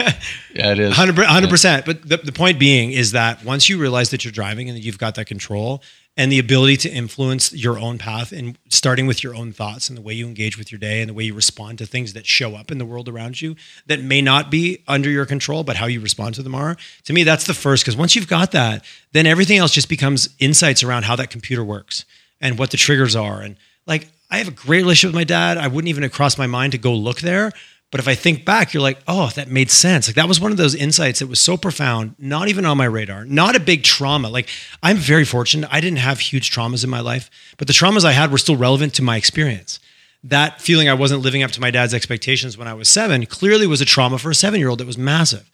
Yeah, 0.55 0.73
it 0.73 0.79
is. 0.79 0.97
100 0.97 1.51
percent. 1.51 1.85
But 1.87 2.09
the, 2.09 2.17
the 2.19 2.33
point 2.33 2.59
being 2.59 2.93
is 2.93 3.13
that 3.13 3.45
once 3.45 3.69
you 3.69 3.79
realize 3.79 4.11
that 4.11 4.25
you're 4.25 4.33
driving 4.33 4.69
and 4.69 4.77
that 4.77 4.83
you've 4.83 4.99
got 4.99 5.15
that 5.17 5.27
control 5.27 5.83
and 6.19 6.33
the 6.33 6.39
ability 6.39 6.79
to 6.79 6.89
influence 6.91 7.53
your 7.53 7.79
own 7.79 7.99
path 7.99 8.33
and 8.33 8.57
starting 8.71 9.07
with 9.07 9.23
your 9.23 9.35
own 9.35 9.53
thoughts 9.53 9.91
and 9.91 9.99
the 9.99 10.01
way 10.03 10.15
you 10.15 10.27
engage 10.27 10.57
with 10.57 10.73
your 10.73 10.79
day 10.79 11.03
and 11.03 11.11
the 11.11 11.15
way 11.15 11.25
you 11.25 11.35
respond 11.35 11.77
to 11.77 11.85
things 11.85 12.15
that 12.15 12.25
show 12.27 12.55
up 12.57 12.71
in 12.71 12.79
the 12.79 12.87
world 12.87 13.07
around 13.07 13.39
you 13.43 13.55
that 13.87 14.01
may 14.03 14.23
not 14.23 14.51
be 14.51 14.83
under 14.89 15.11
your 15.11 15.27
control, 15.27 15.63
but 15.63 15.77
how 15.77 15.85
you 15.85 16.01
respond 16.01 16.35
to 16.35 16.43
them 16.43 16.55
are. 16.55 16.75
To 17.05 17.13
me, 17.13 17.23
that's 17.23 17.45
the 17.47 17.53
first 17.53 17.85
because 17.85 17.99
once 17.99 18.17
you've 18.17 18.29
got 18.29 18.53
that, 18.53 18.83
then 19.13 19.27
everything 19.27 19.59
else 19.59 19.73
just 19.73 19.91
becomes 19.91 20.31
insights 20.39 20.83
around 20.83 21.03
how 21.05 21.17
that 21.17 21.29
computer 21.29 21.63
works 21.63 22.07
and 22.41 22.59
what 22.59 22.71
the 22.71 22.79
triggers 22.79 23.15
are. 23.15 23.43
And 23.43 23.57
like, 23.87 24.09
I 24.31 24.39
have 24.39 24.49
a 24.49 24.53
great 24.53 24.83
relationship 24.83 25.09
with 25.09 25.21
my 25.21 25.25
dad. 25.25 25.57
I 25.59 25.69
wouldn't 25.69 25.89
even 25.89 26.03
have 26.03 26.13
crossed 26.13 26.39
my 26.39 26.47
mind 26.47 26.73
to 26.73 26.79
go 26.79 26.95
look 26.95 27.21
there. 27.21 27.53
But 27.93 28.01
if 28.01 28.09
I 28.09 28.17
think 28.17 28.45
back, 28.45 28.75
you're 28.75 28.83
like, 28.83 28.99
oh, 29.07 29.31
that 29.37 29.49
made 29.49 29.71
sense. 29.71 30.09
Like 30.09 30.17
that 30.17 30.29
was 30.29 30.41
one 30.41 30.51
of 30.51 30.59
those 30.59 30.75
insights 30.75 31.21
that 31.21 31.29
was 31.29 31.41
so 31.41 31.57
profound, 31.57 32.17
not 32.19 32.49
even 32.49 32.65
on 32.65 32.77
my 32.77 32.85
radar, 32.85 33.25
not 33.25 33.55
a 33.55 33.61
big 33.61 33.85
trauma. 33.85 34.29
Like 34.29 34.49
I'm 34.83 34.97
very 34.97 35.25
fortunate. 35.25 35.69
I 35.73 35.81
didn't 35.81 35.99
have 35.99 36.19
huge 36.19 36.51
traumas 36.51 36.83
in 36.83 36.91
my 36.91 37.01
life, 37.01 37.31
but 37.59 37.69
the 37.69 37.73
traumas 37.73 38.05
I 38.05 38.13
had 38.13 38.33
were 38.33 38.39
still 38.39 38.57
relevant 38.57 38.95
to 38.95 39.03
my 39.03 39.17
experience. 39.17 39.79
That 40.25 40.61
feeling 40.61 40.89
I 40.89 40.95
wasn't 40.95 41.23
living 41.23 41.45
up 41.45 41.53
to 41.53 41.61
my 41.61 41.71
dad's 41.71 41.95
expectations 41.95 42.59
when 42.59 42.67
I 42.67 42.75
was 42.75 42.89
seven 42.89 43.25
clearly 43.27 43.69
was 43.69 43.81
a 43.81 43.85
trauma 43.85 44.19
for 44.19 44.31
a 44.31 44.35
seven 44.35 44.59
year 44.59 44.69
old 44.69 44.81
that 44.81 44.87
was 44.87 44.99
massive. 44.99 45.49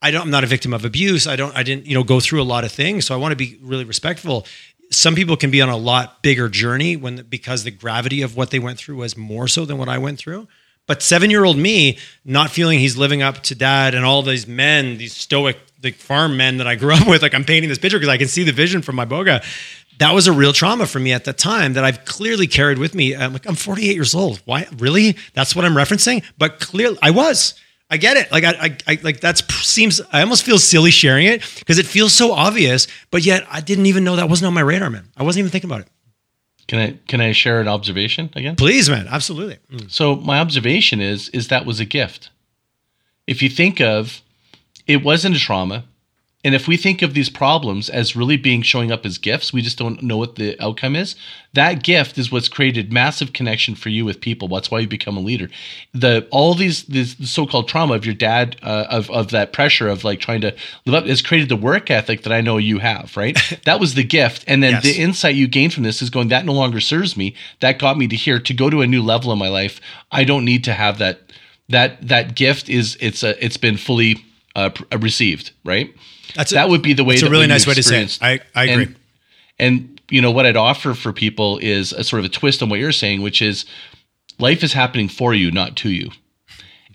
I 0.00 0.10
don't, 0.10 0.22
I'm 0.22 0.30
not 0.30 0.44
a 0.44 0.46
victim 0.46 0.72
of 0.72 0.84
abuse. 0.84 1.26
I 1.26 1.36
don't, 1.36 1.54
I 1.56 1.62
didn't, 1.62 1.86
you 1.86 1.94
know, 1.94 2.04
go 2.04 2.20
through 2.20 2.42
a 2.42 2.44
lot 2.44 2.64
of 2.64 2.72
things. 2.72 3.06
So 3.06 3.14
I 3.14 3.18
want 3.18 3.32
to 3.32 3.36
be 3.36 3.58
really 3.62 3.84
respectful. 3.84 4.46
Some 4.94 5.14
people 5.14 5.36
can 5.36 5.50
be 5.50 5.60
on 5.60 5.68
a 5.68 5.76
lot 5.76 6.22
bigger 6.22 6.48
journey 6.48 6.96
when, 6.96 7.22
because 7.28 7.64
the 7.64 7.70
gravity 7.70 8.22
of 8.22 8.36
what 8.36 8.50
they 8.50 8.58
went 8.58 8.78
through 8.78 8.96
was 8.96 9.16
more 9.16 9.48
so 9.48 9.64
than 9.64 9.78
what 9.78 9.88
I 9.88 9.98
went 9.98 10.18
through. 10.18 10.48
But 10.86 11.02
seven 11.02 11.30
year 11.30 11.44
old 11.44 11.56
me, 11.56 11.98
not 12.24 12.50
feeling 12.50 12.78
he's 12.78 12.96
living 12.96 13.22
up 13.22 13.42
to 13.44 13.54
dad 13.54 13.94
and 13.94 14.04
all 14.04 14.22
these 14.22 14.46
men, 14.46 14.98
these 14.98 15.14
stoic, 15.14 15.58
the 15.80 15.92
farm 15.92 16.36
men 16.36 16.58
that 16.58 16.66
I 16.66 16.74
grew 16.74 16.94
up 16.94 17.06
with, 17.08 17.22
like 17.22 17.34
I'm 17.34 17.44
painting 17.44 17.68
this 17.68 17.78
picture 17.78 17.98
because 17.98 18.12
I 18.12 18.18
can 18.18 18.28
see 18.28 18.44
the 18.44 18.52
vision 18.52 18.82
from 18.82 18.96
my 18.96 19.06
boga. 19.06 19.42
That 19.98 20.12
was 20.12 20.26
a 20.26 20.32
real 20.32 20.52
trauma 20.52 20.86
for 20.86 20.98
me 20.98 21.12
at 21.12 21.24
the 21.24 21.32
time 21.32 21.74
that 21.74 21.84
I've 21.84 22.04
clearly 22.04 22.48
carried 22.48 22.78
with 22.78 22.94
me. 22.94 23.14
I'm 23.14 23.32
like, 23.32 23.46
I'm 23.46 23.54
48 23.54 23.94
years 23.94 24.14
old. 24.14 24.42
Why? 24.44 24.66
Really? 24.78 25.16
That's 25.34 25.54
what 25.54 25.64
I'm 25.64 25.74
referencing? 25.74 26.24
But 26.36 26.58
clearly, 26.58 26.98
I 27.00 27.12
was. 27.12 27.54
I 27.90 27.96
get 27.96 28.16
it. 28.16 28.32
Like 28.32 28.44
I, 28.44 28.50
I, 28.60 28.76
I 28.86 28.98
like 29.02 29.20
that 29.20 29.38
seems. 29.38 30.00
I 30.12 30.20
almost 30.20 30.44
feel 30.44 30.58
silly 30.58 30.90
sharing 30.90 31.26
it 31.26 31.42
because 31.58 31.78
it 31.78 31.86
feels 31.86 32.12
so 32.12 32.32
obvious, 32.32 32.86
but 33.10 33.24
yet 33.24 33.46
I 33.50 33.60
didn't 33.60 33.86
even 33.86 34.04
know 34.04 34.16
that 34.16 34.28
wasn't 34.28 34.48
on 34.48 34.54
my 34.54 34.62
radar, 34.62 34.90
man. 34.90 35.08
I 35.16 35.22
wasn't 35.22 35.40
even 35.40 35.50
thinking 35.50 35.70
about 35.70 35.82
it. 35.82 35.88
Can 36.66 36.78
I 36.78 36.98
can 37.06 37.20
I 37.20 37.32
share 37.32 37.60
an 37.60 37.68
observation 37.68 38.30
again? 38.34 38.56
Please, 38.56 38.88
man. 38.88 39.06
Absolutely. 39.08 39.58
Mm. 39.70 39.90
So 39.90 40.16
my 40.16 40.40
observation 40.40 41.00
is 41.00 41.28
is 41.30 41.48
that 41.48 41.66
was 41.66 41.78
a 41.78 41.84
gift. 41.84 42.30
If 43.26 43.42
you 43.42 43.48
think 43.48 43.80
of 43.80 44.22
it 44.86 45.02
wasn't 45.02 45.36
a 45.36 45.38
trauma, 45.38 45.84
and 46.44 46.54
if 46.54 46.68
we 46.68 46.76
think 46.76 47.00
of 47.00 47.14
these 47.14 47.30
problems 47.30 47.88
as 47.88 48.14
really 48.14 48.36
being 48.36 48.60
showing 48.60 48.92
up 48.92 49.06
as 49.06 49.16
gifts, 49.16 49.50
we 49.50 49.62
just 49.62 49.78
don't 49.78 50.02
know 50.02 50.18
what 50.18 50.36
the 50.36 50.60
outcome 50.62 50.94
is. 50.94 51.16
That 51.54 51.82
gift 51.82 52.18
is 52.18 52.30
what's 52.30 52.50
created 52.50 52.92
massive 52.92 53.32
connection 53.32 53.74
for 53.74 53.88
you 53.88 54.04
with 54.04 54.20
people. 54.20 54.48
That's 54.48 54.70
why 54.70 54.80
you 54.80 54.86
become 54.86 55.16
a 55.16 55.20
leader. 55.20 55.48
The 55.94 56.28
all 56.30 56.52
these 56.52 56.84
this 56.84 57.16
so-called 57.24 57.66
trauma 57.66 57.94
of 57.94 58.04
your 58.04 58.14
dad 58.14 58.56
uh, 58.62 58.84
of 58.90 59.10
of 59.10 59.30
that 59.30 59.54
pressure 59.54 59.88
of 59.88 60.04
like 60.04 60.20
trying 60.20 60.42
to 60.42 60.54
live 60.84 60.94
up 60.94 61.06
has 61.06 61.22
created 61.22 61.48
the 61.48 61.56
work 61.56 61.90
ethic 61.90 62.24
that 62.24 62.32
I 62.32 62.42
know 62.42 62.58
you 62.58 62.78
have. 62.78 63.16
Right, 63.16 63.38
that 63.64 63.80
was 63.80 63.94
the 63.94 64.04
gift, 64.04 64.44
and 64.46 64.62
then 64.62 64.72
Yes. 64.72 64.82
the 64.82 65.00
insight 65.00 65.36
you 65.36 65.48
gain 65.48 65.70
from 65.70 65.84
this 65.84 66.02
is 66.02 66.10
going 66.10 66.28
that 66.28 66.44
no 66.44 66.52
longer 66.52 66.80
serves 66.80 67.16
me. 67.16 67.34
That 67.60 67.78
got 67.78 67.96
me 67.96 68.06
to 68.08 68.16
here 68.16 68.38
to 68.40 68.52
go 68.52 68.68
to 68.68 68.82
a 68.82 68.86
new 68.86 69.02
level 69.02 69.32
in 69.32 69.38
my 69.38 69.48
life. 69.48 69.80
I 70.12 70.24
don't 70.24 70.44
need 70.44 70.64
to 70.64 70.74
have 70.74 70.98
that. 70.98 71.20
That 71.70 72.06
that 72.08 72.34
gift 72.34 72.68
is 72.68 72.98
it's 73.00 73.22
a 73.22 73.42
it's 73.42 73.56
been 73.56 73.78
fully 73.78 74.22
uh, 74.54 74.68
uh, 74.92 74.98
received. 74.98 75.52
Right 75.64 75.94
That's 76.34 76.52
a- 76.52 76.56
that 76.56 76.68
would 76.68 76.82
be 76.82 76.92
the 76.92 77.04
way. 77.04 77.14
It's 77.14 77.22
a 77.22 77.30
really 77.30 77.46
nice 77.46 77.66
way 77.66 77.74
to 77.74 77.82
say 77.82 78.02
it. 78.02 78.18
I, 78.20 78.40
I 78.54 78.64
agree. 78.64 78.84
And, 78.84 78.96
and 79.58 80.00
you 80.10 80.20
know 80.20 80.30
what 80.30 80.46
I'd 80.46 80.56
offer 80.56 80.94
for 80.94 81.12
people 81.12 81.58
is 81.58 81.92
a 81.92 82.04
sort 82.04 82.20
of 82.20 82.26
a 82.26 82.28
twist 82.28 82.62
on 82.62 82.68
what 82.68 82.78
you're 82.80 82.92
saying, 82.92 83.22
which 83.22 83.40
is 83.40 83.64
life 84.38 84.62
is 84.62 84.72
happening 84.72 85.08
for 85.08 85.32
you, 85.34 85.50
not 85.50 85.76
to 85.76 85.90
you. 85.90 86.10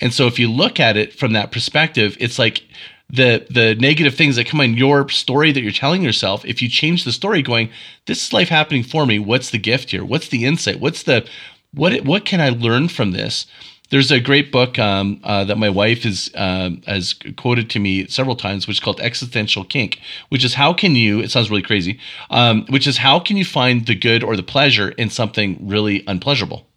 And 0.01 0.13
so 0.13 0.27
if 0.27 0.39
you 0.39 0.49
look 0.49 0.79
at 0.79 0.95
it 0.97 1.13
from 1.13 1.33
that 1.33 1.51
perspective, 1.51 2.15
it's 2.19 2.39
like 2.39 2.63
the 3.09 3.45
the 3.49 3.75
negative 3.75 4.15
things 4.15 4.35
that 4.35 4.45
come 4.47 4.61
in 4.61 4.77
your 4.77 5.09
story 5.09 5.51
that 5.51 5.61
you're 5.61 5.71
telling 5.71 6.03
yourself. 6.03 6.45
If 6.45 6.61
you 6.61 6.69
change 6.69 7.03
the 7.03 7.11
story, 7.11 7.41
going, 7.41 7.69
"This 8.05 8.25
is 8.27 8.33
life 8.33 8.49
happening 8.49 8.83
for 8.83 9.05
me. 9.05 9.19
What's 9.19 9.49
the 9.49 9.57
gift 9.57 9.91
here? 9.91 10.05
What's 10.05 10.27
the 10.29 10.45
insight? 10.45 10.79
What's 10.79 11.03
the 11.03 11.27
what 11.73 12.01
what 12.05 12.23
can 12.25 12.39
I 12.39 12.49
learn 12.49 12.87
from 12.87 13.11
this?" 13.11 13.45
There's 13.89 14.11
a 14.11 14.19
great 14.19 14.51
book 14.51 14.77
um, 14.77 15.19
uh, 15.23 15.45
that 15.45 15.57
my 15.57 15.69
wife 15.69 16.05
is 16.05 16.29
um, 16.35 16.81
has 16.85 17.15
quoted 17.37 17.69
to 17.71 17.79
me 17.79 18.07
several 18.07 18.35
times, 18.35 18.67
which 18.67 18.77
is 18.77 18.83
called 18.83 19.01
Existential 19.01 19.63
Kink, 19.63 19.99
which 20.29 20.45
is 20.45 20.53
how 20.53 20.73
can 20.73 20.95
you? 20.95 21.19
It 21.19 21.31
sounds 21.31 21.49
really 21.49 21.63
crazy, 21.63 21.99
um, 22.29 22.65
which 22.67 22.85
is 22.87 22.97
how 22.97 23.19
can 23.19 23.37
you 23.37 23.45
find 23.45 23.85
the 23.85 23.95
good 23.95 24.23
or 24.23 24.35
the 24.35 24.43
pleasure 24.43 24.89
in 24.89 25.09
something 25.09 25.57
really 25.67 26.03
unpleasurable? 26.07 26.67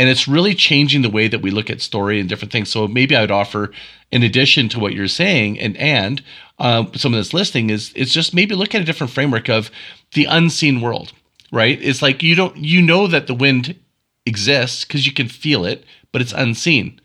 and 0.00 0.08
it's 0.08 0.26
really 0.26 0.54
changing 0.54 1.02
the 1.02 1.10
way 1.10 1.28
that 1.28 1.42
we 1.42 1.50
look 1.50 1.68
at 1.68 1.82
story 1.82 2.18
and 2.18 2.26
different 2.26 2.50
things. 2.50 2.70
So 2.70 2.88
maybe 2.88 3.14
I 3.14 3.20
would 3.20 3.30
offer, 3.30 3.70
in 4.10 4.22
addition 4.22 4.70
to 4.70 4.80
what 4.80 4.94
you're 4.94 5.08
saying, 5.08 5.60
and 5.60 5.76
and 5.76 6.22
um, 6.58 6.90
someone 6.94 7.20
that's 7.20 7.34
listening 7.34 7.68
is 7.68 7.92
it's 7.94 8.10
just 8.10 8.32
maybe 8.32 8.54
look 8.54 8.74
at 8.74 8.80
a 8.80 8.84
different 8.86 9.12
framework 9.12 9.50
of 9.50 9.70
the 10.14 10.24
unseen 10.24 10.80
world, 10.80 11.12
right? 11.52 11.78
It's 11.82 12.00
like 12.00 12.22
you 12.22 12.34
don't 12.34 12.56
you 12.56 12.80
know 12.80 13.08
that 13.08 13.26
the 13.26 13.34
wind 13.34 13.78
exists 14.24 14.86
because 14.86 15.04
you 15.04 15.12
can 15.12 15.28
feel 15.28 15.66
it, 15.66 15.84
but 16.12 16.22
it's 16.22 16.32
unseen. 16.32 17.00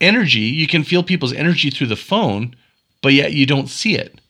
Energy, 0.00 0.40
you 0.40 0.66
can 0.66 0.84
feel 0.84 1.02
people's 1.02 1.32
energy 1.32 1.70
through 1.70 1.86
the 1.86 1.96
phone, 1.96 2.56
but 3.02 3.12
yet 3.12 3.32
you 3.32 3.46
don't 3.46 3.68
see 3.68 3.96
it. 3.96 4.20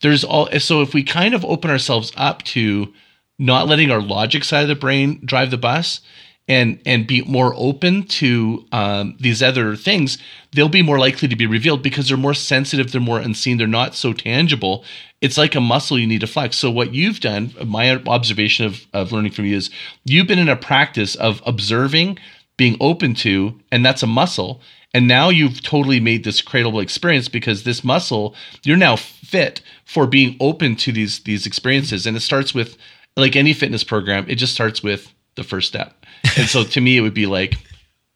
There's 0.00 0.24
all 0.24 0.48
so 0.58 0.82
if 0.82 0.94
we 0.94 1.04
kind 1.04 1.34
of 1.34 1.44
open 1.44 1.70
ourselves 1.70 2.12
up 2.16 2.42
to 2.42 2.92
not 3.38 3.68
letting 3.68 3.90
our 3.90 4.00
logic 4.00 4.44
side 4.44 4.62
of 4.62 4.68
the 4.68 4.74
brain 4.74 5.20
drive 5.24 5.50
the 5.50 5.58
bus 5.58 6.00
and 6.48 6.80
and 6.84 7.06
be 7.06 7.22
more 7.22 7.54
open 7.56 8.04
to 8.04 8.66
um, 8.72 9.16
these 9.20 9.42
other 9.42 9.76
things 9.76 10.18
they'll 10.52 10.68
be 10.68 10.82
more 10.82 10.98
likely 10.98 11.28
to 11.28 11.36
be 11.36 11.46
revealed 11.46 11.82
because 11.82 12.08
they're 12.08 12.16
more 12.16 12.34
sensitive 12.34 12.90
they're 12.90 13.00
more 13.00 13.18
unseen 13.18 13.58
they're 13.58 13.66
not 13.66 13.94
so 13.94 14.12
tangible 14.12 14.84
it's 15.20 15.38
like 15.38 15.54
a 15.54 15.60
muscle 15.60 15.98
you 15.98 16.06
need 16.06 16.20
to 16.20 16.26
flex 16.26 16.56
so 16.56 16.70
what 16.70 16.92
you've 16.92 17.20
done 17.20 17.54
my 17.64 17.94
observation 18.06 18.66
of, 18.66 18.86
of 18.92 19.12
learning 19.12 19.32
from 19.32 19.44
you 19.44 19.56
is 19.56 19.70
you've 20.04 20.26
been 20.26 20.38
in 20.38 20.48
a 20.48 20.56
practice 20.56 21.14
of 21.14 21.40
observing 21.46 22.18
being 22.56 22.76
open 22.80 23.14
to 23.14 23.58
and 23.70 23.84
that's 23.84 24.02
a 24.02 24.06
muscle. 24.06 24.60
And 24.94 25.08
now 25.08 25.30
you've 25.30 25.62
totally 25.62 26.00
made 26.00 26.24
this 26.24 26.42
cradleable 26.42 26.82
experience 26.82 27.28
because 27.28 27.64
this 27.64 27.82
muscle 27.82 28.34
you're 28.62 28.76
now 28.76 28.96
fit 28.96 29.62
for 29.84 30.06
being 30.06 30.36
open 30.40 30.76
to 30.76 30.92
these 30.92 31.20
these 31.20 31.46
experiences. 31.46 32.06
And 32.06 32.16
it 32.16 32.20
starts 32.20 32.54
with 32.54 32.76
like 33.16 33.36
any 33.36 33.52
fitness 33.52 33.84
program 33.84 34.26
it 34.28 34.36
just 34.36 34.54
starts 34.54 34.82
with 34.82 35.12
the 35.34 35.44
first 35.44 35.68
step. 35.68 36.04
And 36.36 36.48
so 36.48 36.64
to 36.64 36.80
me 36.80 36.96
it 36.96 37.00
would 37.00 37.14
be 37.14 37.26
like 37.26 37.54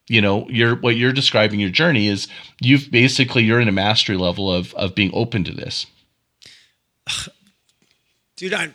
you 0.09 0.21
know 0.21 0.49
you're 0.49 0.77
what 0.77 0.97
you're 0.97 1.13
describing 1.13 1.61
your 1.61 1.71
journey 1.71 2.09
is 2.09 2.29
you've 2.61 2.91
basically 2.91 3.43
you're 3.43 3.61
in 3.61 3.69
a 3.69 3.73
mastery 3.73 4.17
level 4.17 4.53
of 4.53 4.75
of 4.75 4.95
being 4.95 5.11
open 5.15 5.45
to 5.45 5.53
this. 5.53 5.87
Dude 8.37 8.53
i 8.53 8.75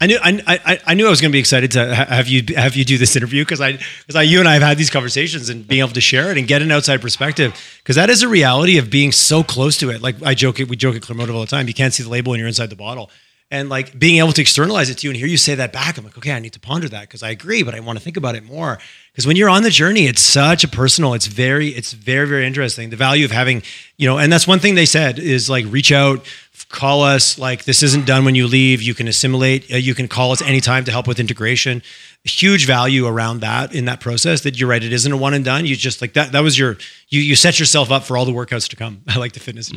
I 0.00 0.06
knew 0.06 0.18
I, 0.22 0.42
I, 0.46 0.80
I 0.88 0.94
knew 0.94 1.06
I 1.06 1.10
was 1.10 1.20
going 1.20 1.30
to 1.30 1.32
be 1.32 1.38
excited 1.38 1.70
to 1.72 1.94
ha- 1.94 2.06
have 2.06 2.28
you 2.28 2.42
have 2.56 2.76
you 2.76 2.84
do 2.84 2.98
this 2.98 3.14
interview 3.16 3.42
because 3.42 3.60
I 3.60 3.72
because 3.72 4.16
I 4.16 4.22
you 4.22 4.40
and 4.40 4.48
I 4.48 4.54
have 4.54 4.62
had 4.62 4.76
these 4.76 4.90
conversations 4.90 5.48
and 5.48 5.66
being 5.66 5.80
able 5.80 5.92
to 5.92 6.00
share 6.00 6.30
it 6.30 6.38
and 6.38 6.46
get 6.46 6.62
an 6.62 6.70
outside 6.72 7.00
perspective 7.00 7.54
because 7.78 7.96
that 7.96 8.10
is 8.10 8.22
a 8.22 8.28
reality 8.28 8.76
of 8.78 8.90
being 8.90 9.12
so 9.12 9.42
close 9.42 9.78
to 9.78 9.90
it. 9.90 10.02
Like 10.02 10.20
I 10.22 10.34
joke 10.34 10.58
it, 10.60 10.68
we 10.68 10.76
joke 10.76 10.96
at 10.96 11.02
Clermont 11.02 11.30
all 11.30 11.40
the 11.40 11.46
time. 11.46 11.68
You 11.68 11.74
can't 11.74 11.94
see 11.94 12.02
the 12.02 12.08
label 12.10 12.30
when 12.30 12.38
you're 12.40 12.48
inside 12.48 12.70
the 12.70 12.76
bottle, 12.76 13.10
and 13.50 13.68
like 13.68 13.98
being 13.98 14.18
able 14.18 14.32
to 14.32 14.40
externalize 14.40 14.90
it 14.90 14.98
to 14.98 15.06
you 15.06 15.10
and 15.10 15.16
hear 15.16 15.26
you 15.26 15.36
say 15.36 15.54
that 15.54 15.72
back. 15.72 15.96
I'm 15.96 16.04
like, 16.04 16.18
okay, 16.18 16.32
I 16.32 16.40
need 16.40 16.54
to 16.54 16.60
ponder 16.60 16.88
that 16.88 17.02
because 17.02 17.22
I 17.22 17.30
agree, 17.30 17.62
but 17.62 17.74
I 17.74 17.80
want 17.80 17.98
to 17.98 18.04
think 18.04 18.16
about 18.16 18.34
it 18.34 18.44
more 18.44 18.78
because 19.12 19.26
when 19.26 19.36
you're 19.36 19.48
on 19.48 19.62
the 19.62 19.70
journey, 19.70 20.06
it's 20.06 20.22
such 20.22 20.64
a 20.64 20.68
personal. 20.68 21.14
It's 21.14 21.26
very 21.26 21.68
it's 21.68 21.92
very 21.92 22.26
very 22.26 22.46
interesting. 22.46 22.90
The 22.90 22.96
value 22.96 23.24
of 23.24 23.30
having 23.30 23.62
you 23.96 24.08
know, 24.08 24.18
and 24.18 24.32
that's 24.32 24.46
one 24.46 24.58
thing 24.58 24.74
they 24.74 24.86
said 24.86 25.18
is 25.18 25.48
like 25.48 25.64
reach 25.68 25.92
out 25.92 26.26
call 26.68 27.02
us 27.02 27.38
like 27.38 27.64
this 27.64 27.82
isn't 27.82 28.06
done 28.06 28.24
when 28.24 28.34
you 28.34 28.46
leave 28.46 28.80
you 28.80 28.94
can 28.94 29.06
assimilate 29.06 29.72
uh, 29.72 29.76
you 29.76 29.94
can 29.94 30.08
call 30.08 30.32
us 30.32 30.42
anytime 30.42 30.84
to 30.84 30.90
help 30.90 31.06
with 31.06 31.20
integration 31.20 31.82
huge 32.24 32.66
value 32.66 33.06
around 33.06 33.40
that 33.40 33.74
in 33.74 33.84
that 33.84 34.00
process 34.00 34.42
that 34.42 34.58
you're 34.58 34.68
right 34.68 34.82
it 34.82 34.92
isn't 34.92 35.12
a 35.12 35.16
one 35.16 35.34
and 35.34 35.44
done 35.44 35.66
you 35.66 35.76
just 35.76 36.00
like 36.00 36.14
that 36.14 36.32
that 36.32 36.40
was 36.40 36.58
your 36.58 36.76
you 37.08 37.20
you 37.20 37.36
set 37.36 37.58
yourself 37.60 37.90
up 37.90 38.02
for 38.02 38.16
all 38.16 38.24
the 38.24 38.32
workouts 38.32 38.68
to 38.68 38.76
come 38.76 39.02
i 39.08 39.18
like 39.18 39.32
the 39.32 39.40
fitness 39.40 39.70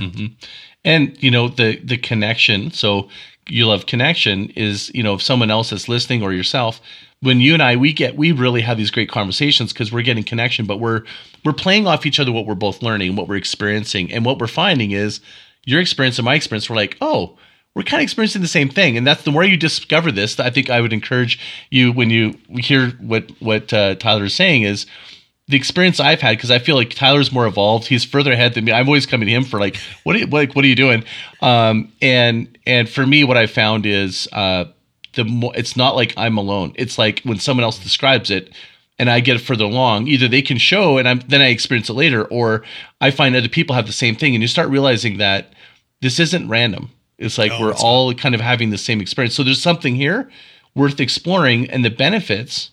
and 0.86 1.22
you 1.22 1.30
know 1.30 1.48
the 1.48 1.78
the 1.84 1.98
connection 1.98 2.72
so 2.72 3.10
you 3.50 3.66
love 3.68 3.86
connection 3.86 4.50
is 4.52 4.92
you 4.94 5.04
know 5.04 5.14
if 5.14 5.22
someone 5.22 5.52
else 5.52 5.72
is 5.72 5.90
listening 5.90 6.24
or 6.24 6.34
yourself 6.34 6.82
when 7.22 7.40
you 7.40 7.54
and 7.54 7.64
I 7.64 7.76
we 7.76 7.94
get 7.94 8.16
we 8.16 8.32
really 8.32 8.62
have 8.62 8.78
these 8.78 8.92
great 8.92 9.10
conversations 9.10 9.74
because 9.74 9.92
we're 9.92 10.02
getting 10.02 10.24
connection 10.24 10.66
but 10.66 10.80
we're 10.80 11.04
we're 11.46 11.54
playing 11.54 11.88
off 11.88 12.06
each 12.06 12.20
other 12.20 12.32
what 12.32 12.46
we're 12.46 12.56
both 12.56 12.82
learning 12.82 13.16
what 13.16 13.28
we're 13.28 13.36
experiencing 13.36 14.12
and 14.12 14.26
what 14.26 14.40
we're 14.40 14.48
finding 14.48 14.92
is 14.92 15.20
your 15.66 15.82
experience 15.82 16.18
and 16.18 16.26
my 16.26 16.36
experience 16.36 16.70
we're 16.70 16.76
like 16.76 16.98
oh 17.02 17.38
we're 17.78 17.84
kind 17.84 18.02
of 18.02 18.06
experiencing 18.06 18.42
the 18.42 18.48
same 18.48 18.70
thing. 18.70 18.98
And 18.98 19.06
that's 19.06 19.22
the 19.22 19.32
more 19.32 19.44
you 19.44 19.56
discover 19.56 20.12
this, 20.12 20.40
I 20.40 20.50
think 20.50 20.72
I 20.72 20.82
would 20.82 20.94
encourage 20.94 21.40
you 21.70 21.92
when 21.92 22.10
you 22.10 22.34
hear 22.50 22.90
what 23.00 23.30
what 23.40 23.72
uh, 23.72 23.94
Tyler 23.94 24.26
is 24.26 24.34
saying 24.34 24.64
is 24.64 24.88
the 25.48 25.56
experience 25.56 26.00
I've 26.00 26.20
had 26.20 26.38
because 26.38 26.52
I 26.52 26.60
feel 26.60 26.76
like 26.76 26.90
Tyler's 26.90 27.32
more 27.32 27.48
evolved. 27.48 27.88
He's 27.88 28.04
further 28.04 28.34
ahead 28.34 28.54
than 28.54 28.66
me. 28.66 28.74
I'm 28.74 28.88
always 28.88 29.06
coming 29.06 29.28
to 29.28 29.34
him 29.34 29.44
for 29.44 29.60
like, 29.60 29.78
what 30.04 30.16
are 30.16 30.20
you 30.20 30.28
like? 30.28 30.56
What 30.56 30.66
are 30.66 30.68
you 30.68 30.76
doing? 30.76 31.04
Um, 31.42 31.92
and 32.02 32.58
and 32.66 32.90
for 32.90 33.06
me, 33.06 33.24
what 33.24 33.38
I 33.38 33.48
found 33.48 33.86
is 33.86 34.28
uh, 34.34 34.66
the 35.14 35.24
more 35.24 35.54
it's 35.56 35.78
not 35.78 35.96
like 35.96 36.14
I'm 36.18 36.38
alone. 36.38 36.74
It's 36.76 36.98
like 36.98 37.22
when 37.24 37.40
someone 37.40 37.64
else 37.64 37.80
describes 37.80 38.30
it, 38.30 38.52
and 39.00 39.10
I 39.10 39.22
get 39.22 39.40
further 39.40 39.64
along. 39.64 40.08
Either 40.08 40.28
they 40.28 40.42
can 40.42 40.58
show, 40.58 40.98
and 40.98 41.08
I'm 41.08 41.20
then 41.28 41.42
I 41.42 41.48
experience 41.48 41.90
it 41.90 41.94
later, 41.94 42.26
or 42.26 42.64
I 43.00 43.12
find 43.12 43.36
other 43.36 43.50
people 43.50 43.76
have 43.76 43.88
the 43.88 43.94
same 43.94 44.16
thing, 44.16 44.36
and 44.36 44.42
you 44.42 44.50
start 44.50 44.70
realizing 44.70 45.18
that 45.18 45.54
this 46.02 46.20
isn't 46.20 46.50
random. 46.50 46.90
It's 47.18 47.38
like 47.38 47.52
we're 47.60 47.74
all 47.74 48.14
kind 48.14 48.36
of 48.36 48.42
having 48.42 48.70
the 48.70 48.78
same 48.78 49.02
experience. 49.02 49.34
So 49.34 49.44
there's 49.44 49.62
something 49.62 49.96
here 49.96 50.30
worth 50.76 51.00
exploring, 51.00 51.70
and 51.70 51.86
the 51.86 51.90
benefits 51.90 52.72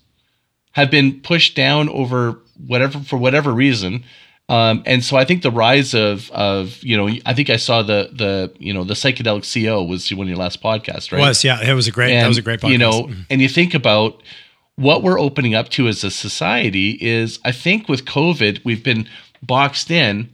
have 0.74 0.90
been 0.90 1.20
pushed 1.20 1.56
down 1.56 1.88
over 1.88 2.38
whatever 2.66 3.00
for 3.00 3.16
whatever 3.16 3.52
reason. 3.52 4.04
Um, 4.48 4.82
and 4.84 5.02
so 5.02 5.16
I 5.16 5.24
think 5.24 5.42
the 5.42 5.50
rise 5.50 5.94
of 5.94 6.30
of 6.32 6.82
you 6.82 6.96
know 6.96 7.08
I 7.24 7.32
think 7.32 7.48
I 7.48 7.56
saw 7.56 7.82
the 7.82 8.10
the 8.12 8.52
you 8.58 8.74
know 8.74 8.84
the 8.84 8.94
psychedelic 8.94 9.42
CEO 9.42 9.88
was 9.88 10.12
one 10.12 10.26
of 10.26 10.28
your 10.28 10.36
last 10.36 10.62
podcasts 10.62 11.10
right? 11.10 11.20
Was 11.20 11.42
yeah 11.44 11.66
it 11.66 11.72
was 11.72 11.88
a 11.88 11.90
great 11.90 12.12
and, 12.12 12.22
that 12.22 12.28
was 12.28 12.36
a 12.36 12.42
great 12.42 12.60
podcast 12.60 12.70
you 12.70 12.78
know 12.78 13.10
and 13.30 13.40
you 13.40 13.48
think 13.48 13.72
about 13.72 14.22
what 14.76 15.02
we're 15.02 15.18
opening 15.18 15.54
up 15.54 15.70
to 15.70 15.88
as 15.88 16.04
a 16.04 16.10
society 16.10 16.98
is 17.00 17.38
I 17.42 17.52
think 17.52 17.88
with 17.88 18.04
COVID 18.04 18.62
we've 18.66 18.84
been 18.84 19.08
boxed 19.42 19.90
in 19.90 20.28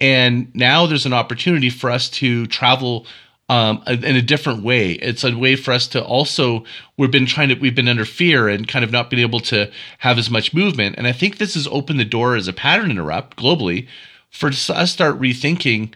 and 0.00 0.50
now 0.54 0.86
there's 0.86 1.04
an 1.04 1.12
opportunity 1.12 1.68
for 1.68 1.90
us 1.90 2.08
to 2.10 2.46
travel 2.46 3.06
um, 3.50 3.82
in 3.88 4.14
a 4.14 4.22
different 4.22 4.62
way. 4.62 4.92
It's 4.92 5.24
a 5.24 5.36
way 5.36 5.56
for 5.56 5.72
us 5.72 5.88
to 5.88 6.02
also 6.02 6.64
we've 6.96 7.10
been 7.10 7.26
trying 7.26 7.48
to 7.48 7.56
we've 7.56 7.74
been 7.74 7.88
under 7.88 8.04
fear 8.04 8.48
and 8.48 8.66
kind 8.68 8.84
of 8.84 8.92
not 8.92 9.10
been 9.10 9.18
able 9.18 9.40
to 9.40 9.68
have 9.98 10.18
as 10.18 10.30
much 10.30 10.54
movement. 10.54 10.94
And 10.96 11.06
I 11.08 11.12
think 11.12 11.38
this 11.38 11.54
has 11.54 11.66
opened 11.66 11.98
the 11.98 12.04
door 12.04 12.36
as 12.36 12.46
a 12.46 12.52
pattern 12.52 12.92
interrupt 12.92 13.36
globally 13.36 13.88
for 14.30 14.50
us 14.50 14.66
to 14.68 14.86
start 14.86 15.20
rethinking. 15.20 15.92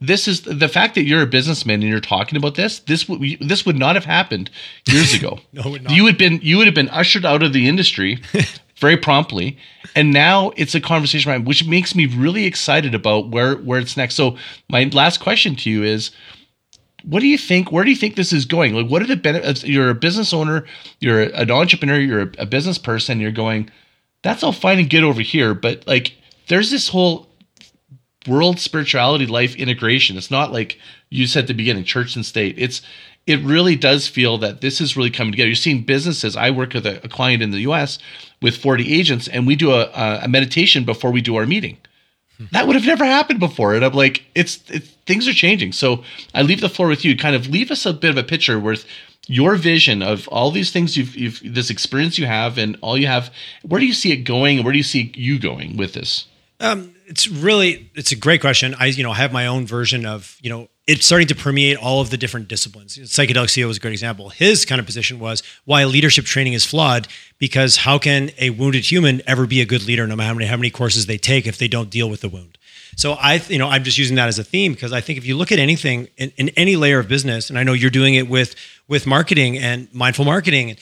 This 0.00 0.26
is 0.26 0.42
the 0.42 0.68
fact 0.68 0.94
that 0.94 1.04
you're 1.04 1.20
a 1.20 1.26
businessman 1.26 1.82
and 1.82 1.90
you're 1.90 2.00
talking 2.00 2.38
about 2.38 2.54
this. 2.54 2.78
This 2.78 3.06
would 3.06 3.20
this 3.38 3.66
would 3.66 3.76
not 3.76 3.96
have 3.96 4.06
happened 4.06 4.48
years 4.88 5.12
ago. 5.12 5.40
no, 5.52 5.72
would 5.72 5.90
you 5.90 6.04
would 6.04 6.16
been 6.16 6.40
you 6.42 6.56
would 6.56 6.66
have 6.66 6.74
been 6.74 6.88
ushered 6.88 7.26
out 7.26 7.42
of 7.42 7.52
the 7.52 7.68
industry 7.68 8.18
very 8.76 8.96
promptly, 8.96 9.58
and 9.94 10.10
now 10.10 10.52
it's 10.56 10.74
a 10.74 10.80
conversation 10.80 11.44
which 11.44 11.66
makes 11.66 11.94
me 11.94 12.06
really 12.06 12.46
excited 12.46 12.94
about 12.94 13.28
where 13.28 13.56
where 13.56 13.78
it's 13.78 13.94
next. 13.94 14.14
So 14.14 14.38
my 14.70 14.84
last 14.84 15.20
question 15.20 15.54
to 15.56 15.70
you 15.70 15.82
is 15.82 16.10
what 17.04 17.20
do 17.20 17.26
you 17.26 17.38
think? 17.38 17.70
Where 17.70 17.84
do 17.84 17.90
you 17.90 17.96
think 17.96 18.16
this 18.16 18.32
is 18.32 18.46
going? 18.46 18.74
Like, 18.74 18.88
what 18.88 19.02
are 19.02 19.06
the 19.06 19.16
benefits? 19.16 19.64
You're 19.64 19.90
a 19.90 19.94
business 19.94 20.32
owner, 20.32 20.64
you're 21.00 21.22
an 21.22 21.50
entrepreneur, 21.50 21.98
you're 21.98 22.32
a 22.38 22.46
business 22.46 22.78
person. 22.78 23.20
You're 23.20 23.30
going, 23.30 23.70
that's 24.22 24.42
all 24.42 24.52
fine 24.52 24.78
and 24.78 24.88
good 24.88 25.04
over 25.04 25.20
here, 25.20 25.54
but 25.54 25.86
like, 25.86 26.14
there's 26.48 26.70
this 26.70 26.88
whole 26.88 27.28
world 28.26 28.58
spirituality 28.58 29.26
life 29.26 29.54
integration. 29.56 30.16
It's 30.16 30.30
not 30.30 30.52
like 30.52 30.78
you 31.10 31.26
said 31.26 31.44
at 31.44 31.48
the 31.48 31.54
beginning, 31.54 31.84
church 31.84 32.16
and 32.16 32.24
state. 32.24 32.54
It's 32.58 32.80
it 33.26 33.40
really 33.40 33.76
does 33.76 34.06
feel 34.06 34.36
that 34.38 34.60
this 34.60 34.80
is 34.82 34.96
really 34.98 35.10
coming 35.10 35.32
together. 35.32 35.48
You're 35.48 35.56
seeing 35.56 35.82
businesses. 35.82 36.36
I 36.36 36.50
work 36.50 36.74
with 36.74 36.86
a, 36.86 37.02
a 37.04 37.08
client 37.08 37.42
in 37.42 37.52
the 37.52 37.60
U.S. 37.60 37.98
with 38.42 38.56
40 38.56 38.92
agents, 38.92 39.28
and 39.28 39.46
we 39.46 39.56
do 39.56 39.72
a, 39.72 39.90
a 40.22 40.28
meditation 40.28 40.84
before 40.84 41.10
we 41.10 41.22
do 41.22 41.36
our 41.36 41.46
meeting 41.46 41.78
that 42.52 42.66
would 42.66 42.76
have 42.76 42.86
never 42.86 43.04
happened 43.04 43.40
before. 43.40 43.74
And 43.74 43.84
I'm 43.84 43.92
like, 43.92 44.24
it's, 44.34 44.60
it's 44.68 44.88
things 45.06 45.28
are 45.28 45.32
changing. 45.32 45.72
So 45.72 46.02
I 46.34 46.42
leave 46.42 46.60
the 46.60 46.68
floor 46.68 46.88
with 46.88 47.04
you. 47.04 47.16
Kind 47.16 47.36
of 47.36 47.48
leave 47.48 47.70
us 47.70 47.86
a 47.86 47.92
bit 47.92 48.10
of 48.10 48.16
a 48.16 48.22
picture 48.22 48.58
with 48.58 48.86
your 49.26 49.56
vision 49.56 50.02
of 50.02 50.28
all 50.28 50.50
these 50.50 50.70
things 50.70 50.96
you've, 50.96 51.16
you've 51.16 51.40
this 51.54 51.70
experience 51.70 52.18
you 52.18 52.26
have, 52.26 52.58
and 52.58 52.76
all 52.82 52.98
you 52.98 53.06
have. 53.06 53.32
Where 53.62 53.80
do 53.80 53.86
you 53.86 53.94
see 53.94 54.12
it 54.12 54.18
going? 54.18 54.62
Where 54.62 54.72
do 54.72 54.78
you 54.78 54.84
see 54.84 55.12
you 55.14 55.38
going 55.38 55.76
with 55.76 55.94
this? 55.94 56.26
Um, 56.60 56.94
it's 57.06 57.28
really 57.28 57.90
it's 57.94 58.12
a 58.12 58.16
great 58.16 58.40
question. 58.40 58.74
I 58.78 58.86
you 58.86 59.02
know 59.02 59.12
have 59.12 59.32
my 59.32 59.46
own 59.46 59.66
version 59.66 60.06
of 60.06 60.38
you 60.40 60.50
know 60.50 60.68
it's 60.86 61.06
starting 61.06 61.28
to 61.28 61.34
permeate 61.34 61.78
all 61.78 62.00
of 62.00 62.10
the 62.10 62.16
different 62.16 62.48
disciplines. 62.48 62.96
Psychedelic 62.96 63.48
CEO 63.48 63.66
was 63.66 63.78
a 63.78 63.80
great 63.80 63.92
example. 63.92 64.28
His 64.28 64.64
kind 64.64 64.78
of 64.78 64.86
position 64.86 65.18
was 65.18 65.42
why 65.64 65.84
leadership 65.84 66.26
training 66.26 66.52
is 66.52 66.64
flawed 66.64 67.08
because 67.38 67.78
how 67.78 67.98
can 67.98 68.30
a 68.38 68.50
wounded 68.50 68.90
human 68.90 69.22
ever 69.26 69.46
be 69.46 69.60
a 69.60 69.66
good 69.66 69.86
leader 69.86 70.06
no 70.06 70.14
matter 70.14 70.28
how 70.28 70.34
many, 70.34 70.46
how 70.46 70.56
many 70.56 70.70
courses 70.70 71.06
they 71.06 71.16
take 71.16 71.46
if 71.46 71.56
they 71.56 71.68
don't 71.68 71.88
deal 71.88 72.10
with 72.10 72.20
the 72.20 72.28
wound? 72.28 72.58
So 72.96 73.14
I, 73.14 73.42
you 73.48 73.58
know, 73.58 73.68
I'm 73.68 73.82
just 73.82 73.98
using 73.98 74.16
that 74.16 74.28
as 74.28 74.38
a 74.38 74.44
theme 74.44 74.72
because 74.72 74.92
I 74.92 75.00
think 75.00 75.18
if 75.18 75.26
you 75.26 75.36
look 75.36 75.50
at 75.52 75.58
anything 75.58 76.08
in, 76.16 76.32
in 76.36 76.50
any 76.50 76.76
layer 76.76 76.98
of 76.98 77.08
business, 77.08 77.50
and 77.50 77.58
I 77.58 77.62
know 77.62 77.72
you're 77.72 77.90
doing 77.90 78.14
it 78.14 78.28
with 78.28 78.54
with 78.86 79.06
marketing 79.06 79.58
and 79.58 79.92
mindful 79.92 80.24
marketing, 80.24 80.76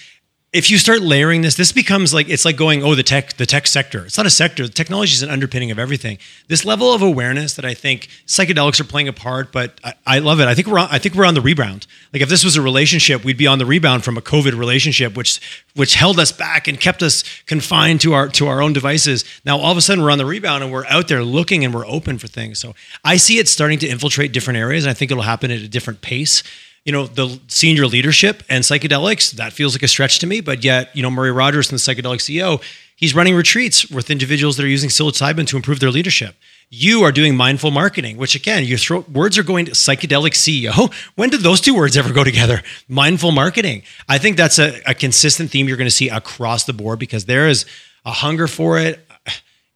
if 0.53 0.70
you 0.70 0.76
start 0.76 1.00
layering 1.00 1.40
this, 1.40 1.55
this 1.55 1.72
becomes 1.72 2.12
like 2.12 2.28
it's 2.28 2.44
like 2.44 2.57
going, 2.57 2.82
oh, 2.82 2.94
the 2.94 3.03
tech, 3.03 3.34
the 3.38 3.46
tech 3.46 3.66
sector. 3.66 4.05
It's 4.05 4.18
not 4.18 4.26
a 4.26 4.30
sector. 4.30 4.68
Technology 4.68 5.14
is 5.14 5.22
an 5.22 5.30
underpinning 5.30 5.70
of 5.70 5.78
everything. 5.78 6.18
This 6.48 6.62
level 6.62 6.92
of 6.92 7.00
awareness 7.00 7.55
that 7.55 7.64
I 7.64 7.72
think 7.72 8.09
psychedelics 8.26 8.78
are 8.78 8.84
playing 8.84 9.09
a 9.09 9.14
part, 9.14 9.50
but 9.50 9.80
I, 9.82 9.94
I, 10.07 10.18
love 10.18 10.40
it. 10.40 10.48
I 10.48 10.55
think 10.55 10.68
we're 10.68 10.78
on, 10.78 10.88
I 10.90 10.98
think 10.98 11.14
we're 11.14 11.24
on 11.24 11.32
the 11.32 11.40
rebound. 11.40 11.86
Like 12.12 12.20
if 12.20 12.28
this 12.28 12.44
was 12.44 12.57
a 12.57 12.62
relationship, 12.62 13.24
we'd 13.24 13.38
be 13.38 13.46
on 13.46 13.59
the 13.59 13.64
rebound 13.64 14.05
from 14.05 14.18
a 14.18 14.20
COVID 14.20 14.59
relationship, 14.59 15.16
which 15.16 15.40
which 15.74 15.94
held 15.94 16.20
us 16.20 16.32
back 16.32 16.68
and 16.68 16.78
kept 16.78 17.03
us 17.03 17.24
confined 17.46 18.03
to 18.03 18.12
our 18.12 18.28
to 18.28 18.46
our 18.46 18.61
own 18.61 18.74
devices. 18.74 19.24
Now 19.46 19.57
all 19.57 19.72
of 19.72 19.78
a 19.78 19.80
sudden 19.80 20.05
we're 20.05 20.11
on 20.11 20.18
the 20.18 20.26
rebound 20.26 20.62
and 20.62 20.70
we're 20.70 20.86
out 20.86 21.09
there 21.09 21.24
looking 21.24 21.64
and 21.64 21.72
we're 21.72 21.86
open 21.86 22.18
for 22.18 22.28
things. 22.28 22.59
So 22.59 22.74
I 23.03 23.16
see 23.16 23.38
it 23.38 23.48
starting 23.48 23.78
to 23.78 23.88
infiltrate 23.88 24.32
different 24.32 24.59
areas. 24.59 24.84
And 24.84 24.90
I 24.90 24.94
think 24.94 25.11
it'll 25.11 25.22
happen 25.22 25.50
at 25.50 25.61
a 25.61 25.68
different 25.68 26.03
pace 26.03 26.42
you 26.84 26.92
know, 26.92 27.06
the 27.06 27.40
senior 27.48 27.86
leadership 27.86 28.42
and 28.48 28.64
psychedelics, 28.64 29.32
that 29.32 29.52
feels 29.52 29.74
like 29.74 29.82
a 29.82 29.88
stretch 29.88 30.18
to 30.20 30.26
me. 30.26 30.40
But 30.40 30.64
yet, 30.64 30.94
you 30.96 31.02
know, 31.02 31.10
Murray 31.10 31.30
Rogers, 31.30 31.70
and 31.70 31.78
the 31.78 31.82
psychedelic 31.82 32.18
CEO, 32.18 32.60
he's 32.96 33.14
running 33.14 33.36
retreats 33.36 33.88
with 33.88 34.10
individuals 34.10 34.56
that 34.56 34.64
are 34.64 34.68
using 34.68 34.90
psilocybin 34.90 35.46
to 35.48 35.56
improve 35.56 35.80
their 35.80 35.90
leadership. 35.90 36.34
You 36.70 37.02
are 37.02 37.12
doing 37.12 37.36
mindful 37.36 37.70
marketing, 37.70 38.16
which 38.16 38.34
again, 38.34 38.64
your 38.64 38.78
throw, 38.78 39.00
words 39.00 39.36
are 39.38 39.42
going 39.42 39.66
to 39.66 39.72
psychedelic 39.72 40.32
CEO. 40.32 40.92
When 41.14 41.28
did 41.28 41.42
those 41.42 41.60
two 41.60 41.74
words 41.74 41.96
ever 41.96 42.12
go 42.12 42.24
together? 42.24 42.62
Mindful 42.88 43.30
marketing. 43.30 43.82
I 44.08 44.18
think 44.18 44.36
that's 44.36 44.58
a, 44.58 44.80
a 44.86 44.94
consistent 44.94 45.50
theme 45.50 45.68
you're 45.68 45.76
going 45.76 45.86
to 45.86 45.90
see 45.90 46.08
across 46.08 46.64
the 46.64 46.72
board 46.72 46.98
because 46.98 47.26
there 47.26 47.46
is 47.46 47.66
a 48.04 48.10
hunger 48.10 48.48
for 48.48 48.78
it. 48.78 49.06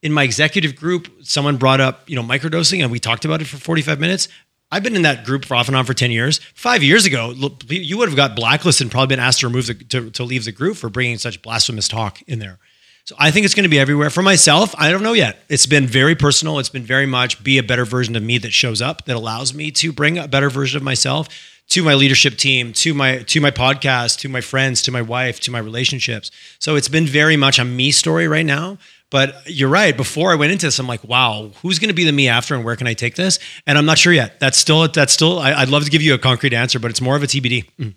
In 0.03 0.13
my 0.13 0.23
executive 0.23 0.75
group, 0.75 1.09
someone 1.23 1.57
brought 1.57 1.81
up, 1.81 2.09
you 2.09 2.17
know, 2.17 2.23
microdosing, 2.23 2.83
and 2.83 2.91
we 2.91 2.99
talked 2.99 3.25
about 3.25 3.43
it 3.43 3.47
for 3.47 3.57
45 3.57 4.01
minutes. 4.01 4.29
I've 4.71 4.83
been 4.83 4.97
in 4.97 5.03
that 5.03 5.25
group 5.25 5.45
for 5.45 5.55
off 5.55 5.69
and 5.69 5.77
on 5.77 5.85
for 5.85 5.95
10 5.95 6.11
years. 6.11 6.39
Five 6.55 6.83
years 6.83 7.07
ago, 7.07 7.33
you 7.69 7.99
would 7.99 8.09
have 8.09 8.17
got 8.17 8.35
blacklisted 8.35 8.87
and 8.87 8.91
probably 8.91 9.15
been 9.15 9.25
asked 9.25 9.41
to 9.41 9.47
remove 9.47 9.67
the, 9.69 9.75
to, 9.75 10.11
to 10.11 10.25
leave 10.25 10.45
the 10.45 10.53
group 10.53 10.77
for 10.77 10.89
bringing 10.89 11.19
such 11.19 11.41
blasphemous 11.43 11.89
talk 11.89 12.21
in 12.23 12.41
there. 12.41 12.59
So 13.05 13.15
I 13.21 13.31
think 13.31 13.45
it's 13.45 13.55
going 13.55 13.63
to 13.63 13.71
be 13.71 13.79
everywhere. 13.79 14.11
For 14.11 14.23
myself, 14.23 14.75
I 14.77 14.91
don't 14.91 15.05
know 15.05 15.13
yet. 15.13 15.39
It's 15.49 15.67
been 15.67 15.87
very 15.87 16.17
personal. 16.17 16.59
It's 16.59 16.69
been 16.69 16.83
very 16.83 17.07
much 17.07 17.45
be 17.45 17.57
a 17.57 17.63
better 17.63 17.85
version 17.85 18.17
of 18.17 18.25
me 18.25 18.39
that 18.39 18.53
shows 18.53 18.83
up, 18.83 19.05
that 19.05 19.15
allows 19.15 19.55
me 19.55 19.71
to 19.71 19.93
bring 19.93 20.19
a 20.19 20.27
better 20.27 20.51
version 20.51 20.77
of 20.77 20.83
myself 20.83 21.29
to 21.69 21.85
my 21.85 21.95
leadership 21.95 22.37
team, 22.37 22.73
to 22.73 22.95
my 22.95 23.19
to 23.19 23.41
my 23.41 23.51
podcast, 23.53 24.19
to 24.21 24.29
my 24.29 24.41
friends, 24.41 24.83
to 24.83 24.91
my 24.91 25.03
wife, 25.03 25.39
to 25.41 25.53
my 25.53 25.59
relationships. 25.59 26.33
So 26.59 26.75
it's 26.75 26.89
been 26.89 27.07
very 27.07 27.37
much 27.37 27.61
a 27.61 27.65
me 27.65 27.93
story 27.93 28.27
right 28.27 28.47
now. 28.47 28.79
But 29.11 29.37
you're 29.47 29.69
right. 29.69 29.97
Before 29.97 30.33
I 30.33 30.35
went 30.35 30.53
into 30.53 30.67
this, 30.67 30.79
I'm 30.79 30.89
like, 30.89 31.05
wow, 31.05 31.53
who's 31.63 31.79
going 31.79 31.89
to 31.89 31.95
be 31.95 32.05
the 32.05 32.13
me 32.13 32.29
after, 32.29 32.55
and 32.55 32.65
where 32.65 32.75
can 32.75 32.87
I 32.87 32.95
take 32.95 33.15
this? 33.15 33.39
And 33.67 33.79
I'm 33.79 33.87
not 33.87 33.99
sure 33.99 34.13
yet. 34.13 34.41
That's 34.41 34.59
still 34.59 34.89
that's 34.89 35.13
still. 35.13 35.39
I, 35.39 35.61
would 35.61 35.71
love 35.71 35.85
to 35.85 35.91
give 35.91 36.03
you 36.03 36.15
a 36.15 36.19
concrete 36.19 36.53
answer, 36.53 36.79
but 36.79 36.91
it's 36.91 37.01
more 37.01 37.15
of 37.15 37.23
a 37.23 37.27
TBD. 37.27 37.71
Mm. 37.79 37.95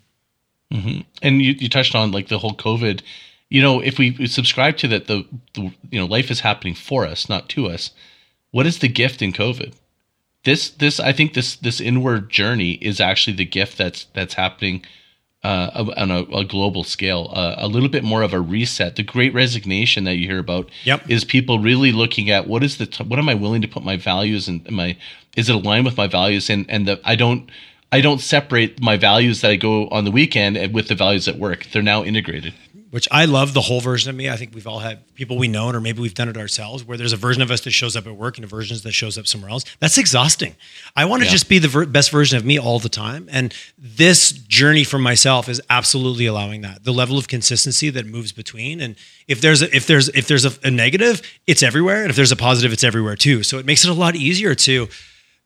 Mm-hmm. 0.71 1.01
And 1.23 1.41
you, 1.41 1.53
you 1.53 1.67
touched 1.67 1.95
on 1.95 2.11
like 2.11 2.27
the 2.27 2.37
whole 2.37 2.53
COVID. 2.53 3.01
You 3.49 3.61
know, 3.61 3.79
if 3.79 3.97
we 3.97 4.27
subscribe 4.27 4.77
to 4.77 4.87
that, 4.89 5.07
the, 5.07 5.25
the 5.55 5.73
you 5.89 5.99
know 5.99 6.05
life 6.05 6.29
is 6.29 6.41
happening 6.41 6.75
for 6.75 7.05
us, 7.05 7.27
not 7.27 7.49
to 7.49 7.67
us. 7.67 7.91
What 8.51 8.67
is 8.67 8.79
the 8.79 8.87
gift 8.87 9.23
in 9.23 9.33
COVID? 9.33 9.73
This 10.43 10.69
this 10.69 10.99
I 10.99 11.11
think 11.11 11.33
this 11.33 11.55
this 11.55 11.81
inward 11.81 12.29
journey 12.29 12.73
is 12.73 13.01
actually 13.01 13.35
the 13.35 13.45
gift 13.45 13.79
that's 13.79 14.05
that's 14.13 14.35
happening 14.35 14.83
uh, 15.43 15.91
on 15.95 16.11
a, 16.11 16.23
a, 16.35 16.43
global 16.43 16.83
scale, 16.83 17.31
uh, 17.33 17.55
a 17.57 17.67
little 17.67 17.87
bit 17.87 18.03
more 18.03 18.23
of 18.23 18.33
a 18.33 18.41
reset. 18.41 18.97
The 18.97 19.03
Great 19.03 19.33
Resignation 19.33 20.03
that 20.03 20.17
you 20.17 20.27
hear 20.27 20.39
about 20.39 20.69
yep. 20.83 21.09
is 21.09 21.23
people 21.23 21.59
really 21.59 21.93
looking 21.93 22.29
at 22.29 22.47
what 22.47 22.61
is 22.61 22.77
the 22.77 22.85
t- 22.85 23.03
what 23.05 23.19
am 23.19 23.29
I 23.29 23.35
willing 23.35 23.61
to 23.61 23.67
put 23.67 23.83
my 23.83 23.95
values 23.95 24.49
and 24.49 24.69
my 24.69 24.97
is 25.37 25.47
it 25.47 25.55
aligned 25.55 25.85
with 25.85 25.95
my 25.95 26.07
values 26.07 26.49
and 26.49 26.65
and 26.69 26.87
the 26.87 26.99
I 27.05 27.15
don't 27.15 27.49
I 27.91 28.01
don't 28.01 28.19
separate 28.19 28.81
my 28.81 28.97
values 28.97 29.39
that 29.41 29.51
I 29.51 29.55
go 29.55 29.87
on 29.87 30.03
the 30.03 30.11
weekend 30.11 30.73
with 30.73 30.89
the 30.89 30.95
values 30.95 31.27
at 31.27 31.37
work. 31.37 31.67
They're 31.71 31.81
now 31.81 32.03
integrated 32.03 32.53
which 32.91 33.07
I 33.11 33.25
love 33.25 33.53
the 33.53 33.61
whole 33.61 33.81
version 33.81 34.09
of 34.09 34.15
me. 34.15 34.29
I 34.29 34.35
think 34.35 34.55
we've 34.55 34.65
all 34.65 34.79
had 34.79 35.13
people 35.15 35.37
we 35.37 35.47
know, 35.47 35.67
or 35.67 35.79
maybe 35.79 36.01
we've 36.01 36.13
done 36.13 36.29
it 36.29 36.37
ourselves, 36.37 36.83
where 36.83 36.97
there's 36.97 37.13
a 37.13 37.17
version 37.17 37.41
of 37.41 37.51
us 37.51 37.61
that 37.61 37.71
shows 37.71 37.95
up 37.95 38.07
at 38.07 38.15
work 38.15 38.37
and 38.37 38.45
a 38.45 38.47
version 38.47 38.77
that 38.81 38.91
shows 38.91 39.17
up 39.17 39.27
somewhere 39.27 39.51
else. 39.51 39.63
That's 39.79 39.97
exhausting. 39.97 40.55
I 40.95 41.05
want 41.05 41.21
to 41.21 41.25
yeah. 41.25 41.31
just 41.31 41.49
be 41.49 41.59
the 41.59 41.67
ver- 41.67 41.85
best 41.85 42.09
version 42.11 42.37
of 42.37 42.45
me 42.45 42.57
all 42.57 42.79
the 42.79 42.89
time. 42.89 43.27
And 43.31 43.53
this 43.77 44.31
journey 44.31 44.83
for 44.83 44.97
myself 44.97 45.47
is 45.49 45.61
absolutely 45.69 46.25
allowing 46.25 46.61
that. 46.61 46.83
The 46.83 46.93
level 46.93 47.17
of 47.17 47.27
consistency 47.27 47.89
that 47.91 48.05
moves 48.05 48.31
between. 48.31 48.81
And 48.81 48.95
if 49.27 49.41
there's 49.41 49.61
a, 49.61 49.75
if 49.75 49.85
there's 49.85 50.09
if 50.09 50.27
there's 50.27 50.45
a, 50.45 50.51
a 50.63 50.71
negative, 50.71 51.21
it's 51.45 51.61
everywhere. 51.61 52.01
And 52.01 52.09
if 52.09 52.15
there's 52.15 52.31
a 52.31 52.35
positive, 52.35 52.73
it's 52.73 52.83
everywhere 52.83 53.15
too. 53.15 53.43
So 53.43 53.59
it 53.59 53.65
makes 53.65 53.83
it 53.83 53.89
a 53.89 53.93
lot 53.93 54.15
easier 54.15 54.55
to 54.55 54.87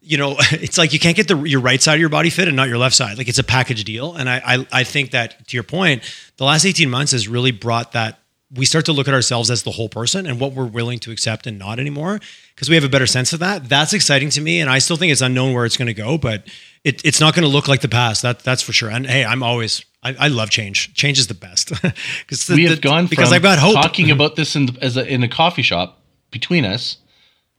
you 0.04 0.18
know, 0.18 0.36
it's 0.52 0.78
like 0.78 0.94
you 0.94 1.00
can't 1.00 1.16
get 1.16 1.28
the 1.28 1.38
your 1.44 1.62
right 1.62 1.82
side 1.82 1.96
of 1.96 2.00
your 2.00 2.10
body 2.10 2.30
fit 2.30 2.48
and 2.48 2.56
not 2.56 2.68
your 2.68 2.78
left 2.78 2.96
side. 2.96 3.18
Like 3.18 3.28
it's 3.28 3.40
a 3.40 3.44
package 3.44 3.84
deal. 3.84 4.16
And 4.16 4.30
I, 4.30 4.42
I, 4.46 4.68
I 4.72 4.84
think 4.84 5.12
that 5.12 5.48
to 5.48 5.58
your 5.58 5.64
point, 5.64 6.04
the 6.38 6.46
last 6.46 6.66
18 6.66 6.90
months 6.90 7.12
has 7.14 7.28
really 7.28 7.52
brought 7.52 7.94
that 7.94 8.20
we 8.56 8.66
start 8.66 8.86
to 8.86 8.94
look 8.94 9.08
at 9.08 9.14
ourselves 9.14 9.50
as 9.50 9.64
the 9.64 9.72
whole 9.72 9.90
person 9.90 10.28
and 10.28 10.40
what 10.40 10.54
we're 10.54 10.66
willing 10.66 11.00
to 11.00 11.12
accept 11.12 11.48
and 11.48 11.58
not 11.58 11.80
anymore 11.80 12.20
because 12.54 12.70
we 12.70 12.76
have 12.76 12.84
a 12.84 12.90
better 12.90 13.08
sense 13.08 13.34
of 13.34 13.40
that. 13.40 13.68
That's 13.68 13.94
exciting 13.94 14.30
to 14.32 14.42
me. 14.42 14.62
And 14.62 14.70
I 14.70 14.78
still 14.78 14.96
think 14.96 15.12
it's 15.12 15.22
unknown 15.22 15.54
where 15.54 15.66
it's 15.66 15.78
going 15.78 15.88
to 15.88 15.94
go, 15.94 16.20
but 16.20 16.44
it, 16.84 17.04
it's 17.04 17.20
not 17.20 17.34
going 17.34 17.44
to 17.44 17.50
look 17.50 17.68
like 17.68 17.82
the 17.82 17.90
past. 17.90 18.22
That 18.22 18.40
that's 18.40 18.62
for 18.62 18.72
sure. 18.72 18.92
And 18.92 19.08
hey, 19.08 19.26
I'm 19.26 19.42
always, 19.42 19.84
I, 20.04 20.16
I 20.20 20.28
love 20.28 20.52
change. 20.52 20.94
Change 20.94 21.18
is 21.18 21.28
the 21.28 21.34
best 21.34 21.70
because 22.20 22.48
we 22.48 22.66
have 22.66 22.76
the, 22.76 22.82
gone 22.82 23.08
because 23.08 23.34
I've 23.34 23.42
got 23.42 23.58
hope. 23.58 23.74
talking 23.74 24.12
about 24.12 24.36
this 24.36 24.56
in, 24.56 24.78
as 24.84 24.98
a, 24.98 25.08
in 25.12 25.24
a 25.24 25.28
coffee 25.28 25.64
shop 25.64 26.00
between 26.30 26.64
us 26.64 26.98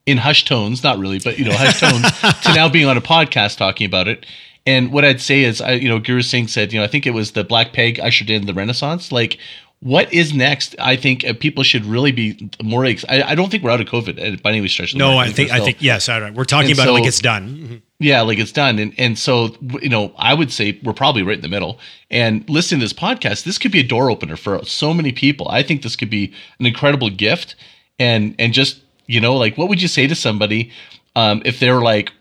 in 0.06 0.18
hushed 0.18 0.46
tones, 0.46 0.82
not 0.82 0.98
really, 0.98 1.18
but 1.18 1.38
you 1.38 1.44
know, 1.44 1.52
hushed 1.54 1.80
tones 1.80 2.10
to 2.42 2.54
now 2.54 2.68
being 2.68 2.86
on 2.86 2.96
a 2.96 3.00
podcast 3.00 3.56
talking 3.56 3.86
about 3.86 4.08
it. 4.08 4.26
And 4.66 4.92
what 4.92 5.04
I'd 5.04 5.20
say 5.20 5.42
is, 5.42 5.60
I, 5.60 5.72
you 5.72 5.88
know, 5.88 5.98
Guru 5.98 6.22
Singh 6.22 6.48
said, 6.48 6.72
you 6.72 6.78
know, 6.78 6.84
I 6.84 6.88
think 6.88 7.06
it 7.06 7.10
was 7.10 7.32
the 7.32 7.44
Black 7.44 7.72
Plague 7.72 8.00
ushered 8.00 8.30
in 8.30 8.46
the 8.46 8.54
Renaissance. 8.54 9.12
Like, 9.12 9.38
what 9.80 10.10
is 10.14 10.32
next? 10.32 10.74
I 10.78 10.96
think 10.96 11.26
uh, 11.26 11.34
people 11.34 11.62
should 11.62 11.84
really 11.84 12.10
be 12.10 12.50
more. 12.62 12.86
Ex- 12.86 13.04
I, 13.06 13.22
I, 13.22 13.34
don't 13.34 13.50
think 13.50 13.62
we're 13.62 13.70
out 13.70 13.82
of 13.82 13.86
COVID 13.86 14.34
uh, 14.34 14.36
by 14.42 14.52
any 14.52 14.66
stretch. 14.66 14.94
No, 14.94 15.18
I 15.18 15.30
think 15.30 15.50
I 15.50 15.60
think 15.60 15.82
yes. 15.82 16.08
All 16.08 16.22
right. 16.22 16.32
We're 16.32 16.44
talking 16.44 16.70
and 16.70 16.78
about 16.78 16.86
so, 16.86 16.96
it 16.96 17.00
like 17.00 17.06
it's 17.06 17.20
done. 17.20 17.48
Mm-hmm. 17.48 17.76
Yeah, 17.98 18.22
like 18.22 18.38
it's 18.38 18.52
done, 18.52 18.78
and 18.78 18.94
and 18.96 19.18
so 19.18 19.54
you 19.82 19.90
know, 19.90 20.14
I 20.16 20.32
would 20.32 20.50
say 20.50 20.80
we're 20.82 20.94
probably 20.94 21.22
right 21.22 21.36
in 21.36 21.42
the 21.42 21.50
middle. 21.50 21.78
And 22.10 22.48
listening 22.48 22.80
to 22.80 22.84
this 22.86 22.94
podcast, 22.94 23.44
this 23.44 23.58
could 23.58 23.72
be 23.72 23.80
a 23.80 23.86
door 23.86 24.10
opener 24.10 24.36
for 24.36 24.64
so 24.64 24.94
many 24.94 25.12
people. 25.12 25.48
I 25.48 25.62
think 25.62 25.82
this 25.82 25.96
could 25.96 26.10
be 26.10 26.32
an 26.58 26.64
incredible 26.64 27.10
gift, 27.10 27.54
and 27.98 28.34
and 28.38 28.54
just 28.54 28.80
you 29.06 29.20
know, 29.20 29.36
like 29.36 29.56
what 29.56 29.68
would 29.68 29.82
you 29.82 29.88
say 29.88 30.06
to 30.06 30.14
somebody 30.14 30.70
um, 31.16 31.42
if 31.44 31.60
they 31.60 31.70
were 31.70 31.82
like, 31.82 32.12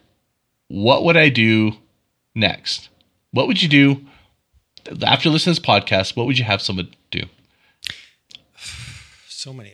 "What 0.68 1.04
would 1.04 1.18
I 1.18 1.30
do 1.30 1.74
next? 2.36 2.90
What 3.32 3.48
would 3.48 3.62
you 3.62 3.70
do 3.70 4.06
after 5.06 5.30
listening 5.30 5.56
to 5.56 5.62
this 5.62 5.68
podcast? 5.68 6.16
What 6.16 6.26
would 6.26 6.38
you 6.38 6.46
have 6.46 6.62
someone 6.62 6.94
do?" 7.12 7.22
so 9.28 9.54
many. 9.54 9.74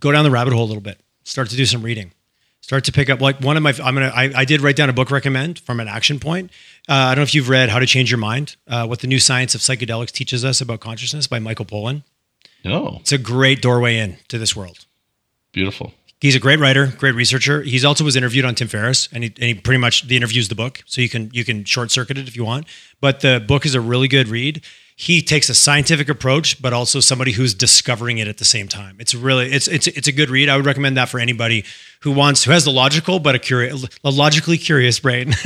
Go 0.00 0.12
down 0.12 0.24
the 0.24 0.30
rabbit 0.30 0.52
hole 0.52 0.64
a 0.64 0.66
little 0.66 0.82
bit. 0.82 1.00
Start 1.24 1.48
to 1.50 1.56
do 1.56 1.64
some 1.64 1.82
reading. 1.82 2.12
Start 2.60 2.84
to 2.84 2.92
pick 2.92 3.10
up 3.10 3.20
like 3.20 3.40
one 3.40 3.56
of 3.56 3.62
my. 3.62 3.74
I'm 3.82 3.94
gonna. 3.94 4.12
I, 4.14 4.32
I 4.34 4.44
did 4.44 4.60
write 4.60 4.76
down 4.76 4.88
a 4.88 4.92
book 4.92 5.10
recommend 5.10 5.58
from 5.58 5.80
an 5.80 5.88
action 5.88 6.20
point. 6.20 6.50
Uh, 6.88 6.94
I 6.94 7.14
don't 7.14 7.18
know 7.18 7.22
if 7.22 7.34
you've 7.34 7.48
read 7.48 7.68
How 7.68 7.80
to 7.80 7.86
Change 7.86 8.10
Your 8.10 8.18
Mind. 8.18 8.56
Uh, 8.66 8.86
what 8.86 9.00
the 9.00 9.08
new 9.08 9.18
science 9.18 9.54
of 9.54 9.60
psychedelics 9.60 10.10
teaches 10.12 10.44
us 10.44 10.60
about 10.60 10.80
consciousness 10.80 11.26
by 11.26 11.38
Michael 11.38 11.64
Pollan. 11.64 12.04
No, 12.64 12.98
it's 13.00 13.12
a 13.12 13.18
great 13.18 13.60
doorway 13.60 13.98
in 13.98 14.16
to 14.28 14.38
this 14.38 14.54
world. 14.54 14.86
Beautiful. 15.52 15.92
He's 16.22 16.36
a 16.36 16.40
great 16.40 16.58
writer, 16.58 16.86
great 16.86 17.14
researcher. 17.14 17.62
He's 17.62 17.84
also 17.84 18.04
was 18.04 18.16
interviewed 18.16 18.44
on 18.44 18.54
Tim 18.54 18.68
Ferriss, 18.68 19.08
and 19.12 19.24
he, 19.24 19.30
and 19.36 19.44
he 19.44 19.54
pretty 19.54 19.78
much 19.78 20.06
the 20.06 20.16
interview's 20.16 20.48
the 20.48 20.54
book, 20.54 20.82
so 20.86 21.00
you 21.00 21.08
can 21.08 21.30
you 21.32 21.44
can 21.44 21.64
short 21.64 21.90
circuit 21.90 22.16
it 22.16 22.28
if 22.28 22.36
you 22.36 22.44
want. 22.44 22.66
But 23.00 23.20
the 23.20 23.44
book 23.46 23.66
is 23.66 23.74
a 23.74 23.80
really 23.80 24.08
good 24.08 24.28
read 24.28 24.62
he 25.02 25.20
takes 25.20 25.48
a 25.48 25.54
scientific 25.54 26.08
approach, 26.08 26.60
but 26.60 26.72
also 26.72 27.00
somebody 27.00 27.32
who's 27.32 27.54
discovering 27.54 28.18
it 28.18 28.28
at 28.28 28.38
the 28.38 28.44
same 28.44 28.68
time. 28.68 28.96
It's 29.00 29.14
really 29.14 29.50
it's 29.50 29.66
it's 29.66 29.86
it's 29.88 30.06
a 30.06 30.12
good 30.12 30.30
read. 30.30 30.48
I 30.48 30.56
would 30.56 30.66
recommend 30.66 30.96
that 30.96 31.08
for 31.08 31.18
anybody 31.18 31.64
who 32.00 32.12
wants 32.12 32.44
who 32.44 32.52
has 32.52 32.64
the 32.64 32.70
logical 32.70 33.18
but 33.18 33.34
a 33.34 33.38
curious 33.38 33.84
a 34.04 34.10
logically 34.10 34.58
curious 34.58 35.00
brain. 35.00 35.34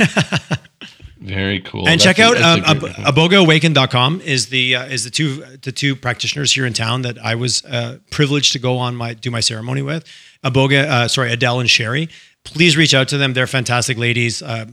Very 1.19 1.61
cool. 1.61 1.87
And 1.87 1.99
that's 1.99 2.03
check 2.03 2.19
a, 2.19 2.23
out 2.23 2.37
um, 2.37 2.61
ibogaawaken.com 2.61 4.21
is 4.21 4.47
the 4.47 4.75
uh, 4.75 4.85
is 4.85 5.03
the 5.03 5.09
two 5.09 5.43
the 5.63 5.71
two 5.71 5.95
practitioners 5.95 6.53
here 6.53 6.65
in 6.65 6.73
town 6.73 7.01
that 7.01 7.17
I 7.17 7.33
was 7.33 7.65
uh, 7.65 7.97
privileged 8.11 8.53
to 8.53 8.59
go 8.59 8.77
on 8.77 8.95
my 8.95 9.15
do 9.15 9.31
my 9.31 9.39
ceremony 9.39 9.81
with. 9.81 10.05
Iboga, 10.43 10.85
uh, 10.85 11.07
sorry, 11.07 11.31
Adele 11.31 11.59
and 11.59 11.69
Sherry. 11.69 12.09
Please 12.43 12.77
reach 12.77 12.93
out 12.93 13.07
to 13.09 13.17
them. 13.17 13.33
They're 13.33 13.47
fantastic 13.47 13.97
ladies. 13.97 14.41
Uh, 14.41 14.67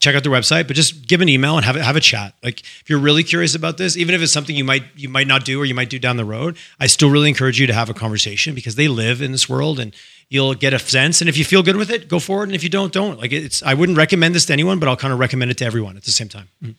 check 0.00 0.14
out 0.16 0.24
their 0.24 0.32
website, 0.32 0.66
but 0.66 0.74
just 0.74 1.06
give 1.06 1.20
an 1.20 1.28
email 1.28 1.56
and 1.56 1.64
have 1.64 1.76
a, 1.76 1.82
have 1.82 1.96
a 1.96 2.00
chat. 2.00 2.34
Like 2.42 2.60
if 2.60 2.84
you're 2.88 2.98
really 2.98 3.22
curious 3.22 3.54
about 3.54 3.76
this, 3.76 3.96
even 3.96 4.14
if 4.14 4.22
it's 4.22 4.32
something 4.32 4.56
you 4.56 4.64
might 4.64 4.84
you 4.96 5.08
might 5.08 5.26
not 5.26 5.44
do 5.44 5.60
or 5.60 5.64
you 5.64 5.74
might 5.74 5.90
do 5.90 5.98
down 5.98 6.16
the 6.16 6.24
road, 6.24 6.56
I 6.80 6.86
still 6.86 7.10
really 7.10 7.28
encourage 7.28 7.60
you 7.60 7.66
to 7.66 7.74
have 7.74 7.88
a 7.88 7.94
conversation 7.94 8.54
because 8.54 8.74
they 8.74 8.88
live 8.88 9.22
in 9.22 9.32
this 9.32 9.48
world 9.48 9.78
and 9.78 9.94
you'll 10.28 10.54
get 10.54 10.72
a 10.72 10.78
sense. 10.78 11.20
And 11.20 11.28
if 11.28 11.36
you 11.36 11.44
feel 11.44 11.62
good 11.62 11.76
with 11.76 11.90
it, 11.90 12.08
go 12.08 12.18
forward. 12.18 12.48
And 12.48 12.54
if 12.56 12.64
you 12.64 12.70
don't, 12.70 12.92
don't. 12.92 13.20
Like 13.20 13.32
it's 13.32 13.62
I 13.62 13.74
wouldn't 13.74 13.98
recommend 13.98 14.34
this 14.34 14.46
to 14.46 14.52
anyone, 14.52 14.78
but 14.78 14.88
I'll 14.88 14.96
kind 14.96 15.12
of 15.12 15.18
recommend 15.18 15.50
it 15.50 15.58
to 15.58 15.64
everyone 15.64 15.96
at 15.96 16.04
the 16.04 16.10
same 16.10 16.28
time. 16.28 16.48
Mm-hmm. 16.62 16.72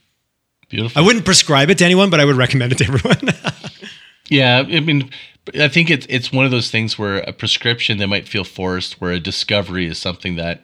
Beautiful. 0.69 1.01
I 1.01 1.05
wouldn't 1.05 1.25
prescribe 1.25 1.69
it 1.69 1.77
to 1.79 1.85
anyone, 1.85 2.09
but 2.09 2.19
I 2.19 2.25
would 2.25 2.37
recommend 2.37 2.71
it 2.71 2.77
to 2.79 2.85
everyone. 2.85 3.35
yeah, 4.29 4.63
I 4.67 4.79
mean. 4.79 5.11
I 5.59 5.67
think 5.67 5.89
it's 5.89 6.05
it's 6.09 6.31
one 6.31 6.45
of 6.45 6.51
those 6.51 6.69
things 6.69 6.99
where 6.99 7.17
a 7.17 7.33
prescription 7.33 7.97
that 7.97 8.07
might 8.07 8.27
feel 8.27 8.43
forced, 8.43 9.01
where 9.01 9.11
a 9.11 9.19
discovery 9.19 9.87
is 9.87 9.97
something 9.97 10.35
that 10.35 10.63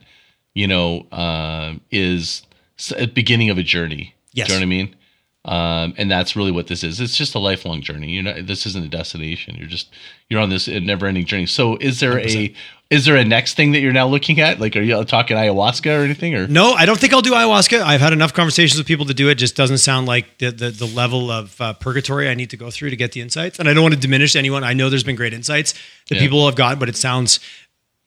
you 0.54 0.68
know 0.68 1.08
uh, 1.12 1.76
is 1.92 2.44
a 2.96 3.08
beginning 3.08 3.50
of 3.50 3.58
a 3.58 3.64
journey. 3.64 4.16
Yes. 4.34 4.48
Do 4.48 4.54
you 4.54 4.60
know 4.60 4.62
what 4.62 4.66
I 4.66 4.78
mean? 4.78 4.96
Um, 5.46 5.94
and 5.98 6.12
that's 6.12 6.36
really 6.36 6.52
what 6.52 6.68
this 6.68 6.84
is. 6.84 7.00
It's 7.00 7.16
just 7.16 7.34
a 7.34 7.40
lifelong 7.40 7.82
journey. 7.82 8.10
You 8.10 8.22
know, 8.22 8.42
this 8.42 8.66
isn't 8.66 8.86
a 8.86 8.90
destination. 8.90 9.56
You're 9.56 9.70
just 9.70 9.90
you're 10.30 10.42
on 10.42 10.50
this 10.50 10.68
never-ending 10.68 11.26
journey. 11.26 11.46
So, 11.46 11.78
is 11.78 12.00
there 12.00 12.16
100%. 12.16 12.50
a 12.50 12.54
is 12.90 13.06
there 13.06 13.18
a 13.18 13.26
next 13.26 13.56
thing 13.56 13.74
that 13.74 13.80
you're 13.80 13.92
now 13.92 14.08
looking 14.08 14.40
at? 14.40 14.60
Like, 14.60 14.76
are 14.78 14.82
you 14.82 15.04
talking 15.04 15.36
ayahuasca 15.36 16.00
or 16.00 16.04
anything? 16.04 16.36
Or 16.36 16.48
no, 16.48 16.72
I 16.72 16.86
don't 16.86 16.98
think 16.98 17.14
I'll 17.14 17.22
do 17.22 17.34
ayahuasca. 17.34 17.82
I've 17.82 18.00
had 18.00 18.14
enough 18.14 18.34
conversations 18.34 18.78
with 18.78 18.88
people 18.88 19.06
to 19.08 19.14
do 19.14 19.30
it. 19.30 19.36
Just 19.36 19.56
doesn't 19.56 19.80
sound 19.80 20.08
like 20.08 20.38
the 20.38 20.52
the, 20.52 20.70
the 20.70 20.86
level 20.86 21.30
of 21.30 21.60
uh, 21.60 21.74
purgatory 21.74 22.30
I 22.30 22.34
need 22.34 22.50
to 22.52 22.58
go 22.58 22.72
through 22.72 22.92
to 22.92 22.96
get 22.96 23.12
the 23.12 23.22
insights. 23.22 23.60
And 23.60 23.68
I 23.68 23.74
don't 23.74 23.84
want 23.84 23.96
to 23.96 24.00
diminish 24.00 24.36
anyone. 24.36 24.64
I 24.64 24.74
know 24.74 24.90
there's 24.90 25.04
been 25.04 25.18
great 25.18 25.34
insights 25.34 25.74
that 26.08 26.16
yeah. 26.16 26.22
people 26.22 26.46
have 26.46 26.56
got, 26.56 26.80
but 26.80 26.88
it 26.88 26.96
sounds 26.96 27.42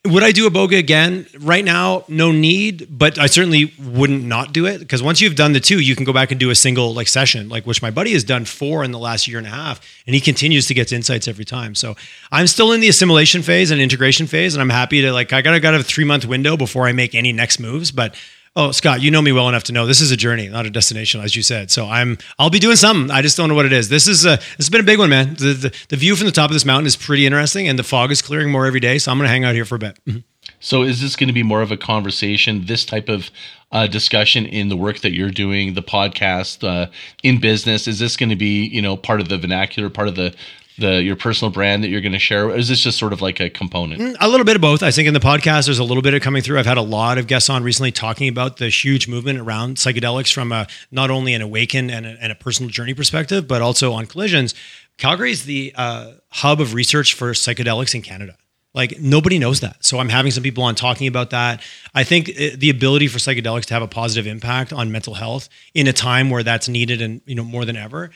would 0.06 0.22
I 0.22 0.32
do 0.32 0.48
iboga 0.48 0.78
again? 0.78 1.27
Right 1.39 1.64
now, 1.64 2.05
no 2.09 2.32
need, 2.32 2.86
but 2.90 3.18
I 3.18 3.27
certainly 3.27 3.74
wouldn't 3.78 4.24
not 4.24 4.52
do 4.52 4.64
it 4.64 4.78
because 4.78 5.02
once 5.02 5.20
you've 5.20 5.36
done 5.36 5.52
the 5.52 5.60
two, 5.60 5.78
you 5.78 5.94
can 5.94 6.05
go 6.06 6.12
back 6.12 6.31
and 6.31 6.40
do 6.40 6.48
a 6.48 6.55
single 6.55 6.94
like 6.94 7.06
session, 7.06 7.51
like 7.51 7.66
which 7.66 7.82
my 7.82 7.90
buddy 7.90 8.14
has 8.14 8.24
done 8.24 8.47
four 8.47 8.82
in 8.82 8.93
the 8.93 8.98
last 8.98 9.28
year 9.28 9.36
and 9.36 9.47
a 9.47 9.51
half, 9.51 9.81
and 10.06 10.14
he 10.14 10.20
continues 10.20 10.66
to 10.68 10.74
get 10.74 10.90
insights 10.90 11.28
every 11.28 11.44
time. 11.44 11.74
So 11.74 11.97
I'm 12.32 12.47
still 12.47 12.72
in 12.72 12.81
the 12.81 12.89
assimilation 12.89 13.43
phase 13.43 13.70
and 13.70 13.78
integration 13.78 14.27
phase, 14.27 14.55
and 14.55 14.62
I'm 14.62 14.70
happy 14.70 15.02
to 15.02 15.12
like 15.12 15.35
I 15.35 15.43
got 15.43 15.60
got 15.60 15.74
a 15.74 15.82
three 15.82 16.05
month 16.05 16.24
window 16.24 16.56
before 16.56 16.86
I 16.86 16.93
make 16.93 17.14
any 17.14 17.32
next 17.32 17.60
moves, 17.60 17.90
but 17.90 18.14
Oh, 18.56 18.72
Scott, 18.72 19.01
you 19.01 19.12
know 19.12 19.22
me 19.22 19.31
well 19.31 19.48
enough 19.48 19.62
to 19.64 19.72
know 19.72 19.86
this 19.86 20.01
is 20.01 20.10
a 20.10 20.16
journey, 20.16 20.48
not 20.48 20.66
a 20.66 20.70
destination, 20.70 21.20
as 21.20 21.36
you 21.36 21.43
said. 21.43 21.70
So 21.70 21.86
I'm, 21.86 22.18
I'll 22.36 22.51
be 22.51 22.59
doing 22.59 22.74
something. 22.74 23.09
I 23.09 23.22
just 23.22 23.36
don't 23.36 23.48
know 23.48 23.55
what 23.55 23.64
it 23.64 23.72
is. 23.72 23.89
This 23.89 24.09
is 24.09 24.24
a, 24.24 24.39
this 24.39 24.56
has 24.56 24.70
been 24.70 24.81
a 24.81 24.85
big 24.85 24.98
one, 24.98 25.09
man. 25.09 25.35
The, 25.35 25.52
the, 25.52 25.85
the 25.89 25.97
view 25.97 26.16
from 26.16 26.27
the 26.27 26.32
top 26.32 26.51
of 26.51 26.55
this 26.55 26.64
mountain 26.64 26.86
is 26.86 26.97
pretty 26.97 27.27
interesting, 27.27 27.68
and 27.68 27.78
the 27.78 27.85
fog 27.85 28.10
is 28.10 28.20
clearing 28.20 28.51
more 28.51 28.66
every 28.66 28.81
day. 28.81 28.98
So 28.98 29.12
I'm 29.12 29.18
going 29.18 29.27
to 29.27 29.32
hang 29.32 29.44
out 29.44 29.55
here 29.55 29.64
for 29.64 29.77
a 29.77 29.78
bit. 29.78 30.01
Mm-hmm. 30.05 30.18
So 30.59 30.82
is 30.82 31.01
this 31.01 31.14
going 31.14 31.28
to 31.28 31.32
be 31.32 31.44
more 31.44 31.62
of 31.62 31.70
a 31.70 31.77
conversation, 31.77 32.64
this 32.66 32.85
type 32.85 33.09
of 33.09 33.31
uh, 33.70 33.86
discussion 33.86 34.47
in 34.47 34.68
the 34.68 34.77
work 34.77 34.98
that 35.01 35.12
you're 35.12 35.31
doing, 35.31 35.74
the 35.74 35.82
podcast, 35.82 36.66
uh, 36.66 36.90
in 37.22 37.39
business? 37.40 37.86
Is 37.86 38.01
this 38.01 38.16
going 38.16 38.31
to 38.31 38.36
be, 38.36 38.66
you 38.66 38.82
know, 38.82 38.97
part 38.97 39.20
of 39.20 39.28
the 39.28 39.39
vernacular, 39.39 39.89
part 39.90 40.09
of 40.09 40.16
the 40.16 40.35
the 40.81 41.02
your 41.02 41.16
personal 41.16 41.51
brand 41.51 41.85
that 41.85 41.89
you're 41.89 42.01
going 42.01 42.12
to 42.12 42.19
share? 42.19 42.47
Or 42.47 42.57
is 42.57 42.69
this 42.69 42.81
just 42.81 42.98
sort 42.98 43.12
of 43.12 43.20
like 43.20 43.40
a 43.40 43.48
component? 43.48 44.01
Mm, 44.01 44.16
a 44.20 44.28
little 44.28 44.44
bit 44.44 44.57
of 44.57 44.62
both. 44.62 44.82
I 44.82 44.90
think 44.90 45.07
in 45.07 45.15
the 45.15 45.20
podcast, 45.20 45.66
there's 45.66 45.78
a 45.78 45.85
little 45.85 46.02
bit 46.02 46.15
of 46.15 46.23
coming 46.23 46.43
through. 46.43 46.59
I've 46.59 46.66
had 46.66 46.78
a 46.78 46.82
lot 46.82 47.19
of 47.19 47.27
guests 47.27 47.48
on 47.48 47.62
recently 47.62 47.93
talking 47.93 48.28
about 48.28 48.57
the 48.57 48.69
huge 48.69 49.07
movement 49.07 49.39
around 49.39 49.77
psychedelics 49.77 50.32
from 50.32 50.52
a 50.52 50.66
not 50.90 51.11
only 51.11 51.35
an 51.35 51.43
awaken 51.43 51.90
and 51.90 52.07
a, 52.07 52.16
and 52.20 52.32
a 52.32 52.35
personal 52.35 52.70
journey 52.70 52.94
perspective, 52.94 53.47
but 53.47 53.62
also 53.62 53.93
on 53.93 54.07
collisions. 54.07 54.55
Calgary 54.97 55.31
is 55.31 55.44
the 55.44 55.73
uh, 55.77 56.12
hub 56.31 56.61
of 56.61 56.74
research 56.74 57.15
for 57.15 57.32
psychedelics 57.32 57.94
in 57.94 58.02
Canada. 58.02 58.36
Like 58.73 59.01
nobody 59.01 59.39
knows 59.39 59.61
that. 59.61 59.85
So 59.85 59.98
I'm 59.98 60.09
having 60.09 60.31
some 60.31 60.44
people 60.44 60.62
on 60.62 60.77
talking 60.77 61.09
about 61.09 61.31
that. 61.31 61.61
I 61.94 62.05
think 62.05 62.28
uh, 62.31 62.57
the 62.57 62.70
ability 62.70 63.09
for 63.09 63.19
psychedelics 63.19 63.65
to 63.66 63.74
have 63.74 63.82
a 63.82 63.89
positive 63.89 64.27
impact 64.28 64.73
on 64.73 64.93
mental 64.93 65.15
health 65.15 65.48
in 65.74 65.89
a 65.89 65.93
time 65.93 66.31
where 66.31 66.44
that's 66.44 66.69
needed 66.69 67.02
and 67.02 67.20
you 67.27 67.35
know 67.35 67.44
more 67.44 67.65
than 67.65 67.77
ever 67.77 68.11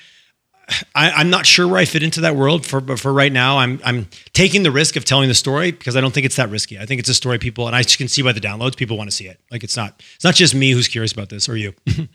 I, 0.95 1.21
am 1.21 1.31
not 1.31 1.47
sure 1.47 1.69
where 1.69 1.79
I 1.79 1.85
fit 1.85 2.03
into 2.03 2.23
that 2.23 2.37
world 2.37 2.65
for, 2.65 2.81
for 2.97 3.13
right 3.13 3.33
now, 3.33 3.59
I'm 3.59 3.81
I'm 3.85 4.09
taking 4.33 4.63
the 4.63 4.71
risk 4.71 4.97
of 4.97 5.05
telling 5.05 5.29
the 5.29 5.35
story 5.35 5.73
because 5.73 5.97
I 5.97 6.01
don't 6.01 6.13
think 6.15 6.25
it's 6.25 6.37
that 6.37 6.49
risky. 6.49 6.79
I 6.79 6.87
think 6.87 7.01
it's 7.01 7.09
a 7.09 7.15
story 7.15 7.39
people, 7.39 7.67
and 7.67 7.77
I 7.77 7.83
can 7.83 8.09
see 8.09 8.23
by 8.23 8.33
the 8.33 8.41
downloads, 8.41 8.77
people 8.77 8.97
want 8.97 9.11
to 9.11 9.17
see 9.17 9.27
it. 9.27 9.41
Like 9.51 9.63
it's 9.63 9.77
not 9.77 10.03
it's 10.15 10.25
not 10.25 10.35
just 10.35 10.55
me 10.55 10.71
who's 10.71 10.89
curious 10.89 11.13
about 11.13 11.29
this 11.29 11.49
or 11.49 11.57
you. 11.57 11.75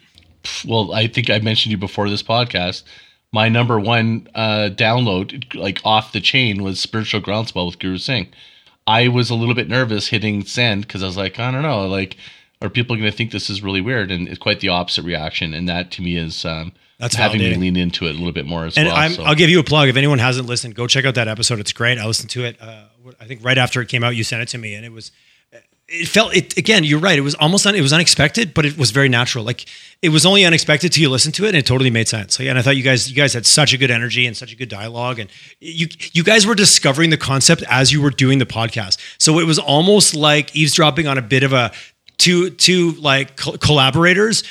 well, 0.68 0.94
I 0.94 1.08
think 1.08 1.30
I 1.30 1.40
mentioned 1.40 1.72
you 1.72 1.78
before 1.78 2.10
this 2.10 2.24
podcast. 2.24 2.84
My 3.32 3.50
number 3.50 3.80
one 3.80 4.28
uh, 4.34 4.70
download, 4.74 5.54
like 5.54 5.80
off 5.86 6.12
the 6.12 6.22
chain, 6.22 6.64
was 6.64 6.80
Spiritual 6.80 7.22
Groundswell 7.22 7.68
with 7.68 7.78
Guru 7.78 8.00
Singh. 8.00 8.30
I 8.88 9.08
was 9.08 9.30
a 9.30 9.36
little 9.36 9.54
bit 9.54 9.70
nervous 9.70 10.08
hitting 10.08 10.44
send 10.46 10.88
because 10.88 11.04
I 11.04 11.06
was 11.06 11.18
like, 11.18 11.38
I 11.40 11.52
don't 11.52 11.62
know, 11.62 11.88
like, 11.88 12.18
are 12.60 12.70
people 12.70 12.96
going 12.96 13.10
to 13.10 13.16
think 13.16 13.32
this 13.32 13.52
is 13.52 13.62
really 13.62 13.82
weird? 13.82 14.10
And 14.10 14.28
it's 14.28 14.40
quite 14.40 14.62
the 14.62 14.70
opposite 14.70 15.06
reaction. 15.06 15.54
And 15.54 15.70
that 15.70 15.92
to 15.92 16.02
me 16.02 16.18
is. 16.18 16.44
Um, 16.44 16.74
that's 17.00 17.16
having 17.16 17.40
me 17.40 17.56
lean 17.56 17.78
into 17.78 18.06
it 18.06 18.10
a 18.10 18.14
little 18.14 18.34
bit 18.34 18.46
more 18.46 18.66
as 18.66 18.78
and 18.78 18.88
well. 18.88 18.96
i 18.98 19.30
will 19.30 19.36
give 19.36 19.50
you 19.50 19.60
a 19.60 19.64
plug. 19.64 19.88
If 19.88 19.96
anyone 19.96 20.20
hasn't 20.20 20.48
listened, 20.48 20.76
go 20.76 20.86
check 20.86 21.06
out 21.06 21.16
that 21.16 21.30
episode. 21.30 21.60
It's 21.60 21.72
great. 21.72 21.98
I 21.98 22.06
listened 22.06 22.30
to 22.32 22.44
it. 22.44 22.62
Uh, 22.62 22.84
I 23.20 23.26
think 23.26 23.44
right 23.44 23.58
after 23.58 23.82
it 23.82 23.88
came 23.88 24.04
out, 24.04 24.18
you 24.18 24.26
sent 24.26 24.42
it 24.42 24.50
to 24.50 24.58
me, 24.58 24.76
and 24.76 24.86
it 24.86 24.92
was. 24.92 25.12
It 25.92 26.08
felt 26.08 26.36
it 26.36 26.56
again. 26.56 26.84
You're 26.84 27.00
right. 27.00 27.18
It 27.18 27.22
was 27.22 27.34
almost 27.34 27.66
un, 27.66 27.74
it 27.74 27.82
was 27.82 27.94
unexpected, 27.94 28.54
but 28.54 28.64
it 28.64 28.78
was 28.78 28.92
very 28.92 29.10
natural. 29.10 29.44
Like 29.44 29.66
it 30.04 30.10
was 30.10 30.24
only 30.24 30.46
unexpected 30.46 30.92
till 30.92 31.02
you 31.02 31.10
listen 31.10 31.32
to 31.32 31.46
it, 31.46 31.48
and 31.48 31.58
it 31.58 31.66
totally 31.66 31.90
made 31.90 32.08
sense. 32.08 32.38
Like, 32.38 32.48
and 32.48 32.60
I 32.60 32.62
thought 32.62 32.78
you 32.78 32.84
guys 32.84 33.10
you 33.10 33.16
guys 33.16 33.34
had 33.34 33.48
such 33.48 33.74
a 33.74 33.78
good 33.78 33.90
energy 33.90 34.28
and 34.28 34.38
such 34.38 34.54
a 34.54 34.56
good 34.56 34.70
dialogue, 34.70 35.18
and 35.18 35.32
you 35.60 35.88
you 36.12 36.24
guys 36.24 36.46
were 36.46 36.54
discovering 36.54 37.10
the 37.10 37.18
concept 37.18 37.64
as 37.70 37.92
you 37.92 38.04
were 38.04 38.12
doing 38.12 38.38
the 38.38 38.46
podcast. 38.46 39.00
So 39.18 39.40
it 39.40 39.46
was 39.46 39.58
almost 39.58 40.14
like 40.14 40.56
eavesdropping 40.56 41.08
on 41.08 41.18
a 41.18 41.24
bit 41.24 41.42
of 41.42 41.54
a 41.54 41.72
two 42.20 42.52
two 42.52 42.92
like 42.92 43.38
co- 43.38 43.58
collaborators 43.58 44.44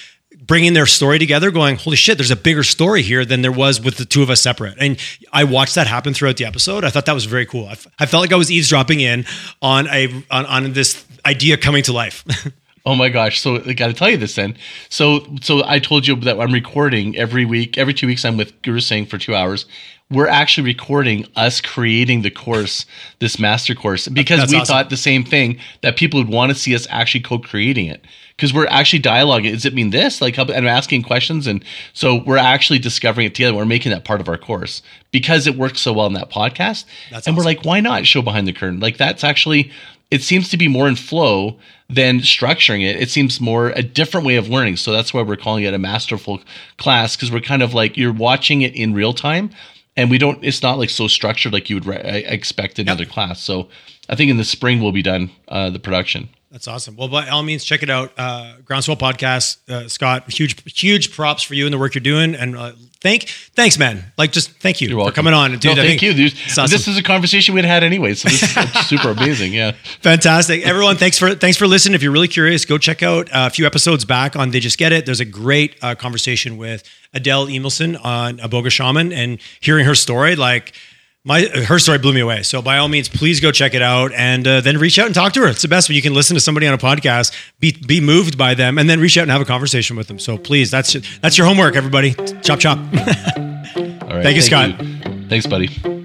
bringing 0.48 0.72
their 0.72 0.86
story 0.86 1.18
together 1.20 1.52
going 1.52 1.76
holy 1.76 1.96
shit 1.96 2.18
there's 2.18 2.32
a 2.32 2.36
bigger 2.36 2.64
story 2.64 3.02
here 3.02 3.24
than 3.24 3.42
there 3.42 3.52
was 3.52 3.80
with 3.80 3.96
the 3.98 4.04
two 4.04 4.22
of 4.22 4.30
us 4.30 4.40
separate 4.42 4.74
and 4.80 4.98
i 5.32 5.44
watched 5.44 5.76
that 5.76 5.86
happen 5.86 6.12
throughout 6.12 6.36
the 6.36 6.44
episode 6.44 6.82
i 6.82 6.90
thought 6.90 7.06
that 7.06 7.12
was 7.12 7.26
very 7.26 7.46
cool 7.46 7.66
i, 7.66 7.72
f- 7.72 7.86
I 8.00 8.06
felt 8.06 8.22
like 8.22 8.32
i 8.32 8.36
was 8.36 8.50
eavesdropping 8.50 8.98
in 9.00 9.24
on 9.62 9.86
a 9.88 10.12
on, 10.30 10.46
on 10.46 10.72
this 10.72 11.04
idea 11.24 11.56
coming 11.56 11.84
to 11.84 11.92
life 11.92 12.24
Oh 12.86 12.94
my 12.94 13.10
gosh! 13.10 13.38
So 13.38 13.56
I 13.56 13.74
got 13.74 13.88
to 13.88 13.92
tell 13.92 14.08
you 14.08 14.16
this 14.16 14.36
then. 14.36 14.56
So 14.88 15.26
so 15.42 15.62
I 15.66 15.78
told 15.78 16.06
you 16.06 16.16
that 16.20 16.40
I'm 16.40 16.52
recording 16.52 17.14
every 17.18 17.44
week. 17.44 17.76
Every 17.76 17.92
two 17.92 18.06
weeks, 18.06 18.24
I'm 18.24 18.38
with 18.38 18.62
Guru 18.62 18.80
Singh 18.80 19.04
for 19.04 19.18
two 19.18 19.34
hours. 19.34 19.66
We're 20.10 20.28
actually 20.28 20.64
recording 20.64 21.26
us 21.36 21.60
creating 21.60 22.22
the 22.22 22.30
course, 22.30 22.86
this 23.18 23.38
master 23.38 23.74
course, 23.74 24.08
because 24.08 24.38
That's 24.40 24.52
we 24.52 24.58
awesome. 24.60 24.72
thought 24.72 24.88
the 24.88 24.96
same 24.96 25.22
thing 25.22 25.58
that 25.82 25.96
people 25.98 26.18
would 26.18 26.32
want 26.32 26.50
to 26.50 26.54
see 26.58 26.74
us 26.74 26.86
actually 26.88 27.20
co-creating 27.20 27.88
it. 27.88 28.02
Because 28.38 28.54
we're 28.54 28.68
actually 28.68 29.02
dialoguing. 29.02 29.50
Does 29.50 29.64
it 29.64 29.74
mean 29.74 29.90
this? 29.90 30.22
Like, 30.22 30.38
and 30.38 30.50
I'm 30.52 30.68
asking 30.68 31.02
questions, 31.02 31.48
and 31.48 31.64
so 31.92 32.22
we're 32.22 32.38
actually 32.38 32.78
discovering 32.78 33.26
it 33.26 33.34
together. 33.34 33.52
We're 33.52 33.64
making 33.64 33.90
that 33.90 34.04
part 34.04 34.20
of 34.20 34.28
our 34.28 34.38
course 34.38 34.80
because 35.10 35.48
it 35.48 35.56
works 35.56 35.80
so 35.80 35.92
well 35.92 36.06
in 36.06 36.12
that 36.12 36.30
podcast. 36.30 36.84
That's 37.10 37.26
and 37.26 37.36
we're 37.36 37.42
like, 37.42 37.64
why 37.64 37.80
not 37.80 38.06
show 38.06 38.22
behind 38.22 38.46
the 38.46 38.52
curtain? 38.52 38.78
Like 38.78 38.96
that's 38.96 39.24
actually 39.24 39.72
it 40.10 40.22
seems 40.22 40.48
to 40.50 40.56
be 40.56 40.68
more 40.68 40.88
in 40.88 40.96
flow 40.96 41.58
than 41.90 42.20
structuring 42.20 42.88
it. 42.88 43.00
It 43.00 43.10
seems 43.10 43.40
more 43.40 43.70
a 43.70 43.82
different 43.82 44.26
way 44.26 44.36
of 44.36 44.48
learning. 44.48 44.76
So 44.76 44.92
that's 44.92 45.12
why 45.12 45.22
we're 45.22 45.36
calling 45.36 45.64
it 45.64 45.74
a 45.74 45.78
masterful 45.78 46.40
class 46.76 47.16
because 47.16 47.30
we're 47.30 47.40
kind 47.40 47.62
of 47.62 47.74
like 47.74 47.96
you're 47.96 48.12
watching 48.12 48.62
it 48.62 48.74
in 48.74 48.94
real 48.94 49.12
time 49.12 49.50
and 49.96 50.10
we 50.10 50.18
don't 50.18 50.42
it's 50.42 50.62
not 50.62 50.78
like 50.78 50.90
so 50.90 51.08
structured 51.08 51.52
like 51.52 51.68
you 51.68 51.76
would 51.76 51.86
re- 51.86 52.24
expect 52.26 52.78
in 52.78 52.88
another 52.88 53.04
class. 53.04 53.42
So 53.42 53.68
I 54.08 54.16
think 54.16 54.30
in 54.30 54.36
the 54.36 54.44
spring 54.44 54.80
we'll 54.80 54.92
be 54.92 55.02
done 55.02 55.30
uh, 55.48 55.70
the 55.70 55.78
production. 55.78 56.28
That's 56.50 56.66
awesome. 56.66 56.96
Well, 56.96 57.08
by 57.08 57.28
all 57.28 57.42
means, 57.42 57.62
check 57.62 57.82
it 57.82 57.90
out. 57.90 58.12
Uh, 58.16 58.54
Groundswell 58.64 58.96
Podcast, 58.96 59.58
uh, 59.70 59.86
Scott. 59.86 60.30
Huge, 60.32 60.56
huge 60.74 61.12
props 61.14 61.42
for 61.42 61.52
you 61.54 61.66
and 61.66 61.74
the 61.74 61.78
work 61.78 61.94
you're 61.94 62.00
doing. 62.00 62.34
And 62.34 62.56
uh, 62.56 62.72
thank, 63.02 63.28
thanks, 63.54 63.78
man. 63.78 64.12
Like, 64.16 64.32
just 64.32 64.52
thank 64.52 64.80
you 64.80 64.88
You're 64.88 64.94
for 64.94 65.04
welcome. 65.04 65.14
coming 65.26 65.34
on. 65.34 65.52
And 65.52 65.60
dude, 65.60 65.76
no, 65.76 65.82
thank 65.82 66.00
you. 66.00 66.14
Dude. 66.14 66.32
awesome. 66.32 66.66
This 66.68 66.88
is 66.88 66.96
a 66.96 67.02
conversation 67.02 67.54
we'd 67.54 67.66
had 67.66 67.84
anyway, 67.84 68.14
so 68.14 68.30
this 68.30 68.42
is 68.56 68.72
super 68.86 69.10
amazing. 69.10 69.52
Yeah. 69.52 69.72
Fantastic, 70.00 70.62
everyone. 70.66 70.96
Thanks 70.96 71.18
for 71.18 71.34
thanks 71.34 71.58
for 71.58 71.66
listening. 71.66 71.94
If 71.94 72.02
you're 72.02 72.12
really 72.12 72.28
curious, 72.28 72.64
go 72.64 72.78
check 72.78 73.02
out 73.02 73.28
uh, 73.28 73.48
a 73.48 73.50
few 73.50 73.66
episodes 73.66 74.06
back 74.06 74.34
on 74.34 74.50
They 74.50 74.60
Just 74.60 74.78
Get 74.78 74.90
It. 74.90 75.04
There's 75.04 75.20
a 75.20 75.26
great 75.26 75.76
uh, 75.82 75.96
conversation 75.96 76.56
with 76.56 76.82
Adele 77.12 77.48
Emelson 77.48 78.02
on 78.02 78.38
Iboga 78.38 78.70
Shaman 78.70 79.12
and 79.12 79.38
hearing 79.60 79.84
her 79.84 79.94
story. 79.94 80.34
Like 80.34 80.72
my 81.28 81.42
her 81.42 81.78
story 81.78 81.98
blew 81.98 82.14
me 82.14 82.20
away. 82.20 82.42
So 82.42 82.62
by 82.62 82.78
all 82.78 82.88
means, 82.88 83.08
please 83.08 83.38
go 83.38 83.52
check 83.52 83.74
it 83.74 83.82
out 83.82 84.12
and 84.14 84.48
uh, 84.48 84.62
then 84.62 84.78
reach 84.78 84.98
out 84.98 85.06
and 85.06 85.14
talk 85.14 85.34
to 85.34 85.40
her. 85.42 85.48
It's 85.48 85.62
the 85.62 85.68
best 85.68 85.88
when 85.88 85.94
you 85.96 86.02
can 86.02 86.14
listen 86.14 86.34
to 86.34 86.40
somebody 86.40 86.66
on 86.66 86.72
a 86.72 86.78
podcast, 86.78 87.36
be 87.60 87.72
be 87.86 88.00
moved 88.00 88.38
by 88.38 88.54
them, 88.54 88.78
and 88.78 88.88
then 88.88 88.98
reach 88.98 89.18
out 89.18 89.22
and 89.22 89.30
have 89.30 89.42
a 89.42 89.44
conversation 89.44 89.94
with 89.94 90.08
them. 90.08 90.18
So 90.18 90.38
please, 90.38 90.70
that's 90.70 90.94
that's 91.20 91.36
your 91.36 91.46
homework, 91.46 91.76
everybody. 91.76 92.14
Chop 92.42 92.58
chop. 92.58 92.78
All 94.08 94.14
right. 94.14 94.22
Thank 94.22 94.36
you, 94.36 94.42
Scott. 94.42 94.80
Thanks, 95.28 95.46
buddy. 95.46 95.97